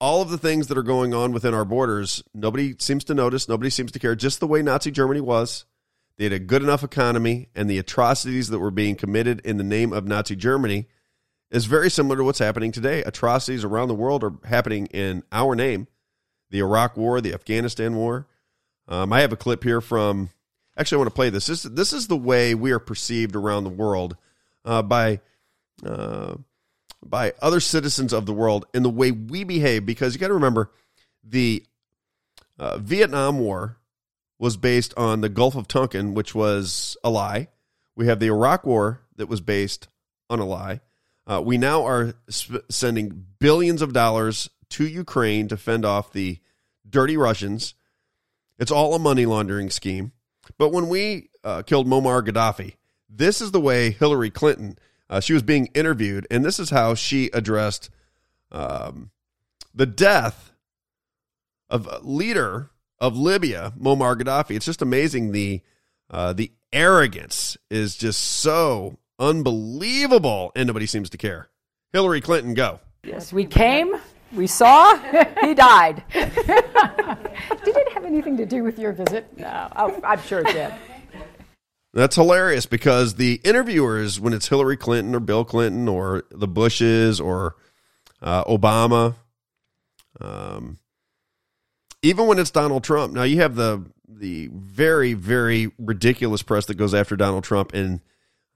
all 0.00 0.20
of 0.20 0.28
the 0.28 0.38
things 0.38 0.66
that 0.68 0.78
are 0.78 0.82
going 0.82 1.14
on 1.14 1.32
within 1.32 1.54
our 1.54 1.64
borders, 1.64 2.22
nobody 2.34 2.74
seems 2.78 3.04
to 3.04 3.14
notice. 3.14 3.48
Nobody 3.48 3.70
seems 3.70 3.92
to 3.92 3.98
care. 3.98 4.14
Just 4.14 4.40
the 4.40 4.46
way 4.46 4.62
Nazi 4.62 4.90
Germany 4.90 5.20
was. 5.20 5.64
They 6.16 6.24
had 6.24 6.32
a 6.32 6.38
good 6.38 6.62
enough 6.62 6.84
economy, 6.84 7.48
and 7.54 7.68
the 7.68 7.78
atrocities 7.78 8.48
that 8.48 8.60
were 8.60 8.70
being 8.70 8.94
committed 8.94 9.40
in 9.44 9.56
the 9.56 9.64
name 9.64 9.92
of 9.92 10.06
Nazi 10.06 10.36
Germany 10.36 10.86
is 11.50 11.66
very 11.66 11.90
similar 11.90 12.16
to 12.16 12.24
what's 12.24 12.38
happening 12.38 12.70
today. 12.70 13.02
Atrocities 13.02 13.64
around 13.64 13.88
the 13.88 13.94
world 13.94 14.22
are 14.22 14.34
happening 14.44 14.86
in 14.86 15.22
our 15.32 15.54
name. 15.54 15.88
The 16.50 16.60
Iraq 16.60 16.96
War, 16.96 17.20
the 17.20 17.34
Afghanistan 17.34 17.96
War. 17.96 18.28
Um, 18.86 19.12
I 19.12 19.22
have 19.22 19.32
a 19.32 19.36
clip 19.36 19.64
here 19.64 19.80
from. 19.80 20.30
Actually, 20.76 20.96
I 20.96 20.98
want 20.98 21.10
to 21.10 21.14
play 21.14 21.30
this. 21.30 21.46
This, 21.46 21.62
this 21.62 21.92
is 21.92 22.08
the 22.08 22.16
way 22.16 22.54
we 22.54 22.72
are 22.72 22.80
perceived 22.80 23.36
around 23.36 23.64
the 23.64 23.70
world 23.70 24.16
uh, 24.64 24.82
by 24.82 25.20
uh, 25.84 26.34
by 27.08 27.32
other 27.40 27.60
citizens 27.60 28.12
of 28.12 28.26
the 28.26 28.32
world 28.32 28.66
in 28.74 28.82
the 28.82 28.90
way 28.90 29.10
we 29.10 29.44
behave. 29.44 29.86
Because 29.86 30.14
you 30.14 30.20
got 30.20 30.28
to 30.28 30.34
remember, 30.34 30.70
the 31.22 31.64
uh, 32.58 32.78
Vietnam 32.78 33.38
War 33.38 33.78
was 34.38 34.56
based 34.56 34.94
on 34.96 35.20
the 35.20 35.28
Gulf 35.28 35.54
of 35.54 35.68
Tonkin, 35.68 36.14
which 36.14 36.34
was 36.34 36.96
a 37.04 37.10
lie. 37.10 37.48
We 37.96 38.06
have 38.06 38.20
the 38.20 38.26
Iraq 38.26 38.66
War 38.66 39.00
that 39.16 39.28
was 39.28 39.40
based 39.40 39.88
on 40.28 40.40
a 40.40 40.44
lie. 40.44 40.80
Uh, 41.26 41.40
we 41.42 41.56
now 41.56 41.84
are 41.84 42.14
sp- 42.28 42.66
sending 42.68 43.26
billions 43.38 43.80
of 43.80 43.92
dollars 43.92 44.50
to 44.70 44.86
Ukraine 44.86 45.48
to 45.48 45.56
fend 45.56 45.84
off 45.84 46.12
the 46.12 46.38
dirty 46.88 47.16
Russians. 47.16 47.74
It's 48.58 48.70
all 48.70 48.94
a 48.94 48.98
money 48.98 49.26
laundering 49.26 49.70
scheme. 49.70 50.12
But 50.58 50.72
when 50.72 50.88
we 50.88 51.30
uh, 51.42 51.62
killed 51.62 51.86
Muammar 51.86 52.26
Gaddafi, 52.26 52.74
this 53.08 53.40
is 53.40 53.52
the 53.52 53.60
way 53.60 53.90
Hillary 53.90 54.30
Clinton 54.30 54.78
Uh, 55.14 55.20
she 55.20 55.32
was 55.32 55.44
being 55.44 55.66
interviewed, 55.74 56.26
and 56.28 56.44
this 56.44 56.58
is 56.58 56.70
how 56.70 56.92
she 56.92 57.30
addressed 57.32 57.88
um, 58.50 59.12
the 59.72 59.86
death 59.86 60.52
of 61.70 61.86
a 61.86 62.00
leader 62.02 62.70
of 62.98 63.16
Libya, 63.16 63.72
Muammar 63.78 64.20
Gaddafi. 64.20 64.56
It's 64.56 64.66
just 64.66 64.82
amazing 64.82 65.30
the 65.30 65.60
uh, 66.10 66.32
the 66.32 66.50
arrogance 66.72 67.56
is 67.70 67.94
just 67.94 68.20
so 68.20 68.98
unbelievable, 69.20 70.50
and 70.56 70.66
nobody 70.66 70.86
seems 70.86 71.08
to 71.10 71.16
care. 71.16 71.46
Hillary 71.92 72.20
Clinton, 72.20 72.54
go. 72.54 72.80
Yes, 73.04 73.32
we 73.32 73.44
came, 73.44 73.94
we 74.32 74.48
saw, 74.48 74.96
he 75.42 75.54
died. 75.54 76.02
did 76.12 76.26
it 77.76 77.92
have 77.92 78.04
anything 78.04 78.36
to 78.36 78.46
do 78.46 78.64
with 78.64 78.80
your 78.80 78.90
visit? 78.90 79.28
No, 79.38 79.68
oh, 79.76 80.00
I'm 80.02 80.20
sure 80.22 80.40
it 80.40 80.48
did. 80.48 80.74
That's 81.94 82.16
hilarious 82.16 82.66
because 82.66 83.14
the 83.14 83.40
interviewers, 83.44 84.18
when 84.18 84.32
it's 84.32 84.48
Hillary 84.48 84.76
Clinton 84.76 85.14
or 85.14 85.20
Bill 85.20 85.44
Clinton 85.44 85.86
or 85.88 86.24
the 86.32 86.48
Bushes 86.48 87.20
or 87.20 87.54
uh, 88.20 88.42
Obama, 88.44 89.14
um, 90.20 90.80
even 92.02 92.26
when 92.26 92.40
it's 92.40 92.50
Donald 92.50 92.82
Trump. 92.82 93.12
Now 93.12 93.22
you 93.22 93.36
have 93.38 93.54
the 93.54 93.84
the 94.08 94.48
very 94.52 95.14
very 95.14 95.70
ridiculous 95.78 96.42
press 96.42 96.66
that 96.66 96.74
goes 96.74 96.94
after 96.94 97.16
Donald 97.16 97.44
Trump 97.44 97.72
and 97.72 98.00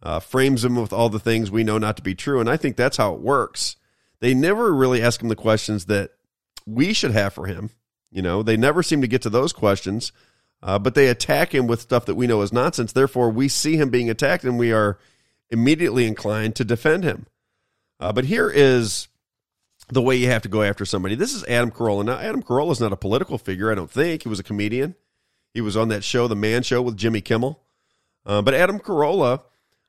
uh, 0.02 0.18
frames 0.18 0.64
him 0.64 0.76
with 0.76 0.92
all 0.92 1.08
the 1.08 1.18
things 1.20 1.50
we 1.50 1.64
know 1.64 1.78
not 1.78 1.96
to 1.96 2.02
be 2.02 2.16
true, 2.16 2.40
and 2.40 2.50
I 2.50 2.56
think 2.56 2.76
that's 2.76 2.96
how 2.96 3.14
it 3.14 3.20
works. 3.20 3.76
They 4.20 4.34
never 4.34 4.74
really 4.74 5.00
ask 5.00 5.22
him 5.22 5.28
the 5.28 5.36
questions 5.36 5.84
that 5.84 6.10
we 6.66 6.92
should 6.92 7.12
have 7.12 7.32
for 7.32 7.46
him. 7.46 7.70
You 8.10 8.22
know, 8.22 8.42
they 8.42 8.56
never 8.56 8.82
seem 8.82 9.00
to 9.02 9.08
get 9.08 9.22
to 9.22 9.30
those 9.30 9.52
questions, 9.52 10.12
uh, 10.62 10.78
but 10.78 10.94
they 10.94 11.08
attack 11.08 11.54
him 11.54 11.66
with 11.66 11.80
stuff 11.80 12.06
that 12.06 12.14
we 12.14 12.26
know 12.26 12.42
is 12.42 12.52
nonsense. 12.52 12.92
Therefore, 12.92 13.30
we 13.30 13.48
see 13.48 13.76
him 13.76 13.90
being 13.90 14.10
attacked, 14.10 14.44
and 14.44 14.58
we 14.58 14.72
are 14.72 14.98
immediately 15.50 16.06
inclined 16.06 16.56
to 16.56 16.64
defend 16.64 17.04
him. 17.04 17.26
Uh, 18.00 18.12
but 18.12 18.24
here 18.24 18.50
is 18.50 19.08
the 19.88 20.02
way 20.02 20.16
you 20.16 20.28
have 20.28 20.42
to 20.42 20.48
go 20.48 20.62
after 20.62 20.84
somebody. 20.84 21.14
This 21.14 21.32
is 21.32 21.44
Adam 21.44 21.70
Carolla. 21.70 22.04
Now, 22.04 22.18
Adam 22.18 22.42
Carolla 22.42 22.72
is 22.72 22.80
not 22.80 22.92
a 22.92 22.96
political 22.96 23.38
figure, 23.38 23.70
I 23.70 23.74
don't 23.74 23.90
think. 23.90 24.22
He 24.22 24.28
was 24.28 24.38
a 24.38 24.44
comedian. 24.44 24.94
He 25.54 25.60
was 25.60 25.76
on 25.76 25.88
that 25.88 26.04
show, 26.04 26.28
The 26.28 26.36
Man 26.36 26.62
Show, 26.62 26.82
with 26.82 26.96
Jimmy 26.96 27.20
Kimmel. 27.20 27.60
Uh, 28.26 28.42
but 28.42 28.54
Adam 28.54 28.78
Carolla, 28.78 29.42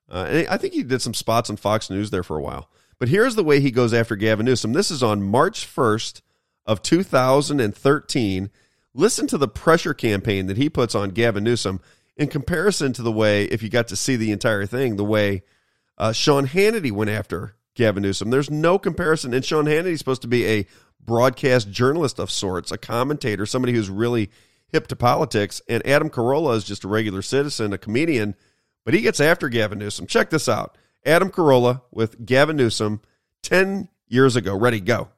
uh, 0.10 0.44
I 0.50 0.58
think 0.58 0.74
he 0.74 0.84
did 0.84 1.02
some 1.02 1.14
spots 1.14 1.50
on 1.50 1.58
Fox 1.58 1.90
News 1.90 2.10
there 2.10 2.24
for 2.24 2.38
a 2.38 2.42
while. 2.42 2.70
But 2.98 3.10
here's 3.10 3.36
the 3.36 3.44
way 3.44 3.60
he 3.60 3.72
goes 3.72 3.94
after 3.94 4.16
Gavin 4.16 4.46
Newsom. 4.46 4.74
This 4.74 4.92
is 4.92 5.04
on 5.04 5.22
March 5.22 5.68
1st 5.68 6.22
of 6.66 6.82
2013. 6.82 8.50
Listen 8.94 9.28
to 9.28 9.38
the 9.38 9.48
pressure 9.48 9.94
campaign 9.94 10.48
that 10.48 10.58
he 10.58 10.70
puts 10.70 10.96
on 10.96 11.10
Gavin 11.10 11.44
Newsom 11.44 11.80
in 12.18 12.28
comparison 12.28 12.92
to 12.94 13.02
the 13.02 13.12
way, 13.12 13.46
if 13.46 13.64
you 13.64 13.70
got 13.70 13.88
to 13.88 13.96
see 13.96 14.16
the 14.16 14.32
entire 14.32 14.66
thing, 14.66 14.98
the 14.98 15.06
way 15.06 15.44
uh, 15.98 16.12
Sean 16.12 16.48
Hannity 16.48 16.92
went 16.92 17.10
after 17.10 17.56
Gavin 17.76 18.04
Newsom. 18.04 18.30
There's 18.30 18.50
no 18.50 18.78
comparison. 18.78 19.34
And 19.34 19.44
Sean 19.44 19.66
Hannity 19.66 19.92
is 19.92 20.00
supposed 20.00 20.22
to 20.24 20.28
be 20.28 20.46
a 20.46 20.68
broadcast 21.00 21.72
journalist 21.72 22.20
of 22.20 22.30
sorts, 22.30 22.72
a 22.72 22.78
commentator, 22.78 23.46
somebody 23.46 23.74
who's 23.74 23.90
really 23.90 24.30
hip 24.68 24.88
to 24.88 24.96
politics. 24.96 25.62
And 25.70 25.86
Adam 25.88 26.10
Carolla 26.10 26.56
is 26.56 26.66
just 26.66 26.84
a 26.84 26.88
regular 26.88 27.22
citizen, 27.22 27.74
a 27.74 27.78
comedian, 27.78 28.36
but 28.86 28.94
he 28.94 29.02
gets 29.02 29.20
after 29.20 29.50
Gavin 29.50 29.80
Newsom. 29.80 30.08
Check 30.08 30.30
this 30.30 30.50
out 30.50 30.78
Adam 31.06 31.30
Carolla 31.30 31.82
with 31.92 32.26
Gavin 32.26 32.58
Newsom 32.58 33.02
10 33.44 33.88
years 34.08 34.36
ago. 34.36 34.58
Ready, 34.58 34.82
go. 34.82 35.10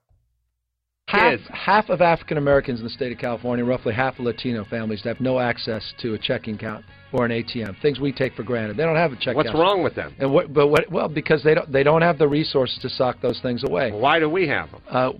Half, 1.11 1.39
half 1.49 1.89
of 1.89 2.01
African 2.01 2.37
Americans 2.37 2.79
in 2.79 2.85
the 2.85 2.89
state 2.89 3.11
of 3.11 3.17
California, 3.17 3.65
roughly 3.65 3.93
half 3.93 4.19
of 4.19 4.25
Latino 4.25 4.63
families, 4.65 5.03
have 5.03 5.19
no 5.19 5.39
access 5.39 5.93
to 6.01 6.13
a 6.13 6.17
checking 6.17 6.55
account 6.55 6.85
or 7.13 7.25
an 7.25 7.31
ATM. 7.31 7.79
Things 7.81 7.99
we 7.99 8.11
take 8.11 8.33
for 8.35 8.43
granted. 8.43 8.77
They 8.77 8.83
don't 8.83 8.95
have 8.95 9.11
a 9.11 9.15
check. 9.15 9.35
Account. 9.35 9.37
What's 9.37 9.49
account. 9.49 9.61
wrong 9.61 9.83
with 9.83 9.95
them? 9.95 10.15
And 10.19 10.31
what, 10.31 10.53
but 10.53 10.67
what? 10.67 10.89
Well, 10.91 11.09
because 11.09 11.43
they 11.43 11.53
don't 11.53 11.71
they 11.71 11.83
don't 11.83 12.01
have 12.01 12.17
the 12.17 12.27
resources 12.27 12.79
to 12.81 12.89
sock 12.89 13.21
those 13.21 13.39
things 13.41 13.63
away. 13.63 13.91
Why 13.91 14.19
do 14.19 14.29
we 14.29 14.47
have 14.47 14.71
them? 14.71 14.81
Uh, 14.89 15.11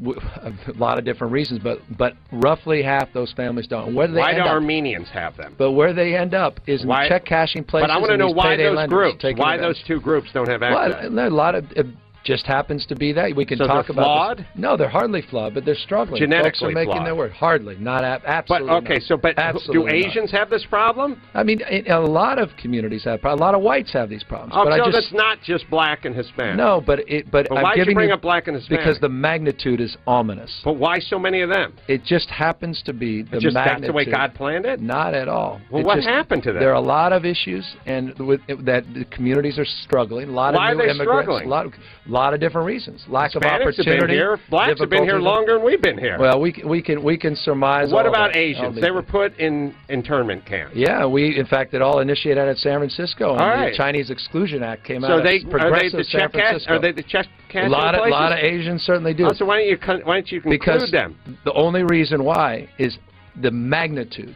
a 0.67 0.77
lot 0.77 0.97
of 0.97 1.05
different 1.05 1.33
reasons, 1.33 1.61
but 1.63 1.79
but 1.97 2.13
roughly 2.31 2.81
half 2.81 3.11
those 3.13 3.33
families 3.33 3.67
don't. 3.67 3.89
And 3.89 3.95
Where 3.95 4.07
do 4.07 4.13
they 4.13 4.19
Why 4.19 4.33
do 4.33 4.41
up? 4.41 4.47
Armenians 4.47 5.09
have 5.09 5.35
them? 5.37 5.55
But 5.57 5.71
where 5.71 5.93
they 5.93 6.15
end 6.15 6.33
up 6.33 6.59
is 6.67 6.83
in 6.83 6.87
Why- 6.87 7.07
check 7.07 7.25
cashing 7.25 7.63
places. 7.63 7.87
But 7.87 7.93
I 7.93 7.97
want 7.97 8.11
to 8.11 8.17
know 8.17 8.31
why 8.31 8.55
those 8.55 8.87
groups, 8.87 9.23
why 9.35 9.57
those 9.57 9.81
two 9.85 9.99
groups 9.99 10.29
don't 10.33 10.47
have 10.47 10.63
access. 10.63 11.09
Well, 11.11 11.27
a 11.27 11.29
lot 11.29 11.55
of 11.55 11.65
it 11.75 11.87
just 12.23 12.45
happens 12.45 12.85
to 12.87 12.95
be 12.95 13.11
that 13.13 13.35
we 13.35 13.45
can 13.45 13.57
So 13.57 13.65
talk 13.67 13.89
about. 13.89 14.03
flawed? 14.03 14.37
This. 14.39 14.45
No, 14.55 14.77
they're 14.77 14.89
hardly 14.89 15.21
flawed, 15.23 15.53
but 15.53 15.65
they're 15.65 15.75
struggling. 15.75 16.19
Folks 16.21 16.29
Genetically 16.31 16.71
are 16.71 16.75
making 16.75 16.93
flawed. 16.93 17.05
their 17.07 17.15
word. 17.15 17.31
Hardly, 17.31 17.75
not 17.77 18.03
ab- 18.03 18.21
But 18.23 18.29
absolutely. 18.29 18.69
okay, 18.75 18.93
not. 18.95 19.03
so 19.03 19.17
but 19.17 19.35
do 19.35 19.41
Absolutely 19.41 20.01
not. 20.01 20.07
Asians 20.09 20.31
have 20.31 20.49
this 20.49 20.65
problem? 20.65 21.21
I 21.33 21.43
mean, 21.43 21.61
a 21.89 21.99
lot 21.99 22.37
of 22.39 22.49
communities 22.57 23.03
have. 23.05 23.23
A 23.23 23.35
lot 23.35 23.55
of 23.55 23.61
whites 23.61 23.91
have 23.93 24.09
these 24.09 24.23
problems. 24.23 24.53
Oh, 24.55 24.65
but 24.65 24.75
so 24.77 24.81
I 24.81 24.85
just 24.85 24.91
that's 24.93 25.13
not 25.13 25.37
just 25.43 25.69
black 25.69 26.05
and 26.05 26.15
Hispanic. 26.15 26.57
no, 26.57 26.81
but 26.85 26.99
it. 27.07 27.31
But, 27.31 27.47
But 27.49 27.57
I'm 27.57 27.63
why'd 27.63 27.77
you 27.77 27.83
giving 27.83 27.95
bring 27.95 28.11
up 28.11 28.21
black 28.21 28.47
and 28.47 28.55
Hispanic? 28.55 28.81
Because 28.85 28.99
the 28.99 29.09
magnitude 29.09 29.81
is 29.81 29.97
ominous. 30.05 30.61
But 30.63 30.73
why 30.77 30.99
so 30.99 31.17
many 31.17 31.41
of 31.41 31.49
them? 31.49 31.73
It 31.87 32.03
just 32.03 32.29
happens 32.29 32.81
to 32.85 32.93
be 32.93 33.23
the 33.23 33.39
just 33.39 33.53
that's 33.55 33.81
the 33.81 33.93
way 33.93 34.05
God 34.05 34.33
planned 34.35 34.65
it. 34.65 34.79
Not 34.79 35.13
at 35.13 35.27
all. 35.27 35.59
Well, 35.71 35.81
It 35.81 35.85
what 35.85 35.95
just- 35.95 36.07
happened 36.07 36.43
to 36.43 36.51
them? 36.53 36.59
There 36.61 36.69
are 36.71 36.75
a 36.75 36.79
lot 36.81 37.13
of 37.13 37.25
issues, 37.25 37.65
and 37.85 38.17
with 38.19 38.41
that 38.65 38.83
the 38.93 39.05
communities 39.05 39.57
are 39.57 39.65
struggling. 39.65 40.29
A 40.29 40.31
lot 40.31 40.53
Why 40.53 40.71
of 40.71 40.77
new 40.77 40.83
are 40.83 40.85
they 40.87 40.91
immigrants. 40.91 41.23
struggling? 41.23 41.47
A 41.47 41.49
lot, 41.49 41.65
of, 41.65 41.73
lot 42.11 42.33
of 42.33 42.39
different 42.39 42.67
reasons. 42.67 43.03
Lack 43.07 43.33
of 43.35 43.41
Hispanics 43.41 43.51
have 43.51 43.61
opportunity. 43.61 43.99
been 44.01 44.09
here. 44.09 44.39
Blacks 44.49 44.79
have 44.79 44.89
been 44.89 45.03
here 45.03 45.17
longer 45.19 45.53
than 45.55 45.63
we've 45.63 45.81
been 45.81 45.97
here. 45.97 46.17
Well, 46.19 46.39
we 46.39 46.51
can- 46.51 46.67
we 46.67 46.81
can 46.81 47.01
we 47.01 47.17
can 47.17 47.35
surmise. 47.35 47.91
what 47.91 48.05
all 48.05 48.11
about 48.13 48.33
that. 48.33 48.39
Asians? 48.39 48.75
All 48.75 48.81
They 48.81 48.91
were 48.91 49.01
put 49.01 49.37
in 49.39 49.73
internment 49.89 50.45
camps. 50.45 50.75
Yeah, 50.75 51.05
we 51.05 51.37
in 51.37 51.45
fact 51.45 51.73
it 51.73 51.81
all 51.81 51.99
initiated 51.99 52.37
out 52.41 52.47
of 52.49 52.57
San 52.59 52.79
Francisco. 52.79 53.31
And 53.33 53.41
All 53.41 53.47
right. 53.47 53.71
The 53.71 53.77
Chinese 53.77 54.09
Exclusion 54.09 54.61
Act 54.63 54.83
came 54.83 55.01
So 55.01 55.07
out 55.13 55.23
they 55.23 55.39
are 55.51 55.71
they 55.79 55.89
the 55.89 56.03
San 56.03 56.21
check 56.21 56.33
cash? 56.33 56.41
Francisco. 56.49 56.73
Are 56.73 56.79
they 56.79 56.91
the 56.91 57.03
check 57.03 57.25
a 57.55 57.67
lot 57.69 57.95
of 57.95 58.01
places? 58.01 58.11
lot 58.11 58.31
of 58.33 58.39
Asians 58.39 58.83
certainly 58.83 59.13
do. 59.13 59.27
Oh, 59.27 59.33
so 59.33 59.45
why 59.45 59.57
don't 59.59 59.67
you 59.69 59.77
con- 59.77 60.01
why 60.03 60.15
don't 60.15 60.31
you 60.31 60.41
conclude 60.41 60.59
because 60.59 60.91
them? 60.91 61.15
the 61.45 61.53
only 61.53 61.83
reason 61.83 62.23
why 62.23 62.67
is 62.77 62.97
the 63.41 63.51
magnitude 63.51 64.35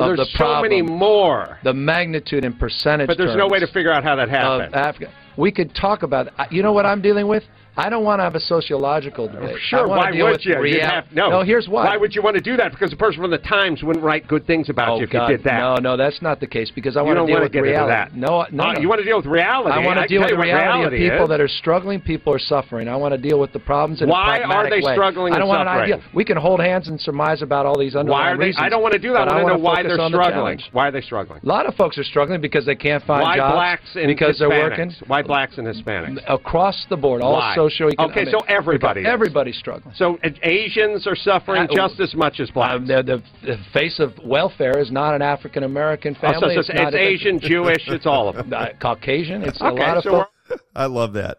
of 0.00 0.08
There's 0.08 0.18
the 0.18 0.24
so 0.26 0.38
problem. 0.38 0.62
many 0.70 0.82
more. 0.82 1.58
The 1.62 1.72
magnitude 1.72 2.44
in 2.44 2.52
percentage. 2.54 3.06
But 3.06 3.16
there's 3.18 3.36
no 3.36 3.46
way 3.46 3.60
to 3.60 3.66
figure 3.68 3.92
out 3.92 4.02
how 4.02 4.16
that 4.16 4.24
of 4.24 4.30
happened. 4.30 4.74
Africa. 4.74 5.10
We 5.36 5.50
could 5.52 5.74
talk 5.74 6.02
about. 6.02 6.28
You 6.52 6.62
know 6.62 6.72
what 6.72 6.86
I'm 6.86 7.02
dealing 7.02 7.28
with? 7.28 7.42
I 7.76 7.88
don't 7.88 8.04
want 8.04 8.20
to 8.20 8.24
have 8.24 8.34
a 8.36 8.40
sociological 8.40 9.26
debate. 9.28 9.56
Sure, 9.68 9.88
why 9.88 10.10
would 10.12 10.44
you? 10.44 10.58
Real- 10.60 10.80
have, 10.86 11.06
no. 11.12 11.28
no, 11.30 11.42
here's 11.42 11.68
why. 11.68 11.84
Why 11.86 11.96
would 11.96 12.14
you 12.14 12.22
want 12.22 12.36
to 12.36 12.42
do 12.42 12.56
that? 12.56 12.70
Because 12.72 12.90
the 12.90 12.96
person 12.96 13.20
from 13.20 13.30
the 13.30 13.38
Times 13.38 13.82
wouldn't 13.82 14.04
write 14.04 14.26
good 14.28 14.46
things 14.46 14.68
about 14.68 14.90
Oh, 14.90 14.96
you 14.98 15.04
if 15.04 15.10
God, 15.10 15.28
you 15.28 15.36
did 15.36 15.44
that. 15.44 15.58
No, 15.58 15.74
no, 15.76 15.96
that's 15.96 16.22
not 16.22 16.40
the 16.40 16.46
case 16.46 16.70
because 16.74 16.96
I 16.96 17.02
want 17.02 17.18
to 17.18 17.26
deal 17.26 17.40
with 17.40 17.54
reality. 17.54 18.12
No, 18.14 18.46
no, 18.52 18.64
Uh, 18.64 18.72
no. 18.74 18.80
you 18.80 18.88
want 18.88 19.00
to 19.00 19.04
deal 19.04 19.16
with 19.16 19.26
reality. 19.26 19.72
I 19.76 19.84
want 19.84 19.98
to 20.00 20.06
deal 20.06 20.20
with 20.20 20.30
the 20.30 20.36
reality 20.38 20.84
of 21.06 21.10
people 21.10 21.24
is. 21.24 21.28
that 21.30 21.40
are 21.40 21.48
struggling. 21.48 22.00
People 22.00 22.32
are 22.32 22.38
suffering. 22.38 22.88
I 22.88 22.96
want 22.96 23.12
to 23.12 23.18
deal 23.18 23.38
with 23.40 23.52
the 23.52 23.58
problems 23.58 24.02
in 24.02 24.08
Why 24.08 24.38
a 24.38 24.46
are 24.46 24.70
they 24.70 24.80
way. 24.80 24.92
struggling 24.94 25.32
I 25.34 25.38
don't 25.38 25.48
want 25.48 25.62
an 25.62 25.68
idea. 25.68 26.00
We 26.14 26.24
can 26.24 26.36
hold 26.36 26.60
hands 26.60 26.88
and 26.88 27.00
surmise 27.00 27.42
about 27.42 27.66
all 27.66 27.78
these 27.78 27.94
Why 27.94 28.00
underlying 28.00 28.34
are 28.34 28.38
they? 28.38 28.44
reasons. 28.46 28.62
I 28.64 28.68
don't 28.68 28.82
want 28.82 28.92
to 28.94 28.98
do 29.00 29.12
that. 29.14 29.28
I 29.28 29.42
want 29.42 29.48
to 29.48 29.54
know 29.54 29.58
why 29.58 29.82
they're 29.82 29.96
the 29.96 30.08
struggling. 30.08 30.60
Why 30.72 30.88
are 30.88 30.92
they 30.92 31.00
struggling? 31.00 31.40
A 31.42 31.46
lot 31.46 31.66
of 31.66 31.74
folks 31.74 31.98
are 31.98 32.04
struggling 32.04 32.40
because 32.40 32.64
they 32.66 32.76
can't 32.76 33.02
find 33.04 33.22
Why 33.22 33.36
jobs. 33.36 33.54
blacks 33.54 33.96
and 33.96 34.06
because 34.06 34.36
Hispanics? 34.36 34.38
they're 34.38 34.48
working 34.48 34.92
Why 35.06 35.22
blacks 35.22 35.58
and 35.58 35.66
Hispanics? 35.66 36.18
across 36.28 36.86
the 36.88 36.96
board, 36.96 37.20
all 37.22 37.32
Why? 37.34 37.54
Socioeconomic. 37.68 38.10
Okay, 38.10 38.24
so 38.30 38.38
everybody 38.48 39.00
is. 39.02 39.06
everybody's 39.06 39.56
struggling. 39.58 39.94
So 39.96 40.16
uh, 40.24 40.28
Asians 40.42 41.06
are 41.06 41.16
suffering 41.16 41.62
Uh, 41.62 41.74
just 41.74 42.00
as 42.00 42.14
much 42.14 42.40
as 42.40 42.50
blacks. 42.50 42.76
Um, 42.76 42.86
the, 42.86 43.02
the, 43.02 43.22
the 43.46 43.56
face 43.72 43.98
of 43.98 44.12
welfare 44.24 44.78
is 44.78 44.90
not 44.90 45.14
an 45.14 45.22
African 45.22 45.62
American 45.64 46.16
Oh, 46.22 46.26
so 46.32 46.40
family. 46.40 46.56
it's- 46.56 46.70
it's 46.72 46.94
Asian, 46.96 47.38
Jewish, 47.40 47.88
it's 47.88 48.06
all 48.06 48.28
of 48.28 48.36
them. 48.36 48.52
Uh, 48.54 48.68
Caucasian. 48.80 49.42
It's 49.42 49.60
a 49.60 49.64
lot 49.70 49.96
of 49.98 50.02
so 50.04 50.10
folks. 50.10 50.62
I 50.76 50.86
love 50.86 51.14
that. 51.14 51.38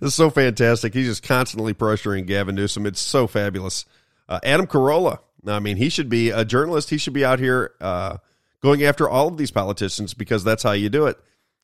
This 0.00 0.08
is 0.08 0.14
so 0.14 0.30
fantastic. 0.30 0.94
He's 0.94 1.06
just 1.06 1.22
constantly 1.22 1.74
pressuring 1.74 2.26
Gavin 2.26 2.54
Newsom. 2.54 2.86
It's 2.86 3.00
so 3.00 3.26
fabulous. 3.26 3.84
Uh, 4.28 4.40
Adam 4.42 4.66
Carolla. 4.66 5.18
I 5.46 5.58
mean, 5.60 5.76
he 5.76 5.90
should 5.90 6.08
be 6.08 6.30
a 6.30 6.44
journalist. 6.44 6.90
He 6.90 6.98
should 6.98 7.12
be 7.12 7.24
out 7.24 7.38
here 7.38 7.72
uh, 7.80 8.16
going 8.62 8.82
after 8.82 9.08
all 9.08 9.28
of 9.28 9.36
these 9.36 9.50
politicians 9.50 10.14
because 10.14 10.42
that's 10.42 10.62
how 10.62 10.72
you 10.72 10.88
do 10.88 11.06
it. 11.06 11.18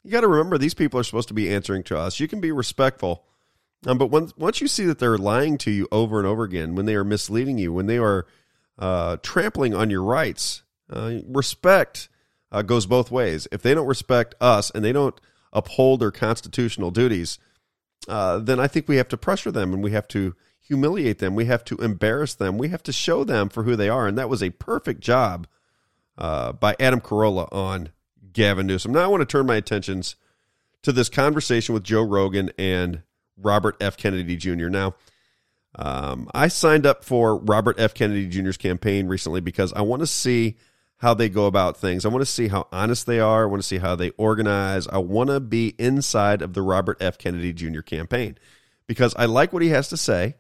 You 0.05 0.11
got 0.11 0.21
to 0.21 0.29
remember 0.29 0.59
these 0.59 0.75
people 0.75 1.01
are 1.01 1.05
supposed 1.05 1.29
to 1.29 1.35
be 1.35 1.53
answering 1.53 1.83
to 1.85 1.97
us. 1.99 2.21
You 2.21 2.29
can 2.29 2.41
be 2.41 2.53
respectful, 2.53 3.25
um, 3.87 3.99
but 3.99 4.07
when, 4.07 4.31
once 4.37 4.61
you 4.61 4.69
see 4.69 4.85
that 4.85 4.99
they're 4.99 5.19
lying 5.19 5.59
to 5.59 5.71
you 5.71 5.89
over 5.91 6.19
and 6.19 6.27
over 6.27 6.45
again, 6.45 6.75
when 6.75 6.87
they 6.87 6.95
are 6.95 7.05
misleading 7.05 7.59
you, 7.59 7.73
when 7.73 7.87
they 7.87 7.99
are 7.99 8.27
uh, 8.79 9.17
trampling 9.23 9.75
on 9.75 9.91
your 9.91 10.03
rights, 10.03 10.63
uh, 10.91 11.19
respect 11.27 12.09
uh, 12.51 12.63
goes 12.63 12.87
both 12.87 13.11
ways. 13.11 13.49
If 13.51 13.63
they 13.63 13.75
don't 13.75 13.87
respect 13.87 14.35
us 14.41 14.71
and 14.71 14.85
they 14.85 14.93
don't 14.93 15.19
uphold 15.53 16.01
their 16.01 16.11
constitutional 16.11 16.91
duties, 16.91 17.39
uh, 18.09 18.39
then 18.39 18.61
I 18.61 18.69
think 18.69 18.89
we 18.89 18.97
have 18.97 19.09
to 19.09 19.17
pressure 19.17 19.51
them 19.51 19.73
and 19.73 19.83
we 19.83 19.93
have 19.93 20.09
to 20.09 20.35
humiliate 20.61 21.19
them. 21.19 21.35
We 21.35 21.47
have 21.47 21.65
to 21.65 21.77
embarrass 21.79 22.35
them. 22.35 22.59
We 22.59 22.69
have 22.69 22.83
to 22.85 22.93
show 22.93 23.25
them 23.25 23.49
for 23.49 23.65
who 23.65 23.75
they 23.75 23.89
are. 23.89 24.07
And 24.07 24.17
that 24.17 24.29
was 24.29 24.43
a 24.43 24.51
perfect 24.51 25.01
job 25.01 25.47
uh, 26.17 26.53
by 26.53 26.77
Adam 26.79 27.01
Carolla 27.01 27.49
on 27.53 27.91
Gavin 28.33 28.67
Newsom. 28.67 28.93
Now 28.93 29.01
I 29.01 29.07
want 29.09 29.23
to 29.23 29.27
turn 29.27 29.47
my 29.47 29.57
attentions 29.57 30.17
to 30.83 30.93
this 30.93 31.09
conversation 31.09 31.75
with 31.75 31.85
Joe 31.85 32.03
Rogan 32.03 32.51
and 32.59 33.03
Robert 33.43 33.77
F. 33.81 33.97
Kennedy 33.97 34.37
Jr. 34.37 34.69
Now, 34.69 34.95
um, 35.75 36.29
I 36.35 36.49
signed 36.49 36.87
up 36.87 37.05
for 37.05 37.37
Robert 37.37 37.79
F. 37.79 37.95
Kennedy 37.95 38.29
Jr.'s 38.29 38.57
campaign 38.57 39.09
recently 39.09 39.41
because 39.41 39.73
I 39.73 39.83
want 39.83 40.01
to 40.01 40.07
see 40.07 40.57
how 40.99 41.15
they 41.15 41.29
go 41.29 41.47
about 41.47 41.77
things. 41.77 42.05
I 42.05 42.09
want 42.09 42.23
to 42.23 42.31
see 42.31 42.49
how 42.49 42.69
honest 42.71 43.07
they 43.07 43.19
are. 43.19 43.43
I 43.43 43.47
want 43.47 43.63
to 43.63 43.67
see 43.67 43.79
how 43.79 43.97
they 43.97 44.11
organize. 44.11 44.87
I 44.87 44.99
want 44.99 45.31
to 45.31 45.41
be 45.41 45.75
inside 45.79 46.43
of 46.43 46.55
the 46.55 46.63
Robert 46.63 46.99
F. 47.01 47.19
Kennedy 47.19 47.53
Jr. 47.53 47.81
campaign 47.81 48.39
because 48.87 49.15
I 49.17 49.25
like 49.25 49.53
what 49.53 49.63
he 49.63 49.71
has 49.71 49.89
to 49.89 49.97
say. 49.97 50.37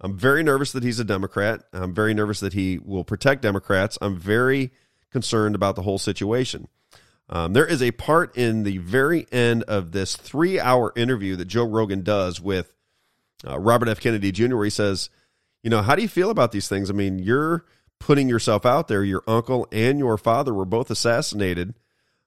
I'm 0.00 0.18
very 0.18 0.42
nervous 0.42 0.72
that 0.72 0.82
he's 0.82 0.98
a 0.98 1.04
Democrat. 1.04 1.62
I'm 1.72 1.94
very 1.94 2.12
nervous 2.12 2.40
that 2.40 2.52
he 2.52 2.78
will 2.78 3.04
protect 3.04 3.40
Democrats. 3.40 3.96
I'm 4.02 4.18
very 4.18 4.72
concerned 5.12 5.54
about 5.54 5.76
the 5.76 5.82
whole 5.82 5.98
situation. 5.98 6.66
Um, 7.32 7.54
there 7.54 7.66
is 7.66 7.82
a 7.82 7.92
part 7.92 8.36
in 8.36 8.62
the 8.62 8.76
very 8.76 9.26
end 9.32 9.62
of 9.62 9.90
this 9.90 10.14
three 10.16 10.60
hour 10.60 10.92
interview 10.94 11.34
that 11.36 11.46
Joe 11.46 11.64
Rogan 11.64 12.02
does 12.02 12.42
with 12.42 12.74
uh, 13.48 13.58
Robert 13.58 13.88
F. 13.88 14.00
Kennedy 14.00 14.30
Jr., 14.30 14.54
where 14.54 14.64
he 14.64 14.70
says, 14.70 15.08
You 15.62 15.70
know, 15.70 15.80
how 15.80 15.96
do 15.96 16.02
you 16.02 16.08
feel 16.08 16.28
about 16.28 16.52
these 16.52 16.68
things? 16.68 16.90
I 16.90 16.92
mean, 16.92 17.18
you're 17.18 17.64
putting 17.98 18.28
yourself 18.28 18.66
out 18.66 18.86
there. 18.88 19.02
Your 19.02 19.22
uncle 19.26 19.66
and 19.72 19.98
your 19.98 20.18
father 20.18 20.52
were 20.52 20.66
both 20.66 20.90
assassinated. 20.90 21.72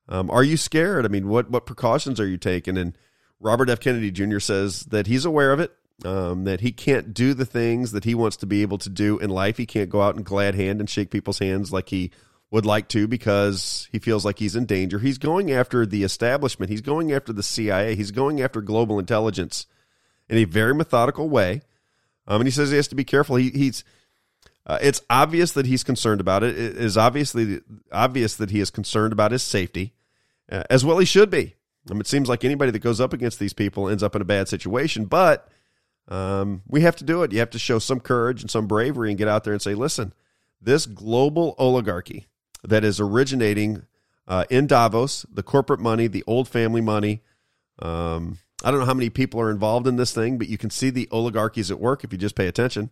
Um, 0.10 0.32
are 0.32 0.44
you 0.44 0.57
scared? 0.57 1.06
I 1.06 1.10
mean, 1.10 1.27
what, 1.27 1.52
what 1.52 1.68
precautions 1.68 2.19
are 2.19 2.27
you 2.27 2.38
taking? 2.38 2.76
And 2.76 2.98
Robert 3.40 3.69
F. 3.69 3.80
Kennedy 3.80 4.10
Jr. 4.10 4.40
says 4.40 4.82
that 4.86 5.06
he's 5.06 5.26
aware 5.26 5.52
of 5.52 5.60
it, 5.60 5.72
um, 6.03 6.45
that 6.45 6.61
he 6.61 6.72
can't 6.72 7.14
do 7.14 7.36
the 7.36 7.45
things 7.45 7.91
that 7.91 8.06
he 8.06 8.15
wants 8.15 8.38
to 8.38 8.48
be 8.48 8.64
able 8.64 8.80
to 8.80 8.90
do 8.90 9.19
in 9.19 9.30
life. 9.30 9.57
He 9.57 9.68
can't 9.68 9.90
go 9.90 10.02
out 10.02 10.15
and 10.15 10.26
glad 10.26 10.56
hand 10.56 10.80
and 10.80 10.90
shake 10.90 11.11
people's 11.11 11.40
hands 11.40 11.72
like 11.72 11.90
he 11.90 12.10
would 12.51 12.65
like 12.65 12.88
to 12.89 13.07
because 13.07 13.88
he 13.91 13.99
feels 13.99 14.23
like 14.23 14.39
he's 14.39 14.55
in 14.55 14.65
danger. 14.65 14.99
He's 14.99 15.17
going 15.17 15.51
after 15.51 15.85
the 15.85 16.03
establishment. 16.03 16.69
He's 16.69 16.81
going 16.81 17.11
after 17.11 17.34
the 17.34 17.43
CIA. 17.43 17.95
He's 17.95 18.11
going 18.11 18.41
after 18.41 18.61
global 18.61 18.99
intelligence 18.99 19.65
in 20.30 20.38
a 20.38 20.45
very 20.45 20.73
methodical 20.73 21.30
way. 21.30 21.61
Um, 22.27 22.41
and 22.41 22.47
he 22.47 22.51
says 22.51 22.69
he 22.69 22.76
has 22.77 22.88
to 22.89 22.95
be 22.95 23.03
careful. 23.03 23.35
He, 23.35 23.49
he's 23.49 23.84
uh, 24.67 24.80
it's 24.81 25.01
obvious 25.09 25.51
that 25.51 25.65
he's 25.65 25.84
concerned 25.84 26.19
about 26.19 26.43
it. 26.43 26.57
It 26.57 26.77
is 26.77 26.97
obviously 26.97 27.61
obvious 27.91 28.35
that 28.38 28.49
he 28.49 28.59
is 28.59 28.72
concerned 28.72 29.13
about 29.13 29.31
his 29.31 29.43
safety, 29.43 29.93
uh, 30.51 30.63
as 30.69 30.84
well 30.84 30.97
he 30.97 31.05
should 31.05 31.30
be. 31.30 31.55
It 31.88 32.07
seems 32.07 32.27
like 32.27 32.43
anybody 32.43 32.72
that 32.72 32.80
goes 32.80 32.99
up 32.99 33.13
against 33.13 33.38
these 33.38 33.53
people 33.53 33.88
ends 33.88 34.01
up 34.01 34.15
in 34.15 34.23
a 34.23 34.26
bad 34.26 34.47
situation, 34.47 35.05
but 35.05 35.49
um, 36.07 36.63
we 36.67 36.81
have 36.81 36.95
to 36.95 37.03
do 37.03 37.22
it. 37.22 37.31
You 37.31 37.39
have 37.39 37.51
to 37.51 37.59
show 37.59 37.77
some 37.77 37.99
courage 37.99 38.41
and 38.41 38.49
some 38.49 38.65
bravery 38.65 39.09
and 39.09 39.19
get 39.19 39.27
out 39.27 39.43
there 39.43 39.53
and 39.53 39.61
say, 39.61 39.76
listen, 39.76 40.13
this 40.59 40.88
global 40.88 41.53
oligarchy 41.59 42.26
that 42.68 42.84
is 42.84 43.00
originating 43.00 43.86
uh, 44.28 44.46
in 44.50 44.68
Davos, 44.68 45.26
the 45.32 45.44
corporate 45.44 45.80
money, 45.80 46.08
the 46.08 46.24
old 46.28 46.48
family 46.48 46.82
money. 46.82 47.22
Um, 47.80 48.40
I 48.64 48.72
don't 48.72 48.80
know 48.80 48.86
how 48.86 48.94
many 48.94 49.10
people 49.10 49.40
are 49.40 49.52
involved 49.52 49.88
in 49.88 49.98
this 49.98 50.14
thing, 50.14 50.38
but 50.38 50.48
you 50.48 50.58
can 50.58 50.70
see 50.70 50.90
the 50.90 51.08
oligarchies 51.12 51.70
at 51.70 51.80
work 51.80 52.04
if 52.04 52.12
you 52.12 52.18
just 52.18 52.36
pay 52.36 52.48
attention. 52.48 52.92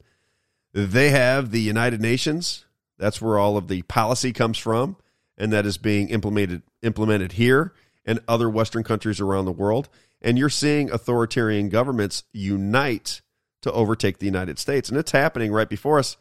They 0.73 1.09
have 1.09 1.51
the 1.51 1.61
United 1.61 2.01
Nations. 2.01 2.65
That's 2.97 3.21
where 3.21 3.37
all 3.37 3.57
of 3.57 3.67
the 3.67 3.81
policy 3.83 4.33
comes 4.33 4.57
from, 4.57 4.97
and 5.37 5.51
that 5.51 5.65
is 5.65 5.77
being 5.77 6.09
implemented 6.09 6.63
implemented 6.81 7.33
here 7.33 7.73
and 8.05 8.19
other 8.27 8.49
Western 8.49 8.83
countries 8.83 9.21
around 9.21 9.45
the 9.45 9.51
world. 9.51 9.89
And 10.21 10.37
you're 10.37 10.49
seeing 10.49 10.91
authoritarian 10.91 11.69
governments 11.69 12.23
unite 12.31 13.21
to 13.61 13.71
overtake 13.71 14.19
the 14.19 14.25
United 14.25 14.59
States, 14.59 14.89
and 14.89 14.97
it's 14.97 15.11
happening 15.11 15.51
right 15.51 15.69
before 15.69 15.99
us. 15.99 16.17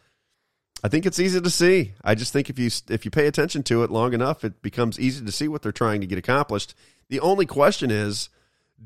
I 0.82 0.88
think 0.88 1.06
it's 1.06 1.20
easy 1.20 1.40
to 1.40 1.50
see. 1.50 1.94
I 2.02 2.14
just 2.14 2.32
think 2.32 2.50
if 2.50 2.58
you 2.58 2.70
if 2.88 3.04
you 3.04 3.10
pay 3.10 3.26
attention 3.26 3.62
to 3.64 3.84
it 3.84 3.90
long 3.90 4.14
enough, 4.14 4.44
it 4.44 4.62
becomes 4.62 4.98
easy 4.98 5.24
to 5.24 5.32
see 5.32 5.48
what 5.48 5.62
they're 5.62 5.72
trying 5.72 6.00
to 6.00 6.06
get 6.06 6.18
accomplished. 6.18 6.74
The 7.08 7.20
only 7.20 7.46
question 7.46 7.90
is, 7.90 8.28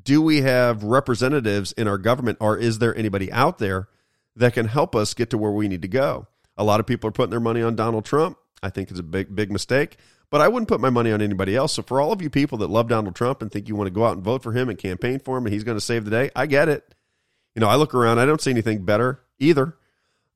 do 0.02 0.20
we 0.20 0.42
have 0.42 0.82
representatives 0.82 1.72
in 1.72 1.88
our 1.88 1.98
government, 1.98 2.38
or 2.40 2.58
is 2.58 2.78
there 2.78 2.96
anybody 2.96 3.32
out 3.32 3.58
there 3.58 3.88
that 4.36 4.52
can 4.52 4.68
help 4.68 4.94
us 4.94 5.14
get 5.14 5.30
to 5.30 5.38
where 5.38 5.50
we 5.50 5.66
need 5.66 5.82
to 5.82 5.88
go. 5.88 6.26
A 6.56 6.64
lot 6.64 6.80
of 6.80 6.86
people 6.86 7.08
are 7.08 7.12
putting 7.12 7.30
their 7.30 7.40
money 7.40 7.62
on 7.62 7.74
Donald 7.74 8.04
Trump. 8.04 8.38
I 8.62 8.70
think 8.70 8.90
it's 8.90 9.00
a 9.00 9.04
big, 9.04 9.34
big 9.34 9.50
mistake, 9.50 9.96
but 10.30 10.40
I 10.40 10.48
wouldn't 10.48 10.68
put 10.68 10.80
my 10.80 10.90
money 10.90 11.10
on 11.10 11.20
anybody 11.20 11.56
else. 11.56 11.74
So 11.74 11.82
for 11.82 12.00
all 12.00 12.12
of 12.12 12.22
you 12.22 12.30
people 12.30 12.58
that 12.58 12.70
love 12.70 12.88
Donald 12.88 13.16
Trump 13.16 13.42
and 13.42 13.50
think 13.50 13.68
you 13.68 13.76
want 13.76 13.88
to 13.88 13.92
go 13.92 14.04
out 14.04 14.14
and 14.14 14.22
vote 14.22 14.42
for 14.42 14.52
him 14.52 14.68
and 14.68 14.78
campaign 14.78 15.18
for 15.18 15.36
him 15.36 15.46
and 15.46 15.52
he's 15.52 15.64
going 15.64 15.76
to 15.76 15.84
save 15.84 16.04
the 16.04 16.10
day, 16.10 16.30
I 16.36 16.46
get 16.46 16.68
it. 16.68 16.94
You 17.54 17.60
know, 17.60 17.68
I 17.68 17.76
look 17.76 17.94
around, 17.94 18.18
I 18.18 18.26
don't 18.26 18.40
see 18.40 18.50
anything 18.50 18.84
better 18.84 19.20
either. 19.38 19.76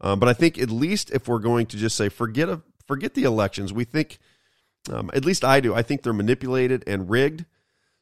Um, 0.00 0.18
but 0.18 0.28
I 0.28 0.32
think 0.32 0.58
at 0.58 0.70
least 0.70 1.10
if 1.10 1.28
we're 1.28 1.38
going 1.38 1.66
to 1.66 1.76
just 1.76 1.96
say 1.96 2.08
forget 2.08 2.48
a, 2.48 2.62
forget 2.86 3.14
the 3.14 3.24
elections, 3.24 3.72
we 3.72 3.84
think, 3.84 4.18
um, 4.90 5.10
at 5.14 5.24
least 5.24 5.44
I 5.44 5.60
do, 5.60 5.74
I 5.74 5.82
think 5.82 6.02
they're 6.02 6.12
manipulated 6.12 6.84
and 6.86 7.10
rigged. 7.10 7.44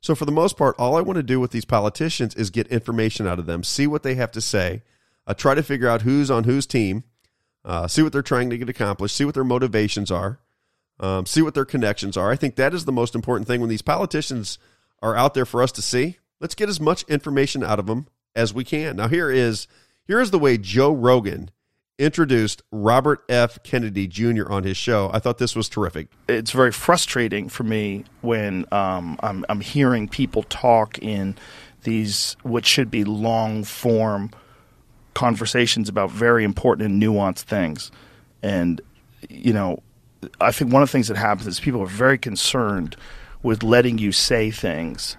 So 0.00 0.14
for 0.14 0.24
the 0.24 0.32
most 0.32 0.56
part, 0.56 0.76
all 0.78 0.96
I 0.96 1.00
want 1.00 1.16
to 1.16 1.24
do 1.24 1.40
with 1.40 1.50
these 1.50 1.64
politicians 1.64 2.34
is 2.36 2.50
get 2.50 2.68
information 2.68 3.26
out 3.26 3.40
of 3.40 3.46
them, 3.46 3.64
see 3.64 3.86
what 3.86 4.04
they 4.04 4.14
have 4.14 4.30
to 4.32 4.40
say, 4.40 4.82
uh, 5.26 5.34
try 5.34 5.54
to 5.54 5.62
figure 5.62 5.88
out 5.88 6.02
who's 6.02 6.30
on 6.30 6.44
whose 6.44 6.66
team, 6.66 7.02
uh, 7.64 7.88
see 7.88 8.02
what 8.02 8.12
they're 8.12 8.22
trying 8.22 8.48
to 8.50 8.58
get 8.58 8.68
accomplished, 8.68 9.16
see 9.16 9.24
what 9.24 9.34
their 9.34 9.44
motivations 9.44 10.10
are, 10.10 10.38
um, 11.00 11.26
see 11.26 11.42
what 11.42 11.54
their 11.54 11.64
connections 11.64 12.16
are. 12.16 12.30
I 12.30 12.36
think 12.36 12.54
that 12.56 12.74
is 12.74 12.84
the 12.84 12.92
most 12.92 13.16
important 13.16 13.48
thing 13.48 13.60
when 13.60 13.68
these 13.68 13.82
politicians 13.82 14.58
are 15.02 15.16
out 15.16 15.34
there 15.34 15.46
for 15.46 15.62
us 15.62 15.72
to 15.72 15.82
see. 15.82 16.18
Let's 16.40 16.54
get 16.54 16.68
as 16.68 16.80
much 16.80 17.02
information 17.04 17.64
out 17.64 17.80
of 17.80 17.86
them 17.86 18.06
as 18.36 18.54
we 18.54 18.62
can. 18.62 18.96
Now 18.96 19.08
here 19.08 19.30
is 19.30 19.66
here 20.06 20.20
is 20.20 20.30
the 20.30 20.38
way 20.38 20.56
Joe 20.56 20.92
Rogan 20.92 21.50
introduced 21.98 22.62
Robert 22.70 23.24
F. 23.28 23.62
Kennedy 23.62 24.06
Jr. 24.06 24.50
on 24.50 24.62
his 24.62 24.76
show. 24.76 25.10
I 25.12 25.18
thought 25.18 25.38
this 25.38 25.56
was 25.56 25.68
terrific. 25.68 26.08
It's 26.28 26.52
very 26.52 26.72
frustrating 26.72 27.48
for 27.48 27.64
me 27.64 28.04
when 28.20 28.66
um, 28.72 29.18
I'm, 29.22 29.44
I'm 29.48 29.60
hearing 29.60 30.08
people 30.08 30.44
talk 30.44 30.98
in 30.98 31.36
these 31.82 32.36
what 32.42 32.64
should 32.64 32.90
be 32.90 33.04
long 33.04 33.64
form 33.64 34.30
conversations 35.14 35.88
about 35.88 36.10
very 36.10 36.44
important 36.44 36.90
and 36.90 37.02
nuanced 37.02 37.42
things. 37.42 37.90
And, 38.42 38.80
you 39.28 39.52
know, 39.52 39.82
I 40.40 40.52
think 40.52 40.72
one 40.72 40.82
of 40.82 40.88
the 40.88 40.92
things 40.92 41.08
that 41.08 41.16
happens 41.16 41.46
is 41.46 41.60
people 41.60 41.82
are 41.82 41.86
very 41.86 42.18
concerned 42.18 42.96
with 43.42 43.62
letting 43.62 43.98
you 43.98 44.12
say 44.12 44.50
things 44.50 45.16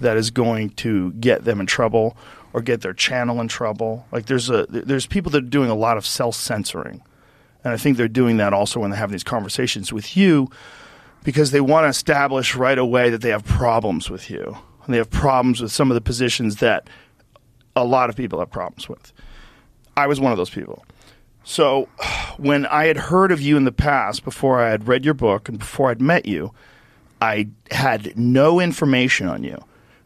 that 0.00 0.16
is 0.16 0.30
going 0.30 0.70
to 0.70 1.12
get 1.12 1.44
them 1.44 1.60
in 1.60 1.66
trouble 1.66 2.16
or 2.52 2.60
get 2.60 2.80
their 2.80 2.92
channel 2.92 3.40
in 3.40 3.48
trouble. 3.48 4.06
Like 4.12 4.26
there's 4.26 4.50
a 4.50 4.66
there's 4.68 5.06
people 5.06 5.30
that 5.32 5.44
are 5.44 5.48
doing 5.48 5.70
a 5.70 5.74
lot 5.74 5.96
of 5.96 6.06
self 6.06 6.34
censoring, 6.34 7.02
and 7.64 7.72
I 7.72 7.76
think 7.76 7.96
they're 7.96 8.08
doing 8.08 8.36
that 8.38 8.52
also 8.52 8.80
when 8.80 8.90
they're 8.90 8.98
having 8.98 9.12
these 9.12 9.24
conversations 9.24 9.92
with 9.92 10.16
you, 10.16 10.48
because 11.24 11.50
they 11.50 11.60
want 11.60 11.84
to 11.84 11.88
establish 11.88 12.54
right 12.54 12.78
away 12.78 13.10
that 13.10 13.22
they 13.22 13.30
have 13.30 13.44
problems 13.44 14.10
with 14.10 14.30
you, 14.30 14.56
and 14.84 14.94
they 14.94 14.98
have 14.98 15.10
problems 15.10 15.60
with 15.60 15.72
some 15.72 15.90
of 15.90 15.94
the 15.94 16.00
positions 16.00 16.56
that 16.56 16.88
a 17.74 17.84
lot 17.84 18.10
of 18.10 18.16
people 18.16 18.38
have 18.38 18.50
problems 18.50 18.88
with. 18.88 19.12
I 19.96 20.06
was 20.06 20.20
one 20.20 20.32
of 20.32 20.38
those 20.38 20.50
people. 20.50 20.84
So 21.44 21.88
when 22.36 22.66
I 22.66 22.86
had 22.86 22.96
heard 22.96 23.32
of 23.32 23.40
you 23.40 23.56
in 23.56 23.64
the 23.64 23.72
past, 23.72 24.24
before 24.24 24.60
I 24.60 24.70
had 24.70 24.88
read 24.88 25.04
your 25.04 25.14
book 25.14 25.48
and 25.48 25.58
before 25.58 25.90
I'd 25.90 26.00
met 26.00 26.26
you, 26.26 26.52
I 27.20 27.48
had 27.70 28.16
no 28.18 28.60
information 28.60 29.28
on 29.28 29.44
you. 29.44 29.62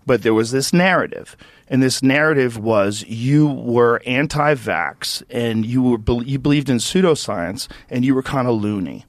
But 0.07 0.23
there 0.23 0.35
was 0.35 0.53
this 0.53 0.73
narrative. 0.73 1.37
And 1.69 1.83
this 1.83 2.03
narrative 2.03 2.57
was 2.57 3.05
you 3.09 3.49
were 3.49 4.01
anti 4.07 4.55
vax 4.55 5.23
and 5.29 5.67
you, 5.67 5.83
were, 5.83 6.23
you 6.23 6.39
believed 6.39 6.71
in 6.71 6.79
pseudoscience 6.79 7.69
and 7.91 8.05
you 8.05 8.15
were 8.15 8.23
kind 8.23 8.47
of 8.47 8.61
loony. 8.63 9.05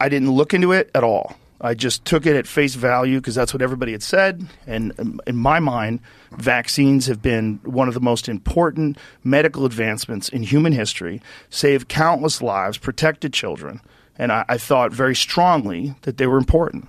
I 0.00 0.08
didn't 0.08 0.32
look 0.32 0.54
into 0.54 0.72
it 0.72 0.90
at 0.94 1.04
all. 1.04 1.36
I 1.60 1.74
just 1.74 2.04
took 2.04 2.26
it 2.26 2.36
at 2.36 2.46
face 2.46 2.74
value 2.74 3.18
because 3.18 3.34
that's 3.34 3.54
what 3.54 3.62
everybody 3.62 3.92
had 3.92 4.02
said. 4.02 4.46
And 4.66 4.92
um, 4.98 5.20
in 5.26 5.36
my 5.36 5.58
mind, 5.58 6.00
vaccines 6.32 7.06
have 7.06 7.22
been 7.22 7.60
one 7.64 7.88
of 7.88 7.94
the 7.94 8.00
most 8.00 8.28
important 8.28 8.98
medical 9.24 9.64
advancements 9.64 10.28
in 10.28 10.42
human 10.42 10.72
history, 10.72 11.22
saved 11.48 11.88
countless 11.88 12.42
lives, 12.42 12.76
protected 12.76 13.32
children. 13.32 13.80
And 14.18 14.32
I, 14.32 14.44
I 14.48 14.58
thought 14.58 14.92
very 14.92 15.14
strongly 15.14 15.94
that 16.02 16.18
they 16.18 16.26
were 16.26 16.38
important. 16.38 16.88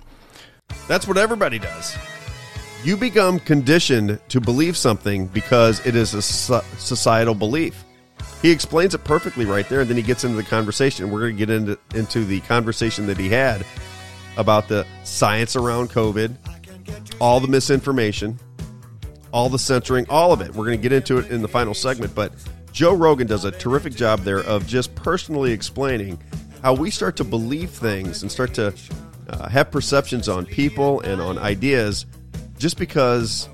That's 0.86 1.08
what 1.08 1.16
everybody 1.16 1.58
does. 1.58 1.96
You 2.84 2.96
become 2.96 3.40
conditioned 3.40 4.20
to 4.28 4.40
believe 4.40 4.76
something 4.76 5.26
because 5.26 5.84
it 5.84 5.96
is 5.96 6.14
a 6.14 6.22
societal 6.22 7.34
belief. 7.34 7.84
He 8.40 8.52
explains 8.52 8.94
it 8.94 9.02
perfectly 9.02 9.44
right 9.46 9.68
there, 9.68 9.80
and 9.80 9.90
then 9.90 9.96
he 9.96 10.02
gets 10.02 10.22
into 10.22 10.36
the 10.36 10.44
conversation. 10.44 11.10
We're 11.10 11.20
going 11.20 11.36
to 11.36 11.46
get 11.46 11.50
into, 11.50 11.78
into 11.94 12.24
the 12.24 12.38
conversation 12.40 13.06
that 13.08 13.18
he 13.18 13.28
had 13.28 13.66
about 14.36 14.68
the 14.68 14.86
science 15.02 15.56
around 15.56 15.90
COVID, 15.90 16.36
all 17.20 17.40
the 17.40 17.48
misinformation, 17.48 18.38
all 19.32 19.48
the 19.48 19.58
censoring, 19.58 20.06
all 20.08 20.32
of 20.32 20.40
it. 20.40 20.54
We're 20.54 20.66
going 20.66 20.78
to 20.78 20.82
get 20.82 20.92
into 20.92 21.18
it 21.18 21.32
in 21.32 21.42
the 21.42 21.48
final 21.48 21.74
segment, 21.74 22.14
but 22.14 22.32
Joe 22.70 22.94
Rogan 22.94 23.26
does 23.26 23.44
a 23.44 23.50
terrific 23.50 23.94
job 23.96 24.20
there 24.20 24.44
of 24.44 24.68
just 24.68 24.94
personally 24.94 25.50
explaining 25.50 26.20
how 26.62 26.74
we 26.74 26.92
start 26.92 27.16
to 27.16 27.24
believe 27.24 27.70
things 27.70 28.22
and 28.22 28.30
start 28.30 28.54
to 28.54 28.72
uh, 29.28 29.48
have 29.48 29.72
perceptions 29.72 30.28
on 30.28 30.46
people 30.46 31.00
and 31.00 31.20
on 31.20 31.38
ideas 31.38 32.06
just 32.58 32.78
because 32.78 33.48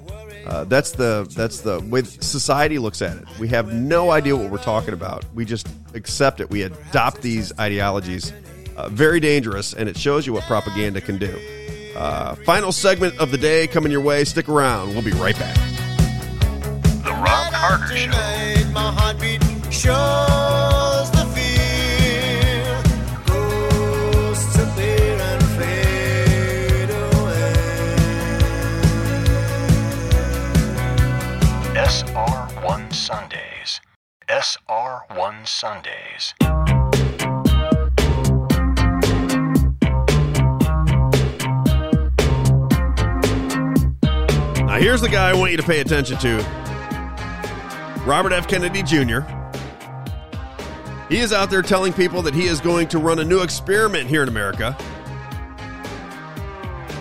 uh, 0.46 0.64
that's 0.64 0.92
the 0.92 1.26
that's 1.34 1.60
the 1.60 1.80
way 1.80 2.02
society 2.02 2.78
looks 2.78 3.02
at 3.02 3.16
it. 3.16 3.24
We 3.38 3.48
have 3.48 3.72
no 3.72 4.10
idea 4.10 4.36
what 4.36 4.50
we're 4.50 4.58
talking 4.58 4.94
about. 4.94 5.24
We 5.34 5.44
just 5.44 5.68
accept 5.94 6.40
it. 6.40 6.50
We 6.50 6.62
adopt 6.62 7.22
these 7.22 7.56
ideologies 7.58 8.32
uh, 8.76 8.88
very 8.88 9.20
dangerous, 9.20 9.72
and 9.72 9.88
it 9.88 9.96
shows 9.96 10.26
you 10.26 10.32
what 10.32 10.44
propaganda 10.44 11.00
can 11.00 11.18
do. 11.18 11.38
Uh, 11.96 12.34
final 12.44 12.72
segment 12.72 13.16
of 13.18 13.30
the 13.30 13.38
day 13.38 13.66
coming 13.66 13.92
your 13.92 14.00
way. 14.00 14.24
Stick 14.24 14.48
around. 14.48 14.88
We'll 14.88 15.02
be 15.02 15.12
right 15.12 15.38
back. 15.38 15.54
The 17.04 17.12
Robb 17.12 17.52
Carter 17.52 17.94
Show. 19.70 20.43
R1 34.28 35.46
Sundays. 35.46 36.34
Now, 44.66 44.80
here's 44.80 45.00
the 45.00 45.08
guy 45.08 45.30
I 45.30 45.34
want 45.34 45.50
you 45.50 45.56
to 45.58 45.62
pay 45.62 45.80
attention 45.80 46.18
to 46.18 46.38
Robert 48.06 48.32
F. 48.32 48.48
Kennedy 48.48 48.82
Jr. 48.82 49.20
He 51.08 51.20
is 51.20 51.32
out 51.32 51.50
there 51.50 51.62
telling 51.62 51.92
people 51.92 52.22
that 52.22 52.34
he 52.34 52.46
is 52.46 52.60
going 52.60 52.88
to 52.88 52.98
run 52.98 53.18
a 53.18 53.24
new 53.24 53.42
experiment 53.42 54.08
here 54.08 54.22
in 54.22 54.28
America. 54.28 54.76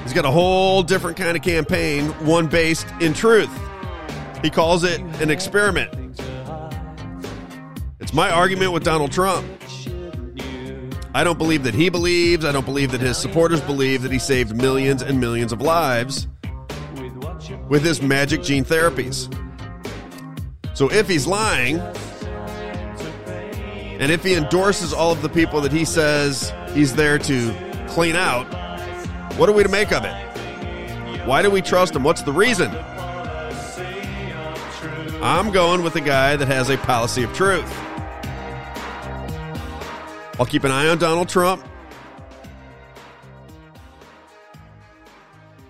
He's 0.03 0.13
got 0.13 0.25
a 0.25 0.31
whole 0.31 0.83
different 0.83 1.17
kind 1.17 1.37
of 1.37 1.41
campaign, 1.41 2.09
one 2.25 2.47
based 2.47 2.87
in 2.99 3.13
truth. 3.13 3.49
He 4.43 4.49
calls 4.49 4.83
it 4.83 4.99
an 5.21 5.31
experiment. 5.31 6.02
My 8.13 8.29
argument 8.29 8.73
with 8.73 8.83
Donald 8.83 9.11
Trump. 9.11 9.43
I 11.15 11.23
don't 11.23 11.39
believe 11.39 11.63
that 11.63 11.73
he 11.73 11.89
believes, 11.89 12.45
I 12.45 12.51
don't 12.51 12.65
believe 12.65 12.91
that 12.91 13.01
his 13.01 13.17
supporters 13.17 13.59
believe 13.61 14.03
that 14.03 14.11
he 14.11 14.19
saved 14.19 14.55
millions 14.55 15.01
and 15.01 15.19
millions 15.19 15.51
of 15.51 15.61
lives 15.61 16.27
with 17.69 17.83
his 17.83 18.03
magic 18.03 18.43
gene 18.43 18.65
therapies. 18.65 19.33
So 20.75 20.91
if 20.91 21.07
he's 21.07 21.25
lying, 21.25 21.79
and 23.99 24.11
if 24.11 24.23
he 24.23 24.35
endorses 24.35 24.93
all 24.93 25.11
of 25.11 25.23
the 25.23 25.29
people 25.29 25.59
that 25.61 25.71
he 25.71 25.83
says 25.83 26.53
he's 26.73 26.93
there 26.95 27.17
to 27.17 27.85
clean 27.87 28.15
out, 28.15 28.45
what 29.37 29.49
are 29.49 29.53
we 29.53 29.63
to 29.63 29.69
make 29.69 29.91
of 29.91 30.05
it? 30.05 30.15
Why 31.25 31.41
do 31.41 31.49
we 31.49 31.63
trust 31.63 31.95
him? 31.95 32.03
What's 32.03 32.21
the 32.21 32.33
reason? 32.33 32.69
I'm 35.23 35.51
going 35.51 35.81
with 35.81 35.93
the 35.93 36.01
guy 36.01 36.35
that 36.35 36.47
has 36.47 36.69
a 36.69 36.77
policy 36.77 37.23
of 37.23 37.33
truth. 37.33 37.71
I'll 40.39 40.45
keep 40.45 40.63
an 40.63 40.71
eye 40.71 40.87
on 40.87 40.97
Donald 40.97 41.29
Trump. 41.29 41.63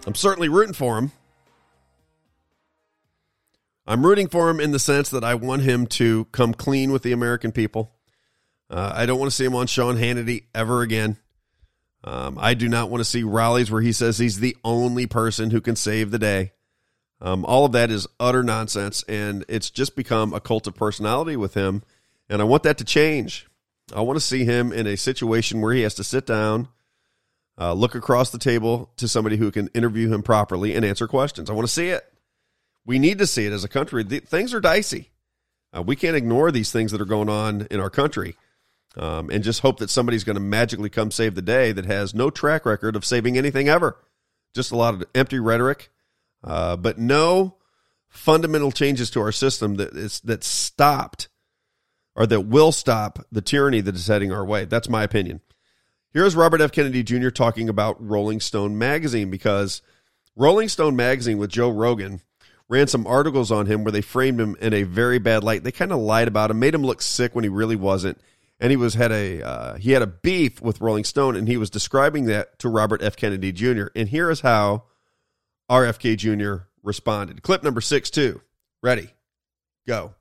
I'm 0.05 0.15
certainly 0.15 0.49
rooting 0.49 0.73
for 0.73 0.97
him. 0.97 1.11
I'm 3.85 4.05
rooting 4.05 4.27
for 4.27 4.49
him 4.49 4.61
in 4.61 4.71
the 4.71 4.79
sense 4.79 5.09
that 5.09 5.23
I 5.23 5.35
want 5.35 5.63
him 5.63 5.87
to 5.87 6.25
come 6.25 6.53
clean 6.53 6.91
with 6.91 7.03
the 7.03 7.11
American 7.11 7.51
people. 7.51 7.93
Uh, 8.69 8.93
I 8.95 9.05
don't 9.05 9.19
want 9.19 9.29
to 9.29 9.35
see 9.35 9.45
him 9.45 9.55
on 9.55 9.67
Sean 9.67 9.97
Hannity 9.97 10.45
ever 10.55 10.81
again. 10.81 11.17
Um, 12.05 12.37
I 12.39 12.53
do 12.53 12.69
not 12.69 12.89
want 12.89 13.01
to 13.01 13.05
see 13.09 13.23
rallies 13.23 13.69
where 13.69 13.81
he 13.81 13.91
says 13.91 14.17
he's 14.17 14.39
the 14.39 14.55
only 14.63 15.07
person 15.07 15.51
who 15.51 15.61
can 15.61 15.75
save 15.75 16.11
the 16.11 16.19
day. 16.19 16.53
Um, 17.21 17.45
all 17.45 17.65
of 17.65 17.73
that 17.73 17.91
is 17.91 18.07
utter 18.19 18.43
nonsense, 18.43 19.03
and 19.07 19.45
it's 19.47 19.69
just 19.69 19.95
become 19.95 20.33
a 20.33 20.41
cult 20.41 20.67
of 20.67 20.75
personality 20.75 21.35
with 21.37 21.53
him. 21.53 21.83
And 22.29 22.41
I 22.41 22.45
want 22.45 22.63
that 22.63 22.77
to 22.79 22.85
change. 22.85 23.47
I 23.93 24.01
want 24.01 24.17
to 24.17 24.25
see 24.25 24.45
him 24.45 24.71
in 24.71 24.87
a 24.87 24.95
situation 24.95 25.61
where 25.61 25.73
he 25.73 25.81
has 25.81 25.95
to 25.95 26.03
sit 26.03 26.25
down, 26.25 26.67
uh, 27.59 27.73
look 27.73 27.95
across 27.95 28.29
the 28.29 28.39
table 28.39 28.91
to 28.97 29.07
somebody 29.07 29.37
who 29.37 29.51
can 29.51 29.67
interview 29.69 30.11
him 30.11 30.23
properly 30.23 30.75
and 30.75 30.85
answer 30.85 31.07
questions. 31.07 31.49
I 31.49 31.53
want 31.53 31.67
to 31.67 31.73
see 31.73 31.89
it. 31.89 32.03
We 32.85 32.99
need 32.99 33.19
to 33.19 33.27
see 33.27 33.45
it 33.45 33.53
as 33.53 33.63
a 33.63 33.69
country. 33.69 34.03
The, 34.03 34.19
things 34.19 34.53
are 34.53 34.59
dicey. 34.59 35.11
Uh, 35.75 35.81
we 35.81 35.95
can't 35.95 36.15
ignore 36.15 36.51
these 36.51 36.71
things 36.71 36.91
that 36.91 37.01
are 37.01 37.05
going 37.05 37.29
on 37.29 37.67
in 37.71 37.79
our 37.79 37.89
country 37.89 38.35
um, 38.95 39.29
and 39.29 39.43
just 39.43 39.61
hope 39.61 39.79
that 39.79 39.89
somebody's 39.89 40.23
going 40.23 40.35
to 40.35 40.41
magically 40.41 40.89
come 40.89 41.11
save 41.11 41.35
the 41.35 41.41
day 41.41 41.71
that 41.71 41.85
has 41.85 42.13
no 42.13 42.29
track 42.29 42.65
record 42.65 42.95
of 42.95 43.05
saving 43.05 43.37
anything 43.37 43.67
ever. 43.67 43.97
Just 44.53 44.71
a 44.71 44.77
lot 44.77 44.93
of 44.93 45.03
empty 45.15 45.39
rhetoric, 45.39 45.89
uh, 46.43 46.75
but 46.75 46.99
no 46.99 47.55
fundamental 48.07 48.71
changes 48.71 49.09
to 49.09 49.19
our 49.19 49.31
system 49.31 49.75
that 49.75 49.93
is 49.95 50.19
that 50.19 50.43
stopped 50.43 51.27
or 52.15 52.25
that 52.27 52.41
will 52.41 52.71
stop 52.71 53.25
the 53.31 53.41
tyranny 53.41 53.81
that 53.81 53.95
is 53.95 54.07
heading 54.07 54.31
our 54.31 54.45
way. 54.45 54.65
That's 54.65 54.89
my 54.89 55.03
opinion. 55.03 55.41
Here's 56.13 56.35
Robert 56.35 56.61
F. 56.61 56.71
Kennedy 56.71 57.01
Jr. 57.01 57.29
talking 57.29 57.69
about 57.69 57.97
Rolling 57.99 58.39
Stone 58.39 58.77
magazine 58.77 59.31
because 59.31 59.81
Rolling 60.35 60.69
Stone 60.69 60.95
magazine 60.95 61.39
with 61.39 61.49
Joe 61.49 61.69
Rogan 61.69 62.21
ran 62.69 62.87
some 62.87 63.07
articles 63.07 63.51
on 63.51 63.65
him 63.65 63.83
where 63.83 63.91
they 63.91 64.01
framed 64.01 64.39
him 64.39 64.55
in 64.61 64.73
a 64.73 64.83
very 64.83 65.17
bad 65.17 65.43
light. 65.43 65.63
They 65.63 65.71
kind 65.71 65.91
of 65.91 65.99
lied 65.99 66.27
about 66.27 66.51
him, 66.51 66.59
made 66.59 66.75
him 66.75 66.83
look 66.83 67.01
sick 67.01 67.33
when 67.33 67.43
he 67.43 67.49
really 67.49 67.75
wasn't, 67.75 68.19
and 68.59 68.71
he 68.71 68.77
was 68.77 68.93
had 68.93 69.11
a 69.11 69.41
uh, 69.41 69.77
he 69.77 69.91
had 69.91 70.01
a 70.01 70.07
beef 70.07 70.61
with 70.61 70.81
Rolling 70.81 71.03
Stone, 71.03 71.35
and 71.35 71.47
he 71.47 71.57
was 71.57 71.69
describing 71.69 72.25
that 72.25 72.59
to 72.59 72.69
Robert 72.69 73.01
F. 73.01 73.15
Kennedy 73.15 73.51
Jr. 73.51 73.87
And 73.95 74.09
here 74.09 74.29
is 74.29 74.41
how 74.41 74.83
RFK 75.69 76.17
Jr. 76.17 76.65
responded. 76.83 77.41
Clip 77.41 77.63
number 77.63 77.81
six 77.81 78.09
two. 78.09 78.41
Ready? 78.81 79.09
Go. 79.87 80.13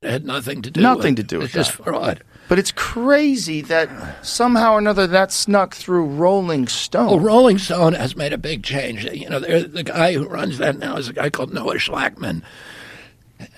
It 0.00 0.10
had 0.10 0.24
nothing 0.24 0.62
to 0.62 0.70
do 0.70 0.80
Nothing 0.80 1.16
with 1.16 1.16
to 1.16 1.22
do 1.24 1.38
with 1.40 1.52
this 1.52 1.66
that. 1.66 1.82
fraud. 1.84 2.22
But 2.48 2.60
it's 2.60 2.70
crazy 2.70 3.62
that 3.62 4.24
somehow 4.24 4.74
or 4.74 4.78
another 4.78 5.08
that 5.08 5.32
snuck 5.32 5.74
through 5.74 6.04
Rolling 6.04 6.68
Stone. 6.68 7.08
Oh, 7.10 7.18
Rolling 7.18 7.58
Stone 7.58 7.94
has 7.94 8.14
made 8.14 8.32
a 8.32 8.38
big 8.38 8.62
change. 8.62 9.04
You 9.04 9.28
know, 9.28 9.40
the 9.40 9.82
guy 9.82 10.12
who 10.14 10.28
runs 10.28 10.58
that 10.58 10.78
now 10.78 10.96
is 10.98 11.08
a 11.08 11.12
guy 11.12 11.30
called 11.30 11.52
Noah 11.52 11.74
Shachtman. 11.74 12.42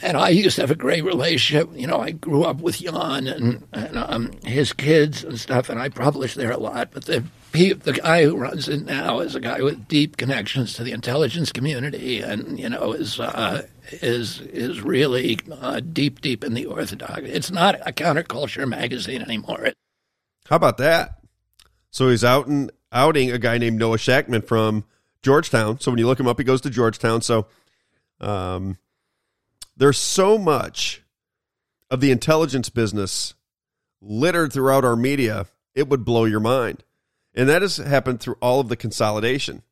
And 0.01 0.17
I 0.17 0.31
used 0.31 0.57
to 0.57 0.63
have 0.63 0.71
a 0.71 0.75
great 0.77 1.05
relationship. 1.05 1.69
You 1.75 1.87
know, 1.87 2.01
I 2.01 2.13
grew 2.13 2.43
up 2.45 2.61
with 2.61 2.79
Jann 2.81 3.27
and, 3.27 3.63
and 3.75 3.97
um, 3.99 4.33
his 4.45 4.73
kids 4.73 5.23
and 5.23 5.39
stuff, 5.39 5.69
and 5.69 5.79
I 5.79 5.89
published 5.91 6.37
there 6.37 6.51
a 6.51 6.59
lot. 6.59 6.91
But 6.93 7.05
the 7.05 7.23
the 7.53 7.99
guy 8.03 8.25
who 8.25 8.37
runs 8.37 8.69
it 8.69 8.85
now 8.87 9.21
is 9.21 9.35
a 9.35 9.41
guy 9.41 9.61
with 9.61 9.89
deep 9.89 10.17
connections 10.17 10.73
to 10.75 10.85
the 10.85 10.93
intelligence 10.93 11.53
community, 11.53 12.21
and 12.21 12.59
you 12.59 12.69
know 12.69 12.93
is 12.93 13.19
uh, 13.21 13.67
is 13.93 14.41
is 14.41 14.81
really 14.81 15.39
uh, 15.51 15.81
deep 15.81 16.21
deep 16.21 16.45
in 16.45 16.55
the 16.55 16.67
orthodox. 16.67 17.23
It's 17.25 17.51
not 17.51 17.77
a 17.87 17.93
counterculture 17.93 18.69
magazine 18.69 19.23
anymore. 19.23 19.65
It, 19.65 19.75
How 20.49 20.57
about 20.57 20.79
that? 20.79 21.21
So 21.91 22.09
he's 22.09 22.25
out 22.25 22.47
and 22.47 22.71
outing 22.93 23.31
a 23.31 23.39
guy 23.39 23.59
named 23.59 23.79
Noah 23.79 23.97
Shachtman 23.97 24.47
from 24.47 24.85
Georgetown. 25.23 25.81
So 25.81 25.91
when 25.91 25.99
you 25.99 26.07
look 26.07 26.21
him 26.21 26.29
up, 26.29 26.39
he 26.39 26.45
goes 26.45 26.61
to 26.63 26.71
Georgetown. 26.71 27.21
So 27.21 27.47
um, 28.21 28.79
there's 29.77 29.99
so 29.99 30.39
much 30.39 31.03
of 31.91 32.01
the 32.01 32.11
intelligence 32.11 32.69
business 32.69 33.35
littered 34.01 34.53
throughout 34.53 34.85
our 34.85 34.97
media, 34.97 35.47
it 35.75 35.89
would 35.89 36.05
blow 36.05 36.25
your 36.25 36.41
mind. 36.41 36.85
And 37.35 37.49
that 37.49 37.63
has 37.63 37.77
happened 37.77 38.21
through 38.21 38.37
all 38.41 38.61
of 38.61 38.69
the 38.69 38.77
consolidation. 38.77 39.63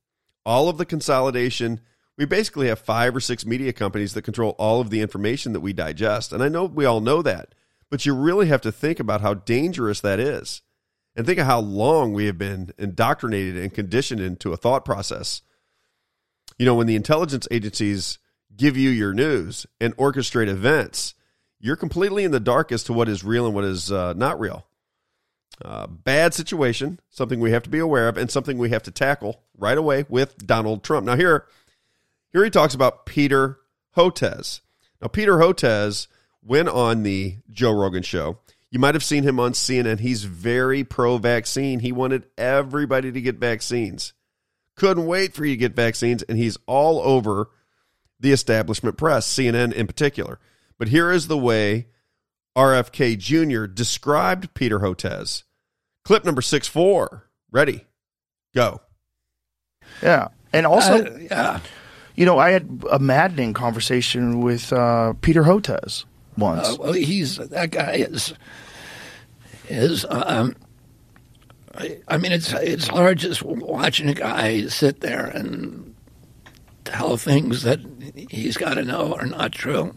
All 0.44 0.68
of 0.68 0.78
the 0.78 0.86
consolidation. 0.86 1.80
We 2.18 2.26
basically 2.26 2.66
have 2.66 2.80
five 2.80 3.14
or 3.14 3.20
six 3.20 3.46
media 3.46 3.72
companies 3.72 4.12
that 4.14 4.22
control 4.22 4.56
all 4.58 4.80
of 4.80 4.90
the 4.90 5.00
information 5.00 5.52
that 5.52 5.60
we 5.60 5.72
digest. 5.72 6.32
And 6.32 6.42
I 6.42 6.48
know 6.48 6.64
we 6.64 6.84
all 6.84 7.00
know 7.00 7.22
that, 7.22 7.54
but 7.90 8.04
you 8.04 8.12
really 8.12 8.48
have 8.48 8.60
to 8.62 8.72
think 8.72 8.98
about 8.98 9.20
how 9.20 9.34
dangerous 9.34 10.00
that 10.00 10.18
is. 10.18 10.60
And 11.14 11.24
think 11.24 11.38
of 11.38 11.46
how 11.46 11.60
long 11.60 12.12
we 12.12 12.26
have 12.26 12.36
been 12.36 12.72
indoctrinated 12.76 13.56
and 13.56 13.72
conditioned 13.72 14.20
into 14.20 14.52
a 14.52 14.56
thought 14.56 14.84
process. 14.84 15.42
You 16.58 16.66
know, 16.66 16.74
when 16.74 16.88
the 16.88 16.96
intelligence 16.96 17.46
agencies 17.50 18.18
give 18.56 18.76
you 18.76 18.90
your 18.90 19.14
news 19.14 19.66
and 19.80 19.96
orchestrate 19.96 20.48
events, 20.48 21.14
you're 21.60 21.76
completely 21.76 22.24
in 22.24 22.32
the 22.32 22.40
dark 22.40 22.72
as 22.72 22.82
to 22.84 22.92
what 22.92 23.08
is 23.08 23.24
real 23.24 23.46
and 23.46 23.54
what 23.54 23.64
is 23.64 23.92
uh, 23.92 24.12
not 24.14 24.38
real. 24.40 24.66
Uh, 25.64 25.86
bad 25.86 26.34
situation, 26.34 27.00
something 27.10 27.40
we 27.40 27.50
have 27.50 27.64
to 27.64 27.70
be 27.70 27.80
aware 27.80 28.08
of, 28.08 28.16
and 28.16 28.30
something 28.30 28.58
we 28.58 28.70
have 28.70 28.82
to 28.84 28.92
tackle 28.92 29.42
right 29.56 29.78
away 29.78 30.04
with 30.08 30.46
Donald 30.46 30.84
Trump. 30.84 31.04
Now, 31.04 31.16
here, 31.16 31.46
here 32.32 32.44
he 32.44 32.50
talks 32.50 32.74
about 32.74 33.06
Peter 33.06 33.58
Hotez. 33.96 34.60
Now, 35.00 35.08
Peter 35.08 35.36
Hotez 35.38 36.06
went 36.42 36.68
on 36.68 37.02
the 37.02 37.36
Joe 37.50 37.72
Rogan 37.72 38.02
show. 38.02 38.38
You 38.70 38.78
might 38.78 38.94
have 38.94 39.04
seen 39.04 39.22
him 39.22 39.40
on 39.40 39.52
CNN. 39.52 40.00
He's 40.00 40.24
very 40.24 40.84
pro 40.84 41.18
vaccine. 41.18 41.80
He 41.80 41.92
wanted 41.92 42.26
everybody 42.36 43.10
to 43.12 43.20
get 43.20 43.36
vaccines. 43.36 44.12
Couldn't 44.76 45.06
wait 45.06 45.34
for 45.34 45.44
you 45.44 45.54
to 45.54 45.58
get 45.58 45.74
vaccines, 45.74 46.22
and 46.24 46.36
he's 46.36 46.58
all 46.66 47.00
over 47.00 47.48
the 48.20 48.32
establishment 48.32 48.96
press, 48.96 49.26
CNN 49.26 49.72
in 49.72 49.86
particular. 49.86 50.38
But 50.78 50.88
here 50.88 51.10
is 51.10 51.28
the 51.28 51.38
way 51.38 51.86
RFK 52.56 53.16
Jr. 53.18 53.66
described 53.66 54.52
Peter 54.54 54.80
Hotez. 54.80 55.44
Clip 56.04 56.24
number 56.24 56.42
six 56.42 56.68
four. 56.68 57.28
Ready? 57.50 57.84
Go. 58.54 58.80
Yeah. 60.02 60.28
And 60.52 60.66
also, 60.66 61.04
Uh, 61.04 61.18
yeah. 61.18 61.60
You 62.18 62.26
know, 62.26 62.40
I 62.40 62.50
had 62.50 62.82
a 62.90 62.98
maddening 62.98 63.54
conversation 63.54 64.40
with 64.40 64.72
uh, 64.72 65.12
Peter 65.20 65.44
Hotez 65.44 66.04
once. 66.36 66.68
Uh, 66.68 66.76
well, 66.80 66.92
he's 66.92 67.36
that 67.36 67.70
guy 67.70 67.92
is 67.92 68.34
is 69.68 70.04
um. 70.10 70.56
I, 71.76 72.00
I 72.08 72.16
mean, 72.16 72.32
it's 72.32 72.52
it's 72.54 72.88
hard 72.88 73.18
just 73.18 73.44
watching 73.44 74.08
a 74.08 74.14
guy 74.14 74.66
sit 74.66 74.98
there 75.00 75.26
and 75.26 75.94
tell 76.82 77.16
things 77.16 77.62
that 77.62 77.78
he's 78.28 78.56
got 78.56 78.74
to 78.74 78.82
know 78.82 79.14
are 79.14 79.26
not 79.26 79.52
true. 79.52 79.94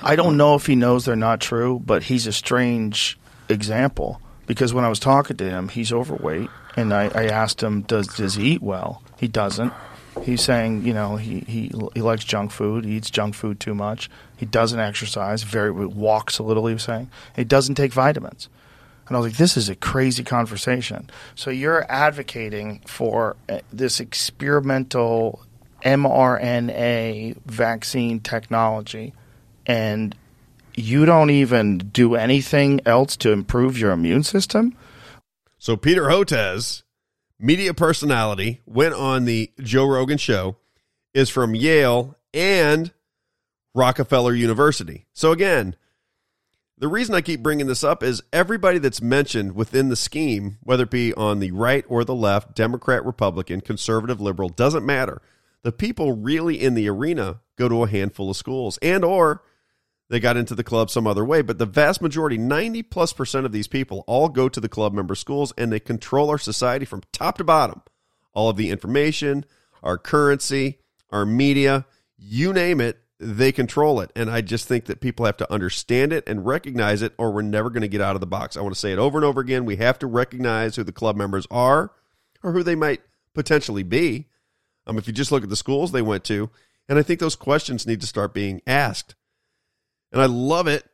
I 0.00 0.16
don't 0.16 0.38
know 0.38 0.54
if 0.54 0.64
he 0.64 0.76
knows 0.76 1.04
they're 1.04 1.14
not 1.14 1.42
true, 1.42 1.78
but 1.84 2.04
he's 2.04 2.26
a 2.26 2.32
strange 2.32 3.18
example 3.50 4.22
because 4.46 4.72
when 4.72 4.86
I 4.86 4.88
was 4.88 4.98
talking 4.98 5.36
to 5.36 5.44
him, 5.44 5.68
he's 5.68 5.92
overweight, 5.92 6.48
and 6.74 6.94
I, 6.94 7.10
I 7.14 7.26
asked 7.26 7.62
him, 7.62 7.82
"Does 7.82 8.06
does 8.06 8.36
he 8.36 8.52
eat 8.52 8.62
well?" 8.62 9.02
He 9.18 9.28
doesn't. 9.28 9.74
He's 10.22 10.42
saying, 10.42 10.84
you 10.84 10.94
know, 10.94 11.16
he, 11.16 11.40
he 11.40 11.72
he 11.94 12.00
likes 12.00 12.24
junk 12.24 12.50
food. 12.50 12.84
He 12.84 12.96
eats 12.96 13.10
junk 13.10 13.34
food 13.34 13.60
too 13.60 13.74
much. 13.74 14.10
He 14.36 14.46
doesn't 14.46 14.78
exercise. 14.78 15.42
Very 15.42 15.70
walks 15.70 16.38
a 16.38 16.42
little. 16.42 16.66
He 16.66 16.74
was 16.74 16.82
saying 16.82 17.10
he 17.34 17.44
doesn't 17.44 17.74
take 17.76 17.92
vitamins. 17.92 18.48
And 19.06 19.16
I 19.16 19.20
was 19.20 19.30
like, 19.30 19.38
this 19.38 19.56
is 19.56 19.68
a 19.68 19.76
crazy 19.76 20.24
conversation. 20.24 21.08
So 21.36 21.50
you're 21.50 21.86
advocating 21.90 22.80
for 22.86 23.36
uh, 23.48 23.60
this 23.72 24.00
experimental 24.00 25.46
mRNA 25.84 27.36
vaccine 27.46 28.18
technology, 28.18 29.12
and 29.64 30.16
you 30.74 31.06
don't 31.06 31.30
even 31.30 31.78
do 31.78 32.16
anything 32.16 32.80
else 32.84 33.16
to 33.18 33.32
improve 33.32 33.78
your 33.78 33.92
immune 33.92 34.24
system? 34.24 34.76
So 35.58 35.76
Peter 35.76 36.04
Hotez, 36.04 36.82
media 37.38 37.74
personality, 37.74 38.60
went 38.66 38.94
on 38.94 39.24
the 39.24 39.50
Joe 39.60 39.86
Rogan 39.86 40.18
show, 40.18 40.56
is 41.14 41.28
from 41.28 41.54
Yale 41.54 42.16
and 42.34 42.92
Rockefeller 43.74 44.34
University. 44.34 45.06
So 45.12 45.32
again, 45.32 45.76
the 46.78 46.88
reason 46.88 47.14
I 47.14 47.22
keep 47.22 47.42
bringing 47.42 47.66
this 47.66 47.82
up 47.82 48.02
is 48.02 48.22
everybody 48.32 48.78
that's 48.78 49.00
mentioned 49.00 49.54
within 49.54 49.88
the 49.88 49.96
scheme, 49.96 50.58
whether 50.62 50.82
it 50.82 50.90
be 50.90 51.14
on 51.14 51.40
the 51.40 51.52
right 51.52 51.84
or 51.88 52.04
the 52.04 52.14
left, 52.14 52.54
Democrat, 52.54 53.04
Republican, 53.04 53.62
conservative, 53.62 54.20
liberal, 54.20 54.50
doesn't 54.50 54.84
matter. 54.84 55.22
The 55.62 55.72
people 55.72 56.12
really 56.12 56.62
in 56.62 56.74
the 56.74 56.88
arena 56.88 57.40
go 57.56 57.68
to 57.68 57.82
a 57.82 57.88
handful 57.88 58.30
of 58.30 58.36
schools 58.36 58.78
and 58.82 59.04
or 59.04 59.42
they 60.08 60.20
got 60.20 60.36
into 60.36 60.54
the 60.54 60.64
club 60.64 60.90
some 60.90 61.06
other 61.06 61.24
way, 61.24 61.42
but 61.42 61.58
the 61.58 61.66
vast 61.66 62.00
majority, 62.00 62.38
90 62.38 62.82
plus 62.84 63.12
percent 63.12 63.44
of 63.44 63.52
these 63.52 63.66
people 63.66 64.04
all 64.06 64.28
go 64.28 64.48
to 64.48 64.60
the 64.60 64.68
club 64.68 64.92
member 64.92 65.14
schools 65.14 65.52
and 65.58 65.72
they 65.72 65.80
control 65.80 66.30
our 66.30 66.38
society 66.38 66.84
from 66.84 67.02
top 67.12 67.38
to 67.38 67.44
bottom. 67.44 67.82
All 68.32 68.48
of 68.48 68.56
the 68.56 68.70
information, 68.70 69.44
our 69.82 69.98
currency, 69.98 70.78
our 71.10 71.26
media, 71.26 71.86
you 72.16 72.52
name 72.52 72.80
it, 72.80 72.98
they 73.18 73.50
control 73.50 74.00
it. 74.00 74.12
And 74.14 74.30
I 74.30 74.42
just 74.42 74.68
think 74.68 74.84
that 74.84 75.00
people 75.00 75.26
have 75.26 75.38
to 75.38 75.52
understand 75.52 76.12
it 76.12 76.28
and 76.28 76.46
recognize 76.46 77.02
it, 77.02 77.14
or 77.18 77.32
we're 77.32 77.42
never 77.42 77.70
going 77.70 77.82
to 77.82 77.88
get 77.88 78.00
out 78.00 78.14
of 78.14 78.20
the 78.20 78.26
box. 78.26 78.56
I 78.56 78.60
want 78.60 78.74
to 78.74 78.80
say 78.80 78.92
it 78.92 78.98
over 78.98 79.18
and 79.18 79.24
over 79.24 79.40
again. 79.40 79.64
We 79.64 79.76
have 79.76 79.98
to 80.00 80.06
recognize 80.06 80.76
who 80.76 80.84
the 80.84 80.92
club 80.92 81.16
members 81.16 81.46
are 81.50 81.92
or 82.42 82.52
who 82.52 82.62
they 82.62 82.74
might 82.74 83.00
potentially 83.34 83.82
be. 83.82 84.28
Um, 84.86 84.98
if 84.98 85.08
you 85.08 85.12
just 85.12 85.32
look 85.32 85.42
at 85.42 85.48
the 85.48 85.56
schools 85.56 85.90
they 85.90 86.02
went 86.02 86.22
to, 86.24 86.50
and 86.88 86.98
I 86.98 87.02
think 87.02 87.18
those 87.18 87.34
questions 87.34 87.86
need 87.86 88.00
to 88.02 88.06
start 88.06 88.32
being 88.32 88.60
asked. 88.66 89.15
And 90.12 90.20
I 90.20 90.26
love 90.26 90.66
it. 90.66 90.84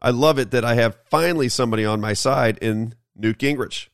I 0.00 0.10
love 0.10 0.38
it 0.38 0.50
that 0.50 0.64
I 0.64 0.74
have 0.74 0.98
finally 1.08 1.48
somebody 1.48 1.84
on 1.84 2.00
my 2.00 2.12
side 2.12 2.58
in 2.58 2.94
Newt 3.16 3.38
Gingrich 3.38 3.88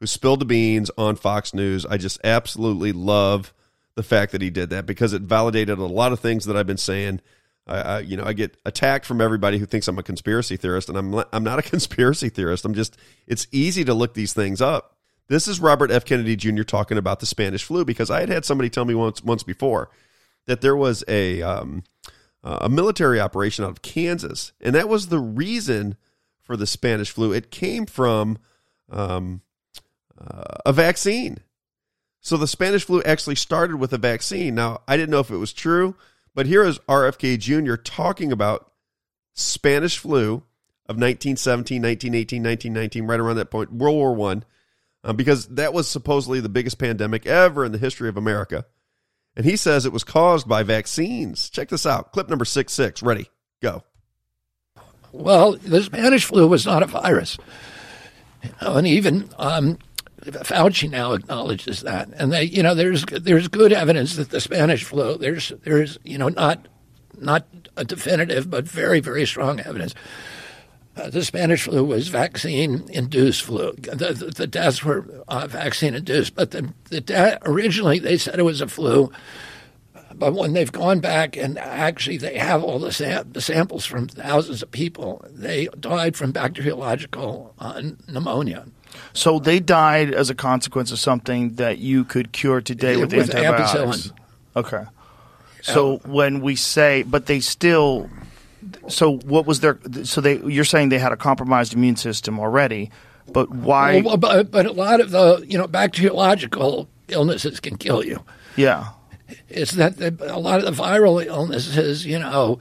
who 0.00 0.06
spilled 0.06 0.40
the 0.40 0.46
beans 0.46 0.90
on 0.96 1.14
Fox 1.14 1.52
News. 1.54 1.84
I 1.86 1.98
just 1.98 2.18
absolutely 2.24 2.92
love 2.92 3.52
the 3.94 4.02
fact 4.02 4.32
that 4.32 4.40
he 4.40 4.50
did 4.50 4.70
that 4.70 4.86
because 4.86 5.12
it 5.12 5.22
validated 5.22 5.78
a 5.78 5.84
lot 5.84 6.12
of 6.12 6.20
things 6.20 6.46
that 6.46 6.56
I've 6.56 6.66
been 6.66 6.78
saying. 6.78 7.20
I, 7.66 7.80
I, 7.80 7.98
you 8.00 8.16
know, 8.16 8.24
I 8.24 8.32
get 8.32 8.56
attacked 8.64 9.04
from 9.04 9.20
everybody 9.20 9.58
who 9.58 9.66
thinks 9.66 9.86
I'm 9.88 9.98
a 9.98 10.02
conspiracy 10.02 10.56
theorist, 10.56 10.88
and 10.88 10.96
I'm 10.96 11.22
I'm 11.32 11.44
not 11.44 11.58
a 11.58 11.62
conspiracy 11.70 12.30
theorist. 12.30 12.64
I'm 12.64 12.74
just 12.74 12.96
it's 13.26 13.46
easy 13.52 13.84
to 13.84 13.94
look 13.94 14.14
these 14.14 14.32
things 14.32 14.62
up. 14.62 14.96
This 15.28 15.46
is 15.46 15.60
Robert 15.60 15.90
F. 15.90 16.04
Kennedy 16.04 16.34
Jr. 16.34 16.62
talking 16.62 16.98
about 16.98 17.20
the 17.20 17.26
Spanish 17.26 17.62
flu 17.62 17.84
because 17.84 18.10
I 18.10 18.20
had 18.20 18.30
had 18.30 18.44
somebody 18.44 18.70
tell 18.70 18.84
me 18.84 18.94
once 18.94 19.22
once 19.22 19.42
before 19.42 19.90
that 20.46 20.62
there 20.62 20.74
was 20.74 21.04
a 21.06 21.42
um, 21.42 21.84
a 22.42 22.68
military 22.68 23.20
operation 23.20 23.64
out 23.64 23.70
of 23.70 23.82
Kansas, 23.82 24.52
and 24.60 24.74
that 24.74 24.88
was 24.88 25.08
the 25.08 25.18
reason 25.18 25.96
for 26.42 26.56
the 26.56 26.66
Spanish 26.66 27.10
flu. 27.10 27.32
It 27.32 27.50
came 27.50 27.86
from 27.86 28.38
um, 28.90 29.42
uh, 30.18 30.58
a 30.66 30.72
vaccine. 30.72 31.38
So 32.20 32.36
the 32.36 32.46
Spanish 32.46 32.84
flu 32.84 33.02
actually 33.02 33.36
started 33.36 33.76
with 33.76 33.92
a 33.92 33.98
vaccine. 33.98 34.54
Now, 34.54 34.82
I 34.86 34.96
didn't 34.96 35.10
know 35.10 35.20
if 35.20 35.30
it 35.30 35.36
was 35.36 35.52
true, 35.52 35.96
but 36.34 36.46
here 36.46 36.62
is 36.62 36.78
RFK 36.80 37.38
Jr. 37.38 37.76
talking 37.76 38.30
about 38.30 38.70
Spanish 39.32 39.98
flu 39.98 40.42
of 40.86 40.96
1917, 40.96 41.80
1918, 41.80 42.42
1919, 42.42 43.06
right 43.06 43.20
around 43.20 43.36
that 43.36 43.50
point, 43.50 43.72
World 43.72 43.96
War 43.96 44.14
One, 44.14 44.44
um, 45.04 45.16
because 45.16 45.46
that 45.48 45.72
was 45.72 45.88
supposedly 45.88 46.40
the 46.40 46.48
biggest 46.48 46.78
pandemic 46.78 47.26
ever 47.26 47.64
in 47.64 47.72
the 47.72 47.78
history 47.78 48.08
of 48.08 48.16
America. 48.16 48.66
And 49.36 49.44
he 49.44 49.56
says 49.56 49.86
it 49.86 49.92
was 49.92 50.04
caused 50.04 50.48
by 50.48 50.62
vaccines. 50.62 51.50
Check 51.50 51.68
this 51.68 51.86
out. 51.86 52.12
Clip 52.12 52.28
number 52.28 52.44
six 52.44 52.72
six. 52.72 53.02
Ready? 53.02 53.28
Go. 53.62 53.84
Well, 55.12 55.52
the 55.56 55.82
Spanish 55.82 56.24
flu 56.24 56.46
was 56.46 56.66
not 56.66 56.82
a 56.82 56.86
virus. 56.86 57.36
And 58.60 58.86
even 58.86 59.28
um, 59.38 59.78
Fauci 60.22 60.90
now 60.90 61.12
acknowledges 61.12 61.80
that, 61.82 62.08
and 62.14 62.32
they, 62.32 62.44
you 62.44 62.62
know, 62.62 62.74
there's 62.74 63.04
there's 63.06 63.48
good 63.48 63.72
evidence 63.72 64.16
that 64.16 64.30
the 64.30 64.40
Spanish 64.40 64.84
flu 64.84 65.16
there's 65.16 65.52
there's 65.62 65.98
you 66.04 66.18
know 66.18 66.28
not 66.28 66.66
not 67.18 67.46
a 67.76 67.84
definitive 67.84 68.50
but 68.50 68.64
very 68.64 69.00
very 69.00 69.26
strong 69.26 69.60
evidence. 69.60 69.94
Uh, 71.00 71.10
the 71.10 71.24
Spanish 71.24 71.62
flu 71.62 71.84
was 71.84 72.08
vaccine 72.08 72.84
induced 72.90 73.42
flu. 73.42 73.72
The, 73.72 74.12
the, 74.12 74.26
the 74.36 74.46
deaths 74.46 74.84
were 74.84 75.06
uh, 75.28 75.46
vaccine 75.46 75.94
induced, 75.94 76.34
but 76.34 76.50
the, 76.50 76.72
the 76.90 77.00
de- 77.00 77.38
originally 77.48 77.98
they 77.98 78.16
said 78.18 78.38
it 78.38 78.42
was 78.42 78.60
a 78.60 78.66
flu. 78.68 79.10
But 80.14 80.34
when 80.34 80.52
they've 80.52 80.70
gone 80.72 81.00
back 81.00 81.36
and 81.36 81.56
actually 81.58 82.18
they 82.18 82.36
have 82.36 82.62
all 82.62 82.78
the, 82.78 82.92
sam- 82.92 83.30
the 83.32 83.40
samples 83.40 83.86
from 83.86 84.08
thousands 84.08 84.62
of 84.62 84.70
people, 84.70 85.24
they 85.30 85.68
died 85.78 86.16
from 86.16 86.32
bacteriological 86.32 87.54
uh, 87.58 87.80
pneumonia. 88.08 88.66
So 89.12 89.38
they 89.38 89.60
died 89.60 90.12
as 90.12 90.28
a 90.28 90.34
consequence 90.34 90.90
of 90.92 90.98
something 90.98 91.54
that 91.54 91.78
you 91.78 92.04
could 92.04 92.32
cure 92.32 92.60
today 92.60 92.96
with, 92.96 93.12
With 93.14 93.34
antibiotics. 93.34 94.08
ampicillin. 94.08 94.12
Okay. 94.56 94.84
So 95.62 95.98
when 96.04 96.40
we 96.40 96.56
say, 96.56 97.02
but 97.04 97.26
they 97.26 97.40
still, 97.40 98.10
so 98.88 99.18
what 99.18 99.46
was 99.46 99.60
their? 99.60 99.78
So 100.04 100.20
they, 100.20 100.38
you're 100.40 100.64
saying 100.64 100.88
they 100.88 100.98
had 100.98 101.12
a 101.12 101.16
compromised 101.16 101.74
immune 101.74 101.96
system 101.96 102.38
already, 102.38 102.90
but 103.32 103.50
why? 103.50 104.00
Well, 104.00 104.16
but, 104.16 104.50
but 104.50 104.66
a 104.66 104.72
lot 104.72 105.00
of 105.00 105.10
the 105.10 105.44
you 105.46 105.58
know 105.58 105.66
bacteriological 105.66 106.88
illnesses 107.08 107.60
can 107.60 107.76
kill 107.76 108.04
you. 108.04 108.22
yeah. 108.56 108.90
It's 109.48 109.72
that 109.72 109.96
the, 109.96 110.16
a 110.34 110.38
lot 110.38 110.58
of 110.58 110.64
the 110.64 110.82
viral 110.82 111.24
illnesses, 111.24 112.04
you 112.04 112.18
know, 112.18 112.58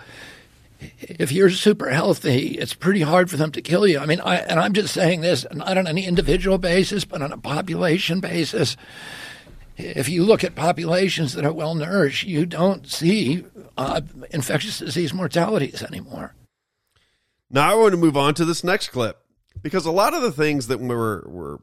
if 0.99 1.31
you're 1.31 1.49
super 1.49 1.89
healthy, 1.89 2.59
it's 2.59 2.75
pretty 2.75 3.01
hard 3.01 3.29
for 3.29 3.37
them 3.37 3.51
to 3.53 3.61
kill 3.61 3.87
you. 3.87 3.99
I 3.99 4.05
mean, 4.05 4.21
I, 4.21 4.37
and 4.37 4.59
I'm 4.59 4.73
just 4.73 4.93
saying 4.93 5.21
this 5.21 5.45
not 5.51 5.77
on 5.77 5.87
any 5.87 6.05
individual 6.05 6.57
basis, 6.59 7.05
but 7.05 7.21
on 7.21 7.31
a 7.31 7.37
population 7.37 8.19
basis. 8.19 8.77
If 9.79 10.09
you 10.09 10.25
look 10.25 10.43
at 10.43 10.55
populations 10.55 11.33
that 11.33 11.45
are 11.45 11.53
well 11.53 11.73
nourished, 11.73 12.27
you 12.27 12.45
don't 12.45 12.85
see 12.85 13.45
uh, 13.77 14.01
infectious 14.29 14.79
disease 14.79 15.13
mortalities 15.13 15.81
anymore. 15.81 16.35
Now 17.49 17.71
I 17.71 17.75
want 17.75 17.91
to 17.91 17.97
move 17.97 18.17
on 18.17 18.33
to 18.35 18.45
this 18.45 18.61
next 18.61 18.89
clip 18.89 19.21
because 19.61 19.85
a 19.85 19.91
lot 19.91 20.13
of 20.13 20.21
the 20.21 20.33
things 20.33 20.67
that 20.67 20.81
were 20.81 21.23
were 21.25 21.61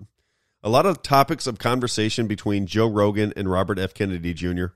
a 0.62 0.70
lot 0.70 0.86
of 0.86 1.02
topics 1.02 1.46
of 1.46 1.58
conversation 1.58 2.26
between 2.26 2.66
Joe 2.66 2.88
Rogan 2.88 3.34
and 3.36 3.50
Robert 3.50 3.78
F. 3.78 3.92
Kennedy 3.92 4.32
Jr. 4.32 4.68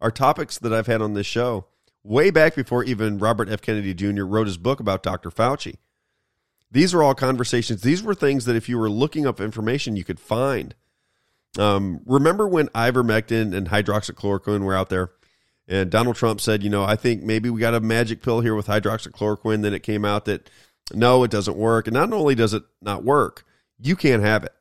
are 0.00 0.12
topics 0.12 0.56
that 0.58 0.72
I've 0.72 0.86
had 0.86 1.02
on 1.02 1.14
this 1.14 1.26
show 1.26 1.66
way 2.04 2.30
back 2.30 2.54
before 2.54 2.84
even 2.84 3.18
Robert 3.18 3.48
F. 3.48 3.60
Kennedy 3.60 3.92
Jr. 3.92 4.22
wrote 4.22 4.46
his 4.46 4.56
book 4.56 4.78
about 4.78 5.02
Dr. 5.02 5.32
Fauci. 5.32 5.78
These 6.70 6.94
are 6.94 7.02
all 7.02 7.14
conversations. 7.14 7.82
These 7.82 8.04
were 8.04 8.14
things 8.14 8.44
that 8.44 8.56
if 8.56 8.68
you 8.68 8.78
were 8.78 8.90
looking 8.90 9.26
up 9.26 9.40
information, 9.40 9.96
you 9.96 10.04
could 10.04 10.20
find. 10.20 10.76
Um, 11.58 12.00
remember 12.04 12.48
when 12.48 12.68
ivermectin 12.68 13.54
and 13.54 13.68
hydroxychloroquine 13.68 14.62
were 14.62 14.74
out 14.74 14.88
there, 14.88 15.12
and 15.66 15.90
Donald 15.90 16.16
Trump 16.16 16.40
said, 16.40 16.62
you 16.62 16.70
know, 16.70 16.84
I 16.84 16.96
think 16.96 17.22
maybe 17.22 17.48
we 17.48 17.60
got 17.60 17.74
a 17.74 17.80
magic 17.80 18.22
pill 18.22 18.40
here 18.40 18.54
with 18.54 18.66
hydroxychloroquine. 18.66 19.62
Then 19.62 19.72
it 19.72 19.82
came 19.82 20.04
out 20.04 20.26
that 20.26 20.50
no, 20.92 21.24
it 21.24 21.30
doesn't 21.30 21.56
work. 21.56 21.86
And 21.86 21.94
not 21.94 22.12
only 22.12 22.34
does 22.34 22.52
it 22.52 22.64
not 22.82 23.04
work, 23.04 23.46
you 23.78 23.96
can't 23.96 24.22
have 24.22 24.44
it. 24.44 24.52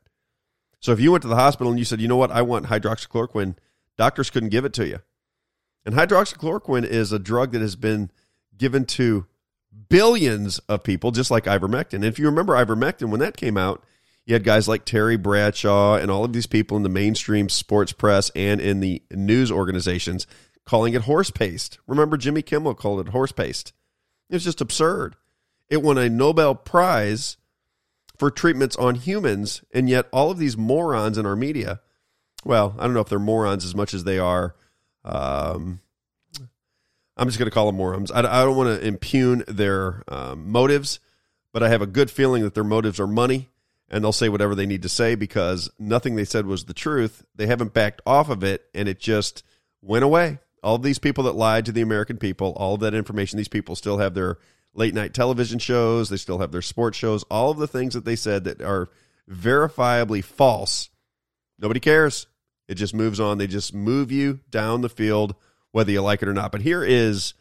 So 0.80 0.92
if 0.92 1.00
you 1.00 1.12
went 1.12 1.22
to 1.24 1.28
the 1.28 1.36
hospital 1.36 1.72
and 1.72 1.80
you 1.80 1.86
said, 1.86 2.00
you 2.00 2.08
know 2.08 2.18
what, 2.18 2.32
I 2.32 2.42
want 2.42 2.68
hydroxychloroquine, 2.68 3.56
doctors 3.98 4.30
couldn't 4.30 4.50
give 4.50 4.66
it 4.66 4.74
to 4.74 4.88
you. 4.88 5.00
And 5.86 5.96
hydroxychloroquine 5.96 6.86
is 6.86 7.12
a 7.12 7.20
drug 7.20 7.52
that 7.52 7.62
has 7.62 7.76
been 7.76 8.12
given 8.58 8.86
to 8.86 9.26
billions 9.90 10.60
of 10.70 10.84
people, 10.84 11.12
just 11.12 11.32
like 11.32 11.46
ivermectin. 11.46 11.96
And 11.96 12.06
if 12.06 12.20
you 12.20 12.26
remember 12.26 12.54
ivermectin, 12.54 13.10
when 13.10 13.20
that 13.20 13.38
came 13.38 13.58
out, 13.58 13.84
you 14.26 14.34
had 14.34 14.44
guys 14.44 14.68
like 14.68 14.86
Terry 14.86 15.18
Bradshaw 15.18 15.96
and 15.96 16.10
all 16.10 16.24
of 16.24 16.34
these 16.34 16.48
people 16.48 16.78
in 16.78 16.84
the 16.84 16.90
mainstream 16.90 17.50
sports 17.50 17.92
press 17.92 18.32
and 18.36 18.62
in 18.62 18.80
the 18.80 19.02
news 19.12 19.52
organizations 19.52 20.28
calling 20.66 20.94
it 20.94 21.02
horse 21.04 21.30
paste. 21.30 21.80
Remember, 21.88 22.16
Jimmy 22.16 22.42
Kimmel 22.42 22.76
called 22.76 23.06
it 23.06 23.12
horse 23.12 23.32
paste. 23.32 23.74
It 24.30 24.36
was 24.36 24.44
just 24.44 24.62
absurd. 24.62 25.16
It 25.70 25.82
won 25.82 25.98
a 25.98 26.10
Nobel 26.10 26.56
Prize 26.56 27.38
for 28.18 28.32
treatments 28.32 28.76
on 28.78 28.96
humans, 28.96 29.64
and 29.74 29.90
yet 29.90 30.08
all 30.12 30.32
of 30.32 30.38
these 30.38 30.56
morons 30.56 31.18
in 31.18 31.26
our 31.26 31.36
media 31.36 31.82
well, 32.46 32.76
I 32.78 32.84
don't 32.84 32.94
know 32.94 33.02
if 33.02 33.10
they're 33.10 33.20
morons 33.20 33.66
as 33.66 33.76
much 33.76 33.94
as 33.94 34.04
they 34.04 34.20
are. 34.20 34.56
Um, 35.06 35.80
I'm 37.16 37.28
just 37.28 37.38
going 37.38 37.50
to 37.50 37.54
call 37.54 37.68
them 37.68 37.76
morons. 37.76 38.12
I, 38.12 38.20
I 38.20 38.44
don't 38.44 38.56
want 38.56 38.80
to 38.80 38.86
impugn 38.86 39.44
their 39.48 40.04
um, 40.08 40.50
motives, 40.52 41.00
but 41.52 41.64
I 41.64 41.70
have 41.70 41.82
a 41.82 41.88
good 41.88 42.10
feeling 42.10 42.44
that 42.44 42.54
their 42.54 42.64
motives 42.64 43.00
are 43.00 43.08
money 43.08 43.50
and 43.94 44.04
they'll 44.04 44.12
say 44.12 44.28
whatever 44.28 44.56
they 44.56 44.66
need 44.66 44.82
to 44.82 44.90
say 44.90 45.14
because 45.14 45.70
nothing 45.78 46.16
they 46.16 46.26
said 46.26 46.48
was 46.48 46.66
the 46.66 46.74
truth. 46.74 47.24
They 47.36 47.46
haven't 47.46 47.76
backed 47.76 48.02
off 48.08 48.28
of 48.28 48.44
it, 48.44 48.66
and 48.74 48.90
it 48.90 49.00
just 49.00 49.44
went 49.84 50.04
away. 50.04 50.40
All 50.64 50.80
these 50.80 50.98
people 50.98 51.26
that 51.26 51.36
lied 51.36 51.66
to 51.66 51.72
the 51.72 51.84
American 51.84 52.18
people, 52.18 52.54
all 52.58 52.76
that 52.78 52.96
information, 52.96 53.38
these 53.38 53.48
people 53.48 53.76
still 53.76 54.00
have 54.00 54.16
their 54.16 54.40
late 54.74 54.96
night 54.96 55.14
television 55.14 55.60
shows, 55.60 56.10
they 56.10 56.18
still 56.18 56.40
have 56.40 56.52
their 56.52 56.64
sports 56.64 56.98
shows, 56.98 57.22
all 57.30 57.52
of 57.52 57.60
the 57.60 57.68
things 57.68 57.94
that 57.94 58.04
they 58.04 58.16
said 58.16 58.46
that 58.46 58.64
are 58.64 58.90
verifiably 59.30 60.24
false. 60.24 60.90
Nobody 61.60 61.80
cares. 61.80 62.26
It 62.68 62.76
just 62.76 62.96
moves 62.96 63.20
on. 63.20 63.38
They 63.38 63.46
just 63.46 63.76
move 63.76 64.12
you 64.12 64.40
down 64.50 64.82
the 64.82 64.90
field, 64.90 65.36
whether 65.72 65.92
you 65.92 66.02
like 66.02 66.24
it 66.24 66.28
or 66.28 66.34
not. 66.34 66.52
But 66.52 66.62
here 66.62 66.84
is 66.84 67.36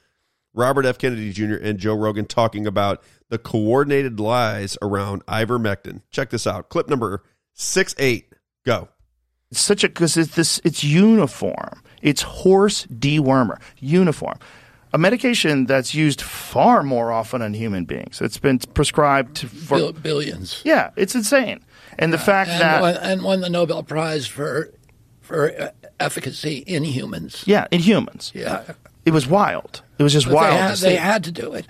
Robert 0.54 0.84
F. 0.86 0.98
Kennedy 0.98 1.32
Jr. 1.32 1.54
and 1.54 1.78
Joe 1.78 1.94
Rogan 1.94 2.26
talking 2.26 2.66
about 2.66 3.02
the 3.28 3.38
coordinated 3.38 4.20
lies 4.20 4.76
around 4.82 5.24
ivermectin. 5.26 6.02
Check 6.10 6.30
this 6.30 6.46
out. 6.46 6.68
Clip 6.68 6.88
number 6.88 7.22
six 7.54 7.94
eight. 7.98 8.32
Go. 8.64 8.88
It's 9.50 9.60
such 9.60 9.84
a 9.84 9.88
because 9.88 10.16
it's 10.16 10.34
this 10.34 10.60
it's 10.64 10.84
uniform. 10.84 11.82
It's 12.02 12.22
horse 12.22 12.86
dewormer 12.86 13.60
uniform. 13.78 14.38
A 14.94 14.98
medication 14.98 15.64
that's 15.64 15.94
used 15.94 16.20
far 16.20 16.82
more 16.82 17.10
often 17.12 17.40
on 17.40 17.54
human 17.54 17.86
beings. 17.86 18.20
It's 18.20 18.36
been 18.36 18.58
prescribed 18.58 19.36
to, 19.36 19.46
for 19.48 19.78
Bill- 19.78 19.92
billions. 19.94 20.60
Yeah, 20.64 20.90
it's 20.96 21.14
insane. 21.14 21.64
And 21.98 22.12
the 22.12 22.18
fact 22.18 22.50
and 22.50 22.60
that 22.60 22.82
won, 22.82 22.96
and 22.96 23.22
won 23.22 23.40
the 23.40 23.48
Nobel 23.48 23.82
Prize 23.82 24.26
for 24.26 24.70
for 25.22 25.50
uh, 25.58 25.70
efficacy 25.98 26.58
in 26.66 26.84
humans. 26.84 27.42
yeah, 27.46 27.66
in 27.70 27.80
humans, 27.80 28.32
Yeah, 28.34 28.64
it 29.06 29.12
was 29.12 29.26
wild. 29.26 29.80
It 30.02 30.04
was 30.04 30.12
just 30.14 30.26
But 30.26 30.34
wild. 30.34 30.52
They 30.52 30.58
had, 30.58 30.78
they 30.78 30.96
had 30.96 31.24
to 31.24 31.30
do 31.32 31.54
it. 31.54 31.66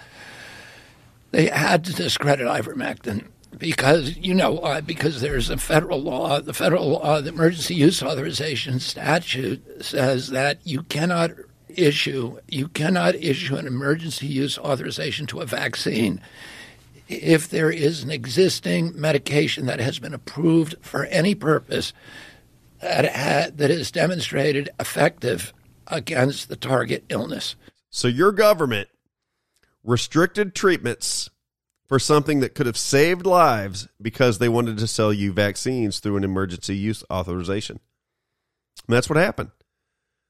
They 1.33 1.47
had 1.49 1.85
to 1.85 1.93
discredit 1.93 2.47
ivermectin 2.47 3.27
because 3.59 4.17
you 4.17 4.33
know 4.33 4.53
why? 4.53 4.81
Because 4.81 5.21
there's 5.21 5.51
a 5.51 5.59
federal 5.59 6.01
law. 6.01 6.41
The 6.41 6.55
federal 6.55 6.89
law, 6.89 7.21
the 7.21 7.29
emergency 7.29 7.75
use 7.75 8.03
authorization 8.03 8.81
statute, 8.81 9.85
says 9.85 10.29
that 10.29 10.61
you 10.65 10.83
cannot 10.85 11.33
issue 11.69 12.39
you 12.49 12.69
cannot 12.69 13.15
issue 13.17 13.57
an 13.57 13.67
emergency 13.67 14.27
use 14.27 14.59
authorization 14.59 15.27
to 15.27 15.41
a 15.41 15.47
vaccine 15.47 16.21
if 17.09 17.51
there 17.51 17.71
is 17.71 18.03
an 18.03 18.11
existing 18.11 18.99
medication 18.99 19.67
that 19.67 19.81
has 19.81 19.99
been 19.99 20.15
approved 20.15 20.75
for 20.81 21.05
any 21.07 21.35
purpose 21.35 21.93
that 22.81 23.05
ha- 23.15 23.51
that 23.55 23.71
is 23.71 23.91
demonstrated 23.91 24.71
effective 24.81 25.53
against 25.89 26.49
the 26.49 26.57
target 26.57 27.05
illness. 27.11 27.57
So 27.93 28.09
your 28.09 28.33
government 28.33 28.89
restricted 29.85 30.55
treatments 30.55 31.29
for 31.87 31.99
something 31.99 32.41
that 32.41 32.55
could 32.55 32.65
have 32.65 32.77
saved 32.77 33.27
lives 33.27 33.87
because 34.01 34.39
they 34.39 34.49
wanted 34.49 34.79
to 34.79 34.87
sell 34.87 35.13
you 35.13 35.31
vaccines 35.31 36.01
through 36.01 36.17
an 36.17 36.25
emergency 36.25 36.75
use 36.75 37.05
authorization. 37.11 37.79
And 38.89 38.97
that's 38.97 39.11
what 39.11 39.19
happened. 39.19 39.51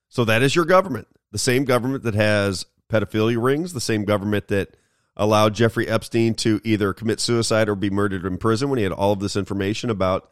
So 0.09 0.25
that 0.25 0.43
is 0.43 0.57
your 0.57 0.65
government. 0.65 1.07
The 1.31 1.39
same 1.39 1.65
government 1.65 2.03
that 2.03 2.15
has 2.15 2.67
pedophilia 2.91 3.41
rings, 3.41 3.73
the 3.73 3.81
same 3.81 4.05
government 4.05 4.49
that 4.49 4.77
allowed 5.17 5.55
Jeffrey 5.55 5.87
Epstein 5.87 6.35
to 6.35 6.61
either 6.65 6.93
commit 6.93 7.21
suicide 7.21 7.69
or 7.69 7.77
be 7.77 7.91
murdered 7.91 8.27
in 8.27 8.39
prison 8.39 8.71
when 8.71 8.79
he 8.79 8.83
had 8.83 8.93
all 8.93 9.13
of 9.13 9.21
this 9.21 9.37
information 9.37 9.89
about 9.89 10.29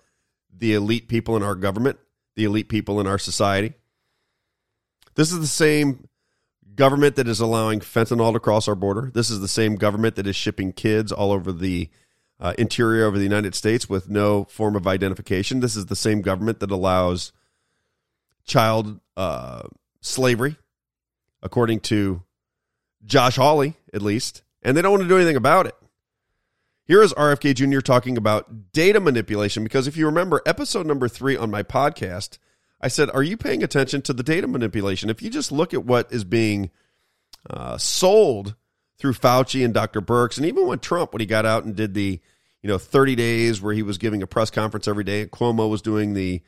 the 0.52 0.74
elite 0.74 1.06
people 1.06 1.36
in 1.36 1.44
our 1.44 1.54
government, 1.54 2.00
the 2.34 2.44
elite 2.44 2.68
people 2.68 3.00
in 3.00 3.06
our 3.06 3.18
society. 3.18 3.74
This 5.14 5.30
is 5.30 5.38
the 5.38 5.46
same 5.46 6.08
government 6.80 7.14
that 7.16 7.28
is 7.28 7.40
allowing 7.40 7.78
fentanyl 7.78 8.32
to 8.32 8.40
cross 8.40 8.66
our 8.66 8.74
border. 8.74 9.10
This 9.12 9.28
is 9.28 9.40
the 9.40 9.48
same 9.48 9.76
government 9.76 10.16
that 10.16 10.26
is 10.26 10.34
shipping 10.34 10.72
kids 10.72 11.12
all 11.12 11.30
over 11.30 11.52
the 11.52 11.90
uh, 12.40 12.54
interior 12.56 13.04
of 13.04 13.14
the 13.14 13.22
United 13.22 13.54
States 13.54 13.86
with 13.86 14.08
no 14.08 14.44
form 14.44 14.74
of 14.74 14.86
identification. 14.86 15.60
This 15.60 15.76
is 15.76 15.86
the 15.86 15.94
same 15.94 16.22
government 16.22 16.58
that 16.60 16.70
allows 16.70 17.32
child 18.46 18.98
uh, 19.14 19.64
slavery, 20.00 20.56
according 21.42 21.80
to 21.80 22.22
Josh 23.04 23.36
Hawley, 23.36 23.74
at 23.92 24.00
least, 24.00 24.42
and 24.62 24.74
they 24.74 24.80
don't 24.80 24.92
want 24.92 25.02
to 25.02 25.08
do 25.08 25.16
anything 25.16 25.36
about 25.36 25.66
it. 25.66 25.74
Here 26.86 27.02
is 27.02 27.12
RFK 27.12 27.56
Jr. 27.56 27.80
talking 27.80 28.16
about 28.16 28.72
data 28.72 29.00
manipulation 29.00 29.64
because 29.64 29.86
if 29.86 29.98
you 29.98 30.06
remember 30.06 30.40
episode 30.46 30.86
number 30.86 31.08
three 31.08 31.36
on 31.36 31.50
my 31.50 31.62
podcast, 31.62 32.38
I 32.80 32.88
said, 32.88 33.10
Are 33.12 33.22
you 33.22 33.36
paying 33.36 33.62
attention 33.62 34.02
to 34.02 34.12
the 34.12 34.22
data 34.22 34.46
manipulation? 34.46 35.10
If 35.10 35.22
you 35.22 35.30
just 35.30 35.52
look 35.52 35.74
at 35.74 35.84
what 35.84 36.12
is 36.12 36.24
being 36.24 36.70
uh, 37.48 37.78
sold 37.78 38.54
through 38.98 39.14
Fauci 39.14 39.64
and 39.64 39.74
Dr. 39.74 40.00
Birx, 40.00 40.36
and 40.36 40.46
even 40.46 40.66
when 40.66 40.78
Trump, 40.78 41.12
when 41.12 41.20
he 41.20 41.26
got 41.26 41.46
out 41.46 41.64
and 41.64 41.74
did 41.74 41.94
the 41.94 42.20
you 42.62 42.68
know 42.68 42.78
30 42.78 43.14
days 43.16 43.60
where 43.60 43.74
he 43.74 43.82
was 43.82 43.98
giving 43.98 44.22
a 44.22 44.26
press 44.26 44.50
conference 44.50 44.88
every 44.88 45.04
day, 45.04 45.22
and 45.22 45.30
Cuomo 45.30 45.68
was 45.68 45.82
doing 45.82 46.14
the 46.14 46.42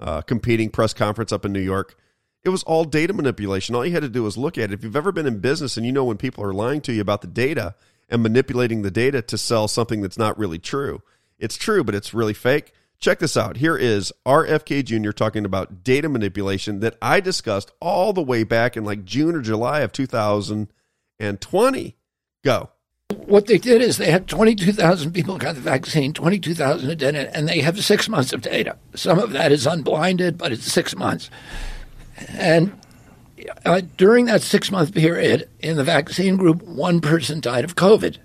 uh, 0.00 0.20
competing 0.22 0.70
press 0.70 0.92
conference 0.92 1.32
up 1.32 1.44
in 1.44 1.52
New 1.52 1.60
York, 1.60 1.96
it 2.44 2.50
was 2.50 2.62
all 2.62 2.84
data 2.84 3.12
manipulation. 3.12 3.74
All 3.74 3.84
you 3.84 3.92
had 3.92 4.02
to 4.02 4.08
do 4.08 4.22
was 4.22 4.36
look 4.36 4.56
at 4.58 4.70
it. 4.70 4.74
If 4.74 4.84
you've 4.84 4.96
ever 4.96 5.10
been 5.10 5.26
in 5.26 5.40
business 5.40 5.76
and 5.76 5.84
you 5.84 5.92
know 5.92 6.04
when 6.04 6.16
people 6.16 6.44
are 6.44 6.52
lying 6.54 6.80
to 6.82 6.92
you 6.92 7.00
about 7.00 7.20
the 7.22 7.26
data 7.26 7.74
and 8.08 8.22
manipulating 8.22 8.82
the 8.82 8.90
data 8.90 9.20
to 9.22 9.36
sell 9.36 9.66
something 9.66 10.00
that's 10.00 10.18
not 10.18 10.38
really 10.38 10.58
true, 10.58 11.02
it's 11.38 11.56
true, 11.56 11.82
but 11.82 11.94
it's 11.94 12.14
really 12.14 12.34
fake. 12.34 12.72
Check 12.98 13.18
this 13.18 13.36
out. 13.36 13.58
Here 13.58 13.76
is 13.76 14.12
RFK 14.24 14.84
Jr. 14.84 15.10
talking 15.10 15.44
about 15.44 15.84
data 15.84 16.08
manipulation 16.08 16.80
that 16.80 16.96
I 17.02 17.20
discussed 17.20 17.72
all 17.80 18.12
the 18.12 18.22
way 18.22 18.42
back 18.42 18.76
in 18.76 18.84
like 18.84 19.04
June 19.04 19.34
or 19.34 19.42
July 19.42 19.80
of 19.80 19.92
2020. 19.92 21.96
Go. 22.44 22.70
What 23.26 23.46
they 23.46 23.58
did 23.58 23.82
is 23.82 23.98
they 23.98 24.10
had 24.10 24.26
22,000 24.26 25.12
people 25.12 25.38
got 25.38 25.54
the 25.54 25.60
vaccine, 25.60 26.12
22,000 26.12 26.88
that 26.88 26.96
didn't, 26.96 27.28
and 27.28 27.48
they 27.48 27.60
have 27.60 27.82
six 27.84 28.08
months 28.08 28.32
of 28.32 28.40
data. 28.40 28.76
Some 28.94 29.18
of 29.18 29.32
that 29.32 29.52
is 29.52 29.66
unblinded, 29.66 30.38
but 30.38 30.52
it's 30.52 30.70
six 30.70 30.96
months. 30.96 31.30
And 32.28 32.80
uh, 33.64 33.82
during 33.96 34.24
that 34.24 34.42
six 34.42 34.70
month 34.70 34.94
period, 34.94 35.48
in 35.60 35.76
the 35.76 35.84
vaccine 35.84 36.36
group, 36.36 36.62
one 36.62 37.00
person 37.00 37.40
died 37.40 37.64
of 37.64 37.76
COVID. 37.76 38.18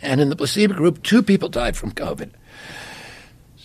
And 0.00 0.20
in 0.20 0.28
the 0.28 0.36
placebo 0.36 0.74
group, 0.74 1.02
two 1.02 1.22
people 1.22 1.48
died 1.48 1.76
from 1.76 1.92
COVID. 1.92 2.30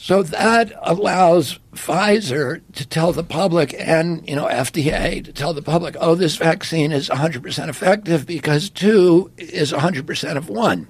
So 0.07 0.23
that 0.23 0.71
allows 0.83 1.59
Pfizer 1.73 2.61
to 2.75 2.87
tell 2.87 3.11
the 3.11 3.25
public 3.25 3.75
and, 3.77 4.25
you 4.25 4.37
know, 4.37 4.45
FDA 4.45 5.21
to 5.21 5.33
tell 5.33 5.53
the 5.53 5.61
public, 5.61 5.97
oh, 5.99 6.15
this 6.15 6.37
vaccine 6.37 6.93
is 6.93 7.09
100% 7.09 7.67
effective 7.67 8.25
because 8.25 8.69
two 8.69 9.33
is 9.35 9.73
100% 9.73 10.37
of 10.37 10.47
one. 10.47 10.87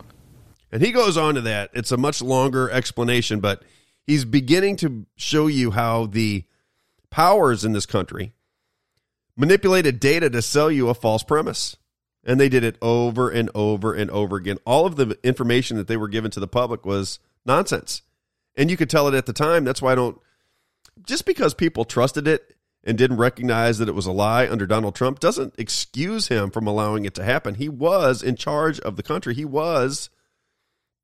And 0.71 0.83
he 0.83 0.91
goes 0.91 1.17
on 1.17 1.33
to 1.33 1.41
that. 1.41 1.71
It's 1.73 1.91
a 1.91 1.97
much 1.97 2.21
longer 2.21 2.69
explanation, 2.69 3.39
but 3.39 3.63
he's 4.05 4.23
beginning 4.23 4.75
to 4.75 5.07
show 5.15 5.47
you 5.47 5.71
how 5.71 6.05
the 6.05 6.43
powers 7.09 7.65
in 7.65 7.71
this 7.71 7.87
country 7.87 8.33
manipulated 9.35 9.99
data 9.99 10.29
to 10.29 10.43
sell 10.43 10.69
you 10.69 10.89
a 10.89 10.93
false 10.93 11.23
premise. 11.23 11.75
And 12.23 12.39
they 12.39 12.49
did 12.49 12.63
it 12.63 12.77
over 12.83 13.31
and 13.31 13.49
over 13.55 13.95
and 13.95 14.11
over 14.11 14.35
again. 14.35 14.59
All 14.63 14.85
of 14.85 14.95
the 14.95 15.17
information 15.23 15.75
that 15.77 15.87
they 15.87 15.97
were 15.97 16.07
given 16.07 16.29
to 16.29 16.39
the 16.39 16.47
public 16.47 16.85
was 16.85 17.17
nonsense. 17.47 18.03
And 18.57 18.69
you 18.69 18.75
could 18.75 18.89
tell 18.89 19.07
it 19.07 19.13
at 19.13 19.25
the 19.25 19.33
time. 19.33 19.63
That's 19.63 19.81
why 19.81 19.93
I 19.93 19.95
don't, 19.95 20.19
just 21.05 21.25
because 21.25 21.53
people 21.53 21.85
trusted 21.85 22.27
it 22.27 22.55
and 22.83 22.97
didn't 22.97 23.17
recognize 23.17 23.77
that 23.77 23.89
it 23.89 23.95
was 23.95 24.07
a 24.07 24.11
lie 24.11 24.47
under 24.47 24.65
Donald 24.65 24.95
Trump 24.95 25.19
doesn't 25.19 25.53
excuse 25.57 26.29
him 26.29 26.49
from 26.49 26.67
allowing 26.67 27.05
it 27.05 27.13
to 27.15 27.23
happen. 27.23 27.55
He 27.55 27.69
was 27.69 28.23
in 28.23 28.35
charge 28.35 28.79
of 28.79 28.95
the 28.95 29.03
country, 29.03 29.35
he 29.35 29.45
was 29.45 30.09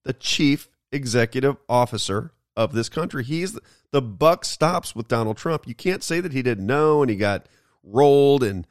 the 0.04 0.14
chief 0.14 0.70
executive 0.92 1.58
officer 1.70 2.32
of 2.56 2.74
this 2.74 2.90
country. 2.90 3.24
He's 3.24 3.58
the 3.92 4.02
buck 4.02 4.46
stops 4.46 4.96
with 4.96 5.08
Donald 5.08 5.38
Trump. 5.38 5.68
You 5.68 5.76
can't 5.76 6.04
say 6.04 6.20
that 6.20 6.34
he 6.34 6.42
didn't 6.42 6.66
know 6.66 7.02
and 7.02 7.10
he 7.10 7.16
got 7.16 7.48
rolled 7.84 8.44
and 8.44 8.66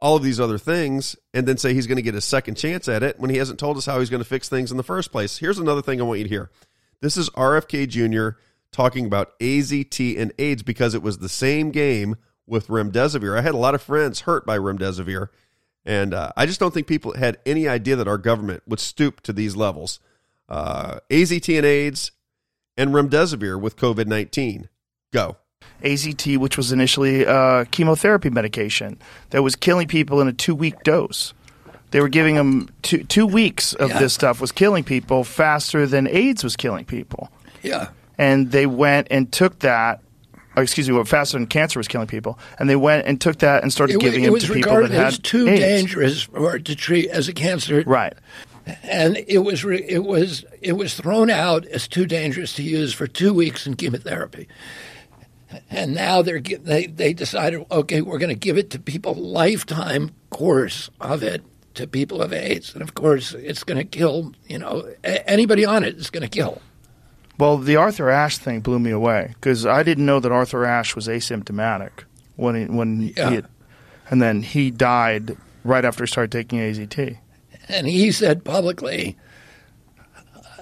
all 0.00 0.16
of 0.16 0.22
these 0.22 0.40
other 0.40 0.58
things 0.58 1.16
and 1.32 1.46
then 1.46 1.56
say 1.56 1.72
he's 1.72 1.86
going 1.86 1.96
to 1.96 2.02
get 2.02 2.14
a 2.14 2.20
second 2.20 2.56
chance 2.56 2.88
at 2.88 3.02
it 3.02 3.18
when 3.18 3.30
he 3.30 3.38
hasn't 3.38 3.58
told 3.58 3.76
us 3.76 3.86
how 3.86 3.98
he's 3.98 4.10
going 4.10 4.22
to 4.22 4.28
fix 4.28 4.48
things 4.48 4.70
in 4.70 4.76
the 4.76 4.82
first 4.82 5.10
place. 5.10 5.38
Here's 5.38 5.58
another 5.58 5.82
thing 5.82 6.00
I 6.00 6.04
want 6.04 6.18
you 6.18 6.24
to 6.24 6.30
hear. 6.30 6.50
This 7.04 7.18
is 7.18 7.28
RFK 7.28 7.86
Jr. 7.86 8.38
talking 8.72 9.04
about 9.04 9.38
AZT 9.38 10.18
and 10.18 10.32
AIDS 10.38 10.62
because 10.62 10.94
it 10.94 11.02
was 11.02 11.18
the 11.18 11.28
same 11.28 11.70
game 11.70 12.16
with 12.46 12.68
remdesivir. 12.68 13.38
I 13.38 13.42
had 13.42 13.52
a 13.52 13.58
lot 13.58 13.74
of 13.74 13.82
friends 13.82 14.20
hurt 14.20 14.46
by 14.46 14.56
remdesivir, 14.56 15.28
and 15.84 16.14
uh, 16.14 16.32
I 16.34 16.46
just 16.46 16.58
don't 16.58 16.72
think 16.72 16.86
people 16.86 17.14
had 17.14 17.36
any 17.44 17.68
idea 17.68 17.94
that 17.96 18.08
our 18.08 18.16
government 18.16 18.62
would 18.66 18.80
stoop 18.80 19.20
to 19.24 19.34
these 19.34 19.54
levels. 19.54 20.00
Uh, 20.48 21.00
AZT 21.10 21.54
and 21.54 21.66
AIDS 21.66 22.12
and 22.78 22.94
remdesivir 22.94 23.60
with 23.60 23.76
COVID 23.76 24.06
19. 24.06 24.70
Go. 25.12 25.36
AZT, 25.82 26.38
which 26.38 26.56
was 26.56 26.72
initially 26.72 27.26
uh, 27.26 27.66
chemotherapy 27.70 28.30
medication 28.30 28.98
that 29.28 29.42
was 29.42 29.56
killing 29.56 29.88
people 29.88 30.22
in 30.22 30.28
a 30.28 30.32
two 30.32 30.54
week 30.54 30.82
dose. 30.84 31.34
They 31.94 32.00
were 32.00 32.08
giving 32.08 32.34
them 32.34 32.68
two, 32.82 33.04
two 33.04 33.24
weeks 33.24 33.72
of 33.72 33.88
Yeah. 33.90 34.00
this 34.00 34.12
stuff 34.12 34.40
was 34.40 34.50
killing 34.50 34.82
people 34.82 35.22
faster 35.22 35.86
than 35.86 36.08
AIDS 36.08 36.42
was 36.42 36.56
killing 36.56 36.84
people. 36.84 37.30
Yeah. 37.62 37.90
And 38.18 38.50
they 38.50 38.66
went 38.66 39.06
and 39.12 39.30
took 39.30 39.60
that, 39.60 40.00
uh, 40.56 40.60
excuse 40.62 40.88
me, 40.88 40.96
what 40.96 41.06
faster 41.06 41.38
than 41.38 41.46
cancer 41.46 41.78
was 41.78 41.86
killing 41.86 42.08
people. 42.08 42.36
And 42.58 42.68
they 42.68 42.74
went 42.74 43.06
and 43.06 43.20
took 43.20 43.38
that 43.38 43.62
and 43.62 43.72
started 43.72 43.94
It, 43.94 44.00
giving 44.00 44.24
it 44.24 44.32
it 44.32 44.40
to 44.40 44.52
people 44.52 44.74
that 44.82 44.90
had 44.90 45.22
too 45.22 45.48
AIDS. 45.48 45.60
dangerous 45.60 46.22
for 46.24 46.58
to 46.58 46.74
treat 46.74 47.10
as 47.10 47.28
a 47.28 47.32
cancer. 47.32 47.84
Right. 47.86 48.14
And 48.82 49.22
it 49.28 49.38
was 49.44 49.64
re- 49.64 49.84
it 49.88 50.02
was 50.02 50.44
it 50.60 50.72
was 50.72 50.94
thrown 50.94 51.30
out 51.30 51.64
as 51.66 51.86
too 51.86 52.06
dangerous 52.06 52.54
to 52.54 52.64
use 52.64 52.92
for 52.92 53.06
two 53.06 53.32
weeks 53.32 53.68
in 53.68 53.74
chemotherapy. 53.76 54.48
and 55.70 55.94
now 55.94 56.22
they're 56.22 56.40
they 56.40 56.86
they 56.86 57.12
decided 57.12 57.64
okay 57.70 58.00
we're 58.00 58.18
going 58.18 58.28
to 58.30 58.34
give 58.34 58.58
it 58.58 58.70
to 58.70 58.78
people 58.80 59.14
lifetime 59.14 60.10
course 60.30 60.90
of 61.00 61.22
it 61.22 61.42
to 61.74 61.86
people 61.86 62.22
of 62.22 62.32
AIDS, 62.32 62.72
and 62.74 62.82
of 62.82 62.94
course 62.94 63.32
it's 63.34 63.64
going 63.64 63.78
to 63.78 63.84
kill 63.84 64.32
you 64.48 64.58
know 64.58 64.88
a- 65.04 65.28
anybody 65.30 65.64
on 65.64 65.84
it 65.84 65.96
is 65.96 66.10
going 66.10 66.22
to 66.22 66.28
kill. 66.28 66.60
Well, 67.38 67.58
the 67.58 67.76
Arthur 67.76 68.10
Ashe 68.10 68.38
thing 68.38 68.60
blew 68.60 68.78
me 68.78 68.90
away 68.92 69.32
because 69.34 69.66
I 69.66 69.82
didn't 69.82 70.06
know 70.06 70.20
that 70.20 70.30
Arthur 70.30 70.64
Ashe 70.64 70.94
was 70.94 71.08
asymptomatic 71.08 71.90
when 72.36 72.54
he, 72.54 72.64
when 72.66 73.12
Yeah. 73.16 73.30
he, 73.30 73.42
and 74.08 74.22
then 74.22 74.42
he 74.42 74.70
died 74.70 75.36
right 75.64 75.84
after 75.84 76.04
he 76.04 76.08
started 76.08 76.30
taking 76.30 76.60
AZT. 76.60 77.18
And 77.68 77.88
he 77.88 78.12
said 78.12 78.44
publicly, 78.44 79.16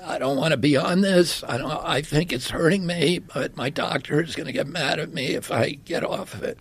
"I 0.05 0.18
don't 0.18 0.36
want 0.36 0.52
to 0.52 0.56
be 0.56 0.76
on 0.76 1.01
this. 1.02 1.43
I 1.47 1.59
don't. 1.59 1.70
I 1.70 2.01
think 2.01 2.32
it's 2.32 2.48
hurting 2.51 2.86
me, 2.86 3.18
but 3.18 3.56
my 3.56 3.68
doctor 3.70 4.22
is 4.22 4.34
going 4.34 4.47
to 4.47 4.52
get 4.52 4.66
mad 4.66 4.98
at 4.98 5.12
me 5.12 5.26
if 5.34 5.51
I 5.52 5.70
get 5.84 6.05
off 6.05 6.32
of 6.34 6.43
it." 6.43 6.59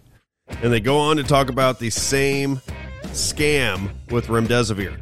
And 0.62 0.74
they 0.74 0.80
go 0.82 0.98
on 0.98 1.18
to 1.18 1.24
talk 1.24 1.50
about 1.50 1.80
the 1.80 1.90
same 1.92 2.60
scam 3.12 3.92
with 4.12 4.28
remdesivir. 4.28 5.00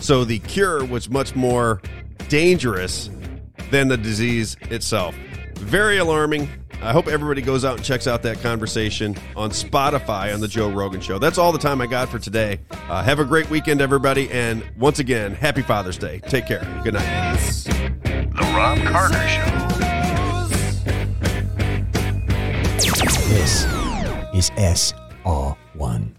So 0.00 0.24
the 0.24 0.38
cure 0.40 0.84
was 0.84 1.08
much 1.08 1.34
more 1.34 1.80
dangerous 2.28 3.10
than 3.70 3.88
the 3.88 3.96
disease 3.96 4.56
itself. 4.70 5.14
Very 5.54 5.98
alarming. 5.98 6.48
I 6.82 6.92
hope 6.92 7.08
everybody 7.08 7.40
goes 7.40 7.64
out 7.64 7.76
and 7.76 7.84
checks 7.84 8.06
out 8.06 8.22
that 8.22 8.40
conversation 8.42 9.16
on 9.34 9.50
Spotify 9.50 10.34
on 10.34 10.40
the 10.40 10.48
Joe 10.48 10.68
Rogan 10.70 11.00
Show. 11.00 11.18
That's 11.18 11.38
all 11.38 11.50
the 11.50 11.58
time 11.58 11.80
I 11.80 11.86
got 11.86 12.08
for 12.10 12.18
today. 12.18 12.60
Uh, 12.70 13.02
have 13.02 13.18
a 13.18 13.24
great 13.24 13.48
weekend, 13.48 13.80
everybody. 13.80 14.30
And 14.30 14.62
once 14.76 14.98
again, 14.98 15.34
happy 15.34 15.62
Father's 15.62 15.96
Day. 15.96 16.20
Take 16.20 16.46
care. 16.46 16.60
Good 16.84 16.94
night. 16.94 17.36
The 17.38 18.52
Robb 18.54 18.78
Carter 18.80 19.28
Show. 19.28 19.66
This 23.28 23.64
is 24.34 24.50
SR1. 24.50 26.12